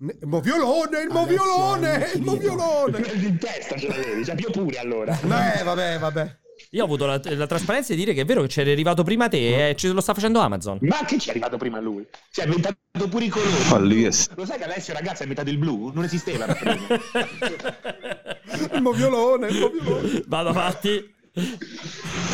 Il 0.00 0.26
moviolone, 0.26 1.00
il 1.00 1.10
moviolone, 1.10 2.10
il 2.14 2.22
moviolone. 2.22 2.98
In 3.12 3.38
testa 3.38 3.76
ce 3.76 3.88
l'avevi, 3.88 4.24
cioè 4.24 4.34
io 4.38 4.50
pure 4.50 4.78
allora. 4.78 5.16
Beh, 5.22 5.62
vabbè, 5.62 5.98
vabbè. 5.98 6.40
Io 6.74 6.80
ho 6.80 6.86
avuto 6.86 7.04
la, 7.04 7.20
la 7.22 7.46
trasparenza 7.46 7.92
di 7.92 7.98
dire 7.98 8.14
che 8.14 8.22
è 8.22 8.24
vero 8.24 8.40
che 8.40 8.48
c'era 8.48 8.70
arrivato 8.70 9.02
prima 9.02 9.28
te 9.28 9.68
e 9.68 9.76
ce 9.76 9.88
lo 9.88 10.00
sta 10.00 10.14
facendo 10.14 10.40
Amazon. 10.40 10.78
Ma 10.80 11.04
che 11.04 11.18
ci 11.18 11.28
è 11.28 11.30
arrivato 11.32 11.58
prima 11.58 11.78
lui? 11.80 12.06
Si 12.30 12.40
è 12.40 12.44
inventato 12.44 12.78
pure 13.10 13.26
i 13.26 13.28
colori. 13.28 13.52
Alessio. 13.68 14.32
Lo 14.36 14.46
sai 14.46 14.56
che 14.56 14.64
Alessio 14.64 14.94
ragazzo 14.94 15.20
ha 15.20 15.26
inventato 15.26 15.50
il 15.50 15.58
blu? 15.58 15.90
Non 15.92 16.04
esisteva 16.04 16.46
prima. 16.46 16.80
Il 18.74 18.80
moviolone, 18.80 19.48
il 19.48 19.58
moviolone. 19.58 20.22
Vado 20.26 20.48
avanti. 20.48 21.14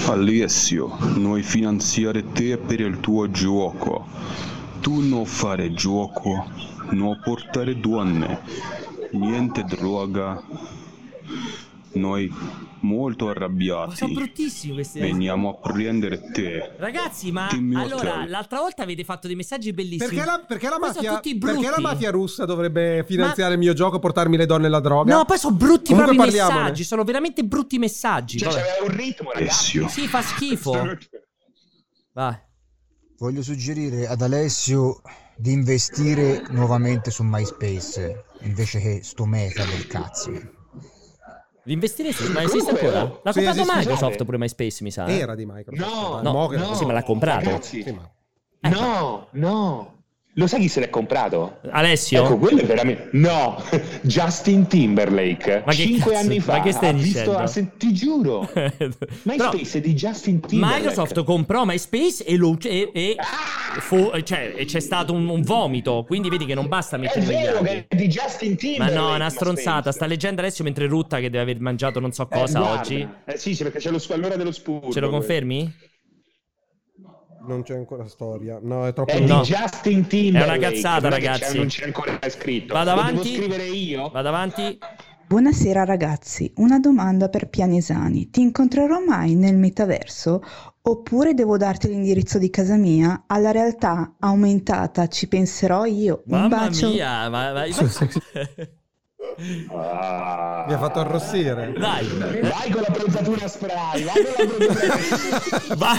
Alessio, 0.07 0.97
noi 1.17 1.43
finanziare 1.43 2.31
te 2.33 2.59
per 2.59 2.81
il 2.81 3.01
tuo 3.01 3.31
gioco. 3.31 4.07
Tu 4.81 5.01
non 5.01 5.27
fare 5.27 5.73
gioco, 5.73 6.49
non 6.91 7.21
portare 7.25 7.79
donne, 7.79 8.41
niente 9.13 9.65
droga. 9.65 10.41
Noi 11.99 12.33
molto 12.81 13.27
Ma 13.27 13.33
sono 13.33 13.45
arrabbiati. 13.45 14.13
bruttissimi 14.13 14.75
questi. 14.75 15.01
Veniamo 15.01 15.59
a 15.61 15.69
prendere 15.73 16.31
te. 16.31 16.75
Ragazzi, 16.77 17.33
ma 17.33 17.49
Dimmi 17.51 17.75
allora, 17.75 18.25
l'altra 18.27 18.61
volta 18.61 18.83
avete 18.85 19.05
fatto 19.05 19.27
dei 19.27 19.37
messaggi 19.37 19.73
bellissimi. 19.73 20.11
Perché 20.15 20.25
la, 20.25 20.45
perché, 20.47 20.69
la 20.69 20.79
mafia, 20.79 21.21
perché 21.21 21.71
la 21.71 21.81
mafia 21.81 22.11
russa 22.11 22.45
dovrebbe 22.45 23.05
finanziare 23.07 23.55
il 23.55 23.59
mio 23.59 23.73
gioco 23.73 23.97
e 23.97 24.01
portarmi 24.01 24.37
le 24.37 24.47
donne 24.47 24.67
e 24.67 24.71
la 24.71 24.81
droga? 24.81 25.15
No, 25.15 25.25
poi 25.25 25.39
sono 25.39 25.57
brutti 25.57 25.91
Comunque 25.93 26.15
proprio 26.15 26.15
i 26.15 26.37
parliamone. 26.37 26.63
messaggi. 26.63 26.85
Sono 26.85 27.05
veramente 27.05 27.45
brutti 27.45 27.79
messaggi. 27.79 28.39
Cioè 28.39 28.53
c'aveva 28.53 28.91
un 28.91 28.97
ritmo, 28.97 29.33
ragazzi. 29.33 29.79
Alessio. 29.79 29.89
Sì, 29.89 30.07
fa 30.09 30.23
schifo. 30.23 30.97
Vai. 32.13 32.37
Voglio 33.19 33.43
suggerire 33.43 34.07
ad 34.07 34.23
Alessio 34.23 35.01
di 35.37 35.53
investire 35.53 36.45
nuovamente 36.51 37.11
su 37.11 37.23
MySpace 37.25 38.25
invece 38.43 38.81
che 38.81 39.01
sto 39.03 39.25
meta 39.25 39.65
del 39.65 39.87
cazzo. 39.87 40.57
L'investiresti 41.69 42.25
su 42.25 42.31
MySpace 42.33 42.49
Comunque, 42.59 42.81
ancora? 42.87 43.03
oh, 43.05 43.21
L'ha 43.23 43.33
sì, 43.33 43.39
comprato 43.45 43.61
esiste, 43.61 43.77
Microsoft 43.79 44.25
pure 44.25 44.39
MySpace, 44.39 44.83
mi 44.85 44.91
sa. 44.91 45.07
eh? 45.07 45.19
Era 45.19 45.35
di 45.35 45.45
Microsoft. 45.47 46.23
No, 46.23 46.33
No, 46.33 46.47
che- 46.49 46.57
no, 46.57 46.75
sì, 46.75 46.85
ma 46.87 46.93
l'ha 46.95 47.03
comprato. 47.03 47.45
ragazzi. 47.45 47.83
Sì, 47.83 47.91
ma- 47.93 48.11
No, 48.71 49.29
no. 49.33 49.98
Lo 50.39 50.47
sai 50.47 50.61
chi 50.61 50.69
se 50.69 50.79
l'è 50.79 50.89
comprato? 50.89 51.59
Alessio? 51.71 52.23
Ecco, 52.25 52.39
quello 52.39 52.61
è 52.61 52.65
veramente. 52.65 53.09
No, 53.13 53.61
Justin 54.03 54.69
Timberlake. 54.69 55.65
Ma 55.67 55.73
che 55.73 55.83
Cinque 55.83 56.13
cazzo- 56.13 56.25
anni 56.27 56.39
fa. 56.41 56.53
ma 56.59 56.63
che 56.63 56.71
stai 56.73 56.89
ha 56.91 56.93
visto- 56.93 57.09
dicendo? 57.19 57.37
ha 57.39 57.47
sen- 57.49 57.71
ti 57.77 57.93
giuro. 57.93 58.49
MySpace 59.25 59.79
è 59.79 59.81
di 59.81 59.95
Justin 59.95 60.41
Timberlake. 60.41 60.79
Microsoft 60.81 61.25
comprò 61.25 61.65
MySpace 61.65 62.25
e, 62.25 62.37
lo, 62.37 62.57
e, 62.63 62.91
e 62.95 63.15
Ah! 63.19 63.81
fu- 63.81 64.11
cioè, 64.23 64.55
c'è 64.65 64.81
stato 64.81 65.13
un, 65.13 65.29
un 65.29 65.43
vomito. 65.43 66.05
Quindi 66.07 66.29
vedi 66.29 66.45
che 66.47 66.55
non 66.55 66.69
basta 66.69 66.95
È 66.97 67.01
mettere 67.01 67.21
vero 67.27 67.61
miliardi. 67.61 67.69
che 67.69 67.85
è 67.89 67.97
di 67.97 68.07
Justin 68.07 68.51
Ma 68.51 68.57
Timberlake. 68.57 68.95
no, 68.97 69.13
è 69.13 69.17
una 69.17 69.31
stronzata. 69.31 69.91
Sta 69.91 70.07
leggendo 70.07 70.41
Alessio 70.41 70.63
mentre 70.63 70.87
rutta 70.87 71.17
che 71.17 71.31
deve 71.31 71.41
aver 71.51 71.61
mangiato 71.61 71.99
non 71.99 72.13
so 72.13 72.29
Eh, 72.31 72.39
cosa 72.39 72.59
guarda. 72.61 72.79
oggi. 72.81 73.09
Eh 73.25 73.37
sì, 73.37 73.57
sì, 73.57 73.65
perché 73.65 73.79
c'è 73.81 73.91
lo 73.91 74.01
all'ora 74.11 74.37
dello 74.37 74.53
spurgo. 74.53 74.93
Ce 74.93 75.01
lo 75.01 75.11
confermi? 75.11 75.75
Non 77.49 77.63
c'è 77.63 77.75
ancora 77.75 78.07
storia. 78.07 78.59
No, 78.61 78.87
è 78.87 78.93
troppo 78.93 79.11
È 79.11 79.21
No. 79.21 79.41
di 79.41 79.49
Justin 79.49 80.07
Timberlake. 80.07 80.53
È 80.55 80.59
una 80.59 80.71
cazzata, 80.71 81.09
ragazzi. 81.09 81.53
c'è- 81.53 81.57
Non 81.57 81.67
c'è 81.69 81.85
ancora 81.87 82.19
scritto. 82.29 82.75
Vado 82.75 82.91
avanti. 82.91 83.13
Devo 83.31 83.37
scrivere 83.37 83.65
io? 83.69 84.11
Vado 84.11 84.29
avanti. 84.29 84.79
Buonasera 85.27 85.85
ragazzi, 85.85 86.51
una 86.57 86.79
domanda 86.79 87.29
per 87.29 87.49
Pianesani. 87.49 88.31
Ti 88.31 88.41
incontrerò 88.41 88.99
mai 89.07 89.35
nel 89.35 89.57
metaverso 89.57 90.43
oppure 90.83 91.35
devo 91.35 91.57
darti 91.59 91.89
l'indirizzo 91.89 92.39
di 92.39 92.49
casa 92.51 92.77
mia? 92.77 93.25
Alla 93.27 93.51
realtà 93.51 94.15
aumentata 94.21 95.07
ci 95.09 95.27
penserò 95.29 95.85
io. 95.85 96.23
Un 96.27 96.39
Mamma 96.41 96.49
bacio. 96.67 96.89
mia, 96.91 97.29
ma, 97.31 97.53
ma- 97.53 97.65
Ah. 99.71 100.65
Mi 100.67 100.73
ha 100.75 100.79
fatto 100.79 100.99
arrossire. 101.01 101.73
Dai, 101.79 102.07
Vai 102.41 102.71
con 102.71 102.81
la 102.83 102.91
prontatura 102.93 103.47
spray, 103.49 104.03
vai 104.05 104.25
con 104.25 104.47
la 104.49 104.55
prontatura 104.57 104.99
spray. 104.99 105.77
va. 105.77 105.93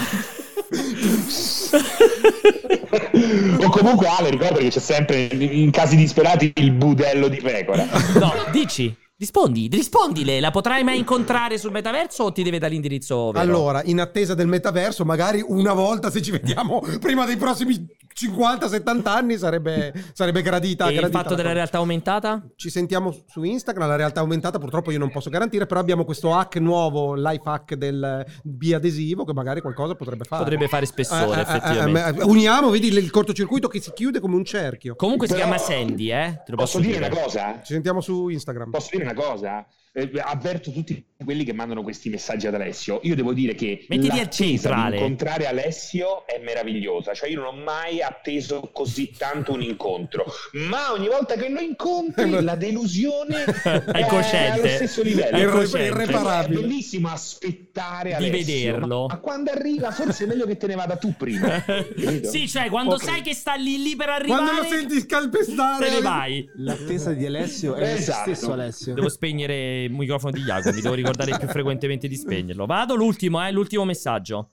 O 3.59 3.69
comunque 3.69 4.07
Ale, 4.07 4.29
ricorda 4.29 4.59
che 4.59 4.69
c'è 4.69 4.79
sempre 4.79 5.23
in 5.23 5.71
casi 5.71 5.95
disperati 5.95 6.51
il 6.55 6.71
budello 6.71 7.27
di 7.27 7.37
pecora. 7.37 7.85
No, 8.19 8.33
dici. 8.51 8.95
Rispondi, 9.19 9.67
rispondile. 9.69 10.39
La 10.39 10.49
potrai 10.49 10.81
mai 10.81 10.97
incontrare 10.97 11.57
sul 11.57 11.71
metaverso 11.71 12.23
o 12.23 12.31
ti 12.31 12.41
deve 12.41 12.57
dare 12.57 12.71
l'indirizzo 12.71 13.31
vero? 13.31 13.43
Allora, 13.43 13.81
in 13.83 13.99
attesa 13.99 14.33
del 14.33 14.47
metaverso, 14.47 15.03
magari 15.03 15.43
una 15.45 15.73
volta 15.73 16.09
se 16.09 16.21
ci 16.21 16.31
vediamo 16.31 16.81
prima 17.01 17.25
dei 17.25 17.35
prossimi 17.35 17.85
50-70 18.15 19.07
anni 19.07 19.37
sarebbe, 19.37 19.93
sarebbe 20.13 20.41
gradita. 20.41 20.85
e 20.87 20.91
il 20.91 20.97
gradita 20.97 21.17
fatto 21.17 21.29
la 21.31 21.35
della 21.35 21.47
cosa. 21.49 21.59
realtà 21.59 21.77
aumentata? 21.77 22.43
Ci 22.55 22.69
sentiamo 22.69 23.15
su 23.27 23.43
Instagram, 23.43 23.87
la 23.87 23.95
realtà 23.95 24.19
aumentata 24.19 24.59
purtroppo 24.59 24.91
io 24.91 24.99
non 24.99 25.09
posso 25.11 25.29
garantire, 25.29 25.65
però 25.65 25.79
abbiamo 25.79 26.05
questo 26.05 26.33
hack 26.33 26.55
nuovo, 26.57 27.13
life 27.15 27.41
hack 27.43 27.75
del 27.75 28.25
biadesivo 28.43 29.23
che 29.25 29.33
magari 29.33 29.61
qualcosa 29.61 29.95
potrebbe 29.95 30.23
fare. 30.25 30.43
Potrebbe 30.43 30.67
fare 30.67 30.85
spessore, 30.85 31.23
Eh, 31.25 31.33
eh, 31.33 31.37
eh, 31.37 31.41
effettivamente. 31.41 32.19
eh, 32.21 32.23
uniamo, 32.23 32.69
vedi 32.69 32.87
il 32.87 33.09
cortocircuito 33.11 33.67
che 33.67 33.79
si 33.79 33.91
chiude 33.93 34.19
come 34.19 34.35
un 34.35 34.43
cerchio. 34.45 34.95
Comunque 34.95 35.27
si 35.27 35.33
Però- 35.33 35.45
chiama 35.45 35.59
Sandy, 35.61 36.11
eh? 36.11 36.41
Te 36.45 36.51
lo 36.51 36.57
posso, 36.57 36.77
Posso 36.79 36.91
dire 36.91 36.97
una 37.05 37.09
cosa? 37.15 37.59
Ci 37.63 37.73
sentiamo 37.73 38.01
su 38.01 38.27
Instagram. 38.29 38.69
Posso 38.71 38.89
dire 38.91 39.03
una 39.03 39.13
cosa? 39.13 39.65
Eh, 39.91 40.11
avverto 40.21 40.71
tutti 40.71 41.03
quelli 41.25 41.43
che 41.43 41.51
mandano 41.51 41.81
questi 41.81 42.09
messaggi 42.09 42.45
ad 42.47 42.53
Alessio. 42.53 42.99
Io 43.03 43.15
devo 43.15 43.33
dire 43.33 43.55
che 43.55 43.85
Mettiti 43.89 44.15
l'attesa 44.15 44.87
di 44.89 44.95
incontrare 44.95 45.47
Alessio 45.47 46.25
è 46.27 46.39
meravigliosa. 46.43 47.13
Cioè, 47.13 47.27
io 47.29 47.41
non 47.41 47.55
ho 47.55 47.57
mai 47.63 48.01
atteso 48.01 48.69
così 48.71 49.11
tanto 49.17 49.51
un 49.53 49.61
incontro. 49.63 50.25
Ma 50.69 50.91
ogni 50.93 51.07
volta 51.07 51.33
che 51.35 51.49
lo 51.49 51.59
incontri, 51.59 52.29
la 52.41 52.55
delusione 52.55 53.43
È 53.63 54.05
cosciente. 54.07 54.59
allo 54.59 54.67
stesso 54.67 55.01
livello. 55.01 55.37
È 55.37 55.45
cosciente. 55.45 55.87
irreparabile. 55.87 56.59
È 56.59 56.61
bellissimo 56.61 57.09
aspettare 57.09 58.09
Di 58.17 58.25
Alessio, 58.27 58.53
vederlo. 58.53 59.07
Ma, 59.07 59.13
ma 59.15 59.19
quando 59.19 59.51
arriva, 59.51 59.91
forse 59.91 60.23
è 60.25 60.27
meglio 60.27 60.45
che 60.45 60.55
te 60.55 60.67
ne 60.67 60.75
vada 60.75 60.95
tu 60.97 61.15
prima. 61.17 61.63
sì, 62.29 62.47
cioè 62.47 62.69
quando 62.69 62.93
Ok. 62.95 63.03
sai 63.03 63.21
che 63.21 63.33
sta 63.33 63.55
lì 63.55 63.81
lì 63.81 63.95
per 63.95 64.09
arrivare 64.09 64.43
Quando 64.43 64.61
lo 64.61 64.67
senti 64.67 64.99
scalpestare, 65.01 65.85
te 65.87 65.91
ne 65.95 66.01
vai. 66.01 66.49
L'attesa 66.57 67.11
di 67.13 67.25
Alessio 67.25 67.73
è 67.75 67.93
Esatto. 67.93 68.29
lo 68.29 68.35
stesso 68.35 68.53
Alessio. 68.53 68.93
Devo 68.93 69.09
spegnere 69.09 69.78
il 69.83 69.91
microfono 69.91 70.31
di 70.31 70.41
Jacopo, 70.41 70.75
mi 70.75 70.81
devo 70.81 70.93
ricordare 70.95 71.37
più 71.37 71.47
frequentemente 71.47 72.07
di 72.07 72.15
spegnerlo. 72.15 72.65
Vado 72.65 72.95
l'ultimo, 72.95 73.45
eh, 73.45 73.51
l'ultimo 73.51 73.85
messaggio. 73.85 74.49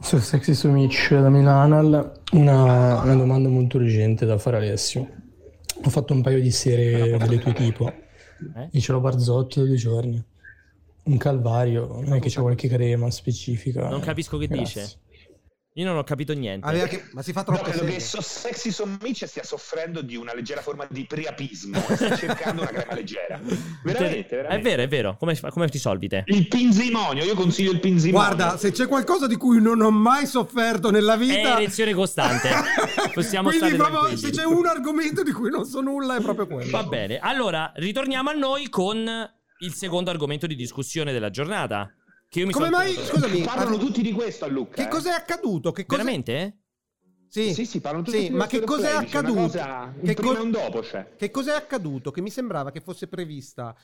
Su 0.00 0.18
Sexy 0.18 0.54
Sumic 0.54 1.10
da 1.10 1.28
Milanal, 1.28 2.22
una, 2.32 3.02
una 3.02 3.14
domanda 3.14 3.48
molto 3.48 3.76
urgente 3.76 4.24
da 4.24 4.38
fare 4.38 4.56
Alessio. 4.56 5.08
Ho 5.84 5.90
fatto 5.90 6.12
un 6.12 6.22
paio 6.22 6.40
di 6.40 6.50
serie 6.50 7.16
delle 7.18 7.38
tue 7.38 7.52
tipo, 7.52 7.92
Eh? 8.56 8.68
Icelo 8.72 9.00
Barzotto 9.00 9.64
due 9.64 9.76
giorni. 9.76 10.22
Un 11.02 11.16
calvario, 11.16 11.86
non 12.00 12.14
è 12.14 12.20
che 12.20 12.28
c'è 12.28 12.40
qualche 12.40 12.68
crema 12.68 13.10
specifica. 13.10 13.88
Non 13.88 14.00
capisco 14.00 14.38
che 14.38 14.46
Grazie. 14.46 14.82
dice. 14.82 14.98
Io 15.74 15.84
non 15.86 15.96
ho 15.96 16.02
capito 16.02 16.32
niente. 16.32 16.66
Aveva 16.66 16.86
che- 16.86 17.04
Ma 17.12 17.22
si 17.22 17.32
fa 17.32 17.40
No, 17.46 17.54
troppo 17.54 17.62
credo 17.70 17.84
che 17.84 18.00
serio. 18.00 18.00
so 18.00 18.20
Sexy 18.20 18.72
Sommice 18.72 19.28
stia 19.28 19.44
soffrendo 19.44 20.02
di 20.02 20.16
una 20.16 20.34
leggera 20.34 20.60
forma 20.62 20.84
di 20.90 21.06
priapismo 21.06 21.78
sta 21.80 22.16
cercando 22.18 22.62
una 22.62 22.72
crema 22.72 22.94
leggera. 22.94 23.40
Veramente, 23.84 24.34
veramente. 24.36 24.48
È 24.48 24.60
vero, 24.60 24.82
è 24.82 24.88
vero. 24.88 25.16
Come, 25.16 25.38
come 25.50 25.68
ti 25.68 25.78
solvi 25.78 26.08
te? 26.08 26.24
Il 26.26 26.48
pinzimonio, 26.48 27.22
io 27.22 27.34
consiglio 27.34 27.70
il 27.70 27.78
pinzimonio. 27.78 28.34
Guarda, 28.34 28.58
se 28.58 28.72
c'è 28.72 28.88
qualcosa 28.88 29.28
di 29.28 29.36
cui 29.36 29.60
non 29.62 29.80
ho 29.80 29.90
mai 29.92 30.26
sofferto 30.26 30.90
nella 30.90 31.14
È 31.14 31.18
vita... 31.18 31.56
erezione 31.56 31.94
costante. 31.94 32.48
Possiamo 33.14 33.50
Quindi 33.50 33.68
stare 33.76 33.90
proprio 33.90 34.16
se 34.16 34.30
c'è 34.30 34.44
un 34.44 34.66
argomento 34.66 35.22
di 35.22 35.30
cui 35.30 35.50
non 35.50 35.64
so 35.66 35.80
nulla 35.80 36.16
è 36.16 36.20
proprio 36.20 36.48
quello. 36.48 36.70
Va 36.70 36.82
bene, 36.82 37.18
allora 37.18 37.70
ritorniamo 37.76 38.28
a 38.30 38.32
noi 38.34 38.68
con 38.68 39.30
il 39.62 39.72
secondo 39.74 40.10
argomento 40.10 40.46
di 40.46 40.56
discussione 40.56 41.12
della 41.12 41.30
giornata. 41.30 41.88
Che 42.30 42.38
io 42.38 42.46
mi 42.46 42.52
Come 42.52 42.70
mai, 42.70 42.94
tenuto- 42.94 43.12
scusami, 43.12 43.40
Parlano 43.40 43.74
ah, 43.74 43.78
tutti 43.80 44.02
di 44.02 44.12
questo 44.12 44.44
a 44.44 44.48
Luca. 44.48 44.76
che 44.76 44.82
eh. 44.82 44.88
cos'è 44.88 45.10
accaduto? 45.10 45.72
Che 45.72 45.84
cos'è... 45.84 45.98
Veramente? 46.00 46.58
Sì, 47.28 47.52
Sì, 47.52 47.66
sì, 47.66 47.80
parlano 47.80 48.04
tutti 48.04 48.18
sì, 48.18 48.28
di 48.28 48.34
ma 48.36 48.46
che 48.46 48.60
cos'è 48.60 48.92
accaduto? 48.94 49.40
cosa- 49.40 49.92
Che 50.00 50.14
co- 50.14 50.44
dopo 50.44 50.78
c'è. 50.80 51.14
Che 51.16 51.30
cos'è 51.32 51.52
accaduto? 51.52 52.12
Che 52.12 52.20
mi 52.20 52.30
sembrava 52.30 52.70
che 52.70 52.80
fosse 52.80 53.08
prevista 53.08 53.74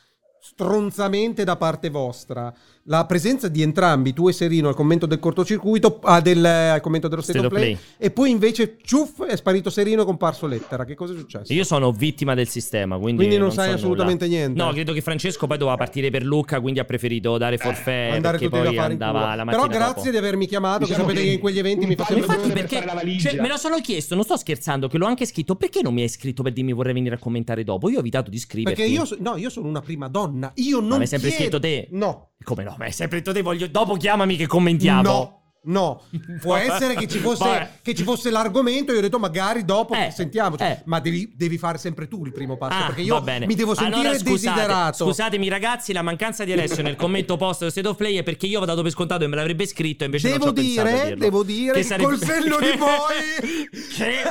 stronzamente 0.49 1.45
da 1.45 1.57
parte 1.57 1.91
vostra 1.91 2.55
la 2.89 3.05
presenza 3.05 3.49
di 3.49 3.63
entrambi, 3.63 4.13
tu 4.13 4.29
e 4.29 4.33
Serino, 4.33 4.69
al 4.69 4.77
commento 4.77 5.07
del 5.07 5.19
cortocircuito, 5.19 5.99
ah, 6.05 6.21
del, 6.21 6.45
al 6.45 6.81
commento 6.81 7.09
dello 7.09 7.21
State, 7.21 7.39
State 7.41 7.53
of 7.55 7.59
of 7.59 7.59
Play, 7.59 7.75
Play. 7.75 8.07
e 8.07 8.11
poi 8.13 8.31
invece 8.31 8.77
ciuff 8.81 9.25
è 9.25 9.37
sparito 9.37 9.71
Serino 9.71 10.01
e 10.01 10.03
è 10.05 10.07
comparso 10.07 10.47
Lettera. 10.47 10.85
Che 10.85 10.95
cosa 10.95 11.13
è 11.13 11.17
successo? 11.17 11.53
Io 11.53 11.65
sono 11.65 11.91
vittima 11.91 12.35
del 12.35 12.47
sistema, 12.47 12.97
quindi, 12.97 13.17
Quindi 13.25 13.39
non 13.39 13.51
sai 13.51 13.71
so 13.71 13.75
assolutamente 13.75 14.27
nulla. 14.27 14.39
niente. 14.39 14.63
No, 14.63 14.71
credo 14.71 14.93
che 14.93 15.01
Francesco 15.01 15.49
poi 15.49 15.59
doveva 15.59 15.77
partire 15.77 16.11
per 16.11 16.23
Lucca, 16.25 16.61
quindi 16.61 16.79
ha 16.79 16.85
preferito 16.85 17.37
dare 17.39 17.59
forfè 17.59 18.11
Andare 18.13 18.39
perché 18.39 18.57
tutti 18.57 18.63
da 18.63 18.69
poi 18.69 18.79
andava 18.79 19.35
la 19.35 19.43
mattina 19.43 19.67
Però 19.67 19.79
grazie 19.79 19.95
dopo. 19.97 20.11
di 20.11 20.17
avermi 20.19 20.47
chiamato, 20.47 20.85
Diciamo 20.85 20.99
che 20.99 21.03
sapete 21.09 21.21
che 21.21 21.27
che 21.27 21.35
in 21.35 21.41
quegli 21.41 21.59
eventi 21.59 21.87
mi 21.87 21.97
faceva 21.97 22.21
Infatti 22.21 22.51
per 22.51 22.85
la 22.85 22.95
valigia. 22.95 23.31
cioè, 23.31 23.41
me 23.41 23.49
lo 23.49 23.57
sono 23.57 23.81
chiesto, 23.81 24.15
non 24.15 24.23
sto 24.23 24.37
scherzando, 24.37 24.87
che 24.87 24.97
l'ho 24.97 25.07
anche 25.07 25.27
scritto, 25.27 25.57
perché 25.57 25.83
non 25.83 25.93
mi 25.93 26.03
hai 26.03 26.09
scritto 26.09 26.45
per 26.45 26.53
dirmi 26.53 26.73
vorrei 26.73 26.93
venire 26.93 27.17
a 27.17 27.19
commentare 27.19 27.65
dopo? 27.65 27.89
Io 27.89 27.97
ho 27.97 28.01
evitato 28.01 28.31
di 28.31 28.39
scriverti. 28.39 28.81
Perché 28.81 28.95
io, 28.95 29.05
no, 29.19 29.37
io 29.37 29.51
sono 29.51 29.67
una 29.67 29.81
prima 29.81 30.07
donna. 30.07 30.36
Io 30.55 30.81
non 30.81 30.89
Ma 30.89 30.95
mi 30.97 31.03
hai 31.03 31.07
sempre 31.09 31.29
chiedo- 31.31 31.43
scritto 31.43 31.61
te? 31.61 31.89
No. 31.93 32.31
Come 32.43 32.63
no? 32.65 32.75
Ma 32.79 32.85
hai 32.85 32.93
sempre 32.93 33.19
detto 33.19 33.33
te, 33.33 33.43
voglio... 33.43 33.67
dopo 33.67 33.95
chiamami 33.97 34.37
che 34.37 34.47
commentiamo. 34.47 35.03
No. 35.03 35.41
No, 35.67 36.03
può 36.41 36.55
essere 36.55 36.95
che 36.95 37.09
ci 37.09 37.19
fosse, 37.19 37.81
che 37.83 37.93
ci 37.93 38.05
fosse 38.05 38.31
l'argomento. 38.31 38.93
Io 38.93 38.99
ho 38.99 39.01
detto 39.01 39.19
magari 39.19 39.65
dopo 39.65 39.95
Eh, 39.95 40.13
sentiamoci. 40.13 40.63
eh. 40.63 40.83
Ma 40.85 41.01
devi, 41.01 41.33
devi 41.35 41.59
fare 41.59 41.77
sempre 41.77 42.07
tu 42.07 42.25
il 42.25 42.31
primo 42.31 42.57
passo. 42.57 42.85
Ah, 42.85 42.87
perché 42.87 43.01
io 43.03 43.21
mi 43.21 43.55
devo 43.57 43.75
sentire 43.75 43.99
allora, 44.11 44.17
scusate, 44.17 44.31
desiderato. 44.31 45.05
Scusatemi 45.07 45.49
ragazzi, 45.49 45.93
la 45.93 46.03
mancanza 46.03 46.45
di 46.45 46.53
Alessio 46.53 46.85
nel 46.85 46.95
commento 46.95 47.37
post 47.37 47.59
dello 47.59 47.73
State 47.73 47.89
of 47.89 47.97
Play 47.97 48.15
è 48.17 48.23
perché 48.23 48.47
io 48.47 48.59
avevo 48.59 48.71
dato 48.71 48.83
per 48.83 48.93
scontato 48.93 49.25
e 49.25 49.27
me 49.27 49.35
l'avrebbe 49.35 49.67
scritto 49.67 50.03
e 50.05 50.07
invece 50.07 50.29
Devo 50.31 50.53
dire, 50.53 51.15
devo 51.19 51.43
dire, 51.43 51.73
Che 51.73 51.79
che 51.81 51.85
sarebbe- 51.85 52.09
col 52.11 52.19
senno 52.21 52.59
di 52.61 52.77
poi. 52.79 53.69
che 53.97 54.23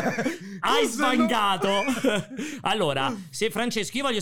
hai 0.62 0.86
sbangato. 0.88 1.70
allora, 2.62 3.14
se 3.30 3.50
Francesco, 3.50 3.98
io 3.98 4.04
voglio... 4.04 4.22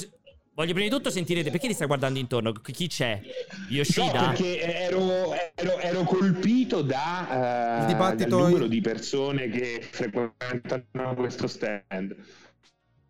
Voglio 0.56 0.74
prima 0.74 0.88
di 0.88 0.94
tutto 0.94 1.10
sentire 1.10 1.42
te, 1.42 1.50
perché 1.50 1.68
ti 1.68 1.74
stai 1.74 1.88
guardando 1.88 2.20
intorno? 2.20 2.52
Chi 2.52 2.88
c'è? 2.88 3.20
No, 3.24 3.66
Yoshida? 3.70 4.28
perché 4.28 4.62
ero, 4.62 5.34
ero- 5.56 5.80
ero 5.80 6.04
colpito 6.04 6.84
da, 6.84 7.78
eh, 7.78 7.82
Il 7.82 7.86
dibattito 7.88 8.30
dal 8.30 8.40
in- 8.40 8.46
numero 8.46 8.68
di 8.68 8.80
persone 8.80 9.50
che 9.50 9.82
frequentano 9.90 11.16
questo 11.16 11.48
stand. 11.48 12.16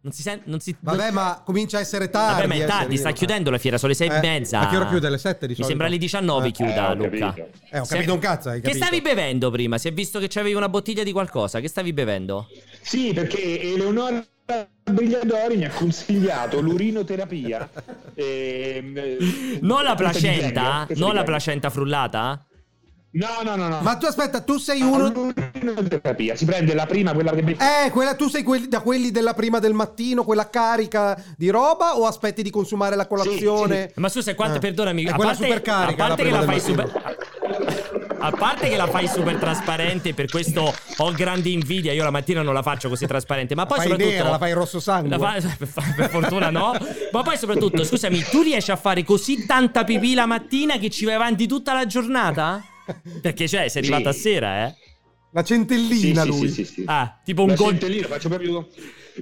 Non 0.06 0.12
si 0.12 0.22
sente... 0.22 0.50
Non 0.50 0.60
si... 0.62 0.76
Vabbè, 0.80 1.12
ma 1.12 1.42
comincia 1.46 1.78
a 1.78 1.80
essere 1.82 2.10
tardi. 2.10 2.34
Vabbè, 2.42 2.48
ma 2.48 2.54
è 2.56 2.64
eh, 2.64 2.66
tardi, 2.66 2.84
Serino. 2.96 3.00
sta 3.00 3.12
chiudendo 3.12 3.50
la 3.52 3.58
fiera, 3.58 3.78
sono 3.78 3.92
le 3.92 3.98
sei 3.98 4.10
e 4.10 4.16
Eh, 4.16 4.20
mezza. 4.22 4.60
a 4.62 4.70
che 4.70 4.76
ora 4.78 4.88
chiude? 4.88 5.08
Alle 5.08 5.18
sette 5.18 5.48
di 5.48 5.56
Mi 5.58 5.64
sembra 5.66 5.88
alle 5.88 5.98
19 5.98 6.48
Eh, 6.48 6.52
chiuda, 6.52 6.88
eh, 6.88 6.92
ho 6.92 6.94
Luca. 6.96 7.10
capito. 7.34 7.48
Eh, 7.72 7.80
ho 7.80 7.86
capito 7.86 8.14
un 8.14 8.20
cazzo, 8.20 8.50
hai 8.50 8.60
Che 8.62 8.68
capito? 8.68 8.86
stavi 8.86 9.02
bevendo 9.02 9.50
prima? 9.52 9.78
Si 9.78 9.88
è 9.90 9.94
visto 9.94 10.20
che 10.20 10.28
c'avevi 10.28 10.56
una 10.56 10.68
bottiglia 10.70 11.04
di 11.04 11.12
qualcosa. 11.14 11.60
Che 11.62 11.68
stavi 11.70 11.94
bevendo? 11.94 12.48
Sì, 12.82 13.12
perché 13.14 13.62
Eleonora 13.62 14.26
Brigliadori 14.84 15.58
mi 15.58 15.66
ha 15.66 15.72
consigliato 15.72 16.60
l'urinoterapia. 16.60 17.70
ehm, 18.14 19.60
Non 19.62 19.84
la 19.84 19.96
placenta? 19.96 20.86
Non 20.96 21.14
la 21.14 21.24
placenta 21.24 21.70
frullata? 21.70 22.46
No, 23.16 23.28
no, 23.44 23.56
no, 23.56 23.68
no. 23.68 23.80
Ma 23.82 23.96
tu 23.98 24.08
aspetta, 24.08 24.42
tu 24.42 24.58
sei 24.58 24.82
uno. 24.82 25.12
Terapia. 25.88 26.36
Si 26.36 26.46
prende 26.46 26.74
la 26.74 26.88
prima, 26.88 27.14
quella 27.14 27.32
che 27.32 27.58
Eh, 27.86 27.92
quella, 27.92 28.16
tu 28.16 28.28
sei 28.28 28.42
quelli, 28.42 28.68
da 28.68 28.82
quelli 28.82 29.12
della 29.12 29.36
prima 29.36 29.60
del 29.60 29.74
mattino, 29.74 30.24
quella 30.24 30.50
carica 30.50 31.22
di 31.38 31.50
roba, 31.50 31.96
o 31.98 32.08
aspetti 32.08 32.42
di 32.42 32.50
consumare 32.50 32.96
la 32.96 33.06
colazione? 33.06 33.92
Ma 33.96 34.10
scusa, 34.10 34.34
quante, 34.34 34.58
Eh. 34.58 34.62
perdonami, 34.62 35.04
È 35.04 35.10
a 35.12 35.14
quella 35.14 35.30
parte, 35.30 35.44
super 35.46 35.62
carica, 35.62 36.04
a 36.04 36.08
parte 36.08 36.24
la 36.24 36.30
che 36.30 36.36
la 36.36 36.52
fai 36.52 36.60
super 36.60 36.92
a 38.26 38.32
parte 38.32 38.70
che 38.70 38.78
la 38.78 38.88
fai 38.88 39.06
super 39.08 39.36
trasparente, 39.36 40.14
per 40.14 40.28
questo 40.30 40.74
ho 40.98 41.12
grande 41.12 41.50
invidia. 41.50 41.92
Io 41.92 42.04
la 42.04 42.10
mattina 42.10 42.42
non 42.42 42.54
la 42.54 42.62
faccio 42.62 42.88
così 42.88 43.06
trasparente, 43.06 43.54
ma 43.54 43.66
poi 43.66 43.78
fai 43.80 43.88
soprattutto 43.90 44.16
nera, 44.16 44.30
la 44.30 44.38
fai 44.38 44.54
rosso 44.54 44.80
sangue. 44.80 45.10
la 45.10 45.20
fa- 45.42 45.94
per, 45.96 46.10
fortuna 46.10 46.50
no. 46.50 46.72
Ma 47.12 47.22
poi 47.22 47.38
soprattutto, 47.38 47.84
scusami, 47.84 48.24
tu 48.30 48.42
riesci 48.42 48.72
a 48.72 48.78
fare 48.78 49.04
così 49.04 49.46
tanta 49.46 49.84
pipì 49.84 50.14
la 50.14 50.26
mattina 50.26 50.78
che 50.78 50.90
ci 50.90 51.04
vai 51.04 51.16
avanti 51.16 51.48
tutta 51.48 51.74
la 51.74 51.86
giornata? 51.86 52.64
Perché 53.22 53.48
cioè, 53.48 53.68
sei 53.68 53.82
arrivata 53.82 54.10
a 54.10 54.14
Sì. 54.14 54.20
sera, 54.20 54.66
eh? 54.68 54.76
La 55.32 55.44
centellina 55.44 56.24
Sì, 56.24 56.32
sì, 56.32 56.38
lui. 56.40 56.48
sì, 56.50 56.64
sì, 56.66 56.74
sì. 56.74 56.84
Ah, 56.86 57.20
tipo 57.26 57.42
un 57.42 57.50
La 57.50 57.56
gol- 57.56 57.70
centellina, 57.72 58.08
faccio 58.08 58.30
proprio. 58.30 58.68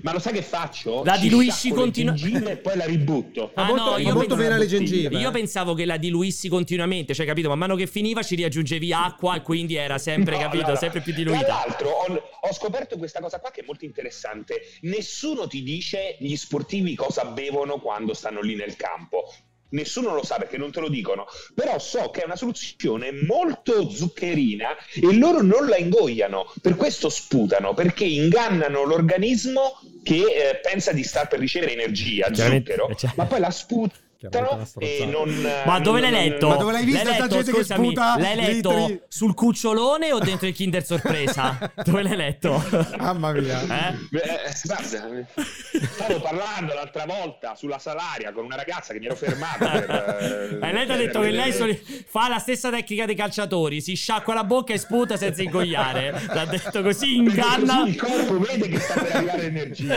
Ma 0.01 0.13
lo 0.13 0.19
sai 0.19 0.33
che 0.33 0.41
faccio? 0.41 1.03
La 1.03 1.15
Ci 1.15 1.21
diluisci 1.23 1.51
sciacquo 1.51 1.75
le 1.75 1.81
continua- 1.81 2.13
gengive 2.13 2.51
e 2.51 2.57
poi 2.57 2.77
la 2.77 2.85
ributto. 2.85 3.51
Ah, 3.55 3.63
molto- 3.65 3.83
no, 3.91 3.97
io 3.97 4.03
molto 4.05 4.19
pensavo- 4.19 4.41
bene 4.41 4.53
alle 4.55 4.67
gengive. 4.67 5.17
Io 5.17 5.29
eh. 5.29 5.31
pensavo 5.31 5.73
che 5.73 5.85
la 5.85 5.97
diluissi 5.97 6.47
continuamente, 6.49 7.13
cioè 7.13 7.25
capito, 7.25 7.49
man 7.49 7.57
mano 7.57 7.75
che 7.75 7.87
finiva 7.87 8.23
ci 8.23 8.35
riaggiungevi 8.35 8.93
acqua 8.93 9.35
e 9.35 9.41
quindi 9.41 9.75
era 9.75 9.97
sempre, 9.97 10.35
No, 10.35 10.41
capito, 10.41 10.63
no, 10.63 10.69
no. 10.71 10.75
sempre 10.77 11.01
più 11.01 11.13
Tra 11.13 11.21
diluita. 11.23 11.47
l'altro 11.47 11.89
ho, 11.89 12.23
ho 12.41 12.53
scoperto 12.53 12.97
questa 12.97 13.19
cosa 13.19 13.39
qua 13.39 13.51
che 13.51 13.61
è 13.61 13.63
molto 13.65 13.85
interessante. 13.85 14.61
Nessuno 14.81 15.47
ti 15.47 15.61
dice 15.63 16.15
gli 16.19 16.35
sportivi 16.35 16.95
cosa 16.95 17.25
bevono 17.25 17.79
quando 17.79 18.13
stanno 18.13 18.41
lì 18.41 18.55
nel 18.55 18.75
campo. 18.75 19.31
Nessuno 19.71 20.13
lo 20.13 20.23
sa 20.23 20.37
perché 20.37 20.57
non 20.57 20.71
te 20.71 20.79
lo 20.79 20.89
dicono, 20.89 21.25
però 21.53 21.77
so 21.79 22.09
che 22.09 22.21
è 22.21 22.25
una 22.25 22.35
soluzione 22.35 23.11
molto 23.11 23.89
zuccherina 23.89 24.75
e 24.95 25.13
loro 25.13 25.41
non 25.41 25.67
la 25.67 25.77
ingoiano, 25.77 26.51
per 26.61 26.75
questo 26.75 27.09
sputano, 27.09 27.73
perché 27.73 28.05
ingannano 28.05 28.83
l'organismo 28.83 29.79
che 30.03 30.15
eh, 30.15 30.59
pensa 30.61 30.91
di 30.91 31.03
star 31.03 31.27
per 31.27 31.39
ricevere 31.39 31.73
energia, 31.73 32.33
zucchero, 32.33 32.89
eh, 32.89 32.95
cioè- 32.95 33.11
ma 33.15 33.25
poi 33.25 33.39
la 33.39 33.51
sputano 33.51 34.09
Chiaramente 34.29 34.53
una 34.53 34.63
e 34.63 34.65
stronzata. 34.65 35.11
non... 35.11 35.63
Ma 35.65 35.79
dove 35.79 35.99
l'hai 36.01 36.11
non- 36.11 36.21
letto? 36.21 36.47
Ma 36.49 36.55
dove 36.55 36.71
l'hai 36.73 36.85
vista 36.85 37.13
sta 37.13 37.25
letto, 37.27 37.43
scusami, 37.51 37.93
L'hai 37.93 38.35
letto 38.35 38.69
litri? 38.87 39.01
sul 39.07 39.33
cucciolone 39.33 40.11
o 40.11 40.19
dentro 40.19 40.47
il 40.47 40.53
Kinder 40.53 40.85
Sorpresa? 40.85 41.71
dove 41.83 42.03
l'hai 42.03 42.15
letto? 42.15 42.63
Mamma 42.97 43.31
mia. 43.31 43.61
Eh? 43.61 43.95
Beh, 44.09 44.21
guarda, 44.63 45.25
stavo 45.93 46.19
parlando 46.21 46.73
l'altra 46.73 47.05
volta 47.05 47.55
sulla 47.55 47.79
Salaria 47.79 48.31
con 48.31 48.45
una 48.45 48.55
ragazza 48.55 48.93
che 48.93 48.99
mi 48.99 49.05
ero 49.05 49.15
fermato 49.15 49.65
per, 49.65 50.59
Eh, 50.61 50.71
lei 50.71 50.85
ti 50.85 50.91
ha 50.91 50.95
detto 50.97 51.19
che 51.21 51.31
lei 51.31 51.51
soli- 51.51 51.81
fa 52.07 52.27
la 52.27 52.37
stessa 52.39 52.69
tecnica 52.69 53.05
dei 53.05 53.15
calciatori, 53.15 53.81
si 53.81 53.95
sciacqua 53.95 54.33
la 54.33 54.43
bocca 54.43 54.73
e 54.73 54.77
sputa 54.77 55.17
senza 55.17 55.41
ingoiare. 55.41 56.11
L'ha 56.27 56.45
detto 56.45 56.81
così, 56.81 57.15
inganna. 57.15 57.79
Così 57.79 57.89
il 57.89 57.95
corpo 57.95 58.39
vede 58.39 58.67
che 58.69 58.79
sta 58.79 59.01
per 59.01 59.15
arrivare 59.15 59.43
energia, 59.45 59.95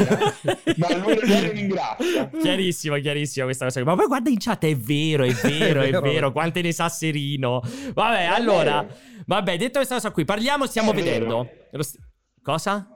ma 0.77 0.89
non 0.89 1.03
lo 1.15 1.51
ringrazia. 1.53 2.31
Chiarissima, 2.41 2.99
chiarissima 2.99 3.45
questa 3.45 3.65
cosa. 3.67 3.83
Ma 3.85 3.95
poi 3.95 4.07
guarda 4.15 4.31
in 4.31 4.39
chat, 4.39 4.65
è 4.65 4.77
vero, 4.77 5.25
è 5.25 5.33
vero, 5.33 5.81
è 5.81 5.91
vero. 5.91 6.01
vero. 6.01 6.33
Quante 6.33 6.63
ne 6.63 6.73
sa 6.73 6.89
Serino. 6.89 7.61
Vabbè, 7.93 8.25
allora. 8.25 8.87
Vabbè, 9.27 9.57
detto 9.57 9.79
questa 9.79 9.95
cosa 9.95 10.11
qui, 10.11 10.25
parliamo, 10.25 10.67
stiamo 10.67 10.93
È 10.93 10.95
vedendo. 10.95 11.49
St- 11.79 11.99
Cosa? 12.43 12.89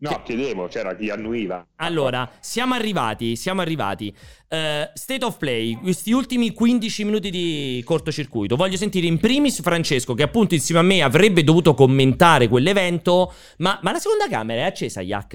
No, 0.00 0.22
chiedevo, 0.22 0.68
c'era 0.68 0.94
chi 0.94 1.10
annuiva. 1.10 1.66
Allora, 1.76 2.30
siamo 2.38 2.74
arrivati, 2.74 3.34
siamo 3.34 3.62
arrivati. 3.62 4.14
Eh, 4.46 4.90
state 4.94 5.24
of 5.24 5.38
play, 5.38 5.74
questi 5.80 6.12
ultimi 6.12 6.52
15 6.52 7.04
minuti 7.04 7.30
di 7.30 7.82
cortocircuito. 7.84 8.54
Voglio 8.54 8.76
sentire 8.76 9.08
in 9.08 9.18
primis 9.18 9.60
Francesco, 9.60 10.14
che 10.14 10.22
appunto 10.22 10.54
insieme 10.54 10.80
a 10.80 10.84
me 10.84 11.02
avrebbe 11.02 11.42
dovuto 11.42 11.74
commentare 11.74 12.46
quell'evento. 12.46 13.32
Ma, 13.56 13.80
ma 13.82 13.90
la 13.90 13.98
seconda 13.98 14.28
camera 14.28 14.60
è 14.60 14.64
accesa, 14.64 15.00
Yak? 15.00 15.34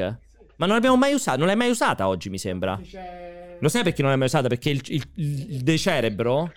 Ma 0.56 0.66
non 0.66 0.76
l'abbiamo 0.76 0.96
mai 0.96 1.14
usata, 1.14 1.38
non 1.38 1.48
l'hai 1.48 1.58
mai 1.58 1.70
usata 1.70 2.08
oggi, 2.08 2.30
mi 2.30 2.38
sembra. 2.38 2.80
Lo 3.64 3.70
sai 3.70 3.82
perché 3.84 4.02
non 4.02 4.10
l'hai 4.12 4.20
mai 4.20 4.28
usata? 4.28 4.50
Perché 4.50 4.72
il, 4.72 4.82
il, 4.88 5.04
il 5.16 5.62
De 5.64 5.78
Cerebro 5.78 6.52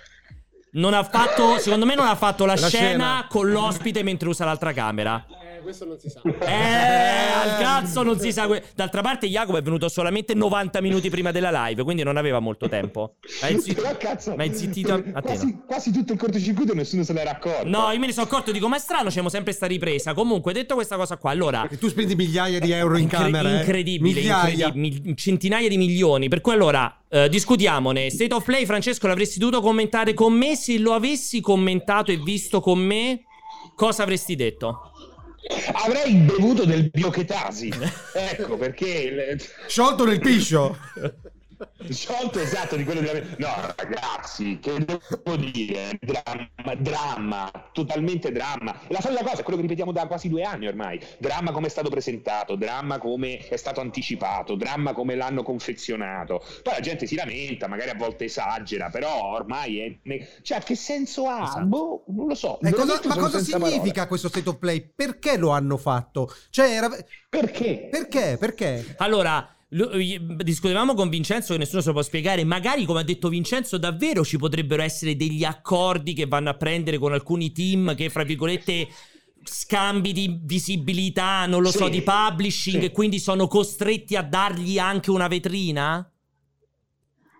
non 0.73 0.93
ha 0.93 1.05
fatto, 1.05 1.57
secondo 1.59 1.87
me 1.87 1.95
non 1.95 2.05
ha 2.07 2.17
fatto 2.17 2.45
la, 2.45 2.57
La 2.57 2.67
scena, 2.67 2.89
scena. 2.89 3.27
con 3.29 3.49
l'ospite 3.49 4.03
mentre 4.03 4.29
usa 4.29 4.45
l'altra 4.45 4.73
camera. 4.73 5.25
Eh, 5.57 5.63
questo 5.63 5.85
non 5.85 5.99
si 5.99 6.09
sa. 6.11 6.21
Eh, 6.47 7.49
al 7.51 7.59
cazzo 7.61 8.03
non 8.03 8.19
si 8.19 8.33
sa. 8.33 8.47
que- 8.47 8.63
D'altra 8.75 9.01
parte, 9.03 9.27
Jacopo 9.29 9.59
è 9.59 9.63
venuto 9.63 9.89
solamente 9.89 10.35
90 10.35 10.81
minuti 10.81 11.09
prima 11.11 11.31
della 11.31 11.51
live, 11.67 11.83
quindi 11.83 12.03
non 12.03 12.17
aveva 12.17 12.39
molto 12.41 12.69
tempo. 12.69 13.17
Ma 13.43 13.49
è, 13.49 13.59
zi- 13.59 13.75
Però, 13.75 13.95
cazzo, 13.99 14.35
ma 14.35 14.45
è 14.45 14.53
zittito 14.53 15.03
a 15.13 15.21
quasi, 15.23 15.59
quasi 15.67 15.93
tutto 15.93 16.13
il 16.13 16.19
cortocircuito 16.19 16.73
e 16.73 16.75
nessuno 16.75 17.03
se 17.05 17.13
l'era 17.13 17.31
accorto. 17.31 17.69
No, 17.69 17.91
io 17.93 17.99
me 17.99 18.07
ne 18.07 18.13
sono 18.13 18.27
accorto, 18.27 18.53
dico, 18.53 18.69
ma 18.69 18.77
è 18.77 18.81
strano, 18.81 19.11
c'è 19.11 19.23
sempre 19.29 19.53
sta 19.53 19.67
ripresa. 19.67 20.15
Comunque, 20.15 20.53
detto 20.53 20.75
questa 20.75 20.97
cosa 20.97 21.17
qua, 21.17 21.31
allora. 21.31 21.69
E 21.69 21.79
tu 21.79 21.89
spendi 21.89 22.15
migliaia 22.15 22.59
di 22.59 22.71
euro 22.73 22.97
in 22.97 23.05
Incre- 23.05 23.19
camera. 23.19 23.51
eh? 23.51 23.59
incredibile, 23.61 24.15
Migliaia. 24.21 24.67
incredibile, 24.67 25.01
mil- 25.05 25.17
centinaia 25.17 25.69
di 25.69 25.77
milioni. 25.77 26.29
Per 26.29 26.41
cui 26.41 26.53
allora 26.53 27.01
eh, 27.09 27.29
discutiamone. 27.29 28.11
State 28.11 28.35
of 28.35 28.45
Play, 28.45 28.65
Francesco, 28.67 29.07
l'avresti 29.07 29.39
dovuto 29.39 29.61
commentare 29.61 30.15
con 30.15 30.33
me. 30.33 30.57
Se 30.57 30.79
lo 30.79 30.93
avessi 30.93 31.41
commentato 31.41 32.11
e 32.11 32.17
visto 32.17 32.61
con 32.61 32.79
me, 32.79 33.23
cosa 33.75 34.03
avresti 34.03 34.35
detto? 34.35 34.93
Avrei 35.73 36.15
bevuto 36.15 36.65
del 36.65 36.91
biochetasi. 36.91 37.73
ecco 38.15 38.57
perché. 38.57 38.89
il- 38.89 39.43
Sciolto 39.67 40.05
nel 40.05 40.21
piscio. 40.21 40.77
Sciolto 41.89 42.41
esatto 42.41 42.77
di 42.77 42.85
quello 42.85 43.01
della... 43.01 43.21
No, 43.39 43.73
ragazzi, 43.77 44.59
che 44.61 44.85
devo 44.85 45.37
dire? 45.37 45.99
Dramma, 46.01 46.75
dramma, 46.79 47.51
totalmente 47.73 48.33
dramma. 48.33 48.79
La 48.89 49.01
solita 49.01 49.23
cosa 49.23 49.41
è 49.41 49.43
quello 49.43 49.57
che 49.57 49.63
ripetiamo 49.63 49.93
da 49.93 50.07
quasi 50.07 50.29
due 50.29 50.43
anni 50.43 50.67
ormai. 50.67 51.01
Dramma 51.19 51.53
come 51.53 51.67
è 51.67 51.71
stato 51.71 51.89
presentato, 51.89 52.57
dramma 52.57 52.99
come 52.99 53.39
è 53.39 53.57
stato 53.57 53.81
anticipato, 53.81 54.55
dramma 54.55 54.93
come 54.93 55.15
l'hanno 55.15 55.43
confezionato. 55.43 56.45
Poi 56.63 56.75
la 56.75 56.81
gente 56.81 57.07
si 57.07 57.15
lamenta, 57.15 57.69
magari 57.69 57.91
a 57.91 57.95
volte 57.95 58.25
esagera, 58.25 58.91
però 58.91 59.33
ormai 59.33 59.81
è... 60.03 60.29
Cioè, 60.43 60.61
che 60.61 60.75
senso 60.75 61.27
ha? 61.27 61.45
Esatto. 61.45 61.65
Boh, 61.67 62.05
non 62.09 62.27
lo 62.27 62.35
so. 62.35 62.61
E 62.61 62.71
cosa- 62.73 63.01
ma 63.05 63.17
cosa 63.17 63.39
significa 63.39 63.93
parole. 63.93 64.07
questo 64.09 64.29
state 64.29 64.49
of 64.49 64.59
play? 64.59 64.93
Perché 64.95 65.37
lo 65.37 65.51
hanno 65.51 65.77
fatto? 65.77 66.33
Cioè, 66.51 66.71
era... 66.71 66.89
Perché? 67.29 67.89
Perché? 67.91 68.37
Perché? 68.39 68.95
Allora, 68.99 69.35
lo- 69.37 69.47
eh, 69.47 69.56
discutevamo 69.69 70.95
con 70.95 71.09
Vincenzo 71.09 71.53
che 71.53 71.59
nessuno 71.59 71.81
se 71.81 71.89
lo 71.89 71.95
può 71.95 72.03
spiegare. 72.03 72.45
Magari, 72.45 72.85
come 72.85 73.01
ha 73.01 73.05
detto 73.05 73.29
Vincenzo, 73.29 73.79
davvero 73.79 74.25
ci 74.25 74.39
potrebbero 74.39 74.83
essere 74.83 75.17
degli 75.17 75.45
accordi 75.45 76.13
che 76.15 76.27
vanno 76.27 76.51
a 76.51 76.55
prendere 76.55 76.99
con 76.99 77.13
alcuni 77.13 77.53
team 77.53 77.95
che, 77.97 78.09
fra 78.09 78.23
virgolette, 78.23 78.89
scambi 79.43 80.13
di 80.13 80.39
visibilità, 80.43 81.47
non 81.47 81.63
lo 81.63 81.71
Sì, 81.71 81.79
so, 81.79 81.89
di 81.89 82.03
publishing, 82.03 82.79
sì. 82.81 82.85
e 82.87 82.91
quindi 82.93 83.19
sono 83.19 83.49
costretti 83.49 84.15
a 84.17 84.23
dargli 84.23 84.79
anche 84.79 85.11
una 85.11 85.29
vetrina? 85.29 86.09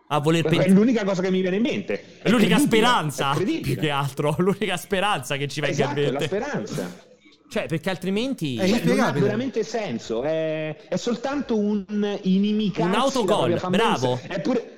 A 0.09 0.21
voler 0.21 0.45
È 0.45 0.49
pensare. 0.49 0.71
l'unica 0.71 1.03
cosa 1.05 1.21
che 1.21 1.31
mi 1.33 1.41
viene 1.41 1.57
in 1.57 1.63
mente. 1.63 2.19
È 2.23 2.31
L'unica 2.31 2.59
speranza, 2.59 3.33
è 3.37 3.61
più 3.61 3.75
che 3.77 3.91
altro, 3.91 4.35
l'unica 4.39 4.77
speranza 4.77 5.37
che 5.37 5.49
ci 5.49 5.61
venga 5.61 5.75
Esatto, 5.75 5.99
in 6.01 6.07
è 6.07 6.11
la 6.11 6.19
mente. 6.19 6.27
speranza. 6.27 7.06
Cioè, 7.49 7.67
perché 7.67 7.91
altrimenti. 7.91 8.57
È 8.57 8.69
Cioè, 8.69 8.83
non 8.85 9.01
ha 9.01 9.13
veramente 9.13 9.63
senso, 9.63 10.23
è, 10.23 10.77
è 10.89 10.97
soltanto 10.97 11.57
un 11.57 12.19
inimicarsi 12.23 12.91
Un 12.91 12.95
autogol, 12.95 13.61
bravo. 13.71 14.19
È 14.27 14.41
pure, 14.41 14.76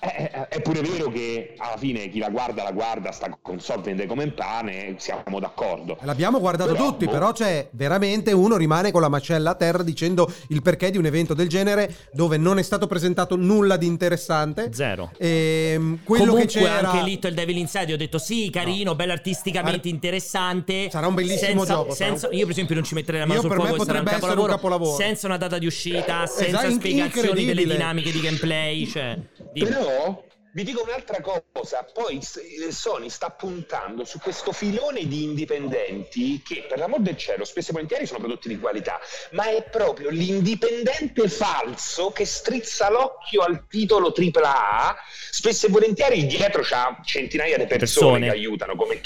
è, 0.00 0.30
è- 0.32 0.48
è 0.48 0.60
pure 0.62 0.80
vero 0.80 1.10
che 1.10 1.54
alla 1.58 1.76
fine 1.76 2.08
chi 2.08 2.18
la 2.18 2.30
guarda 2.30 2.62
la 2.62 2.72
guarda, 2.72 3.12
sta 3.12 3.36
con 3.40 3.60
so 3.60 3.78
vende 3.80 4.06
come 4.06 4.24
un 4.24 4.34
pane, 4.34 4.94
siamo 4.98 5.38
d'accordo. 5.38 5.98
L'abbiamo 6.02 6.40
guardato 6.40 6.72
Però, 6.72 6.86
tutti, 6.90 7.04
boh. 7.04 7.10
però 7.10 7.32
c'è 7.32 7.68
veramente 7.72 8.32
uno 8.32 8.56
rimane 8.56 8.90
con 8.90 9.00
la 9.02 9.08
mascella 9.08 9.50
a 9.50 9.54
terra 9.54 9.82
dicendo 9.82 10.32
il 10.48 10.62
perché 10.62 10.90
di 10.90 10.98
un 10.98 11.06
evento 11.06 11.34
del 11.34 11.48
genere 11.48 11.94
dove 12.12 12.36
non 12.38 12.58
è 12.58 12.62
stato 12.62 12.86
presentato 12.86 13.36
nulla 13.36 13.76
di 13.76 13.86
interessante. 13.86 14.70
Zero. 14.72 15.10
Ehm, 15.18 15.98
quello 16.04 16.24
Comunque 16.32 16.46
che 16.52 16.58
c'era 16.60 16.90
anche 16.90 17.02
Little 17.04 17.34
Devil 17.34 17.56
Inside 17.58 17.92
ho 17.92 17.96
detto 17.96 18.18
sì, 18.18 18.48
carino, 18.50 18.94
bello 18.94 19.12
artisticamente 19.12 19.88
Ar- 19.88 19.94
interessante. 19.94 20.88
Sarà 20.90 21.06
un 21.06 21.14
bellissimo 21.14 21.64
senza- 21.64 21.74
gioco, 21.74 21.94
sarà 21.94 22.10
un- 22.12 22.18
senza- 22.18 22.34
Io 22.34 22.42
per 22.42 22.50
esempio 22.52 22.74
non 22.74 22.84
ci 22.84 22.94
metterei 22.94 23.20
la 23.20 23.26
mano 23.26 23.40
Io 23.40 23.46
sul 23.46 23.50
per 23.50 23.58
me 23.60 23.68
fuoco, 23.68 23.84
sarà 23.84 23.98
un 23.98 24.04
potrebbe 24.04 24.24
essere 24.24 24.40
un 24.40 24.46
capolavoro, 24.46 24.76
capolavoro. 24.86 25.02
senza 25.04 25.26
una 25.26 25.36
data 25.36 25.58
di 25.58 25.66
uscita, 25.66 26.26
senza 26.26 26.58
Esatto, 26.60 26.70
spiegazioni 26.74 27.44
delle 27.44 27.64
dinamiche 27.66 28.10
di 28.10 28.20
gameplay, 28.20 28.86
cioè 28.86 29.18
di- 29.52 29.64
Però 29.64 29.89
law 29.90 30.22
vi 30.52 30.64
dico 30.64 30.82
un'altra 30.82 31.20
cosa, 31.20 31.84
poi 31.92 32.18
eh, 32.18 32.72
Sony 32.72 33.08
sta 33.08 33.30
puntando 33.30 34.04
su 34.04 34.18
questo 34.18 34.50
filone 34.52 35.06
di 35.06 35.22
indipendenti 35.22 36.42
che 36.44 36.64
per 36.68 36.78
l'amor 36.78 37.00
del 37.00 37.16
cielo 37.16 37.44
spesso 37.44 37.70
e 37.70 37.72
volentieri 37.72 38.06
sono 38.06 38.18
prodotti 38.18 38.48
di 38.48 38.58
qualità, 38.58 38.98
ma 39.32 39.48
è 39.48 39.62
proprio 39.70 40.10
l'indipendente 40.10 41.28
falso 41.28 42.10
che 42.10 42.24
strizza 42.24 42.90
l'occhio 42.90 43.42
al 43.42 43.66
titolo 43.68 44.12
AAA, 44.12 44.96
spesso 45.30 45.66
e 45.66 45.70
volentieri 45.70 46.26
dietro 46.26 46.62
c'ha 46.62 47.00
centinaia 47.04 47.56
di 47.56 47.66
persone, 47.66 47.78
Persone. 47.78 48.26
che 48.26 48.32
aiutano 48.32 48.74
come 48.74 49.00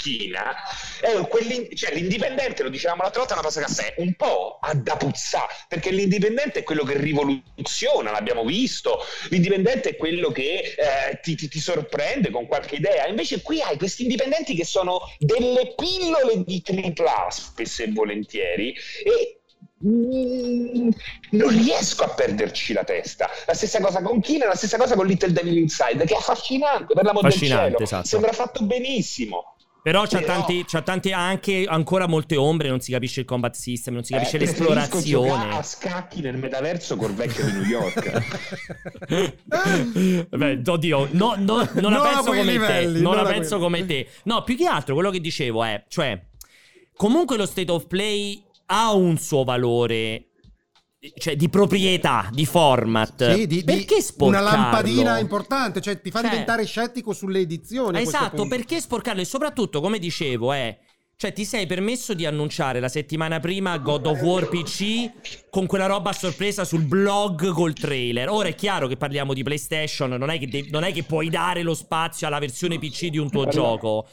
quell'in- 1.27 1.75
cioè, 1.75 1.93
l'indipendente, 1.93 2.63
lo 2.63 2.69
dicevamo 2.69 3.03
l'altra 3.03 3.19
volta, 3.19 3.35
è 3.35 3.37
una 3.37 3.47
cosa 3.47 3.59
che 3.59 3.65
a 3.65 3.73
sé 3.73 3.93
un 3.97 4.15
po' 4.15 4.57
ha 4.61 4.73
da 4.73 4.97
puzzare, 4.97 5.53
perché 5.67 5.91
l'indipendente 5.91 6.59
è 6.59 6.63
quello 6.63 6.83
che 6.83 6.97
rivoluziona, 6.97 8.11
l'abbiamo 8.11 8.43
visto, 8.43 8.99
l'indipendente 9.29 9.89
è 9.89 9.95
quello 9.95 10.31
che 10.31 10.73
eh, 10.75 11.19
ti 11.21 11.34
ti, 11.35 11.47
ti- 11.47 11.49
ti 11.49 11.59
sorprende 11.59 12.31
con 12.31 12.47
qualche 12.47 12.75
idea. 12.75 13.07
Invece 13.07 13.41
qui 13.41 13.61
hai 13.61 13.77
questi 13.77 14.03
indipendenti 14.03 14.55
che 14.55 14.65
sono 14.65 15.01
delle 15.19 15.73
pillole 15.75 16.43
di 16.43 16.61
tripla 16.61 17.27
spesso 17.29 17.83
e 17.83 17.91
volentieri, 17.91 18.73
e 19.03 19.39
mm, 19.85 20.89
non 21.31 21.49
riesco 21.49 22.03
a 22.03 22.09
perderci 22.09 22.73
la 22.73 22.83
testa. 22.83 23.29
La 23.45 23.53
stessa 23.53 23.79
cosa 23.79 24.01
con 24.01 24.21
Kina, 24.21 24.47
la 24.47 24.55
stessa 24.55 24.77
cosa 24.77 24.95
con 24.95 25.05
Little 25.05 25.31
Devil 25.31 25.57
Inside, 25.57 26.05
che 26.05 26.13
è 26.13 26.17
affascinante, 26.17 26.93
per 26.93 27.03
l'amor 27.03 27.23
del 27.23 27.33
cielo. 27.33 27.79
esatto. 27.79 28.07
Sembra 28.07 28.31
fatto 28.31 28.63
benissimo. 28.63 29.54
Però 29.85 30.01
c'ha, 30.07 30.17
Però- 30.17 30.33
tanti, 30.33 30.65
c'ha 30.65 30.81
tanti 30.81 31.11
anche 31.11 31.63
ancora 31.67 32.07
molte 32.07 32.35
ombre, 32.37 32.69
non 32.69 32.79
si 32.79 32.91
capisce 32.91 33.19
il 33.19 33.27
combat 33.27 33.53
system, 33.53 33.93
non 33.93 34.03
si 34.03 34.13
capisce 34.13 34.37
Eh, 34.37 34.39
preferisco 34.39 34.63
giocare 34.73 34.79
l'esplorazione. 34.79 35.57
a 35.57 35.61
scacchi 35.61 36.21
nel 36.21 36.37
metaverso 36.37 36.95
col 36.95 37.13
vecchio 37.13 37.45
di 37.45 37.51
New 37.51 37.65
York. 37.65 38.23
Beh, 40.35 40.61
oddio, 40.65 41.07
no, 41.11 41.35
no, 41.37 41.37
non 41.37 41.69
la 41.73 41.81
Non 41.81 41.93
a 41.93 42.01
penso 42.01 42.23
come 42.23 42.43
livelli, 42.43 42.93
te. 42.97 43.01
Non 43.01 43.13
non 43.13 43.23
la 43.23 43.29
a 43.29 43.31
penso 43.31 43.57
quei- 43.57 43.61
come 43.61 43.85
te. 43.85 44.07
No, 44.23 44.43
più 44.43 44.55
che 44.57 44.65
altro 44.65 44.95
quello 44.95 45.11
che 45.11 45.19
dicevo 45.21 45.63
è, 45.63 45.83
cioè, 45.87 46.19
comunque 46.95 47.37
lo 47.37 47.45
state 47.45 47.71
of 47.71 47.85
play 47.87 48.43
ha 48.67 48.91
un 48.91 49.17
suo 49.19 49.43
valore. 49.43 50.29
Cioè, 51.17 51.35
di 51.35 51.49
proprietà, 51.49 52.29
di 52.31 52.45
format. 52.45 53.33
Sì, 53.33 53.47
di, 53.47 53.63
perché 53.63 53.95
una 53.95 54.03
sporcarlo? 54.03 54.49
lampadina 54.49 55.19
importante, 55.19 55.81
cioè 55.81 55.99
ti 56.01 56.11
fa 56.11 56.21
Cioè- 56.21 56.29
diventare 56.29 56.65
scettico 56.65 57.13
sulle 57.13 57.39
edizioni. 57.39 57.99
Esatto, 57.99 58.47
perché 58.47 58.79
sporcarlo? 58.79 59.21
E 59.21 59.25
soprattutto, 59.25 59.81
come 59.81 59.99
dicevo, 59.99 60.53
è. 60.53 60.77
Cioè, 61.17 61.31
ti 61.31 61.45
sei 61.45 61.65
permesso 61.65 62.13
di 62.13 62.25
annunciare 62.25 62.81
la 62.81 62.89
settimana 62.89 63.39
prima 63.39 63.77
God 63.77 64.05
of 64.05 64.21
War 64.21 64.49
PC 64.49 65.09
con 65.49 65.65
quella 65.65 65.85
roba 65.85 66.09
a 66.09 66.13
sorpresa 66.13 66.65
sul 66.65 66.83
blog 66.83 67.53
col 67.53 67.71
trailer. 67.71 68.27
Ora 68.27 68.49
è 68.49 68.55
chiaro 68.55 68.87
che 68.87 68.97
parliamo 68.97 69.33
di 69.33 69.41
PlayStation, 69.41 70.09
non 70.09 70.29
è 70.29 70.37
che, 70.37 70.47
de- 70.47 70.67
non 70.71 70.83
è 70.83 70.91
che 70.91 71.03
puoi 71.03 71.29
dare 71.29 71.61
lo 71.63 71.73
spazio 71.73 72.27
alla 72.27 72.39
versione 72.39 72.79
PC 72.79 73.07
di 73.07 73.17
un 73.17 73.29
tuo 73.29 73.47
gioco. 73.47 74.05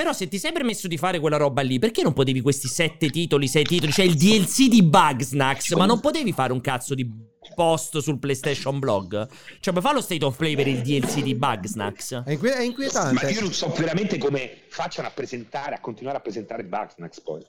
Però 0.00 0.14
se 0.14 0.28
ti 0.28 0.38
sei 0.38 0.50
permesso 0.50 0.88
di 0.88 0.96
fare 0.96 1.20
quella 1.20 1.36
roba 1.36 1.60
lì, 1.60 1.78
perché 1.78 2.02
non 2.02 2.14
potevi 2.14 2.40
questi 2.40 2.68
sette 2.68 3.10
titoli, 3.10 3.46
sei 3.46 3.64
titoli? 3.64 3.92
Cioè 3.92 4.06
il 4.06 4.14
DLC 4.14 4.68
di 4.68 4.82
Bugsnax, 4.82 5.74
ma 5.74 5.84
non 5.84 6.00
potevi 6.00 6.32
fare 6.32 6.54
un 6.54 6.62
cazzo 6.62 6.94
di 6.94 7.06
post 7.54 7.98
sul 7.98 8.18
PlayStation 8.18 8.78
blog? 8.78 9.28
Cioè, 9.60 9.74
puoi 9.74 9.84
fare 9.84 9.96
lo 9.96 10.00
state 10.00 10.24
of 10.24 10.38
play 10.38 10.56
per 10.56 10.68
il 10.68 10.80
DLC 10.80 11.20
di 11.20 11.34
Bugsnax? 11.34 12.24
È, 12.24 12.30
inque- 12.30 12.54
è 12.54 12.62
inquietante. 12.62 13.24
Ma 13.26 13.30
io 13.30 13.42
non 13.42 13.52
so 13.52 13.68
veramente 13.76 14.16
come 14.16 14.62
facciano 14.68 15.06
a 15.06 15.10
presentare, 15.10 15.74
a 15.74 15.80
continuare 15.80 16.16
a 16.16 16.22
presentare 16.22 16.64
Bugsnax 16.64 17.20
poi. 17.20 17.44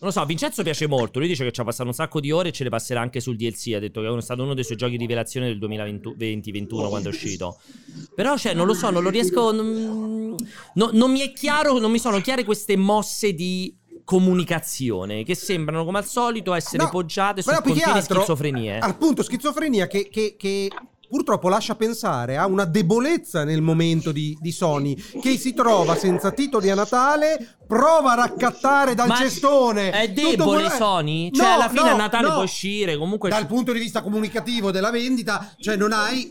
Non 0.00 0.10
lo 0.10 0.10
so, 0.12 0.24
Vincenzo 0.24 0.62
piace 0.62 0.86
molto. 0.86 1.18
Lui 1.18 1.26
dice 1.26 1.42
che 1.44 1.50
ci 1.50 1.60
ha 1.60 1.64
passato 1.64 1.88
un 1.88 1.94
sacco 1.94 2.20
di 2.20 2.30
ore 2.30 2.50
e 2.50 2.52
ce 2.52 2.62
le 2.62 2.70
passerà 2.70 3.00
anche 3.00 3.18
sul 3.20 3.34
DLC. 3.36 3.72
Ha 3.74 3.80
detto 3.80 4.00
che 4.00 4.16
è 4.16 4.20
stato 4.22 4.42
uno 4.44 4.54
dei 4.54 4.62
suoi 4.62 4.76
giochi 4.76 4.92
di 4.92 4.98
rivelazione 4.98 5.46
del 5.48 5.58
2020-2021 5.58 6.88
quando 6.88 7.08
è 7.08 7.12
uscito. 7.12 7.58
Però, 8.14 8.36
cioè, 8.36 8.54
non 8.54 8.66
lo 8.66 8.74
so, 8.74 8.90
non 8.90 9.02
lo 9.02 9.10
riesco. 9.10 9.50
Non, 9.50 10.36
no- 10.74 10.90
non 10.92 11.10
mi 11.10 11.20
è 11.20 11.32
chiaro, 11.32 11.78
non 11.78 11.90
mi 11.90 11.98
sono 11.98 12.20
chiare 12.20 12.44
queste 12.44 12.76
mosse 12.76 13.34
di 13.34 13.74
comunicazione 14.04 15.22
che 15.24 15.34
sembrano 15.34 15.84
come 15.84 15.98
al 15.98 16.06
solito 16.06 16.54
essere 16.54 16.84
No, 16.84 16.88
poggiate 16.90 17.42
su 17.42 17.50
continue 17.50 17.82
altro, 17.82 18.20
schizofrenie. 18.20 18.78
Appunto, 18.78 19.22
schizofrenia 19.22 19.86
che, 19.86 20.08
che- 20.08 20.36
che 20.38 20.70
purtroppo 21.08 21.48
lascia 21.48 21.74
pensare 21.74 22.36
a 22.36 22.46
una 22.46 22.64
debolezza 22.64 23.44
nel 23.44 23.62
momento 23.62 24.12
di, 24.12 24.36
di 24.40 24.52
Sony, 24.52 24.94
che 25.20 25.36
si 25.36 25.54
trova 25.54 25.96
senza 25.96 26.30
titoli 26.30 26.70
a 26.70 26.74
Natale, 26.74 27.56
prova 27.66 28.12
a 28.12 28.14
raccattare 28.16 28.94
dal 28.94 29.08
Ma 29.08 29.16
cestone. 29.16 29.90
È 29.90 30.10
debole 30.10 30.62
quello- 30.62 30.68
Sony? 30.70 31.30
Cioè, 31.32 31.46
No, 31.46 31.54
alla 31.54 31.68
fine 31.68 31.82
no, 31.82 31.94
a 31.94 31.96
Natale 31.96 32.26
no. 32.28 32.34
può 32.34 32.42
uscire. 32.42 32.96
Comunque. 32.96 33.28
Dal 33.30 33.46
punto 33.46 33.72
di 33.72 33.78
vista 33.78 34.02
comunicativo 34.02 34.70
della 34.70 34.90
vendita, 34.90 35.54
cioè 35.58 35.76
non 35.76 35.92
hai, 35.92 36.30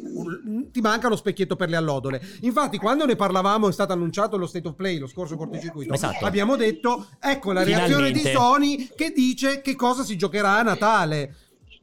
ti 0.72 0.82
manca 0.82 1.08
lo 1.08 1.16
specchietto 1.16 1.56
per 1.56 1.70
le 1.70 1.76
allodole. 1.76 2.22
Infatti, 2.42 2.78
quando 2.78 3.06
ne 3.06 3.16
parlavamo, 3.16 3.68
è 3.70 3.72
stato 3.72 3.94
annunciato 3.94 4.38
lo 4.38 4.48
state 4.48 4.68
of 4.68 4.76
play, 4.76 4.98
lo 4.98 5.08
scorso 5.08 5.36
cortocircuito. 5.36 5.94
Esatto. 5.94 6.26
Abbiamo 6.26 6.56
detto, 6.56 7.08
ecco 7.20 7.52
la 7.52 7.64
reazione 7.64 8.12
di 8.12 8.20
Finalmente. 8.20 8.32
Sony 8.32 8.90
che 8.96 9.12
dice 9.16 9.62
che 9.62 9.76
cosa 9.76 10.04
si 10.04 10.18
giocherà 10.18 10.58
a 10.58 10.64
Natale. 10.64 11.36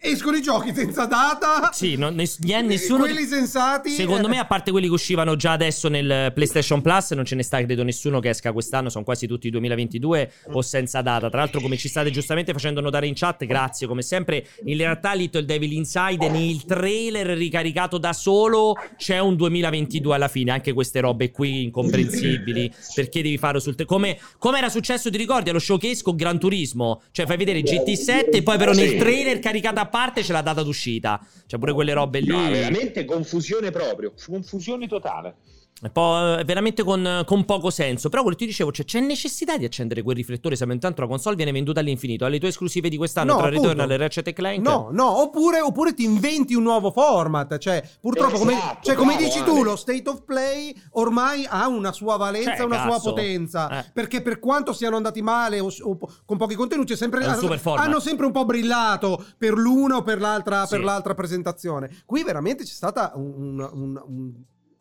Escono 0.07 0.37
i 0.37 0.43
giochi 0.43 0.75
senza 0.75 1.07
data. 1.07 1.71
Sì, 1.73 1.97
non, 1.97 2.15
ness- 2.15 2.39
nessuno. 2.41 3.05
Quelli 3.05 3.25
sensati. 3.25 3.89
Secondo 3.89 4.27
eh, 4.27 4.31
me, 4.33 4.39
a 4.39 4.45
parte 4.45 4.71
quelli 4.71 4.87
che 4.87 4.93
uscivano 4.93 5.35
già 5.35 5.53
adesso 5.53 5.89
nel 5.89 6.31
PlayStation 6.35 6.83
Plus, 6.83 7.13
non 7.13 7.25
ce 7.25 7.35
ne 7.35 7.43
sta, 7.43 7.65
credo, 7.65 7.83
nessuno 7.83 8.21
che 8.21 8.29
esca 8.29 8.53
quest'anno. 8.53 8.91
Sono 8.91 9.03
quasi 9.03 9.27
tutti 9.27 9.49
2022 9.49 10.33
o 10.53 10.61
senza 10.61 11.01
data. 11.01 11.31
Tra 11.31 11.39
l'altro, 11.39 11.63
come 11.63 11.79
ci 11.79 11.89
state 11.89 12.11
giustamente 12.11 12.53
facendo 12.53 12.83
notare 12.83 13.07
in 13.07 13.15
chat, 13.15 13.47
grazie 13.47 13.87
come 13.87 14.03
sempre. 14.03 14.47
In 14.65 14.77
realtà, 14.77 15.15
Little 15.15 15.47
Devil 15.47 15.73
Inside, 15.73 16.29
nel 16.29 16.67
trailer 16.67 17.29
ricaricato 17.29 17.97
da 17.97 18.13
solo, 18.13 18.75
c'è 18.99 19.19
un 19.21 19.37
2022 19.37 20.15
alla 20.15 20.29
fine. 20.29 20.51
Anche 20.51 20.75
queste 20.75 21.01
robe 21.01 21.31
qui 21.31 21.63
incomprensibili. 21.63 22.71
Perché 22.95 23.23
devi 23.23 23.39
fare 23.39 23.59
sul. 23.59 23.75
Te- 23.75 23.87
come, 23.87 24.19
come 24.37 24.59
era 24.59 24.69
successo, 24.69 25.11
ti 25.11 25.17
ricordi, 25.17 25.49
allo 25.49 25.59
showcase 25.59 26.03
con 26.03 26.15
Gran 26.15 26.39
Turismo? 26.39 27.01
Cioè, 27.11 27.25
fai 27.25 27.39
vedere 27.39 27.63
GT7 27.63 28.35
e 28.35 28.43
poi, 28.43 28.59
però, 28.59 28.73
nel 28.73 28.97
trailer 28.97 29.39
caricato 29.39 29.81
a 29.81 29.93
parte 29.95 30.23
c'è 30.23 30.33
la 30.33 30.43
data 30.43 30.65
d'uscita. 30.65 31.25
Cioè, 31.47 31.61
pure 31.61 31.73
quelle 31.73 31.93
robe 31.93 32.19
lì. 32.19 32.27
No, 32.27 32.51
veramente 32.51 33.05
confusione 33.05 33.71
proprio, 33.71 34.13
confusione 34.27 34.89
totale. 34.89 35.37
Eh, 35.83 36.45
veramente 36.45 36.83
con, 36.83 37.23
con 37.27 37.45
poco 37.45 37.69
senso. 37.69 38.09
Però 38.09 38.23
quello 38.23 38.37
che 38.37 38.45
ti 38.45 38.51
dicevo, 38.51 38.73
cioè, 38.73 38.87
c'è 38.87 39.01
necessità 39.01 39.59
di 39.59 39.65
accendere 39.67 40.03
quel 40.03 40.17
riflettore 40.17 40.57
se 40.57 40.65
intanto 40.65 41.03
la 41.03 41.07
console 41.07 41.37
viene 41.37 41.53
venduta 41.53 41.81
all'infinito. 41.81 42.25
Alle 42.25 42.39
tue 42.39 42.49
esclusive 42.49 42.89
di 42.89 42.97
quest'anno, 42.97 43.33
No, 43.33 43.39
tra 43.39 43.49
appunto. 43.49 43.69
Returnal 43.69 43.91
e 43.91 43.97
Ratchet 43.99 44.33
Clank. 44.33 44.61
No, 44.61 44.89
no, 44.93 45.21
oppure, 45.21 45.61
oppure 45.61 45.93
ti 45.93 46.05
inventi 46.05 46.55
un 46.55 46.63
nuovo 46.63 46.91
format. 46.91 47.59
Cioè, 47.59 47.87
purtroppo, 48.01 48.39
come, 48.39 48.53
Esatto, 48.55 48.79
cioè, 48.83 48.95
come 48.95 49.17
dici 49.17 49.39
Ale. 49.41 49.47
tu, 49.51 49.63
lo 49.63 49.77
state 49.77 50.09
of 50.09 50.23
play 50.25 50.75
ormai 50.93 51.45
ha 51.49 51.67
una 51.69 51.93
sua 51.93 52.17
valenza, 52.17 52.57
Cioè, 52.57 52.65
una 52.67 52.81
sua 52.83 52.91
cazzo. 52.93 53.11
potenza. 53.11 53.81
Eh. 53.81 53.91
Perché 53.93 54.23
per 54.23 54.39
quanto 54.39 54.73
siano 54.73 54.97
andati 54.97 55.21
male 55.23 55.61
o, 55.61 55.71
o 55.83 55.99
con 56.25 56.39
pochi 56.39 56.55
contenuti, 56.55 56.95
è 56.95 56.97
sempre, 56.97 57.25
hanno 57.25 58.01
sempre 58.01 58.25
un 58.27 58.33
po' 58.33 58.45
brillato 58.45 59.23
per 59.37 59.53
l'una 59.55 59.97
o 59.97 60.03
per 60.03 60.19
l'altra, 60.21 60.65
Sì. 60.65 60.77
per 60.77 60.85
l'altra 60.85 61.15
presentazione. 61.15 61.91
Qui 62.07 62.23
veramente 62.25 62.65
c'è 62.65 62.73
stata 62.73 63.13
un. 63.17 63.59
un- 63.61 63.71
un- 63.73 64.03
un 64.07 64.33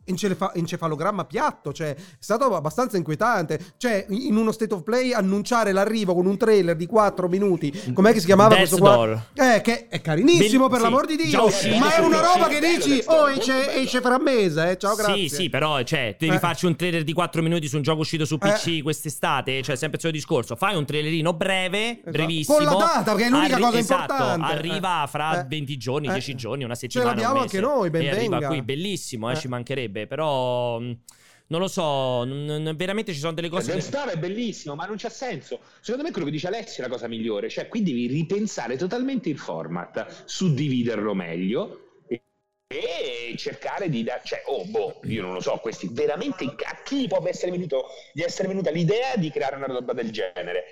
encefalogramma 0.04 1.24
piatto, 1.24 1.72
cioè 1.72 1.94
è 1.94 2.00
stato 2.18 2.54
abbastanza 2.54 2.96
inquietante. 2.96 3.58
Cioè, 3.76 4.06
in 4.10 4.36
uno 4.36 4.52
state 4.52 4.74
of 4.74 4.82
play 4.82 5.12
annunciare 5.12 5.72
l'arrivo 5.72 6.14
con 6.14 6.26
un 6.26 6.36
trailer 6.36 6.76
di 6.76 6.86
4 6.86 7.28
minuti, 7.28 7.92
com'è 7.92 8.12
che 8.12 8.20
si 8.20 8.26
chiamava 8.26 8.54
Death's 8.54 8.68
questo 8.70 8.84
qua? 8.84 8.94
Door. 8.94 9.22
Eh, 9.34 9.60
che 9.60 9.88
è 9.88 10.00
carinissimo 10.00 10.68
Bel- 10.68 10.70
per 10.70 10.78
sì, 10.78 10.84
l'amor 10.84 11.06
di 11.06 11.16
Dio, 11.16 11.44
uscito, 11.44 11.78
ma 11.78 11.94
è 11.94 12.00
una 12.00 12.20
roba 12.20 12.48
che 12.48 12.60
dici, 12.60 13.02
oh, 13.06 13.30
esce, 13.30 13.74
esce 13.74 14.00
fra 14.00 14.18
mese, 14.18 14.70
eh, 14.70 14.78
ciao, 14.78 14.94
grazie. 14.94 15.28
Sì, 15.28 15.34
sì, 15.34 15.48
però, 15.50 15.82
cioè, 15.82 16.16
devi 16.18 16.34
Eh. 16.34 16.38
farci 16.38 16.66
un 16.66 16.76
trailer 16.76 17.04
di 17.04 17.12
4 17.12 17.42
minuti 17.42 17.68
su 17.68 17.76
un 17.76 17.82
gioco 17.82 18.00
uscito 18.00 18.24
su 18.24 18.38
PC 18.38 18.82
quest'estate. 18.82 19.62
Cioè, 19.62 19.76
sempre 19.76 19.96
il 19.96 20.00
solito 20.00 20.18
discorso. 20.18 20.56
Fai 20.56 20.76
un 20.76 20.84
trailerino 20.84 21.32
breve, 21.32 22.00
brevissimo. 22.04 22.56
Con 22.56 22.66
la 22.66 22.74
data, 22.74 23.14
che 23.14 23.24
è 23.26 23.28
l'unica 23.28 23.58
cosa 23.58 23.78
esatto, 23.78 24.12
importante. 24.12 24.52
Arriva 24.52 25.04
Eh. 25.04 25.06
fra 25.08 25.40
Eh. 25.40 25.46
20 25.48 25.76
giorni, 25.76 26.08
Eh. 26.08 26.12
10 26.12 26.34
giorni, 26.34 26.64
una 26.64 26.74
settimana. 26.74 27.10
un 27.10 27.16
l'abbiamo 27.16 27.40
anche 27.40 27.60
noi, 27.60 27.90
ben 27.90 28.02
E 28.02 28.10
arriva 28.10 28.40
qui, 28.40 28.62
bellissimo, 28.62 29.30
eh, 29.30 29.32
Eh. 29.32 29.36
ci 29.36 29.48
mancherebbe. 29.48 29.93
Però. 30.06 30.78
mh, 30.78 30.98
Non 31.46 31.60
lo 31.60 31.68
so, 31.68 32.24
n- 32.24 32.46
n- 32.46 32.74
veramente 32.74 33.12
ci 33.12 33.18
sono 33.18 33.34
delle 33.34 33.50
cose. 33.50 33.66
Death 33.66 33.76
che- 33.76 33.86
Star 33.86 34.08
è 34.08 34.16
bellissimo, 34.16 34.74
ma 34.74 34.86
non 34.86 34.96
c'ha 34.96 35.10
senso. 35.10 35.60
Secondo 35.80 36.02
me 36.06 36.10
quello 36.10 36.26
che 36.26 36.32
dice 36.32 36.46
Alessio 36.46 36.82
è 36.82 36.86
la 36.86 36.92
cosa 36.92 37.06
migliore, 37.06 37.50
cioè 37.50 37.68
qui 37.68 37.82
devi 37.82 38.06
ripensare 38.06 38.76
totalmente 38.78 39.28
il 39.28 39.36
format, 39.38 40.24
suddividerlo 40.24 41.12
meglio 41.14 41.80
e, 42.66 43.36
cercare 43.36 43.88
di 43.90 44.02
dare, 44.02 44.22
cioè, 44.24 44.42
oh 44.46 44.64
boh, 44.64 45.00
io 45.04 45.20
non 45.22 45.34
lo 45.34 45.40
so, 45.40 45.58
questi 45.58 45.88
veramente 45.92 46.44
a 46.44 46.82
chi 46.82 47.06
può 47.06 47.22
essere 47.28 47.50
venuto 47.52 47.86
di 48.14 48.22
essere 48.22 48.48
venuta 48.48 48.70
l'idea 48.70 49.14
di 49.16 49.30
creare 49.30 49.56
una 49.56 49.66
roba 49.66 49.92
del 49.92 50.10
genere? 50.10 50.64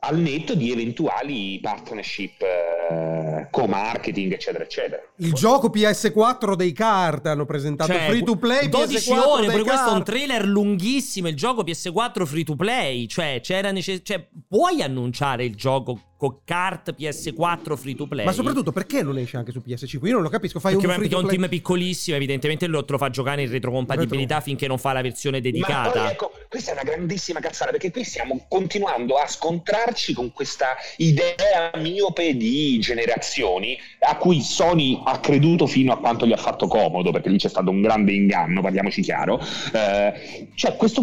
Al 0.00 0.18
netto 0.18 0.54
di 0.54 0.70
eventuali 0.70 1.58
partnership, 1.60 2.42
eh, 2.42 3.48
co-marketing, 3.50 4.32
eccetera, 4.32 4.64
eccetera. 4.64 5.02
Il 5.16 5.32
gioco 5.32 5.70
PS4 5.70 6.54
dei 6.54 6.72
kart 6.72 7.26
hanno 7.26 7.44
presentato 7.46 7.92
Cioè, 7.92 8.08
free 8.08 8.22
to 8.22 8.36
play 8.36 8.68
12 8.68 9.10
PS4 9.10 9.26
ore, 9.26 9.46
pure 9.46 9.62
questo 9.62 9.90
è 9.90 9.92
un 9.92 10.04
trailer 10.04 10.46
lunghissimo. 10.46 11.28
Il 11.28 11.36
gioco 11.36 11.62
PS4 11.62 12.24
free 12.24 12.44
to 12.44 12.56
play. 12.56 13.06
Cioè, 13.06 13.40
c'era 13.42 13.70
necess- 13.70 14.02
cioè, 14.02 14.26
puoi 14.48 14.82
annunciare 14.82 15.44
il 15.44 15.54
gioco 15.54 15.98
con 16.24 16.38
kart 16.44 16.94
PS4 16.98 17.76
free 17.76 17.94
to 17.94 18.06
play? 18.06 18.24
Ma 18.24 18.32
soprattutto 18.32 18.72
perché 18.72 19.02
non 19.02 19.18
esce 19.18 19.36
anche 19.36 19.52
su 19.52 19.62
PS5? 19.66 20.06
Io 20.06 20.14
non 20.14 20.22
lo 20.22 20.28
capisco. 20.28 20.60
Fai 20.60 20.72
Perché, 20.72 20.86
un 20.86 20.98
perché 20.98 21.14
è 21.14 21.18
un 21.18 21.28
team 21.28 21.48
piccolissimo, 21.48 22.16
evidentemente 22.16 22.66
lo, 22.66 22.84
te 22.84 22.92
lo 22.92 22.98
fa 22.98 23.10
giocare 23.10 23.42
in 23.42 23.50
retrocompatibilità 23.50 24.40
finché 24.40 24.66
non 24.66 24.78
fa 24.78 24.92
la 24.92 25.02
versione 25.02 25.38
Ma 25.38 25.42
poi 25.42 25.52
dedicata. 25.52 26.10
ecco, 26.10 26.32
questa 26.48 26.70
è 26.70 26.74
una 26.74 26.82
grandissima 26.82 27.40
cazzata 27.40 27.70
perché 27.70 27.90
qui 27.90 28.04
stiamo 28.04 28.46
continuando 28.48 29.16
a 29.16 29.26
scontrarci 29.26 30.14
con 30.14 30.32
questa 30.32 30.76
idea 30.96 31.70
miope 31.76 32.36
di 32.36 32.78
generazioni 32.78 33.76
a 34.00 34.16
cui 34.16 34.40
Sony 34.40 35.00
ha 35.04 35.18
creduto 35.20 35.66
fino 35.66 35.92
a 35.92 35.98
quanto 35.98 36.26
gli 36.26 36.32
ha 36.32 36.36
fatto 36.36 36.66
comodo, 36.66 37.10
perché 37.10 37.28
lì 37.28 37.38
c'è 37.38 37.48
stato 37.48 37.70
un 37.70 37.82
grande 37.82 38.12
inganno, 38.12 38.60
parliamoci 38.60 39.02
chiaro. 39.02 39.40
Eh, 39.72 40.48
cioè, 40.54 40.76
questo. 40.76 41.02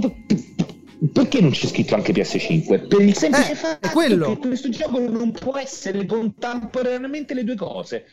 Perché 1.12 1.42
non 1.42 1.50
c'è 1.52 1.66
scritto 1.68 1.96
anche 1.96 2.14
PS5? 2.14 2.88
Per 2.88 3.02
il 3.02 3.16
semplice 3.16 3.52
Eh, 3.52 3.56
fatto 3.56 3.90
quello. 3.90 4.36
che 4.36 4.48
questo 4.48 4.70
gioco 4.70 5.00
non 5.00 5.32
può 5.32 5.58
essere 5.58 6.06
contemporaneamente 6.06 7.34
le 7.34 7.44
due 7.44 7.56
cose. 7.56 8.06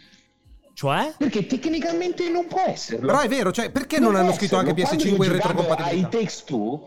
Cioè? 0.72 1.12
Perché 1.18 1.44
tecnicamente 1.46 2.30
non 2.30 2.46
può 2.46 2.62
esserlo. 2.66 3.06
Però 3.06 3.20
è 3.20 3.28
vero, 3.28 3.52
cioè, 3.52 3.70
perché 3.70 3.98
non, 3.98 4.12
può 4.12 4.20
hanno 4.20 4.32
scritto 4.32 4.56
anche 4.56 4.80
esserlo. 4.80 5.04
PS5 5.04 5.24
in 5.24 5.32
retrocompatibilità? 5.32 6.06
ai 6.06 6.08
Takes 6.22 6.44
Two, 6.44 6.82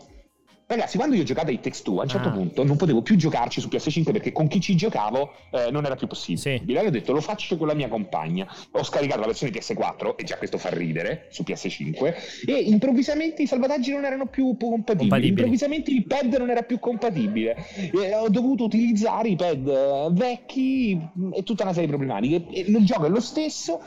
Ragazzi, 0.74 0.96
quando 0.96 1.14
io 1.16 1.22
ho 1.22 1.24
giocato 1.24 1.48
ai 1.48 1.60
Takes 1.60 1.82
Two, 1.82 1.98
a 2.00 2.02
un 2.04 2.08
certo 2.08 2.28
Ah. 2.28 2.32
punto 2.32 2.64
non 2.64 2.76
potevo 2.76 3.02
più 3.02 3.16
giocarci 3.16 3.60
su 3.60 3.68
PS5 3.68 4.10
perché 4.12 4.32
con 4.32 4.48
chi 4.48 4.58
ci 4.60 4.74
giocavo 4.74 5.32
eh, 5.50 5.70
non 5.70 5.84
era 5.84 5.96
più 5.96 6.06
possibile. 6.06 6.62
Allora 6.66 6.86
ho 6.88 6.90
detto 6.90 7.12
lo 7.12 7.20
faccio 7.20 7.56
con 7.58 7.66
la 7.66 7.74
mia 7.74 7.88
compagna. 7.88 8.46
Ho 8.70 8.82
scaricato 8.82 9.20
la 9.20 9.26
versione 9.26 9.52
PS4 9.52 10.14
e 10.16 10.24
già 10.24 10.38
questo 10.38 10.56
fa 10.58 10.70
ridere 10.70 11.26
su 11.30 11.42
PS5 11.42 12.14
e 12.46 12.52
improvvisamente 12.54 13.42
i 13.42 13.46
salvataggi 13.46 13.90
non 13.92 14.04
erano 14.04 14.26
più 14.26 14.56
compatibili. 14.56 14.96
Compatibili. 14.96 15.28
Improvvisamente 15.28 15.90
il 15.90 16.06
pad 16.06 16.34
non 16.36 16.48
era 16.50 16.62
più 16.62 16.78
compatibile. 16.78 17.56
E 17.92 18.14
ho 18.14 18.28
dovuto 18.30 18.64
utilizzare 18.64 19.28
i 19.28 19.36
pad 19.36 19.66
eh, 19.68 20.08
vecchi 20.12 20.94
mh, 21.12 21.30
e 21.34 21.42
tutta 21.42 21.64
una 21.64 21.72
serie 21.72 21.88
di 21.88 21.94
problematiche. 21.94 22.46
E 22.50 22.60
il 22.66 22.84
gioco 22.84 23.04
è 23.04 23.08
lo 23.10 23.20
stesso. 23.20 23.80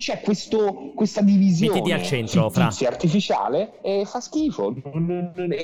C'è 0.00 0.22
questo, 0.22 0.92
questa 0.94 1.20
divisione 1.20 1.74
Mettiti 1.74 1.92
al 1.92 2.02
centro, 2.02 2.48
Fra. 2.48 2.64
fittizia 2.64 2.88
artificiale 2.88 3.82
e 3.82 4.04
fa 4.06 4.18
schifo. 4.20 4.74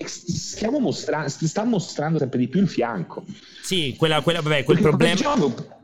Stiamo 0.04 0.78
mostra- 0.78 1.26
sta 1.26 1.64
mostrando 1.64 2.18
sempre 2.18 2.38
di 2.40 2.46
più 2.46 2.60
il 2.60 2.68
fianco. 2.68 3.24
Sì, 3.62 3.94
quella, 3.96 4.20
quella- 4.20 4.42
vabbè, 4.42 4.64
quel 4.64 4.78
problema. 4.80 5.18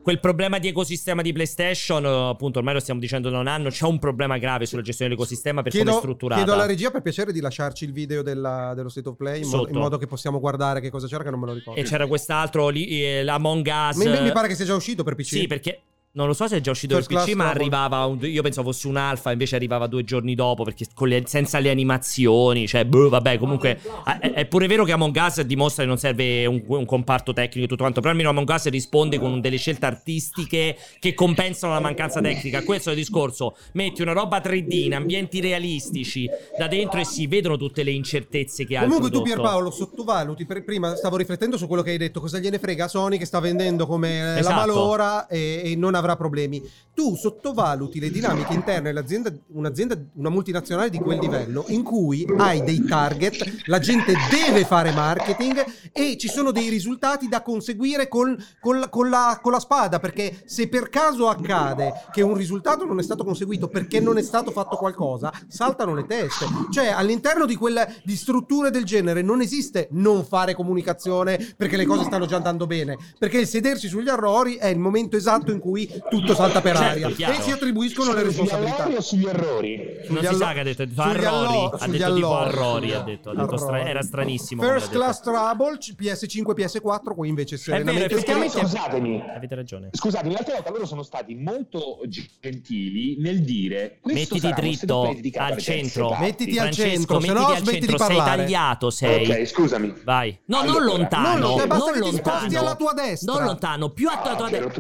Quel 0.03 0.21
problema 0.21 0.59
di 0.59 0.69
ecosistema 0.69 1.23
di 1.23 1.33
PlayStation, 1.33 2.05
appunto, 2.05 2.59
ormai 2.59 2.75
lo 2.75 2.81
stiamo 2.81 3.01
dicendo 3.01 3.31
da 3.31 3.39
un 3.39 3.47
anno. 3.47 3.71
C'è 3.71 3.87
un 3.87 3.99
problema 3.99 4.37
grave 4.37 4.67
sulla 4.67 4.83
gestione 4.83 5.13
dell'ecosistema 5.13 5.63
per 5.63 5.71
come 5.71 5.85
è 5.85 5.87
Chiedo, 5.87 6.01
strutturata. 6.01 6.43
chiedo 6.43 6.53
alla 6.59 6.67
regia 6.67 6.91
per 6.91 7.01
piacere 7.01 7.33
di 7.33 7.41
lasciarci 7.41 7.85
il 7.85 7.93
video 7.93 8.21
della- 8.21 8.75
dello 8.75 8.91
State 8.91 9.09
of 9.09 9.17
Play 9.17 9.43
in, 9.45 9.49
modo, 9.49 9.69
in 9.71 9.79
modo 9.79 9.97
che 9.97 10.07
possiamo 10.07 10.41
guardare 10.41 10.81
che 10.83 10.91
cosa 10.91 11.07
c'era 11.07 11.25
che 11.25 11.31
non 11.31 11.41
me 11.41 11.47
lo 11.47 11.53
ricordo. 11.55 11.81
E 11.81 11.85
c'era 11.85 12.07
quest'altro 12.07 12.69
lì, 12.69 13.03
eh, 13.03 13.23
l'Among 13.23 13.67
Us. 13.91 13.97
Mi, 13.97 14.21
mi 14.21 14.33
pare 14.33 14.49
che 14.49 14.57
sia 14.57 14.67
già 14.67 14.75
uscito 14.75 15.05
per 15.05 15.15
PC. 15.15 15.25
Sì, 15.29 15.47
perché 15.47 15.81
non 16.15 16.27
lo 16.27 16.35
so 16.35 16.47
se 16.47 16.57
è 16.57 16.61
già 16.61 16.71
uscito 16.73 16.95
First 16.97 17.11
per 17.13 17.25
PC, 17.25 17.35
ma 17.35 17.49
arrivava. 17.49 18.05
un- 18.05 18.19
io 18.23 18.43
pensavo 18.43 18.71
fosse 18.71 18.87
un 18.87 18.97
alfa, 18.97 19.33
invece 19.33 19.57
arrivava 19.57 19.87
due 19.87 20.05
giorni 20.05 20.35
dopo. 20.35 20.63
Perché 20.65 20.87
con 20.95 21.09
le- 21.09 21.23
senza 21.27 21.59
le 21.59 21.71
animazioni, 21.71 22.67
cioè, 22.67 22.85
boh, 22.85 23.09
vabbè, 23.09 23.39
comunque. 23.39 23.79
ah, 24.05 24.19
È, 24.19 24.33
è 24.33 24.47
pure 24.47 24.67
vero 24.67 24.85
che 24.85 24.93
Among 24.93 25.17
Us 25.17 25.41
dimostra 25.43 25.83
che 25.85 25.89
non 25.89 25.99
serve 25.99 26.45
un, 26.47 26.63
un 26.67 26.85
comparto 26.85 27.33
tecnico 27.33 27.65
e 27.65 27.69
tutto 27.69 27.83
quanto. 27.83 28.01
Però 28.01 28.11
almeno 28.13 28.29
Among 28.31 28.49
Us 28.49 28.69
risponde 28.69 29.19
con 29.19 29.41
delle 29.41 29.57
scelte 29.57 29.87
artistiche 29.87 30.77
che 30.99 31.15
compensano 31.15 31.73
la 31.73 31.81
mancanza 31.81 32.21
tecnica. 32.21 32.63
Questo 32.63 32.91
è 32.91 32.93
il 32.93 32.99
discorso. 32.99 33.57
Metti 33.73 34.03
una 34.03 34.13
roba 34.13 34.41
3D 34.41 34.85
in 34.85 34.95
ambienti 34.95 35.41
realistici 35.41 36.29
da 36.59 36.69
dentro 36.69 37.01
e 37.01 37.05
si 37.05 37.27
vedono 37.27 37.57
tutte 37.57 37.83
le 37.83 37.91
incertezze 37.91 38.67
che 38.67 38.77
ha. 38.77 38.83
Comunque 38.83 39.11
tu. 39.11 39.23
Pierpaolo 39.23 39.71
sottovaluti, 39.71 40.45
per- 40.45 40.63
prima 40.65 40.95
stavo 40.95 41.17
riflettendo 41.17 41.57
su 41.57 41.67
quello 41.67 41.83
che 41.83 41.91
hai 41.93 41.97
detto, 41.99 42.21
cosa 42.21 42.39
gliene 42.39 42.59
frega 42.59 42.87
Sony 42.89 43.17
che 43.19 43.25
sta 43.25 43.41
vendendo 43.41 43.87
come 43.87 44.35
eh, 44.37 44.39
Esatto. 44.41 44.49
la 44.49 44.55
malora 44.55 45.27
e, 45.27 45.63
e 45.65 45.77
non 45.77 45.95
avrà 46.03 46.17
problemi. 46.17 46.63
Tu 46.95 47.17
sottovaluti 47.17 47.99
le 48.01 48.11
dinamiche 48.11 48.53
interne 48.53 48.89
dell'azienda, 48.93 49.33
un'azienda, 49.53 49.97
una 50.15 50.29
multinazionale 50.29 50.91
di 50.91 50.99
quel 50.99 51.19
livello 51.19 51.65
in 51.69 51.83
cui 51.83 52.27
hai 52.37 52.63
dei 52.63 52.85
target, 52.85 53.63
la 53.67 53.79
gente 53.79 54.15
deve 54.31 54.65
fare 54.65 54.91
marketing 54.93 55.65
e 55.93 56.17
ci 56.19 56.29
sono 56.29 56.51
dei 56.51 56.69
risultati 56.69 57.29
da 57.29 57.43
conseguire 57.43 58.09
con, 58.09 58.37
con 58.61 58.81
con 58.91 59.09
la- 59.11 59.39
con 59.43 59.53
la 59.53 59.61
spada, 59.61 59.99
perché 60.01 60.43
se 60.45 60.69
per 60.69 60.89
caso 60.89 61.29
accade 61.29 61.93
che 62.13 62.23
un 62.23 62.35
risultato 62.35 62.85
non 62.85 62.99
è 62.99 63.03
stato 63.03 63.25
conseguito 63.25 63.69
perché 63.69 64.01
non 64.01 64.19
è 64.19 64.23
stato 64.23 64.51
fatto 64.51 64.77
qualcosa, 64.77 65.33
saltano 65.49 65.95
le 65.95 66.05
teste. 66.07 66.47
Cioè 66.71 66.89
all'interno 66.89 67.47
di, 67.47 67.55
quella, 67.55 67.87
di 68.03 68.17
strutture 68.17 68.71
del 68.71 68.85
genere 68.85 69.23
non 69.23 69.41
esiste 69.41 69.89
non 69.93 70.25
fare 70.25 70.55
comunicazione 70.55 71.55
perché 71.57 71.77
le 71.77 71.85
cose 71.87 72.05
stanno 72.05 72.27
già 72.27 72.37
andando 72.37 72.67
bene, 72.67 72.97
perché 73.19 73.39
il 73.39 73.47
sedersi 73.47 73.89
sugli 73.89 74.09
errori 74.09 74.57
è 74.57 74.67
il 74.67 74.79
momento 74.79 75.17
esatto 75.17 75.53
in 75.53 75.59
cui 75.59 75.89
tutto 76.09 76.35
salta 76.35 76.61
per 76.61 76.77
Certo, 76.77 76.91
aria 77.07 77.11
chiaro. 77.17 77.33
e 77.35 77.41
si 77.43 77.51
attribuiscono 77.51 78.13
le 78.13 78.19
Sugli 78.19 78.27
responsabilità. 78.29 78.77
allori 78.85 78.97
o 78.97 79.01
sugli 79.01 79.27
errori? 79.27 79.77
Non 79.77 80.05
Sugli 80.19 80.19
si 80.19 80.35
sa 80.35 80.45
allo- 80.47 80.55
che 80.55 80.61
ha 80.61 80.63
detto, 80.63 80.83
ha 80.83 80.87
detto 80.87 81.03
sugli 81.03 81.11
Arrori, 81.25 81.27
allo- 81.57 81.69
ha 81.71 81.79
sugli 81.79 81.97
detto 81.99 82.15
tipo 82.15 82.37
allori. 82.39 82.49
Arrori, 82.53 82.93
ha 82.93 83.01
detto, 83.01 83.31
ha 83.31 83.35
detto 83.35 83.57
stra- 83.57 83.89
era 83.89 84.03
stranissimo. 84.03 84.63
First 84.63 84.91
Class 84.93 85.21
Trouble, 85.21 85.79
PS5, 85.97 86.55
PS4, 86.55 87.15
qui 87.15 87.29
invece 87.29 87.57
detto. 87.57 87.71
È 87.71 87.83
vero, 87.85 88.19
serenamente 88.19 88.59
Scusatemi. 88.61 89.23
avete 89.37 89.55
ragione. 89.55 89.89
Scusatemi, 89.93 90.33
l'altra 90.35 90.55
volta 90.55 90.71
loro 90.71 90.87
sono 90.87 91.03
stati 91.03 91.35
molto 91.35 92.01
gentili 92.41 93.17
nel 93.21 93.43
dire 93.43 93.99
Mettiti 94.05 94.51
dritto 94.53 95.03
al 95.09 95.21
terze 95.21 95.61
centro. 95.61 96.17
Mettiti 96.19 96.59
al 96.59 96.73
Francesco, 96.73 96.89
centro, 96.91 97.21
se 97.21 97.33
no 97.33 97.47
smetti 97.57 97.63
di 97.81 97.87
centro, 97.87 97.99
sei 97.99 98.17
parlare. 98.17 98.37
tagliato, 98.43 98.91
sei. 98.91 99.31
Ok, 99.31 99.45
scusami. 99.47 99.95
Vai. 100.05 100.39
No, 100.47 100.63
non 100.63 100.83
lontano. 100.85 101.29
non 101.39 101.41
lo- 101.59 101.67
basta 101.67 101.77
non 101.77 101.93
che 101.95 102.01
ti 102.01 102.17
sposti 102.17 102.21
lontano. 102.43 102.59
alla 102.59 102.75
tua 102.77 102.93
destra. 102.93 103.33
Non 103.33 103.45
lontano, 103.45 103.89
più 103.91 104.09
a 104.09 104.19
tua, 104.21 104.31
Ah, 104.33 104.37
tua 104.37 104.49
destra. 104.51 104.71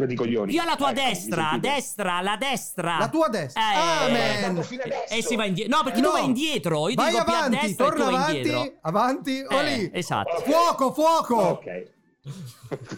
Più 0.47 0.61
alla 0.61 0.77
tua 0.77 0.91
Ecco, 0.91 1.01
mi 1.01 1.02
destra, 1.05 1.49
sentite? 1.51 1.75
destra, 1.75 2.21
la 2.21 2.37
destra. 2.37 2.97
La 2.99 3.09
tua 3.09 3.29
destra. 3.29 3.61
Eh, 3.63 3.77
Amen. 3.77 4.41
Guarda, 4.41 4.63
fino 4.63 4.83
adesso. 4.83 5.15
E 5.15 5.23
si 5.23 5.37
va 5.37 5.45
indietro. 5.45 5.77
No, 5.77 5.83
perché 5.85 6.01
No. 6.01 6.07
tu 6.09 6.13
vai 6.15 6.25
indietro. 6.25 6.89
Io 6.89 6.95
Vai 6.95 7.11
dico 7.11 7.25
più 7.25 7.33
a 7.33 7.37
avanti, 7.37 7.57
destra 7.67 7.69
e 7.87 7.89
tu 7.89 7.95
torna 7.97 8.05
vai 8.05 8.15
avanti, 8.15 8.37
indietro. 8.39 8.79
avanti, 8.83 9.45
o 9.49 9.61
Eh, 9.61 9.77
lì. 9.77 9.91
esatto. 9.93 10.41
Fuoco, 10.45 10.93
fuoco. 10.93 11.37
Ok. 11.37 11.91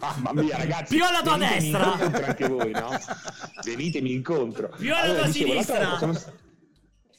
Mamma 0.00 0.32
mia, 0.42 0.56
ragazzi. 0.58 0.94
Più 0.94 1.04
alla 1.04 1.22
tua 1.22 1.38
destra. 1.38 1.84
incontro 1.94 2.24
anche 2.26 2.48
voi, 2.48 2.70
no? 2.72 2.90
Venitemi 3.64 4.12
incontro. 4.12 4.68
Più 4.76 4.92
alla 4.92 5.02
Allora, 5.02 5.18
tua 5.20 5.26
dicevo, 5.28 5.50
sinistra. 5.50 5.98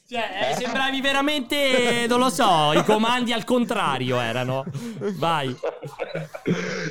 Cioè, 0.08 0.50
eh, 0.52 0.54
sembravi 0.54 1.00
veramente, 1.00 2.06
non 2.08 2.20
lo 2.20 2.30
so, 2.30 2.72
i 2.74 2.84
comandi 2.84 3.32
al 3.32 3.42
contrario 3.44 4.20
erano. 4.20 4.64
Vai. 5.16 5.54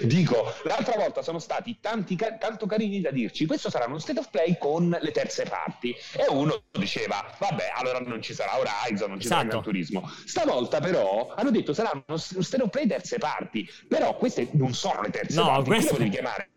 Dico, 0.04 0.54
l'altra 0.66 0.98
volta 0.98 1.22
sono 1.22 1.40
stati 1.40 1.78
tanti 1.80 2.16
tanto 2.16 2.66
carini 2.66 3.00
da 3.02 3.12
dirci 3.12 3.46
questo 3.46 3.70
sarà 3.70 3.86
uno 3.86 4.00
state 4.00 4.20
of 4.20 4.30
play 4.30 4.58
con 4.60 4.96
le 5.00 5.12
terze 5.12 5.44
parti 5.46 5.96
e 6.16 6.26
uno 6.30 6.64
diceva 6.72 7.26
vabbè 7.40 7.72
allora 7.76 8.00
non 8.00 8.22
ci 8.22 8.34
sarà 8.34 8.58
Horizon 8.58 9.10
non 9.10 9.20
ci 9.20 9.28
sarà 9.28 9.42
Esatto. 9.42 9.52
Gran 9.54 9.64
Turismo 9.64 10.12
stavolta 10.26 10.80
però 10.80 11.34
hanno 11.36 11.52
detto 11.52 11.74
sarà 11.74 11.92
uno 12.08 12.18
state 12.18 12.64
of 12.64 12.70
play 12.70 12.86
terze 12.88 13.18
parti 13.18 13.68
però 13.88 14.16
queste 14.18 14.50
non 14.54 14.74
sono 14.74 15.02
le 15.02 15.10
terze 15.10 15.40
No, 15.40 15.46
parti 15.48 15.66
questo- 15.70 15.98
devi 15.98 16.10
chiamare 16.10 16.50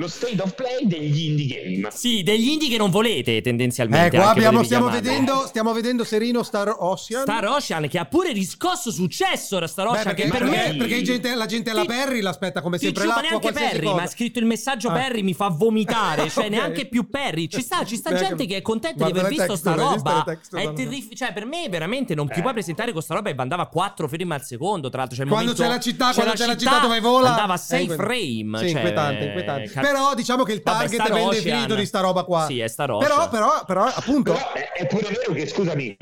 lo 0.00 0.06
state 0.06 0.40
of 0.40 0.54
play 0.54 0.86
degli 0.86 1.24
indie 1.24 1.46
game 1.74 1.90
Sì, 1.90 2.22
degli 2.22 2.50
indie 2.50 2.68
che 2.68 2.76
non 2.76 2.88
volete 2.88 3.40
tendenzialmente. 3.40 4.14
Eh, 4.14 4.18
qua 4.20 4.28
anche 4.28 4.38
abbiamo, 4.46 4.62
stiamo, 4.62 4.88
vedendo, 4.90 5.44
stiamo 5.48 5.72
vedendo 5.72 6.04
Serino 6.04 6.44
Star 6.44 6.72
Ocean. 6.78 7.22
Star 7.22 7.44
Ocean 7.46 7.88
che 7.88 7.98
ha 7.98 8.04
pure 8.04 8.30
riscosso 8.32 8.92
successo 8.92 9.56
ora 9.56 9.66
Star 9.66 9.86
Beh, 9.86 9.98
Ocean 9.98 10.04
perché, 10.14 10.22
che 10.22 10.28
per 10.38 10.48
perché- 10.48 10.68
me 10.72 10.76
perché 10.76 11.02
gente- 11.02 11.34
la 11.34 11.46
gente 11.46 11.70
alla 11.70 11.80
Ti- 11.80 11.86
Perry 11.88 12.20
l'aspetta 12.20 12.60
come 12.62 12.78
sempre 12.78 13.02
giuro, 13.02 13.14
ma 13.16 13.20
l'acqua, 13.22 13.38
neanche 13.50 13.60
Perry, 13.72 13.82
cosa. 13.84 13.96
ma 13.96 14.02
ha 14.02 14.06
scritto 14.06 14.38
il 14.38 14.46
messaggio 14.46 14.88
Ah. 14.88 14.92
Perry 14.92 15.22
mi 15.22 15.34
fa 15.34 15.48
vomitare, 15.48 16.28
cioè 16.30 16.44
Ok. 16.44 16.50
neanche 16.50 16.86
più 16.86 17.08
Perry. 17.10 17.48
Ci 17.48 17.60
sta, 17.60 17.84
ci 17.84 17.96
sta 17.96 18.14
gente 18.14 18.46
che 18.46 18.56
è 18.58 18.62
contenta 18.62 19.04
di 19.04 19.18
aver 19.18 19.26
visto 19.28 19.56
sta 19.56 19.74
texture, 19.74 19.94
visto 19.94 20.08
roba. 20.12 20.38
È 20.70 20.72
terrific- 20.74 21.14
cioè 21.16 21.32
per 21.32 21.44
me 21.44 21.68
veramente 21.68 22.14
non 22.14 22.28
ti 22.28 22.38
Eh. 22.38 22.42
puoi 22.42 22.52
presentare 22.52 22.92
con 22.92 23.02
sta 23.02 23.14
roba 23.14 23.30
e 23.30 23.34
andava 23.36 23.64
a 23.64 23.66
4 23.68 24.06
frame 24.06 24.34
al 24.34 24.44
secondo, 24.44 24.90
tra 24.90 24.98
l'altro 25.00 25.16
c'è 25.16 25.24
il 25.24 25.28
Quando 25.28 25.50
momento- 25.54 25.68
c'è 25.68 25.76
la 25.76 25.82
città, 25.82 26.12
quando 26.12 26.32
c'è 26.34 26.46
la 26.46 26.56
città, 26.56 26.70
città 26.74 26.86
dove 26.86 27.00
vola 27.00 27.30
andava 27.30 27.54
a 27.54 27.56
è 27.56 27.58
6 27.58 27.80
inquietante. 27.80 28.14
frame, 28.14 28.58
Sì, 28.58 28.64
cioè, 28.64 28.74
inquietante, 28.76 29.24
inquietante. 29.24 29.86
Però 29.90 30.14
diciamo 30.14 30.42
che 30.42 30.52
il 30.52 30.62
Vabbè, 30.62 30.78
target 30.80 31.00
Star 31.00 31.08
è 31.08 31.12
ben 31.14 31.26
Ocean. 31.26 31.42
definito 31.44 31.74
di 31.74 31.86
sta 31.86 32.00
roba 32.00 32.22
qua. 32.24 32.44
Sì, 32.46 32.60
è 32.60 32.68
Star 32.68 32.90
Ocean. 32.90 33.08
Però, 33.10 33.28
però, 33.28 33.64
però, 33.64 33.84
appunto, 33.84 34.32
Però 34.32 34.52
è, 34.52 34.72
è 34.72 34.86
pure 34.86 35.08
vero 35.08 35.32
che, 35.32 35.46
scusami, 35.46 35.96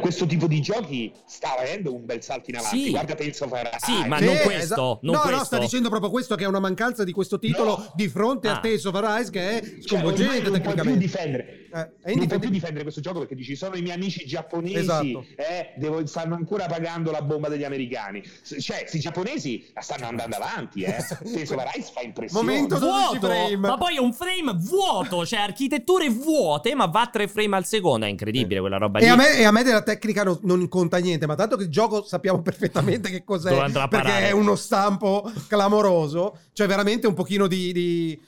questo 0.00 0.26
tipo 0.26 0.46
di 0.46 0.60
giochi 0.60 1.12
sta 1.26 1.56
avendo 1.58 1.94
un 1.94 2.04
bel 2.04 2.22
salto 2.22 2.50
in 2.50 2.56
avanti. 2.56 2.84
Sì. 2.84 2.90
Guarda 2.90 3.12
of 3.14 3.52
Arise. 3.52 3.78
Sì, 3.84 4.06
ma 4.06 4.18
Sì, 4.18 4.24
non 4.24 4.34
esa- 4.34 4.44
questo, 4.44 4.98
non 5.02 5.14
no, 5.14 5.20
questo. 5.20 5.36
no, 5.38 5.44
sta 5.44 5.58
dicendo 5.58 5.88
proprio 5.88 6.10
questo 6.10 6.34
che 6.34 6.44
è 6.44 6.46
una 6.46 6.60
mancanza 6.60 7.04
di 7.04 7.12
questo 7.12 7.38
titolo 7.38 7.76
No. 7.76 7.92
di 7.94 8.08
fronte 8.08 8.48
a 8.48 8.56
Ah. 8.56 8.60
Tales 8.60 8.84
of 8.84 8.94
Arise 8.94 9.30
che 9.30 9.50
è 9.58 9.60
Cioè, 9.62 9.80
sconvolgente 9.82 10.32
non 10.32 10.40
puoi 10.40 10.50
più 10.50 10.60
tecnicamente. 10.60 10.98
difendere. 10.98 11.52
Eh, 11.70 11.90
è 12.02 12.14
non 12.14 12.26
puoi 12.26 12.38
più 12.38 12.48
difendere 12.48 12.82
questo 12.82 13.02
gioco 13.02 13.18
perché 13.18 13.34
dici 13.34 13.54
sono 13.54 13.76
i 13.76 13.82
miei 13.82 13.94
amici 13.94 14.24
giapponesi 14.24 14.74
Esatto. 14.78 15.26
eh, 15.36 15.74
devo- 15.76 16.06
stanno 16.06 16.34
ancora 16.34 16.64
pagando 16.64 17.10
la 17.10 17.20
bomba 17.20 17.48
degli 17.50 17.62
americani 17.64 18.22
cioè 18.58 18.78
questi 18.78 18.98
giapponesi 19.00 19.70
la 19.74 19.82
stanno 19.82 20.06
andando 20.06 20.36
avanti 20.36 20.80
eh. 20.82 20.96
Tales 21.06 21.50
of 21.50 21.58
Arise 21.58 21.90
fa 21.92 22.00
impressione 22.00 22.42
Momento 22.46 22.78
12 22.78 23.18
vuoto, 23.18 23.58
ma 23.58 23.76
poi 23.76 23.96
è 23.96 23.98
un 23.98 24.14
frame 24.14 24.54
vuoto, 24.56 25.26
cioè 25.26 25.40
architetture 25.40 26.08
vuote, 26.08 26.74
ma 26.74 26.86
va 26.86 27.02
a 27.02 27.06
3 27.08 27.28
frame 27.28 27.56
al 27.56 27.66
secondo. 27.66 28.06
È 28.06 28.08
incredibile 28.08 28.60
quella 28.60 28.78
roba 28.78 28.98
lì. 28.98 29.04
E 29.04 29.08
a, 29.08 29.16
me, 29.16 29.36
e 29.36 29.44
a 29.44 29.50
me 29.50 29.62
della 29.62 29.82
tecnica 29.92 30.22
no- 30.24 30.38
non 30.42 30.68
conta 30.68 30.98
niente, 30.98 31.26
ma 31.26 31.34
tanto 31.34 31.56
che 31.56 31.62
il 31.64 31.70
gioco 31.70 32.02
sappiamo 32.04 32.42
perfettamente 32.42 33.08
che 33.10 33.24
cos'è, 33.24 33.54
perché 33.88 33.88
parare. 33.88 34.28
è 34.28 34.30
uno 34.32 34.54
stampo 34.54 35.30
clamoroso, 35.46 36.38
cioè 36.52 36.66
veramente 36.66 37.06
un 37.06 37.14
pochino 37.14 37.46
di... 37.46 37.72
di- 37.72 38.20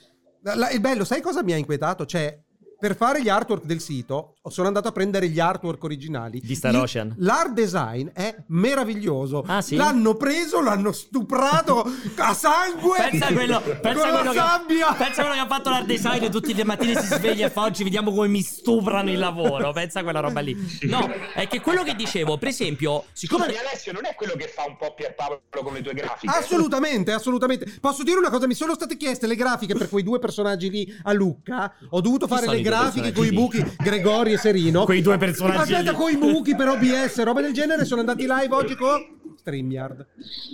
La- 0.43 0.71
il 0.71 0.79
bello, 0.79 1.03
sai 1.05 1.21
cosa 1.21 1.43
mi 1.43 1.53
ha 1.53 1.57
inquietato? 1.57 2.05
Cioè, 2.05 2.39
per 2.81 2.95
fare 2.95 3.21
gli 3.21 3.29
artwork 3.29 3.63
del 3.63 3.79
sito, 3.79 4.37
sono 4.49 4.65
andato 4.65 4.87
a 4.87 4.91
prendere 4.91 5.29
gli 5.29 5.39
artwork 5.39 5.83
originali. 5.83 6.41
Di 6.43 6.55
Star 6.55 6.73
Il- 6.73 6.79
Ocean. 6.79 7.13
L'art 7.19 7.51
design 7.53 8.07
è 8.11 8.35
meraviglioso. 8.47 9.43
Ah, 9.45 9.61
sì? 9.61 9.75
L'hanno 9.75 10.15
preso, 10.15 10.61
l'hanno 10.61 10.91
stuprato 10.91 11.85
a 12.15 12.33
sangue 12.33 12.97
Pensa 13.11 13.27
a 13.27 13.33
quello, 13.33 13.61
pensa 13.61 13.81
con 13.81 13.93
quello 13.93 14.23
la 14.23 14.31
che, 14.31 14.37
sabbia. 14.37 14.93
pensa 14.93 15.21
a 15.21 15.25
quello 15.25 15.33
che 15.33 15.39
ha 15.39 15.47
fatto 15.47 15.69
l'art 15.69 15.85
design 15.85 16.23
e 16.23 16.29
tutti 16.29 16.55
le 16.55 16.63
mattine 16.63 16.99
si 16.99 17.05
sveglia 17.05 17.45
e 17.45 17.49
fa 17.51 17.61
oggi 17.61 17.83
vediamo 17.83 18.11
come 18.11 18.27
mi 18.27 18.41
stuprano 18.41 19.11
il 19.11 19.19
lavoro. 19.19 19.71
Pensa 19.73 19.99
a 19.99 20.03
quella 20.03 20.19
roba 20.19 20.39
lì. 20.39 20.57
No, 20.89 21.07
è 21.35 21.47
che 21.47 21.61
quello 21.61 21.83
che 21.83 21.93
dicevo, 21.95 22.39
per 22.39 22.47
esempio, 22.47 23.05
siccome 23.13 23.43
Scusami 23.45 23.59
Alessio 23.67 23.91
non 23.93 24.05
è 24.05 24.15
quello 24.15 24.33
che 24.35 24.47
fa 24.47 24.63
un 24.67 24.75
po' 24.77 24.95
Pierpaolo 24.95 25.43
con 25.63 25.71
le 25.73 25.83
tue 25.83 25.93
grafiche 25.93 26.35
Assolutamente, 26.35 27.11
assolutamente. 27.11 27.71
Posso 27.79 28.01
dire 28.01 28.17
una 28.17 28.31
cosa? 28.31 28.47
Mi 28.47 28.55
sono 28.55 28.73
state 28.73 28.97
chieste 28.97 29.27
le 29.27 29.35
grafiche 29.35 29.75
per 29.75 29.87
quei 29.87 30.03
due 30.03 30.17
personaggi 30.17 30.69
lì 30.71 30.99
a 31.03 31.11
Lucca. 31.13 31.73
Ho 31.89 32.01
dovuto 32.01 32.25
fare 32.27 32.47
le 32.47 32.53
due 32.53 32.61
grafiche 32.71 33.11
con 33.11 33.25
i 33.25 33.31
buchi, 33.31 33.65
Gregori 33.77 34.33
e 34.33 34.37
Serino. 34.37 34.83
Quei 34.85 35.01
due 35.01 35.17
personaggi 35.17 35.73
Aspetta, 35.73 35.93
con 35.93 36.11
i 36.11 36.17
buchi 36.17 36.55
per 36.55 36.69
OBS, 36.69 37.23
roba 37.23 37.41
del 37.41 37.53
genere, 37.53 37.85
sono 37.85 37.99
andati 37.99 38.21
live 38.21 38.55
oggi 38.55 38.75
con 38.75 39.19
StreamYard. 39.37 40.05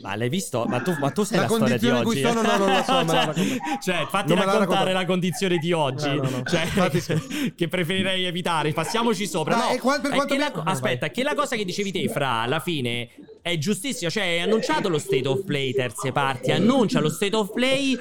Ma 0.02 0.16
l'hai 0.16 0.30
visto? 0.30 0.66
Ma 0.68 0.80
tu, 0.82 0.96
ma 1.00 1.12
tu 1.12 1.24
sai 1.24 1.38
La 1.38 1.44
la, 1.44 1.50
storia 1.50 1.78
di 1.78 1.90
oggi? 1.90 2.22
sono, 2.22 2.42
no, 2.42 2.58
non 2.58 2.68
la 2.68 2.84
so, 2.84 3.02
la 3.04 3.34
cioè, 3.36 3.58
cioè, 3.82 4.08
fatti 4.10 4.34
Non 4.34 4.38
la 4.46 4.46
raccontare 4.46 4.60
racconto. 4.60 4.92
la 4.94 5.06
condizione 5.06 5.58
di 5.58 5.72
oggi. 5.72 6.08
No, 6.08 6.16
no, 6.24 6.30
no. 6.30 6.44
Cioè, 6.44 7.52
che 7.56 7.68
preferirei 7.68 8.26
evitare. 8.26 8.74
Passiamoci 8.74 9.28
sopra. 9.28 9.56
Ma 9.56 9.66
No, 9.68 9.70
e 9.74 9.80
qua- 9.80 10.00
per 10.00 10.12
è 10.12 10.16
quanto 10.16 10.34
mi- 10.34 10.40
la- 10.40 10.52
Vai, 10.54 10.64
aspetta, 10.74 11.10
che 11.10 11.24
la 11.24 11.36
cosa 11.36 11.56
che 11.56 11.66
dicevi 11.66 11.92
te, 11.92 12.08
Fra, 12.10 12.42
alla 12.42 12.60
fine 12.60 13.10
è 13.42 13.58
giustissima. 13.58 14.10
Cioè, 14.10 14.24
hai 14.24 14.40
annunciato 14.42 14.90
lo 14.90 14.98
State 15.00 15.28
of 15.28 15.44
Play 15.46 15.74
terze 15.74 16.12
parti. 16.12 16.52
Annuncia 16.52 17.00
lo 17.00 17.10
State 17.10 17.36
of 17.36 17.54
Play, 17.54 17.98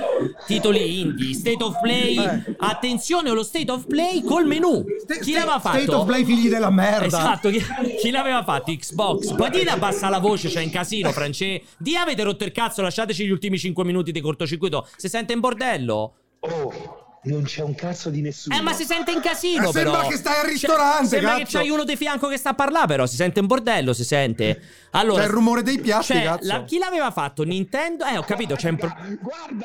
titoli 0.46 1.00
indie. 1.00 1.34
State 1.34 1.62
of 1.62 1.80
Play. 1.80 2.16
Eh. 2.18 2.54
Attenzione, 2.58 3.30
lo 3.30 3.42
State 3.42 3.70
of 3.70 3.86
Play 3.86 4.22
col 4.22 4.46
menu. 4.46 4.84
Chi 5.22 5.32
l'aveva 5.32 5.58
fatto? 5.60 5.78
State 5.78 5.94
of 5.94 6.06
Play 6.06 6.24
figli 6.24 6.48
della 6.48 6.70
merda. 6.70 7.06
Esatto, 7.06 7.50
chi, 7.50 7.62
chi 8.00 8.10
l'aveva 8.10 8.42
fatto? 8.42 8.72
Xbox. 8.72 9.34
Poi 9.34 9.50
dite 9.50 9.70
abbassa 9.70 10.08
la 10.08 10.18
voce, 10.18 10.48
c'è 10.48 10.60
in 10.66 10.70
casino, 10.72 11.10
France. 11.12 11.62
Di 11.78 11.96
avete 11.96 12.22
rotto 12.22 12.44
il 12.44 12.52
cazzo, 12.52 12.82
lasciateci 12.82 13.24
gli 13.26 13.30
ultimi 13.30 13.58
5 13.58 13.84
minuti 13.84 14.12
di 14.12 14.20
cortocircuito. 14.20 14.86
Si 14.96 15.08
sente 15.08 15.32
in 15.32 15.40
bordello? 15.40 16.14
Oh, 16.40 17.04
non 17.24 17.42
c'è 17.42 17.62
un 17.62 17.74
cazzo 17.74 18.08
di 18.10 18.20
nessuno. 18.20 18.56
Eh, 18.56 18.60
ma 18.60 18.72
si 18.72 18.84
sente 18.84 19.10
in 19.10 19.20
casino, 19.20 19.70
Eh, 19.70 19.72
però. 19.72 19.90
sembra 19.92 20.08
che 20.08 20.16
stai 20.16 20.34
al 20.34 20.40
Cioè, 20.42 20.50
ristorante, 20.50 21.06
sembra 21.08 21.34
che 21.36 21.42
cazzo. 21.42 21.58
c'hai 21.58 21.70
uno 21.70 21.84
di 21.84 21.96
fianco 21.96 22.28
che 22.28 22.36
sta 22.36 22.50
a 22.50 22.54
parlare, 22.54 22.86
però. 22.86 23.06
Si 23.06 23.16
sente 23.16 23.40
in 23.40 23.46
bordello, 23.46 23.92
si 23.92 24.04
sente. 24.04 24.60
Allora, 24.98 25.20
C'è 25.22 25.26
il 25.28 25.32
rumore 25.32 25.62
dei 25.62 25.78
piatti, 25.80 26.06
cioè, 26.06 26.22
cazzo. 26.22 26.46
la- 26.46 26.64
chi 26.64 26.78
l'aveva 26.78 27.10
fatto? 27.10 27.42
Nintendo? 27.44 28.04
Eh, 28.04 28.16
ho 28.16 28.22
capito, 28.22 28.54
c'è 28.54 28.70
un 28.70 28.76
pro- 28.76 28.94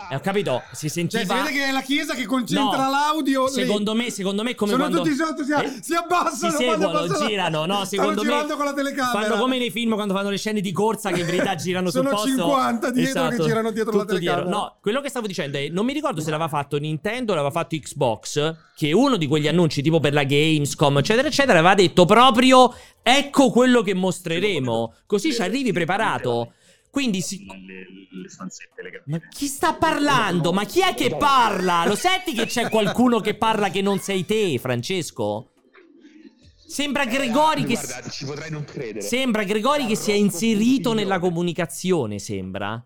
Eh, 0.09 0.15
ho 0.15 0.19
capito, 0.19 0.61
si 0.71 0.81
Cioè, 0.81 0.89
sentiva... 0.89 1.35
si 1.35 1.41
vede 1.41 1.51
che 1.57 1.65
è 1.65 1.71
la 1.71 1.81
chiesa 1.81 2.13
che 2.13 2.25
concentra 2.25 2.83
No, 2.85 2.89
l'audio. 2.91 3.45
lì. 3.45 3.51
Secondo 3.51 3.93
me, 3.93 4.09
secondo 4.11 4.43
me, 4.43 4.55
come 4.55 4.71
Sono 4.71 4.83
quando... 4.87 5.01
tutti 5.03 5.15
sotto, 5.15 5.43
si, 5.43 5.51
Eh? 5.51 5.79
si 5.81 5.93
abbassano. 5.95 6.51
si 6.51 6.57
seguono, 6.57 7.07
girano, 7.27 7.59
no, 7.65 7.65
Stanno 7.65 7.85
secondo 7.85 8.21
me 8.23 8.29
girando 8.29 8.55
con 8.55 8.65
la 8.65 8.73
telecamera. 8.73 9.19
fanno 9.27 9.39
come 9.41 9.57
nei 9.57 9.71
film 9.71 9.93
quando 9.93 10.13
fanno 10.13 10.29
le 10.29 10.37
scene 10.37 10.61
di 10.61 10.71
corsa 10.71 11.11
che 11.11 11.19
in 11.21 11.25
verità 11.25 11.55
girano 11.55 11.89
sul 11.89 12.01
Sono 12.03 12.09
posto. 12.09 12.27
Esatto. 12.29 12.47
50 12.49 12.91
dietro 12.91 13.27
che 13.29 13.37
girano 13.39 13.71
dietro 13.71 13.97
la 13.97 14.05
telecamera. 14.05 14.49
No, 14.49 14.77
quello 14.81 15.01
che 15.01 15.09
stavo 15.09 15.27
dicendo 15.27 15.57
è 15.57 15.69
non 15.69 15.85
mi 15.85 15.93
ricordo 15.93 16.21
se 16.21 16.29
l'aveva 16.29 16.49
fatto 16.49 16.77
Nintendo 16.77 17.31
o 17.31 17.35
l'aveva 17.35 17.51
fatto 17.53 17.75
Xbox, 17.77 18.55
che 18.75 18.91
uno 18.93 19.15
di 19.17 19.27
quegli 19.27 19.47
annunci 19.47 19.81
tipo 19.81 19.99
per 19.99 20.13
la 20.13 20.23
Gamescom, 20.23 20.97
eccetera 20.97 21.27
eccetera, 21.27 21.59
aveva 21.59 21.75
detto 21.75 22.05
proprio 22.05 22.73
ecco 23.03 23.49
quello 23.49 23.81
che 23.81 23.93
mostreremo, 23.93 24.95
così 25.05 25.33
ci 25.33 25.41
arrivi 25.41 25.71
preparato. 25.71 26.53
Quindi 26.89 27.21
si... 27.21 27.45
Le, 27.45 27.85
le 28.21 28.29
stanzette, 28.29 28.81
le 28.81 29.03
Ma 29.05 29.19
chi 29.29 29.47
sta 29.47 29.75
parlando? 29.75 30.51
Ma 30.51 30.65
chi 30.65 30.81
è 30.81 30.93
che 30.93 31.15
parla? 31.15 31.85
Lo 31.85 31.95
senti 31.95 32.33
che 32.33 32.45
c'è 32.45 32.69
qualcuno 32.69 33.21
che 33.21 33.35
parla 33.37 33.69
che 33.69 33.81
non 33.81 33.99
sei 33.99 34.25
te, 34.25 34.59
Francesco? 34.59 35.51
Sembra 36.71 37.05
Gregori 37.05 37.63
che... 37.63 37.73
Guarda, 37.75 38.09
ci 38.09 38.25
potrei 38.25 38.51
non 38.51 38.65
credere. 38.65 39.01
Sembra 39.01 39.43
Gregori 39.43 39.85
che 39.85 39.95
sia 39.95 40.13
inserito 40.13 40.93
nella 40.93 41.19
comunicazione, 41.19 42.19
sembra. 42.19 42.81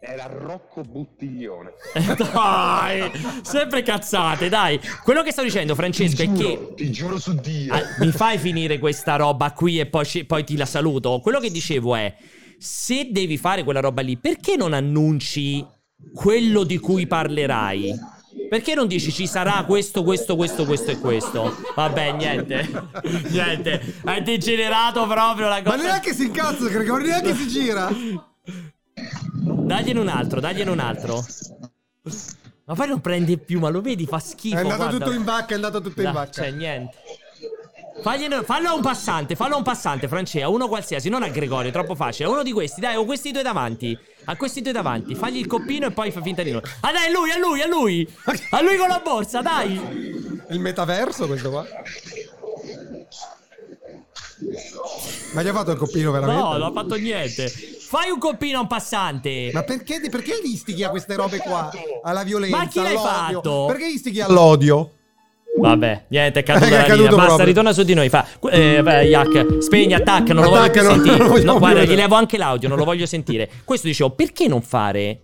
Era 0.00 0.28
Rocco 0.30 0.82
Buttiglione. 0.82 1.72
Dai, 2.16 3.10
sempre 3.42 3.82
cazzate, 3.82 4.48
dai. 4.48 4.78
Quello 5.02 5.22
che 5.22 5.32
sto 5.32 5.42
dicendo, 5.42 5.74
Francesco, 5.74 6.22
è 6.22 6.32
che 6.32 6.72
Ti 6.76 6.90
giuro 6.92 7.18
su 7.18 7.34
Dio. 7.34 7.74
Ah, 7.74 7.82
mi 7.98 8.12
fai 8.12 8.38
finire 8.38 8.78
questa 8.78 9.16
roba 9.16 9.50
qui 9.52 9.80
e 9.80 9.86
poi, 9.86 10.06
ci- 10.06 10.24
poi 10.24 10.44
ti 10.44 10.56
la 10.56 10.66
saluto. 10.66 11.18
Quello 11.20 11.40
che 11.40 11.50
dicevo 11.50 11.96
è: 11.96 12.14
se 12.58 13.08
devi 13.10 13.36
fare 13.38 13.64
quella 13.64 13.80
roba 13.80 14.00
lì, 14.00 14.16
perché 14.16 14.54
non 14.56 14.72
annunci 14.72 15.66
quello 16.14 16.62
di 16.62 16.78
cui 16.78 17.08
parlerai? 17.08 18.16
Perché 18.48 18.74
non 18.74 18.86
dici 18.86 19.10
ci 19.10 19.26
sarà 19.26 19.64
questo, 19.64 20.04
questo, 20.04 20.36
questo, 20.36 20.64
questo 20.64 20.92
e 20.92 20.98
questo? 21.00 21.56
Vabbè, 21.74 22.12
niente. 22.12 22.68
niente. 23.30 23.94
Hai 24.04 24.22
degenerato 24.22 25.06
proprio 25.08 25.48
la 25.48 25.60
cosa. 25.60 25.76
Ma 25.76 25.82
neanche 25.82 26.14
si 26.14 26.26
incazza, 26.26 26.68
Gregori, 26.68 27.06
neanche 27.06 27.34
si 27.34 27.48
gira. 27.48 27.90
Dagliene 29.32 30.00
un 30.00 30.08
altro, 30.08 30.40
dagliene 30.40 30.70
un 30.70 30.78
altro. 30.78 31.24
Ma 32.64 32.74
poi 32.74 32.88
non 32.88 33.00
prende 33.00 33.38
più, 33.38 33.60
ma 33.60 33.68
lo 33.70 33.80
vedi, 33.80 34.06
fa 34.06 34.18
schifo. 34.18 34.56
È 34.56 34.60
andato 34.60 34.76
guarda. 34.76 34.98
tutto 34.98 35.12
in 35.12 35.24
vacca, 35.24 35.52
è 35.52 35.54
andato 35.54 35.80
tutto 35.80 36.02
in 36.02 36.12
vacca. 36.12 36.30
Cioè, 36.30 36.50
niente. 36.50 36.96
Fagliene- 38.02 38.42
fallo 38.44 38.68
a 38.68 38.74
un 38.74 38.82
passante, 38.82 39.34
fallo 39.34 39.54
a 39.54 39.56
un 39.58 39.64
passante, 39.64 40.06
Francea, 40.06 40.46
a 40.46 40.48
uno 40.48 40.68
qualsiasi, 40.68 41.08
non 41.08 41.22
a 41.22 41.28
Gregorio, 41.28 41.70
troppo 41.70 41.94
facile. 41.94 42.28
Uno 42.28 42.42
di 42.42 42.52
questi, 42.52 42.80
dai, 42.80 42.96
ho 42.96 43.04
questi 43.04 43.32
due 43.32 43.42
davanti. 43.42 43.98
A 44.24 44.36
questi 44.36 44.60
due 44.60 44.72
davanti, 44.72 45.14
fagli 45.14 45.38
il 45.38 45.46
coppino 45.46 45.86
e 45.86 45.90
poi 45.90 46.10
fa 46.10 46.20
finta 46.20 46.42
di 46.42 46.50
no. 46.50 46.60
Ah, 46.80 46.92
dai, 46.92 47.08
è 47.08 47.10
lui, 47.10 47.30
è 47.30 47.38
lui, 47.38 47.60
è 47.60 47.66
lui. 47.66 48.14
A 48.50 48.62
lui 48.62 48.76
con 48.76 48.88
la 48.88 49.00
borsa, 49.02 49.40
dai. 49.40 49.72
Il 50.50 50.60
metaverso 50.60 51.26
questo 51.26 51.50
qua. 51.50 51.66
Ma 55.32 55.42
gli 55.42 55.48
ha 55.48 55.52
fatto 55.52 55.70
il 55.72 55.76
coppino 55.78 56.10
veramente? 56.10 56.42
No, 56.42 56.52
non 56.56 56.62
ha 56.62 56.72
fatto 56.72 56.94
niente. 56.96 57.48
Fai 57.48 58.10
un 58.10 58.18
coppino 58.18 58.58
a 58.58 58.60
un 58.62 58.66
passante. 58.66 59.50
Ma 59.52 59.62
perché, 59.62 60.00
perché 60.10 60.40
gli 60.42 60.52
istighi 60.52 60.84
a 60.84 60.90
queste 60.90 61.14
robe 61.16 61.38
qua? 61.38 61.70
Alla 62.02 62.22
violenza, 62.22 62.56
Ma 62.56 62.66
chi 62.66 62.78
l'hai 62.80 62.94
all'odio? 62.96 63.08
fatto? 63.42 63.64
Perché 63.66 63.86
istighi 63.86 64.20
all'odio? 64.20 64.92
Vabbè, 65.58 66.04
niente, 66.10 66.40
è 66.40 66.42
caduta 66.44 66.66
È 66.66 66.70
la 66.70 66.76
caduto 66.84 66.94
linea. 66.94 67.08
Basta, 67.10 67.24
proprio. 67.26 67.46
ritorna 67.46 67.72
su 67.72 67.82
di 67.82 67.94
noi. 67.94 68.08
Fa. 68.08 68.24
Eh, 68.50 68.80
beh, 68.82 69.02
Yak, 69.04 69.56
spegni, 69.60 69.92
attacca, 69.94 70.32
non 70.32 70.44
lo 70.44 70.50
voglio 70.50 70.62
Attacca, 70.62 70.82
sentire. 70.84 71.16
non 71.16 71.40
No, 71.40 71.58
guarda, 71.58 71.82
gli 71.84 71.94
levo 71.94 72.14
anche 72.14 72.38
l'audio, 72.38 72.68
non 72.68 72.78
lo 72.78 72.84
voglio 72.84 73.06
sentire. 73.06 73.50
Questo 73.64 73.86
dicevo, 73.88 74.10
perché 74.10 74.46
non 74.48 74.62
fare? 74.62 75.22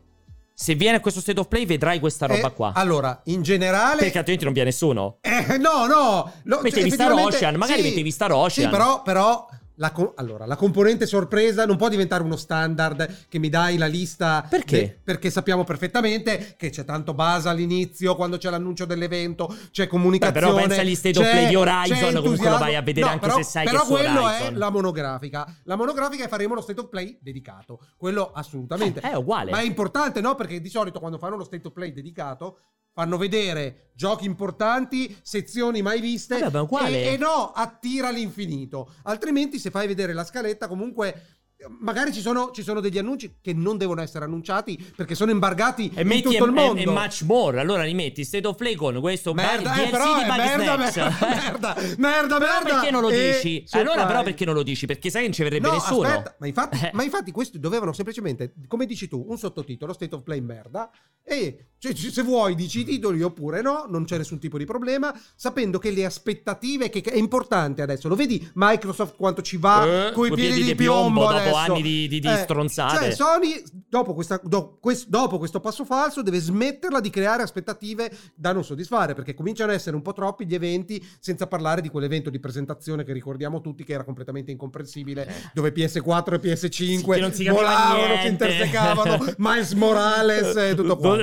Se 0.52 0.74
viene 0.74 0.96
a 0.96 1.00
questo 1.00 1.20
state 1.20 1.38
of 1.40 1.48
play, 1.48 1.66
vedrai 1.66 1.98
questa 2.00 2.26
roba 2.26 2.48
Eh, 2.48 2.52
qua. 2.52 2.72
Allora, 2.74 3.20
in 3.26 3.42
generale... 3.42 3.96
Perché 4.00 4.18
altrimenti 4.18 4.44
non 4.44 4.52
viene 4.54 4.70
nessuno. 4.70 5.18
Eh, 5.20 5.58
no, 5.58 5.86
no. 5.86 6.32
no 6.44 6.60
Mettevi 6.62 6.90
Star 6.90 7.06
effettivamente- 7.06 7.36
Ocean, 7.36 7.54
magari 7.56 7.82
sì, 7.82 7.88
mettevi 7.88 8.10
Star 8.10 8.32
Ocean. 8.32 8.66
Sì, 8.66 8.76
però, 8.76 9.02
però 9.02 9.46
la, 9.76 9.90
co- 9.92 10.12
allora, 10.16 10.46
la 10.46 10.56
componente 10.56 11.06
sorpresa 11.06 11.66
non 11.66 11.76
può 11.76 11.88
diventare 11.88 12.22
uno 12.22 12.36
standard 12.36 13.26
che 13.28 13.38
mi 13.38 13.48
dai 13.48 13.76
la 13.76 13.86
lista. 13.86 14.46
Perché? 14.48 14.78
de- 14.78 14.98
perché 15.02 15.30
sappiamo 15.30 15.64
perfettamente 15.64 16.54
che 16.56 16.70
c'è 16.70 16.84
tanto 16.84 17.14
base 17.14 17.48
all'inizio, 17.48 18.14
quando 18.14 18.36
c'è 18.36 18.50
l'annuncio 18.50 18.84
dell'evento, 18.84 19.54
c'è 19.70 19.86
comunicazione. 19.86 20.40
Beh, 20.46 20.52
però 20.52 20.66
pensa 20.66 20.80
agli 20.80 20.94
State 20.94 21.18
of 21.18 21.30
Play 21.30 21.48
di 21.48 21.54
Horizon, 21.56 22.22
comunque 22.22 22.50
lo 22.50 22.58
vai 22.58 22.74
a 22.76 22.82
vedere 22.82 23.08
anche 23.08 23.26
però, 23.26 23.36
se 23.36 23.42
sai 23.42 23.64
però 23.64 23.80
che 23.80 23.86
su 23.86 23.92
quello 23.92 24.22
Horizon. 24.22 24.54
è 24.54 24.56
la 24.56 24.70
monografica. 24.70 25.56
La 25.64 25.76
monografica 25.76 26.24
e 26.24 26.28
faremo 26.28 26.54
lo 26.54 26.60
State 26.60 26.80
of 26.80 26.88
Play 26.88 27.18
dedicato. 27.20 27.80
Quello 27.96 28.30
assolutamente. 28.32 29.00
Eh, 29.00 29.10
è 29.10 29.16
uguale. 29.16 29.50
Ma 29.50 29.60
è 29.60 29.64
importante, 29.64 30.20
no? 30.20 30.34
Perché 30.34 30.60
di 30.60 30.68
solito 30.68 30.98
quando 30.98 31.18
fanno 31.18 31.36
lo 31.36 31.44
State 31.44 31.66
of 31.66 31.72
Play 31.72 31.92
dedicato 31.92 32.58
fanno 32.94 33.18
vedere 33.18 33.90
giochi 33.94 34.24
importanti, 34.24 35.16
sezioni 35.20 35.82
mai 35.82 36.00
viste 36.00 36.38
Vabbè, 36.38 36.88
e, 36.88 37.12
e 37.12 37.16
no, 37.16 37.52
attira 37.52 38.08
all'infinito. 38.08 38.92
Altrimenti 39.02 39.58
se 39.58 39.70
fai 39.70 39.86
vedere 39.88 40.12
la 40.12 40.24
scaletta 40.24 40.68
comunque 40.68 41.33
magari 41.80 42.12
ci 42.12 42.20
sono, 42.20 42.50
ci 42.52 42.62
sono 42.62 42.80
degli 42.80 42.98
annunci 42.98 43.36
che 43.40 43.52
non 43.52 43.76
devono 43.76 44.00
essere 44.02 44.24
annunciati 44.24 44.92
perché 44.96 45.14
sono 45.14 45.30
embargati 45.30 45.90
E 45.94 46.02
in 46.02 46.06
metti 46.08 46.22
tutto 46.22 46.44
il 46.44 46.50
e- 46.50 46.52
mondo. 46.54 46.80
e, 46.80 46.82
e 46.84 46.86
much 46.86 47.22
more. 47.22 47.60
Allora 47.60 47.82
li 47.84 47.94
metti 47.94 48.24
State 48.24 48.46
of 48.46 48.56
Play 48.56 48.74
con 48.74 48.98
questo 49.00 49.32
Merda, 49.34 49.70
bel 49.72 49.80
eh, 49.80 49.82
DLC 49.84 49.90
però 49.90 50.14
di 50.18 50.24
Bug 50.24 50.36
merda, 50.36 50.76
merda, 50.76 50.76
merda, 51.16 51.74
merda, 51.98 52.38
merda. 52.38 52.62
perché 52.62 52.90
non 52.90 53.02
lo 53.02 53.10
dici? 53.10 53.64
Allora, 53.70 54.06
però, 54.06 54.22
perché 54.22 54.44
non 54.44 54.54
lo 54.54 54.62
dici? 54.62 54.86
Perché 54.86 55.10
sai 55.10 55.20
che 55.22 55.26
non 55.28 55.36
ci 55.36 55.42
verrebbe 55.42 55.68
No, 55.68 55.74
nessuno. 55.74 56.08
aspetta, 56.08 56.34
ma 56.38 56.46
infatti, 56.46 56.78
Eh. 56.84 56.90
ma 56.94 57.02
infatti 57.02 57.30
questi 57.30 57.58
dovevano 57.58 57.92
semplicemente, 57.92 58.54
come 58.68 58.86
dici 58.86 59.08
tu, 59.08 59.24
un 59.28 59.36
sottotitolo, 59.38 59.92
State 59.92 60.14
of 60.14 60.22
Play 60.22 60.40
merda, 60.40 60.90
e 61.22 61.68
cioè, 61.78 61.94
se 61.94 62.22
vuoi 62.22 62.54
dici 62.54 62.80
i 62.80 62.84
titoli 62.84 63.22
oppure 63.22 63.60
no, 63.60 63.84
non 63.88 64.04
c'è 64.04 64.16
nessun 64.16 64.38
tipo 64.38 64.58
di 64.58 64.64
problema, 64.64 65.14
sapendo 65.34 65.78
che 65.78 65.90
le 65.90 66.04
aspettative, 66.04 66.88
che 66.90 67.00
che 67.00 67.10
è 67.12 67.16
importante 67.16 67.82
adesso, 67.82 68.08
lo 68.08 68.14
vedi 68.16 68.50
Microsoft 68.54 69.16
quanto 69.16 69.42
ci 69.42 69.56
va 69.58 70.08
Eh, 70.08 70.12
coi 70.12 70.30
piedi, 70.30 70.52
piedi 70.54 70.62
di 70.64 70.74
piombo 70.74 71.20
piombo, 71.20 71.28
adesso. 71.28 71.53
Anni 71.54 71.82
di- 71.82 72.08
di- 72.08 72.20
di 72.20 72.34
stronzate. 72.36 72.96
Cioè 72.96 73.10
Sony, 73.12 73.62
dopo, 73.88 74.14
questa- 74.14 74.40
do- 74.42 74.78
quest- 74.80 75.08
dopo 75.08 75.38
questo 75.38 75.60
passo 75.60 75.84
falso, 75.84 76.22
deve 76.22 76.38
smetterla 76.38 77.00
di 77.00 77.10
creare 77.10 77.42
aspettative 77.42 78.10
da 78.34 78.52
non 78.52 78.64
soddisfare, 78.64 79.14
perché 79.14 79.34
cominciano 79.34 79.70
ad 79.70 79.76
essere 79.76 79.96
un 79.96 80.02
po' 80.02 80.12
troppi 80.12 80.46
gli 80.46 80.54
eventi, 80.54 81.04
senza 81.20 81.46
parlare 81.46 81.80
di 81.80 81.88
quell'evento 81.88 82.30
di 82.30 82.38
presentazione 82.40 83.04
che 83.04 83.12
ricordiamo 83.12 83.60
tutti 83.60 83.84
che 83.84 83.92
era 83.92 84.04
completamente 84.04 84.50
incomprensibile, 84.50 85.50
dove 85.52 85.72
PS4 85.72 86.34
e 86.34 86.38
PS5 86.40 87.30
Sì, 87.30 87.42
si 87.44 87.48
volavano, 87.48 88.20
si 88.20 88.26
intersecavano, 88.28 89.34
Miles 89.38 89.72
Morales 89.72 90.56
e 90.56 90.74
tutto 90.74 90.96
qua. 90.98 91.18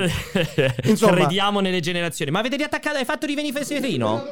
Insomma. 0.84 1.12
Crediamo 1.14 1.60
nelle 1.60 1.80
generazioni. 1.80 2.30
Ma 2.30 2.38
avete 2.40 2.56
riattaccato? 2.56 2.96
Hai 2.96 3.04
fatto 3.04 3.26
rivenire 3.26 3.64
Serino? 3.64 4.24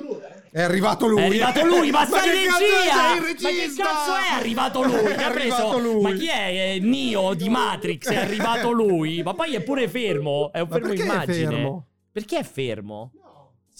È 0.52 0.60
arrivato 0.60 1.06
lui. 1.06 1.20
È 1.20 1.26
arrivato 1.26 1.64
lui, 1.64 1.90
ma, 1.90 2.04
stai 2.06 2.30
che 2.30 2.36
in 2.36 2.46
è? 2.46 2.58
regia! 2.58 3.20
Ma 3.42 3.48
che 3.50 3.72
cazzo 3.76 4.14
è 4.14 4.34
arrivato 4.34 4.82
lui? 4.82 4.94
È 5.12 5.14
Che 5.14 5.30
preso? 5.30 5.54
arrivato 5.54 5.78
lui. 5.78 6.02
Ma 6.02 6.12
chi 6.12 6.26
è? 6.28 6.74
È 6.74 6.78
Neo 6.80 7.34
di 7.34 7.48
Matrix? 7.48 8.08
È 8.08 8.16
arrivato 8.16 8.70
lui? 8.72 9.22
Ma 9.22 9.34
poi 9.34 9.54
è 9.54 9.62
pure 9.62 9.88
fermo. 9.88 10.50
È 10.52 10.60
un 10.60 10.66
Ma 10.68 10.74
fermo 10.74 10.88
perché 10.88 11.02
è 11.02 11.04
immagine. 11.04 11.46
fermo? 11.46 11.86
Perché 12.12 12.38
è 12.38 12.42
fermo? 12.42 13.12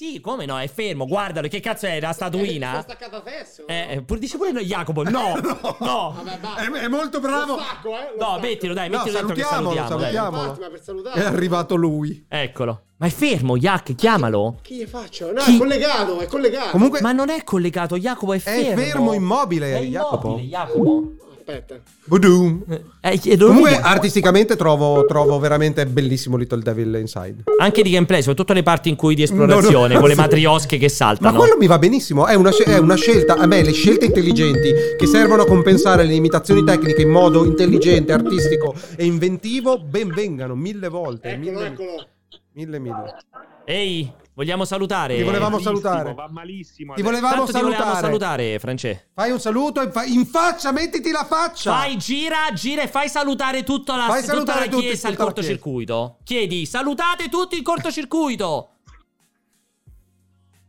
Sì, 0.00 0.18
come 0.18 0.46
no? 0.46 0.58
È 0.58 0.66
fermo, 0.66 1.04
guardalo, 1.06 1.46
che 1.46 1.60
cazzo 1.60 1.84
è? 1.84 2.00
La 2.00 2.14
statuina? 2.14 2.70
Sono 2.70 2.82
staccato 2.84 3.16
adesso. 3.16 3.66
Eh, 3.66 3.86
eh, 3.96 4.00
pur- 4.02 4.18
dice 4.18 4.38
pure 4.38 4.50
no, 4.50 4.60
Jacopo, 4.60 5.02
no, 5.02 5.10
no. 5.78 6.14
Vabbè, 6.16 6.38
va. 6.40 6.56
È, 6.56 6.70
è 6.70 6.88
molto 6.88 7.20
bravo. 7.20 7.56
Lo 7.56 7.60
stacco, 7.60 7.88
eh. 7.90 8.12
lo 8.16 8.24
No, 8.24 8.24
stacco. 8.30 8.40
mettilo, 8.40 8.72
dai, 8.72 8.88
No, 8.88 8.96
mettilo 8.96 9.16
dentro 9.18 9.34
che 9.34 9.42
salutiamolo, 9.42 9.88
salutiamo. 9.98 10.36
dai. 10.36 10.80
salutiamolo. 10.80 11.02
Per 11.12 11.22
È 11.22 11.26
arrivato 11.26 11.74
lui. 11.74 12.24
Eccolo. 12.26 12.84
Ma 12.96 13.06
è 13.08 13.10
fermo, 13.10 13.58
Jack, 13.58 13.94
chiamalo. 13.94 14.58
Che 14.62 14.74
gli 14.74 14.86
faccio? 14.86 15.32
No, 15.32 15.42
Chi? 15.42 15.56
è 15.56 15.58
collegato, 15.58 16.20
è 16.20 16.26
collegato. 16.26 16.70
Comunque 16.70 17.00
Ma 17.02 17.12
non 17.12 17.28
è 17.28 17.44
collegato, 17.44 17.98
Jacopo 17.98 18.32
è 18.32 18.36
è 18.36 18.40
fermo. 18.40 18.80
fermo 18.82 19.12
immobile, 19.12 19.80
È 19.80 19.82
Jacopo. 19.82 20.28
immobile, 20.28 20.48
Jacopo. 20.48 21.12
Aspetta. 21.50 21.80
Budum. 22.04 22.64
Eh, 23.00 23.18
chiedo 23.18 23.46
Comunque, 23.48 23.70
lui. 23.72 23.80
artisticamente 23.82 24.56
trovo, 24.56 25.04
trovo 25.06 25.38
veramente 25.38 25.84
bellissimo 25.86 26.36
Little 26.36 26.62
Devil 26.62 26.94
Inside. 27.00 27.44
Anche 27.58 27.82
di 27.82 27.90
gameplay, 27.90 28.20
soprattutto 28.20 28.52
le 28.52 28.62
parti 28.62 28.88
in 28.88 28.96
cui 28.96 29.14
di 29.14 29.22
esplorazione, 29.22 29.88
No, 29.88 29.94
no. 29.94 30.00
con 30.00 30.08
le 30.08 30.14
matriosche 30.14 30.76
che 30.78 30.84
Ma 30.86 30.90
saltano. 30.90 31.38
quello 31.38 31.56
mi 31.58 31.66
va 31.66 31.78
benissimo. 31.78 32.26
È 32.26 32.34
una, 32.34 32.50
è 32.50 32.78
una 32.78 32.96
scelta. 32.96 33.34
A 33.34 33.46
me 33.46 33.62
le 33.62 33.72
scelte 33.72 34.06
intelligenti 34.06 34.72
che 34.98 35.06
servono 35.06 35.42
a 35.42 35.46
compensare 35.46 36.04
le 36.04 36.12
limitazioni 36.12 36.64
tecniche 36.64 37.02
in 37.02 37.10
modo 37.10 37.44
intelligente, 37.44 38.12
artistico 38.12 38.74
e 38.96 39.04
inventivo, 39.04 39.78
ben 39.80 40.08
vengano 40.12 40.54
mille 40.54 40.88
volte. 40.88 41.28
Eccolo, 41.30 41.50
mille, 41.50 41.66
eccolo. 41.66 42.06
mille, 42.52 42.78
mille. 42.78 43.16
Ehi, 43.64 44.12
vogliamo 44.40 44.64
salutare? 44.64 45.16
Ti 45.16 45.22
volevamo 45.22 45.58
Bellissimo, 45.58 45.80
salutare. 45.80 46.14
Va 46.14 46.28
malissimo. 46.30 46.94
Ti 46.94 47.02
volevamo 47.02 47.34
Tanto 47.44 47.52
ti 47.52 47.60
volevamo 47.60 47.84
salutare. 47.94 48.06
salutare, 48.06 48.58
France. 48.58 49.10
Fai 49.12 49.30
un 49.32 49.38
saluto 49.38 49.82
in, 49.82 49.92
fa- 49.92 50.04
in 50.04 50.24
faccia, 50.24 50.72
mettiti 50.72 51.10
la 51.10 51.26
faccia. 51.26 51.72
Fai, 51.74 51.98
gira, 51.98 52.50
gira 52.54 52.80
e 52.82 52.88
fai 52.88 53.10
salutare 53.10 53.64
tutta 53.64 53.96
la, 53.96 54.06
Fai 54.06 54.20
tutta 54.20 54.32
salutare 54.32 54.60
la 54.64 54.70
tutti, 54.70 54.86
chiesa 54.86 55.08
al 55.08 55.16
cortocircuito. 55.16 56.16
Chiedi, 56.24 56.64
salutate 56.64 57.28
tutti 57.28 57.54
il 57.56 57.62
cortocircuito. 57.62 58.70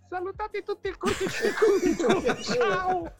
Salutate 0.09 0.63
tutti 0.63 0.87
il 0.89 0.97
cortocircuito. 0.97 2.35
Ciao. 2.43 3.13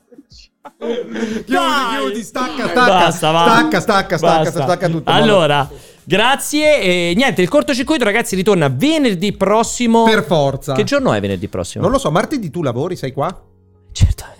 Chiudi, 0.77 1.45
chiudi, 1.45 2.23
stacca, 2.23 2.67
stacca. 2.67 2.85
Basta, 2.85 3.31
va. 3.31 3.43
Stacca, 3.45 3.79
stacca, 3.79 4.17
stacca, 4.17 4.43
Basta. 4.43 4.61
stacca 4.63 4.89
tutto. 4.89 5.09
Allora, 5.09 5.69
grazie. 6.03 6.81
E 6.81 7.13
niente, 7.15 7.41
il 7.41 7.49
cortocircuito, 7.49 8.03
ragazzi, 8.03 8.35
ritorna 8.35 8.69
venerdì 8.69 9.33
prossimo. 9.33 10.03
Per 10.03 10.23
forza. 10.23 10.73
Che 10.73 10.83
giorno 10.83 11.13
è 11.13 11.19
venerdì 11.19 11.47
prossimo? 11.47 11.83
Non 11.83 11.91
lo 11.91 11.99
so, 11.99 12.11
martedì 12.11 12.49
tu 12.49 12.61
lavori, 12.61 12.95
sei 12.95 13.11
qua? 13.11 13.49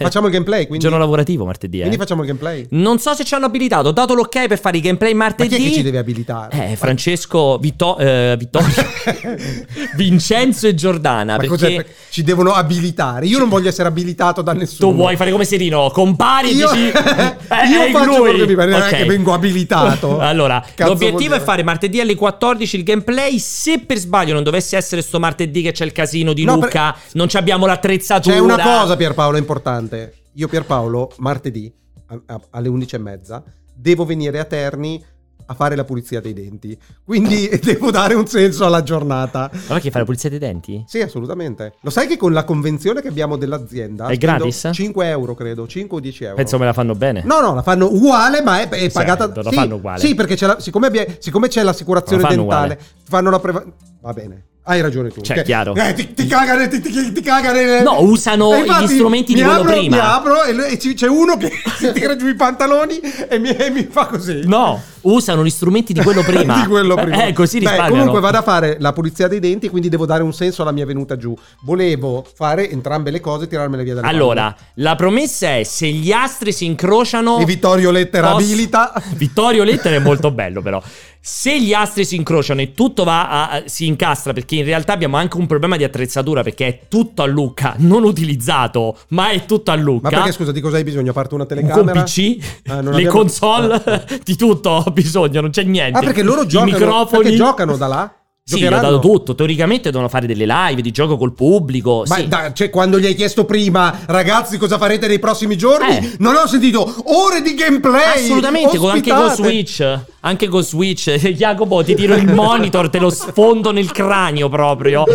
Eh. 0.01 0.03
Facciamo 0.03 0.27
il 0.27 0.33
gameplay, 0.33 0.65
quindi, 0.67 0.83
Giorno 0.83 0.97
lavorativo 0.99 1.45
martedì, 1.45 1.77
eh. 1.77 1.81
quindi 1.81 1.97
facciamo 1.97 2.21
il 2.21 2.27
gameplay. 2.27 2.67
Non 2.71 2.99
so 2.99 3.13
se 3.13 3.23
ci 3.23 3.33
hanno 3.35 3.45
abilitato. 3.45 3.89
Ho 3.89 3.91
dato 3.91 4.13
l'ok 4.13 4.47
per 4.47 4.59
fare 4.59 4.77
i 4.77 4.81
gameplay 4.81 5.13
Ma 5.13 5.25
martedì. 5.25 5.55
chi 5.55 5.61
è 5.65 5.67
che 5.69 5.73
ci 5.73 5.81
deve 5.83 5.97
abilitare? 5.99 6.71
Eh, 6.71 6.75
Francesco, 6.75 7.57
Vitto- 7.57 7.97
eh, 7.97 8.35
Vittorio, 8.37 8.67
Vincenzo 9.95 10.67
e 10.67 10.75
Giordana. 10.75 11.35
Ma 11.37 11.45
perché? 11.45 11.85
Ci 12.09 12.23
devono 12.23 12.53
abilitare. 12.53 13.25
Io 13.25 13.39
non 13.39 13.49
voglio 13.49 13.69
essere 13.69 13.87
abilitato 13.87 14.41
da 14.41 14.53
nessuno. 14.53 14.89
tu 14.91 14.95
vuoi 14.95 15.15
fare 15.15 15.31
come 15.31 15.45
Serino, 15.45 15.89
compari 15.91 16.49
e 16.49 16.53
Io, 16.53 16.69
dici. 16.71 16.83
io 16.85 16.91
"Eh, 16.91 17.91
faccio 17.91 18.17
lui". 18.25 18.45
mi 18.47 18.55
pare, 18.55 18.71
non 18.71 18.81
è 18.81 18.85
Ok. 18.85 18.95
che 18.97 19.05
vengo 19.05 19.33
abilitato. 19.33 20.19
allora, 20.19 20.63
Cazzo 20.75 20.91
l'obiettivo 20.91 21.35
è 21.35 21.39
fare 21.39 21.63
martedì 21.63 21.99
alle 21.99 22.15
14 22.15 22.75
il 22.75 22.83
gameplay. 22.83 23.39
Se 23.39 23.79
per 23.79 23.97
sbaglio 23.97 24.33
non 24.33 24.43
dovesse 24.43 24.75
essere 24.77 25.01
sto 25.01 25.19
martedì 25.19 25.61
che 25.61 25.71
c'è 25.71 25.85
il 25.85 25.91
casino 25.91 26.33
di 26.33 26.43
No, 26.43 26.55
Luca, 26.55 26.95
non 27.13 27.27
ci 27.29 27.37
abbiamo 27.37 27.65
l'attrezzatura. 27.65 28.35
C'è 28.35 28.41
una 28.41 28.59
cosa, 28.59 28.95
Pierpaolo, 28.95 29.37
importante. 29.37 29.90
Io, 30.34 30.47
Pierpaolo, 30.47 31.11
martedì 31.18 31.72
a- 32.07 32.22
a- 32.26 32.41
alle 32.51 32.69
11 32.69 32.95
e 32.95 32.99
mezza 32.99 33.43
devo 33.73 34.05
venire 34.05 34.39
a 34.39 34.45
Terni 34.45 35.03
a 35.47 35.53
fare 35.53 35.76
la 35.76 35.84
pulizia 35.84 36.22
dei 36.22 36.31
denti. 36.34 36.77
Quindi 37.03 37.49
devo 37.61 37.91
dare 37.91 38.13
un 38.13 38.26
senso 38.27 38.65
alla 38.65 38.84
giornata. 38.84 39.49
Ma 39.68 39.80
che 39.80 39.89
fai 39.91 39.99
la 40.01 40.05
pulizia 40.05 40.30
dei 40.30 40.39
denti? 40.39 40.81
Sì, 40.88 41.01
assolutamente. 41.01 41.73
Lo 41.81 41.89
sai 41.89 42.07
che 42.07 42.15
con 42.15 42.31
la 42.31 42.45
convenzione 42.45 43.01
che 43.01 43.09
abbiamo 43.09 43.35
dell'azienda 43.35 44.07
È 44.07 44.15
gratis? 44.15 44.69
5 44.72 45.09
euro, 45.09 45.34
credo, 45.35 45.68
5 45.68 45.97
o 45.97 45.99
10 45.99 46.23
euro. 46.23 46.35
Penso 46.38 46.57
me 46.57 46.65
la 46.65 46.73
fanno 46.73 46.95
bene. 46.95 47.23
No, 47.26 47.41
no, 47.41 47.53
la 47.53 47.63
fanno 47.63 47.88
uguale, 47.91 48.41
ma 48.41 48.61
è, 48.61 48.69
è 48.69 48.89
pagata. 48.91 49.26
Certo, 49.26 49.41
la 49.41 49.49
sì, 49.49 49.55
fanno 49.55 49.76
uguale. 49.76 49.99
Sì, 49.99 50.15
perché 50.15 50.35
c'è 50.35 50.45
la- 50.47 50.59
siccome, 50.59 51.18
siccome 51.19 51.47
c'è 51.49 51.63
l'assicurazione 51.63 52.22
La 52.22 52.27
fanno 52.30 52.41
dentale, 52.43 52.73
uguale. 52.73 52.89
fanno 53.03 53.30
la 53.30 53.39
preva- 53.39 53.65
Va 54.01 54.13
bene. 54.13 54.45
Hai 54.63 54.79
ragione 54.81 55.09
tu. 55.09 55.21
Cioè, 55.21 55.38
Che- 55.38 55.43
chiaro. 55.43 55.73
eh, 55.73 55.93
ti, 55.93 56.13
ti 56.13 56.27
cagano, 56.27 56.67
ti, 56.67 56.79
ti, 56.79 57.11
ti 57.11 57.21
cagano. 57.21 57.81
No, 57.81 58.01
usano 58.03 58.53
E 58.53 58.59
infatti 58.59 58.83
gli 58.85 58.88
strumenti 58.95 59.33
di 59.33 59.41
quello 59.41 59.61
apro, 59.61 59.71
prima. 59.71 59.95
Mi 59.95 60.01
apro 60.01 60.43
e, 60.43 60.71
e 60.73 60.93
c'è 60.93 61.07
uno 61.07 61.35
che 61.38 61.51
si 61.79 61.91
tira 61.93 62.15
giù 62.15 62.27
i 62.27 62.35
pantaloni 62.35 62.99
e 63.27 63.39
mi, 63.39 63.49
e 63.49 63.69
mi 63.71 63.88
fa 63.89 64.05
così. 64.05 64.41
No, 64.45 64.79
usano 65.01 65.43
gli 65.43 65.49
strumenti 65.49 65.93
di 65.93 66.01
quello 66.01 66.21
prima. 66.23 66.55
di 66.61 66.67
quello 66.67 66.95
prima. 66.95 67.25
Eh, 67.25 67.33
così 67.33 67.59
Beh, 67.59 67.87
comunque 67.87 68.19
vado 68.19 68.37
a 68.37 68.41
fare 68.41 68.77
la 68.79 68.93
pulizia 68.93 69.27
dei 69.27 69.39
denti, 69.39 69.69
quindi 69.69 69.89
devo 69.89 70.05
dare 70.05 70.23
un 70.23 70.33
senso 70.33 70.61
alla 70.61 70.71
mia 70.71 70.85
venuta 70.85 71.17
giù. 71.17 71.35
Volevo 71.61 72.25
fare 72.35 72.69
entrambe 72.69 73.11
le 73.11 73.19
cose 73.19 73.45
e 73.45 73.47
tirarmele 73.47 73.83
via 73.83 73.95
dalle 73.95 74.07
Allora, 74.07 74.55
la 74.75 74.95
promessa 74.95 75.55
è 75.57 75.63
se 75.63 75.87
gli 75.87 76.11
astri 76.11 76.51
si 76.51 76.65
incrociano. 76.65 77.31
palle. 77.33 77.43
E 77.43 77.45
Vittorio 77.45 77.91
Lettera 77.91 78.31
posso- 78.31 78.45
abilita. 78.45 78.93
Vittorio 79.15 79.63
Lettera 79.63 79.95
è 79.95 79.99
molto 79.99 80.31
bello, 80.31 80.61
però. 80.61 80.81
Se 81.23 81.61
gli 81.61 81.71
astri 81.71 82.03
si 82.03 82.15
incrociano 82.15 82.61
e 82.61 82.73
tutto 82.73 83.03
va 83.03 83.29
a- 83.29 83.49
a- 83.49 83.63
si 83.65 83.85
incastra, 83.85 84.33
perché 84.33 84.55
in 84.55 84.63
realtà 84.65 84.93
abbiamo 84.93 85.17
anche 85.17 85.37
un 85.37 85.45
problema 85.45 85.77
di 85.77 85.83
attrezzatura, 85.83 86.41
perché 86.41 86.65
è 86.67 86.79
tutto 86.87 87.21
a 87.21 87.27
Lucca, 87.27 87.75
non 87.77 88.03
utilizzato, 88.03 88.97
ma 89.09 89.29
è 89.29 89.45
tutto 89.45 89.69
a 89.69 89.75
Lucca. 89.75 90.09
Ma 90.09 90.15
perché 90.17 90.31
scusa, 90.31 90.51
di 90.51 90.61
cosa 90.61 90.77
hai 90.77 90.83
bisogno? 90.83 91.11
A 91.11 91.13
parte 91.13 91.35
una 91.35 91.43
Un 91.43 91.49
telecamera? 91.49 92.01
PC, 92.01 92.37
Ah, 92.69 92.81
le 92.81 92.89
abbiamo- 92.89 93.11
console, 93.11 93.81
Ah. 93.85 94.03
di 94.23 94.35
tutto 94.35 94.83
ho 94.91 94.93
bisogno, 94.93 95.41
non 95.41 95.49
c'è 95.49 95.63
niente. 95.63 95.97
Ah, 95.97 96.01
perché 96.01 96.22
loro 96.23 96.43
I 96.43 96.47
giocano, 96.47 96.72
microfoni. 96.72 97.23
perché 97.23 97.38
giocano 97.38 97.77
da 97.77 97.88
là? 97.88 98.15
Sì, 98.43 98.65
ho 98.65 98.69
dato 98.69 98.99
tutto. 98.99 99.35
Teoricamente 99.35 99.91
devono 99.91 100.09
fare 100.09 100.27
delle 100.27 100.45
live 100.45 100.81
di 100.81 100.91
gioco 100.91 101.15
col 101.15 101.34
pubblico. 101.34 102.03
Ma 102.07 102.15
sì. 102.15 102.27
da- 102.27 102.51
cioè, 102.51 102.69
quando 102.69 102.99
gli 102.99 103.05
hai 103.05 103.13
chiesto 103.13 103.45
prima, 103.45 103.99
ragazzi, 104.07 104.57
cosa 104.57 104.77
farete 104.77 105.07
nei 105.07 105.19
prossimi 105.19 105.55
giorni? 105.57 105.95
Eh. 105.95 106.15
Non 106.19 106.35
ho 106.35 106.47
sentito 106.47 107.03
ore 107.05 107.41
di 107.41 107.53
gameplay. 107.53 108.23
Assolutamente, 108.23 108.77
con- 108.77 108.89
anche 108.89 109.11
con. 109.11 109.30
Switch. 109.30 109.99
Anche 110.22 110.47
con 110.47 110.63
Switch. 110.63 111.09
Jacopo, 111.31 111.84
ti 111.84 111.95
tiro 111.95 112.15
il 112.15 112.34
monitor, 112.34 112.89
te 112.89 112.99
lo 112.99 113.09
sfondo 113.09 113.72
nel 113.72 113.91
cranio 113.91 114.49
proprio. 114.49 115.05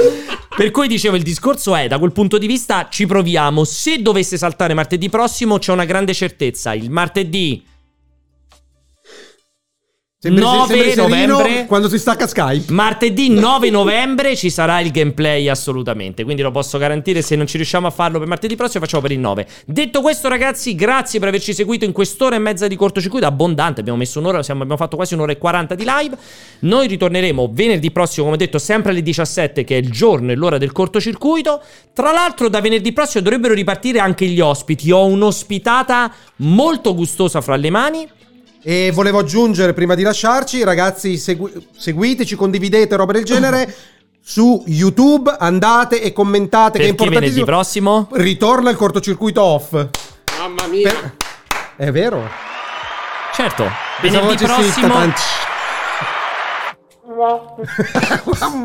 Per 0.56 0.70
cui 0.70 0.88
dicevo, 0.88 1.16
il 1.16 1.22
discorso 1.22 1.74
è, 1.76 1.86
da 1.88 1.98
quel 1.98 2.12
punto 2.12 2.38
di 2.38 2.46
vista 2.46 2.86
ci 2.88 3.04
proviamo. 3.04 3.64
Se 3.64 4.00
dovesse 4.00 4.38
saltare 4.38 4.72
martedì 4.72 5.10
prossimo, 5.10 5.58
c'è 5.58 5.72
una 5.72 5.84
grande 5.84 6.14
certezza. 6.14 6.72
Il 6.72 6.90
martedì 6.90 7.62
Sembri, 10.26 10.42
9 10.42 10.66
sembri 10.66 10.94
novembre. 11.26 11.66
quando 11.66 11.88
si 11.88 11.98
stacca 11.98 12.26
Skype. 12.26 12.72
Martedì 12.72 13.28
9 13.30 13.70
novembre 13.70 14.34
ci 14.34 14.50
sarà 14.50 14.80
il 14.80 14.90
gameplay 14.90 15.48
assolutamente, 15.48 16.24
quindi 16.24 16.42
lo 16.42 16.50
posso 16.50 16.78
garantire, 16.78 17.22
se 17.22 17.36
non 17.36 17.46
ci 17.46 17.56
riusciamo 17.56 17.86
a 17.86 17.90
farlo 17.90 18.18
per 18.18 18.26
martedì 18.26 18.56
prossimo 18.56 18.82
facciamo 18.84 19.02
per 19.02 19.12
il 19.12 19.20
9. 19.20 19.46
Detto 19.66 20.00
questo 20.00 20.28
ragazzi, 20.28 20.74
grazie 20.74 21.18
per 21.20 21.28
averci 21.28 21.54
seguito 21.54 21.84
in 21.84 21.92
quest'ora 21.92 22.34
e 22.36 22.38
mezza 22.40 22.66
di 22.66 22.74
cortocircuito, 22.76 23.24
abbondante, 23.26 23.80
abbiamo 23.80 23.98
messo 23.98 24.18
un'ora, 24.18 24.42
siamo- 24.42 24.62
abbiamo 24.62 24.80
fatto 24.80 24.96
quasi 24.96 25.14
un'ora 25.14 25.32
e 25.32 25.38
40 25.38 25.74
di 25.74 25.84
live. 25.86 26.16
Noi 26.60 26.86
ritorneremo 26.88 27.50
venerdì 27.52 27.90
prossimo, 27.92 28.26
come 28.26 28.36
detto, 28.36 28.58
sempre 28.58 28.90
alle 28.90 29.02
17 29.02 29.62
che 29.64 29.76
è 29.76 29.78
il 29.78 29.90
giorno 29.90 30.32
e 30.32 30.34
l'ora 30.34 30.58
del 30.58 30.72
cortocircuito. 30.72 31.60
Tra 31.92 32.10
l'altro 32.12 32.48
da 32.48 32.60
venerdì 32.60 32.92
prossimo 32.92 33.22
dovrebbero 33.22 33.54
ripartire 33.54 34.00
anche 34.00 34.26
gli 34.26 34.40
ospiti, 34.40 34.90
ho 34.90 35.04
un'ospitata 35.06 36.12
molto 36.36 36.94
gustosa 36.94 37.40
fra 37.40 37.56
le 37.56 37.70
mani. 37.70 38.08
E 38.62 38.90
volevo 38.92 39.20
aggiungere 39.20 39.72
prima 39.72 39.94
di 39.94 40.02
lasciarci, 40.02 40.64
ragazzi, 40.64 41.16
segui- 41.18 41.68
seguiteci, 41.76 42.34
condividete 42.34 42.96
roba 42.96 43.12
del 43.12 43.24
genere. 43.24 43.74
Su 44.28 44.64
YouTube 44.66 45.32
andate 45.38 46.02
e 46.02 46.12
commentate. 46.12 46.78
che 46.80 46.88
è 46.88 46.94
Perché 46.94 47.10
venerdì 47.10 47.38
importantissimo. 47.38 48.04
prossimo? 48.06 48.24
Ritorna 48.24 48.70
il 48.70 48.76
cortocircuito 48.76 49.40
off. 49.40 49.70
Mamma 50.38 50.66
mia. 50.66 50.90
Per- 50.90 51.14
È 51.76 51.90
vero? 51.92 52.28
Certo, 53.34 53.70
Pensavo 54.00 54.26
venerdì 54.26 54.44
prossimo... 54.44 54.88
tanti- 54.92 55.20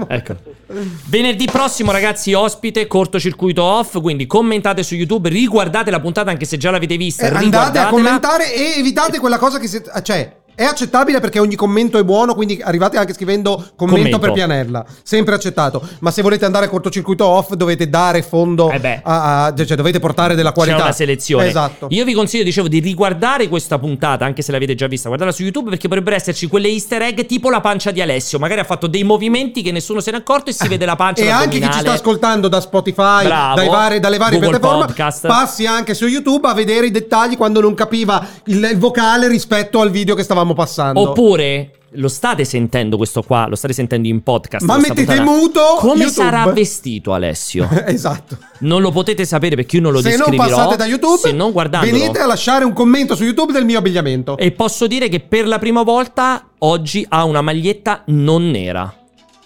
Ecco. 0.07 0.35
Venerdì 1.07 1.45
prossimo, 1.45 1.91
ragazzi, 1.91 2.33
ospite 2.33 2.87
cortocircuito 2.87 3.61
off. 3.63 4.01
Quindi 4.01 4.25
commentate 4.25 4.83
su 4.83 4.95
YouTube, 4.95 5.29
riguardate 5.29 5.91
la 5.91 5.99
puntata 5.99 6.31
anche 6.31 6.45
se 6.45 6.57
già 6.57 6.71
l'avete 6.71 6.97
vista. 6.97 7.27
Eh, 7.27 7.35
andate 7.35 7.77
a 7.77 7.87
commentare 7.87 8.53
e 8.53 8.79
evitate 8.79 9.19
quella 9.19 9.37
cosa 9.37 9.59
che 9.59 9.67
siete. 9.67 9.91
Cioè, 10.01 10.40
è 10.55 10.63
accettabile 10.63 11.19
perché 11.19 11.39
ogni 11.39 11.55
commento 11.55 11.97
è 11.97 12.03
buono, 12.03 12.35
quindi 12.35 12.61
arrivate 12.63 12.97
anche 12.97 13.13
scrivendo 13.13 13.53
commento, 13.75 13.95
Commento. 13.95 14.19
per 14.19 14.31
pianella. 14.31 14.85
Sempre 15.03 15.35
accettato. 15.35 15.81
Ma 15.99 16.11
se 16.11 16.21
volete 16.21 16.45
andare 16.45 16.65
a 16.65 16.69
cortocircuito 16.69 17.25
off, 17.25 17.53
dovete 17.53 17.89
dare 17.89 18.21
fondo. 18.21 18.69
Eh 18.71 19.01
a, 19.03 19.45
a- 19.45 19.53
cioè, 19.65 19.77
dovete 19.77 19.99
portare 19.99 20.35
della 20.35 20.51
qualità. 20.51 20.77
C'è 20.77 20.83
una 20.83 20.91
selezione. 20.91 21.47
Esatto. 21.47 21.87
Io 21.89 22.03
vi 22.05 22.13
consiglio, 22.13 22.43
dicevo, 22.43 22.67
di 22.67 22.79
riguardare 22.79 23.47
questa 23.47 23.79
puntata, 23.79 24.25
anche 24.25 24.41
se 24.41 24.51
l'avete 24.51 24.75
già 24.75 24.87
vista. 24.87 25.07
Guardatela 25.07 25.35
su 25.35 25.43
YouTube 25.43 25.69
perché 25.69 25.87
potrebbero 25.87 26.15
esserci 26.15 26.47
quelle 26.47 26.67
easter 26.67 27.01
egg 27.01 27.21
tipo 27.25 27.49
la 27.49 27.61
pancia 27.61 27.91
di 27.91 28.01
Alessio. 28.01 28.39
Magari 28.39 28.59
ha 28.61 28.65
fatto 28.65 28.87
dei 28.87 29.03
movimenti 29.03 29.61
che 29.61 29.71
nessuno 29.71 29.99
se 29.99 30.11
ne 30.11 30.17
è 30.17 30.19
accorto 30.19 30.49
e 30.49 30.53
si 30.53 30.67
vede 30.67 30.85
la 30.85 30.95
pancia 30.95 31.23
E 31.23 31.29
anche 31.29 31.59
chi 31.59 31.69
ci 31.71 31.79
sta 31.79 31.93
ascoltando 31.93 32.47
da 32.47 32.59
Spotify, 32.61 33.27
vari- 33.27 33.99
dalle 33.99 34.17
varie 34.17 34.39
Google 34.39 34.59
piattaforme, 34.59 34.85
Podcast. 34.85 35.27
passi 35.27 35.65
anche 35.65 35.93
su 35.93 36.05
YouTube 36.07 36.47
a 36.47 36.53
vedere 36.53 36.87
i 36.87 36.91
dettagli 36.91 37.37
quando 37.37 37.61
non 37.61 37.73
capiva 37.73 38.25
il, 38.45 38.69
il 38.71 38.77
vocale 38.77 39.27
rispetto 39.27 39.79
al 39.81 39.89
video 39.91 40.15
che 40.15 40.23
stavamo 40.41 40.53
passando. 40.53 40.99
Oppure 41.01 41.71
lo 41.95 42.07
state 42.07 42.45
sentendo 42.45 42.95
questo 42.97 43.21
qua, 43.21 43.47
lo 43.47 43.55
state 43.55 43.73
sentendo 43.73 44.07
in 44.07 44.23
podcast. 44.23 44.65
Ma 44.65 44.77
mettete 44.77 45.03
puntata. 45.15 45.23
muto 45.23 45.61
Come 45.77 46.03
YouTube. 46.03 46.09
sarà 46.11 46.51
vestito 46.51 47.13
Alessio? 47.13 47.67
esatto. 47.85 48.37
Non 48.59 48.81
lo 48.81 48.91
potete 48.91 49.25
sapere 49.25 49.55
perché 49.55 49.77
io 49.77 49.81
non 49.83 49.91
lo 49.91 50.01
Se 50.01 50.09
non 50.15 50.29
descriverò. 50.29 50.55
passate 50.55 50.75
da 50.77 50.85
YouTube, 50.85 51.17
se 51.17 51.31
non 51.31 51.51
guardandolo. 51.51 51.91
venite 51.97 52.19
a 52.19 52.25
lasciare 52.25 52.63
un 52.65 52.73
commento 52.73 53.15
su 53.15 53.23
YouTube 53.23 53.51
del 53.51 53.65
mio 53.65 53.77
abbigliamento. 53.79 54.37
E 54.37 54.51
posso 54.51 54.87
dire 54.87 55.09
che 55.09 55.19
per 55.19 55.47
la 55.47 55.59
prima 55.59 55.83
volta 55.83 56.47
oggi 56.59 57.05
ha 57.09 57.23
una 57.25 57.41
maglietta 57.41 58.03
non 58.07 58.49
nera. 58.49 58.95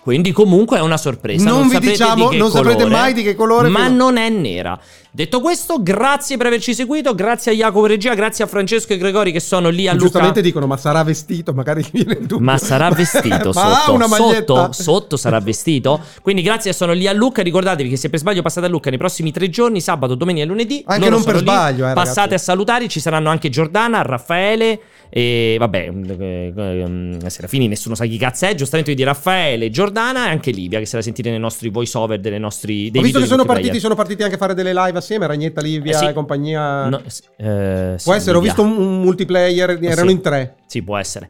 Quindi 0.02 0.32
comunque 0.32 0.78
è 0.78 0.82
una 0.82 0.98
sorpresa. 0.98 1.46
Non 1.50 1.62
Non, 1.62 1.68
vi 1.68 1.74
saprete 1.74 1.92
diciamo- 1.94 2.30
di 2.30 2.38
non 2.38 2.52
saprete 2.52 2.84
colore, 2.84 2.96
mai 2.96 3.14
di 3.14 3.24
che 3.24 3.34
colore, 3.34 3.70
Ma 3.70 3.88
non 3.88 4.18
è 4.18 4.30
nera. 4.30 4.80
Detto 5.16 5.40
questo, 5.40 5.82
grazie 5.82 6.36
per 6.36 6.48
averci 6.48 6.74
seguito. 6.74 7.16
Grazie 7.16 7.54
a 7.54 7.56
Jacopo 7.56 7.86
Regia, 7.86 8.14
grazie 8.16 8.44
a 8.44 8.48
Francesco 8.48 8.92
e 8.92 8.98
Gregori 8.98 9.32
che 9.32 9.40
sono 9.40 9.70
lì 9.70 9.88
a 9.88 9.94
Luca. 9.94 10.04
Giustamente 10.04 10.42
dicono, 10.42 10.68
ma 10.68 10.76
sarà 10.76 11.06
vestito? 11.06 11.54
Magari 11.54 11.86
viene 11.90 12.16
il 12.16 12.26
dubbio. 12.26 12.42
Ma 12.42 12.58
sarà 12.58 12.90
vestito 12.90 13.54
sotto, 13.56 14.08
sotto, 14.10 14.72
sotto 14.74 15.16
sarà 15.16 15.40
vestito. 15.40 16.02
Quindi 16.22 16.42
grazie, 16.42 16.74
sono 16.74 16.92
lì 16.92 17.08
a 17.08 17.14
Lucca. 17.14 17.42
Ricordatevi 17.42 17.88
che 17.88 17.96
se 17.96 18.10
per 18.10 18.20
sbaglio 18.20 18.42
passate 18.42 18.66
a 18.66 18.70
Lucca 18.70 18.90
nei 18.90 19.00
prossimi 19.00 19.32
tre 19.32 19.50
giorni, 19.50 19.80
sabato, 19.80 20.16
domenica 20.16 20.44
e 20.44 20.48
lunedì. 20.50 20.84
Anche 20.86 21.08
non 21.08 21.24
per 21.24 21.36
lì. 21.36 21.40
sbaglio, 21.40 21.90
eh, 21.90 21.94
Passate 21.94 22.20
ragazzi. 22.20 22.34
a 22.34 22.38
salutare. 22.40 22.88
Ci 22.90 23.00
saranno 23.00 23.30
anche 23.30 23.48
Giordana, 23.48 24.02
Raffaele. 24.02 24.80
E 25.08 25.56
vabbè, 25.58 25.94
eh, 26.20 26.54
eh, 26.54 27.30
Serafini, 27.30 27.70
nessuno 27.70 27.96
sa 27.96 28.04
chi 28.04 28.18
cazzo 28.18 28.48
è. 28.48 28.56
Giustamente 28.56 28.92
io 28.92 28.98
di 28.98 29.04
Raffaele, 29.04 29.70
Giordana 29.70 30.28
e 30.28 30.32
anche 30.32 30.52
Livia, 30.52 30.80
che 30.80 30.86
se 30.86 30.98
la 30.98 31.02
sentite 31.02 31.30
nei 31.30 31.40
nostri 31.40 31.70
voice 31.70 31.98
over 31.98 32.20
dei 32.20 32.38
nostri. 32.38 32.92
Dei 32.92 33.00
Ho 33.00 33.04
visto 33.04 33.20
che 33.22 33.28
sono 33.28 33.46
partiti, 33.46 33.80
sono 33.80 33.96
partiti 33.96 34.24
anche 34.24 34.36
a 34.36 34.38
fare 34.38 34.54
delle 34.54 34.74
live 34.74 34.98
assieme, 35.06 35.27
Ragnetta, 35.27 35.61
Livia 35.61 35.94
Eh 35.94 35.98
sì. 35.98 36.06
e 36.06 36.14
compagnia. 36.14 36.88
No, 36.90 37.02
eh, 37.38 37.95
Può 38.03 38.14
essere, 38.14 38.38
ho 38.38 38.41
visto 38.41 38.61
un, 38.61 38.77
un 38.77 39.02
multiplayer, 39.02 39.77
erano 39.82 40.10
sì. 40.10 40.15
in 40.15 40.22
tre. 40.22 40.56
Sì, 40.65 40.82
può 40.84 40.98
essere. 40.98 41.30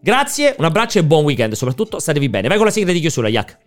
Grazie, 0.00 0.54
un 0.58 0.64
abbraccio 0.66 0.98
e 0.98 1.04
buon 1.04 1.24
weekend. 1.24 1.54
Soprattutto 1.54 1.98
statevi 1.98 2.28
bene. 2.28 2.48
Vai 2.48 2.56
con 2.58 2.66
la 2.66 2.72
sigla 2.72 2.92
di 2.92 3.00
chiusura, 3.00 3.28
Yak. 3.28 3.58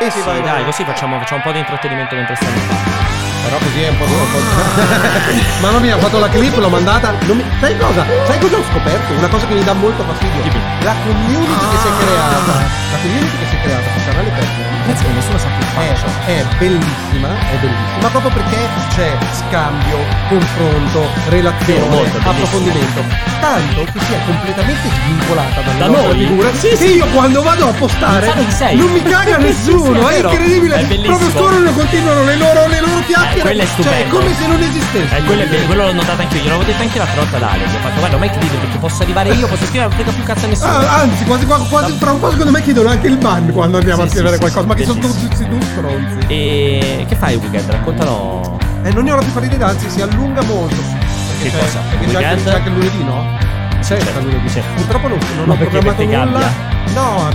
Sì, 0.00 0.10
Sì, 0.10 0.24
dai, 0.42 0.64
così 0.64 0.82
facciamo, 0.82 1.16
facciamo 1.20 1.36
un 1.36 1.42
po' 1.44 1.52
di 1.52 1.58
intrattenimento 1.60 2.16
mentre 2.16 2.34
stiamo 2.34 2.56
qua. 2.66 3.21
Però 3.44 3.58
così 3.58 3.80
è 3.82 3.88
un 3.88 3.98
po'. 3.98 4.06
Mamma 5.60 5.78
mia, 5.78 5.96
ho 5.96 6.00
fatto 6.00 6.18
la 6.18 6.28
clip, 6.28 6.56
l'ho 6.56 6.68
mandata. 6.68 7.12
Mi- 7.26 7.44
Sai 7.60 7.76
cosa? 7.76 8.04
Sai 8.26 8.38
cosa 8.38 8.56
ho 8.56 8.62
scoperto? 8.70 9.12
Una 9.14 9.28
cosa 9.28 9.46
che 9.46 9.54
mi 9.54 9.64
dà 9.64 9.72
molto 9.72 10.02
fastidio. 10.04 10.52
La 10.82 10.94
community 11.04 11.66
che 11.70 11.78
si 11.82 11.88
è 11.88 12.04
creata. 12.04 12.52
La 12.92 12.98
community 13.00 13.36
che 13.38 13.46
si 13.48 13.54
è 13.56 13.60
creata 13.62 13.82
sul 13.92 14.04
canale 14.04 14.30
Persia. 14.30 14.70
Penso 14.84 15.04
che 15.04 15.12
nessuno 15.12 15.38
sa 15.38 15.46
più 15.46 15.66
È, 15.80 15.94
è 16.26 16.44
bellissima, 16.58 17.28
è 17.52 17.56
bellissima, 17.60 18.08
proprio 18.10 18.32
perché 18.32 18.68
c'è 18.96 19.16
scambio, 19.30 19.96
confronto, 20.28 21.06
relazione, 21.28 21.88
molto, 21.88 22.18
approfondimento. 22.18 23.04
Tanto 23.40 23.84
che 23.84 24.00
si 24.00 24.12
è 24.12 24.18
completamente 24.26 24.88
svincolata 24.88 25.60
dalle 25.60 25.78
Da 25.78 25.86
noi? 25.86 26.18
figure. 26.18 26.52
Sì, 26.56 26.68
che 26.70 26.76
sì. 26.76 26.94
io 26.96 27.06
quando 27.06 27.42
vado 27.42 27.68
a 27.68 27.72
postare 27.72 28.26
Non 28.74 28.90
mi 28.90 29.02
caga 29.02 29.36
nessuno, 29.38 30.00
Sì, 30.00 30.14
sì, 30.14 30.14
è 30.14 30.20
è, 30.20 30.26
incredibile. 30.26 30.74
È 30.80 31.00
proprio 31.00 31.30
scorrono 31.30 31.68
e 31.68 31.72
continuano 31.74 32.24
le 32.24 32.36
loro, 32.36 32.66
le 32.66 32.80
loro 32.80 33.00
chiacchiere. 33.06 33.31
Eh, 33.34 33.40
quello 33.40 33.62
è 33.62 33.64
cioè, 33.64 33.72
stupendo. 33.72 34.04
è 34.04 34.08
come 34.08 34.34
se 34.34 34.46
non 34.46 34.60
esistesse. 34.62 35.16
Eh, 35.16 35.22
quello, 35.24 35.42
è 35.42 35.46
bello, 35.48 35.66
quello 35.66 35.84
l'ho 35.86 35.92
notato 35.92 36.20
anche 36.22 36.36
io. 36.36 36.42
Gliel'avevo 36.42 36.64
detto 36.70 36.82
anche 36.82 36.98
l'altra 36.98 37.20
volta 37.22 37.36
ad 37.36 37.42
Ale. 37.42 37.58
Gli 37.66 37.74
ho 37.74 37.78
fatto, 37.78 37.98
guarda, 37.98 38.14
ormai 38.14 38.30
credibile 38.30 38.58
perché 38.60 38.78
posso 38.78 39.02
arrivare 39.02 39.28
io, 39.32 39.46
posso 39.46 39.64
scrivere, 39.64 39.82
non 39.88 39.92
frega 39.92 40.10
più 40.12 40.22
cazzo 40.24 40.44
a 40.44 40.48
nessuno. 40.48 40.70
Ah, 40.70 40.94
anzi, 41.00 41.24
quasi, 41.24 41.46
quasi, 41.46 41.68
quasi 41.68 41.98
tra 41.98 42.10
un 42.12 42.20
po' 42.20 42.30
secondo 42.30 42.50
me 42.52 42.62
chiedono 42.62 42.88
anche 42.88 43.06
il 43.06 43.16
ban 43.16 43.50
quando 43.52 43.78
andiamo 43.78 44.02
Sì, 44.02 44.06
a 44.08 44.10
scrivere 44.10 44.34
sì, 44.34 44.40
qualcosa. 44.40 44.62
sì, 44.62 44.68
ma 44.68 44.74
che 44.74 44.84
sono 44.84 45.00
tutti 45.00 45.28
tutti 45.28 45.66
stronzi. 45.66 46.26
E 46.28 47.04
che 47.08 47.14
fai 47.16 47.34
il 47.34 47.40
weekend? 47.40 47.70
Raccontalo. 47.70 48.58
E 48.84 48.92
non 48.92 49.04
ne 49.04 49.12
ho 49.12 49.16
la 49.16 49.22
più 49.22 49.32
pallida 49.32 49.54
idea, 49.54 49.66
anzi 49.68 49.88
si 49.90 50.00
allunga 50.00 50.42
molto. 50.42 50.74
Perché 50.76 51.42
Che 51.44 51.50
c'è, 51.50 51.58
cosa? 51.64 51.78
Perché 51.90 52.06
c'è 52.16 52.24
anche, 52.24 52.42
c'è 52.44 52.54
anche 52.54 52.68
il 52.68 52.74
lunedì, 52.74 53.04
no? 53.04 53.36
C'è 53.80 53.98
certo, 53.98 54.20
lunedì. 54.20 54.48
sì. 54.48 54.62
Purtroppo 54.76 55.08
non, 55.08 55.18
non 55.38 55.50
ho 55.50 55.56
programmato 55.56 56.04
nulla. 56.04 56.70
No, 56.94 57.28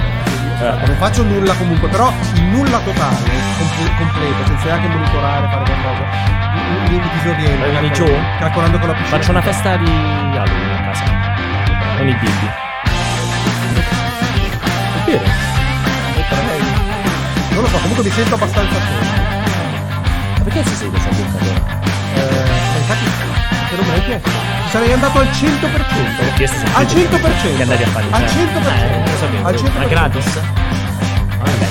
Eh. 0.60 0.88
non 0.88 0.96
faccio 0.98 1.24
nulla 1.24 1.54
comunque, 1.54 1.88
però 1.88 2.12
il 2.34 2.42
nulla 2.44 2.80
totale, 2.80 3.16
comple- 3.58 3.96
completo, 3.98 4.46
senza 4.48 4.66
neanche 4.66 4.88
monitorare, 4.88 5.48
fare 5.50 5.64
qualcosa. 5.64 6.04
Mi, 6.90 6.98
mi, 6.98 7.10
disoriento. 7.14 7.70
Vieni 7.70 7.90
calcolando- 7.90 7.94
giù? 7.94 8.40
Calcolando 8.40 8.80
con 8.80 8.88
la 8.88 8.94
piscina. 8.96 9.18
Faccio 9.18 9.32
una 9.32 9.42
festa 9.42 9.76
di 9.78 9.86
Halloween 9.86 10.72
a 10.72 10.82
casa. 10.82 11.04
Con 11.98 12.08
i 12.08 12.14
bimbi. 12.16 12.50
È 15.06 15.10
vero? 15.12 15.24
Non 17.52 17.62
lo 17.62 17.68
so, 17.68 17.78
comunque 17.78 18.04
mi 18.04 18.10
sento 18.12 18.36
abbastanza 18.36 18.74
solo. 18.74 19.26
Ma 20.38 20.44
perché 20.44 20.64
si 20.64 20.76
siede 20.76 21.00
sta 21.00 21.10
bocca 21.10 21.38
allora? 21.40 21.76
Eh, 22.16 22.50
ma 22.72 22.78
infatti, 22.78 23.06
se 23.70 23.76
non 23.76 23.86
me 23.86 23.92
l'hai 23.92 24.04
chiesto, 24.06 24.30
ci 24.30 24.70
sarei 24.70 24.94
andato 24.94 25.20
al 25.20 25.28
100%. 25.28 26.24
L'ho 26.24 26.34
chiesto 26.36 26.66
Al 26.74 26.86
100%. 26.86 27.56
Che 27.56 27.62
andavi 27.62 27.84
a 27.84 27.88
fare? 27.88 28.06
Al 28.12 28.24
100%. 28.24 28.28
Eh, 28.28 29.10
lo 29.10 29.18
sapevo. 29.18 29.48
Al 29.48 29.54
100%. 29.56 29.78
Ma 29.78 29.86
gratis? 29.86 30.40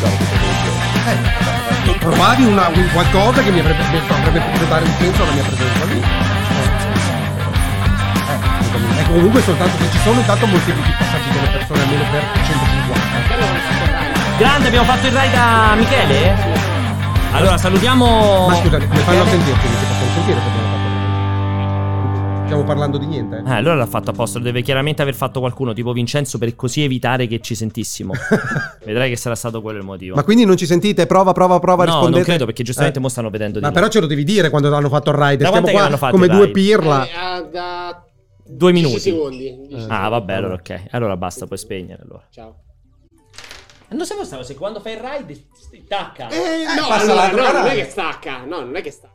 Giorni. 0.01 0.35
Eh, 1.07 1.99
trovavi 1.99 2.45
una, 2.45 2.69
un 2.69 2.89
qualcosa 2.93 3.43
che 3.43 3.51
mi 3.51 3.61
avrebbe, 3.61 3.83
mi 3.91 3.99
avrebbe 3.99 4.41
potuto 4.41 4.65
dare 4.65 4.85
un 4.85 4.93
senso 4.99 5.23
alla 5.23 5.33
mia 5.33 5.43
presenza 5.43 5.85
lì. 5.85 6.03
Eh, 8.27 9.01
ecco, 9.01 9.13
comunque 9.13 9.43
soltanto 9.43 9.77
se 9.79 9.91
ci 9.91 9.99
sono 9.99 10.21
intanto 10.21 10.47
moltiplichi 10.47 10.89
i 10.89 10.95
passaggi 10.99 11.31
delle 11.31 11.49
persone 11.49 11.83
almeno 11.83 12.05
per 12.11 12.23
150. 12.45 13.01
Grande, 14.39 14.67
abbiamo 14.69 14.87
fatto 14.87 15.07
il 15.07 15.13
ride 15.13 15.37
a 15.37 15.75
Michele? 15.75 16.35
Allora, 17.33 17.57
salutiamo. 17.59 18.47
Ma 18.49 18.55
scusate, 18.55 18.87
come 18.87 19.01
fanno 19.01 19.23
a 19.23 19.27
sentirci? 19.29 19.67
Non 19.67 19.77
si 19.79 19.85
possono 19.87 20.11
sentire 20.13 20.39
il 20.39 20.66
Stiamo 22.47 22.63
parlando 22.65 22.97
di 22.97 23.07
niente? 23.07 23.43
Eh, 23.45 23.51
allora 23.53 23.75
l'ha 23.75 23.87
fatto 23.87 24.11
apposta, 24.11 24.39
deve 24.39 24.63
chiaramente 24.63 25.03
aver 25.03 25.15
fatto 25.15 25.41
qualcuno, 25.41 25.73
tipo 25.73 25.93
Vincenzo, 25.93 26.39
per 26.39 26.55
così 26.55 26.83
evitare 26.85 27.27
che 27.27 27.41
ci 27.41 27.57
sentissimo. 27.57 28.13
Vedrai 28.85 29.11
che 29.11 29.17
sarà 29.17 29.35
stato 29.35 29.61
quello 29.61 29.79
il 29.79 29.85
motivo. 29.85 30.15
Ma 30.15 30.23
quindi 30.23 30.45
non 30.45 30.57
ci 30.57 30.65
sentite? 30.65 31.07
Prova, 31.07 31.33
prova, 31.33 31.59
prova, 31.59 31.83
no, 31.85 31.91
rispondete. 31.91 32.17
non 32.19 32.25
credo 32.25 32.45
perché 32.45 32.63
giustamente 32.63 32.99
Eh. 32.99 33.03
mo 33.03 33.09
stanno 33.09 33.31
vedendo 33.31 33.55
di 33.59 33.63
Ma 33.65 33.69
là. 33.69 33.75
però 33.75 33.89
ce 33.89 33.99
lo 34.01 34.07
devi 34.07 34.23
dire 34.23 34.49
quando 34.51 34.73
hanno 34.75 34.89
fatto 34.89 35.11
il 35.11 35.17
ride. 35.17 35.37
Da 35.43 35.49
Stiamo 35.49 35.69
qua 35.69 35.97
fatto 35.97 36.13
come 36.13 36.27
il 36.27 36.33
due 36.33 36.41
ride? 36.47 36.53
pirla. 36.53 37.05
Eh, 37.05 37.49
da 37.51 38.05
Due 38.49 38.71
10 38.73 38.85
minuti. 38.87 39.01
secondi. 39.03 39.67
10 39.69 39.87
Ah, 39.89 40.09
vabbè, 40.09 40.33
allora 40.35 40.55
ok. 40.55 40.83
Allora 40.91 41.17
basta, 41.17 41.47
puoi 41.47 41.59
spegnere 41.59 42.03
allora. 42.03 42.23
Ciao. 42.31 42.57
Non 43.89 44.07
sai 44.07 44.17
cosa 44.19 44.43
se 44.45 44.55
quando 44.55 44.79
fai 44.81 44.93
il 44.93 45.01
ride 45.01 45.47
stacca. 45.85 46.25
no, 46.27 46.87
passa 46.87 47.03
allora, 47.03 47.15
l'altro 47.15 47.43
no, 47.43 47.53
non 47.59 47.67
è 47.67 47.75
che 47.75 47.85
stacca. 47.91 48.45
No, 48.45 48.61
non 48.61 48.77
è 48.77 48.83
che 48.83 48.91
stacca. 48.93 49.15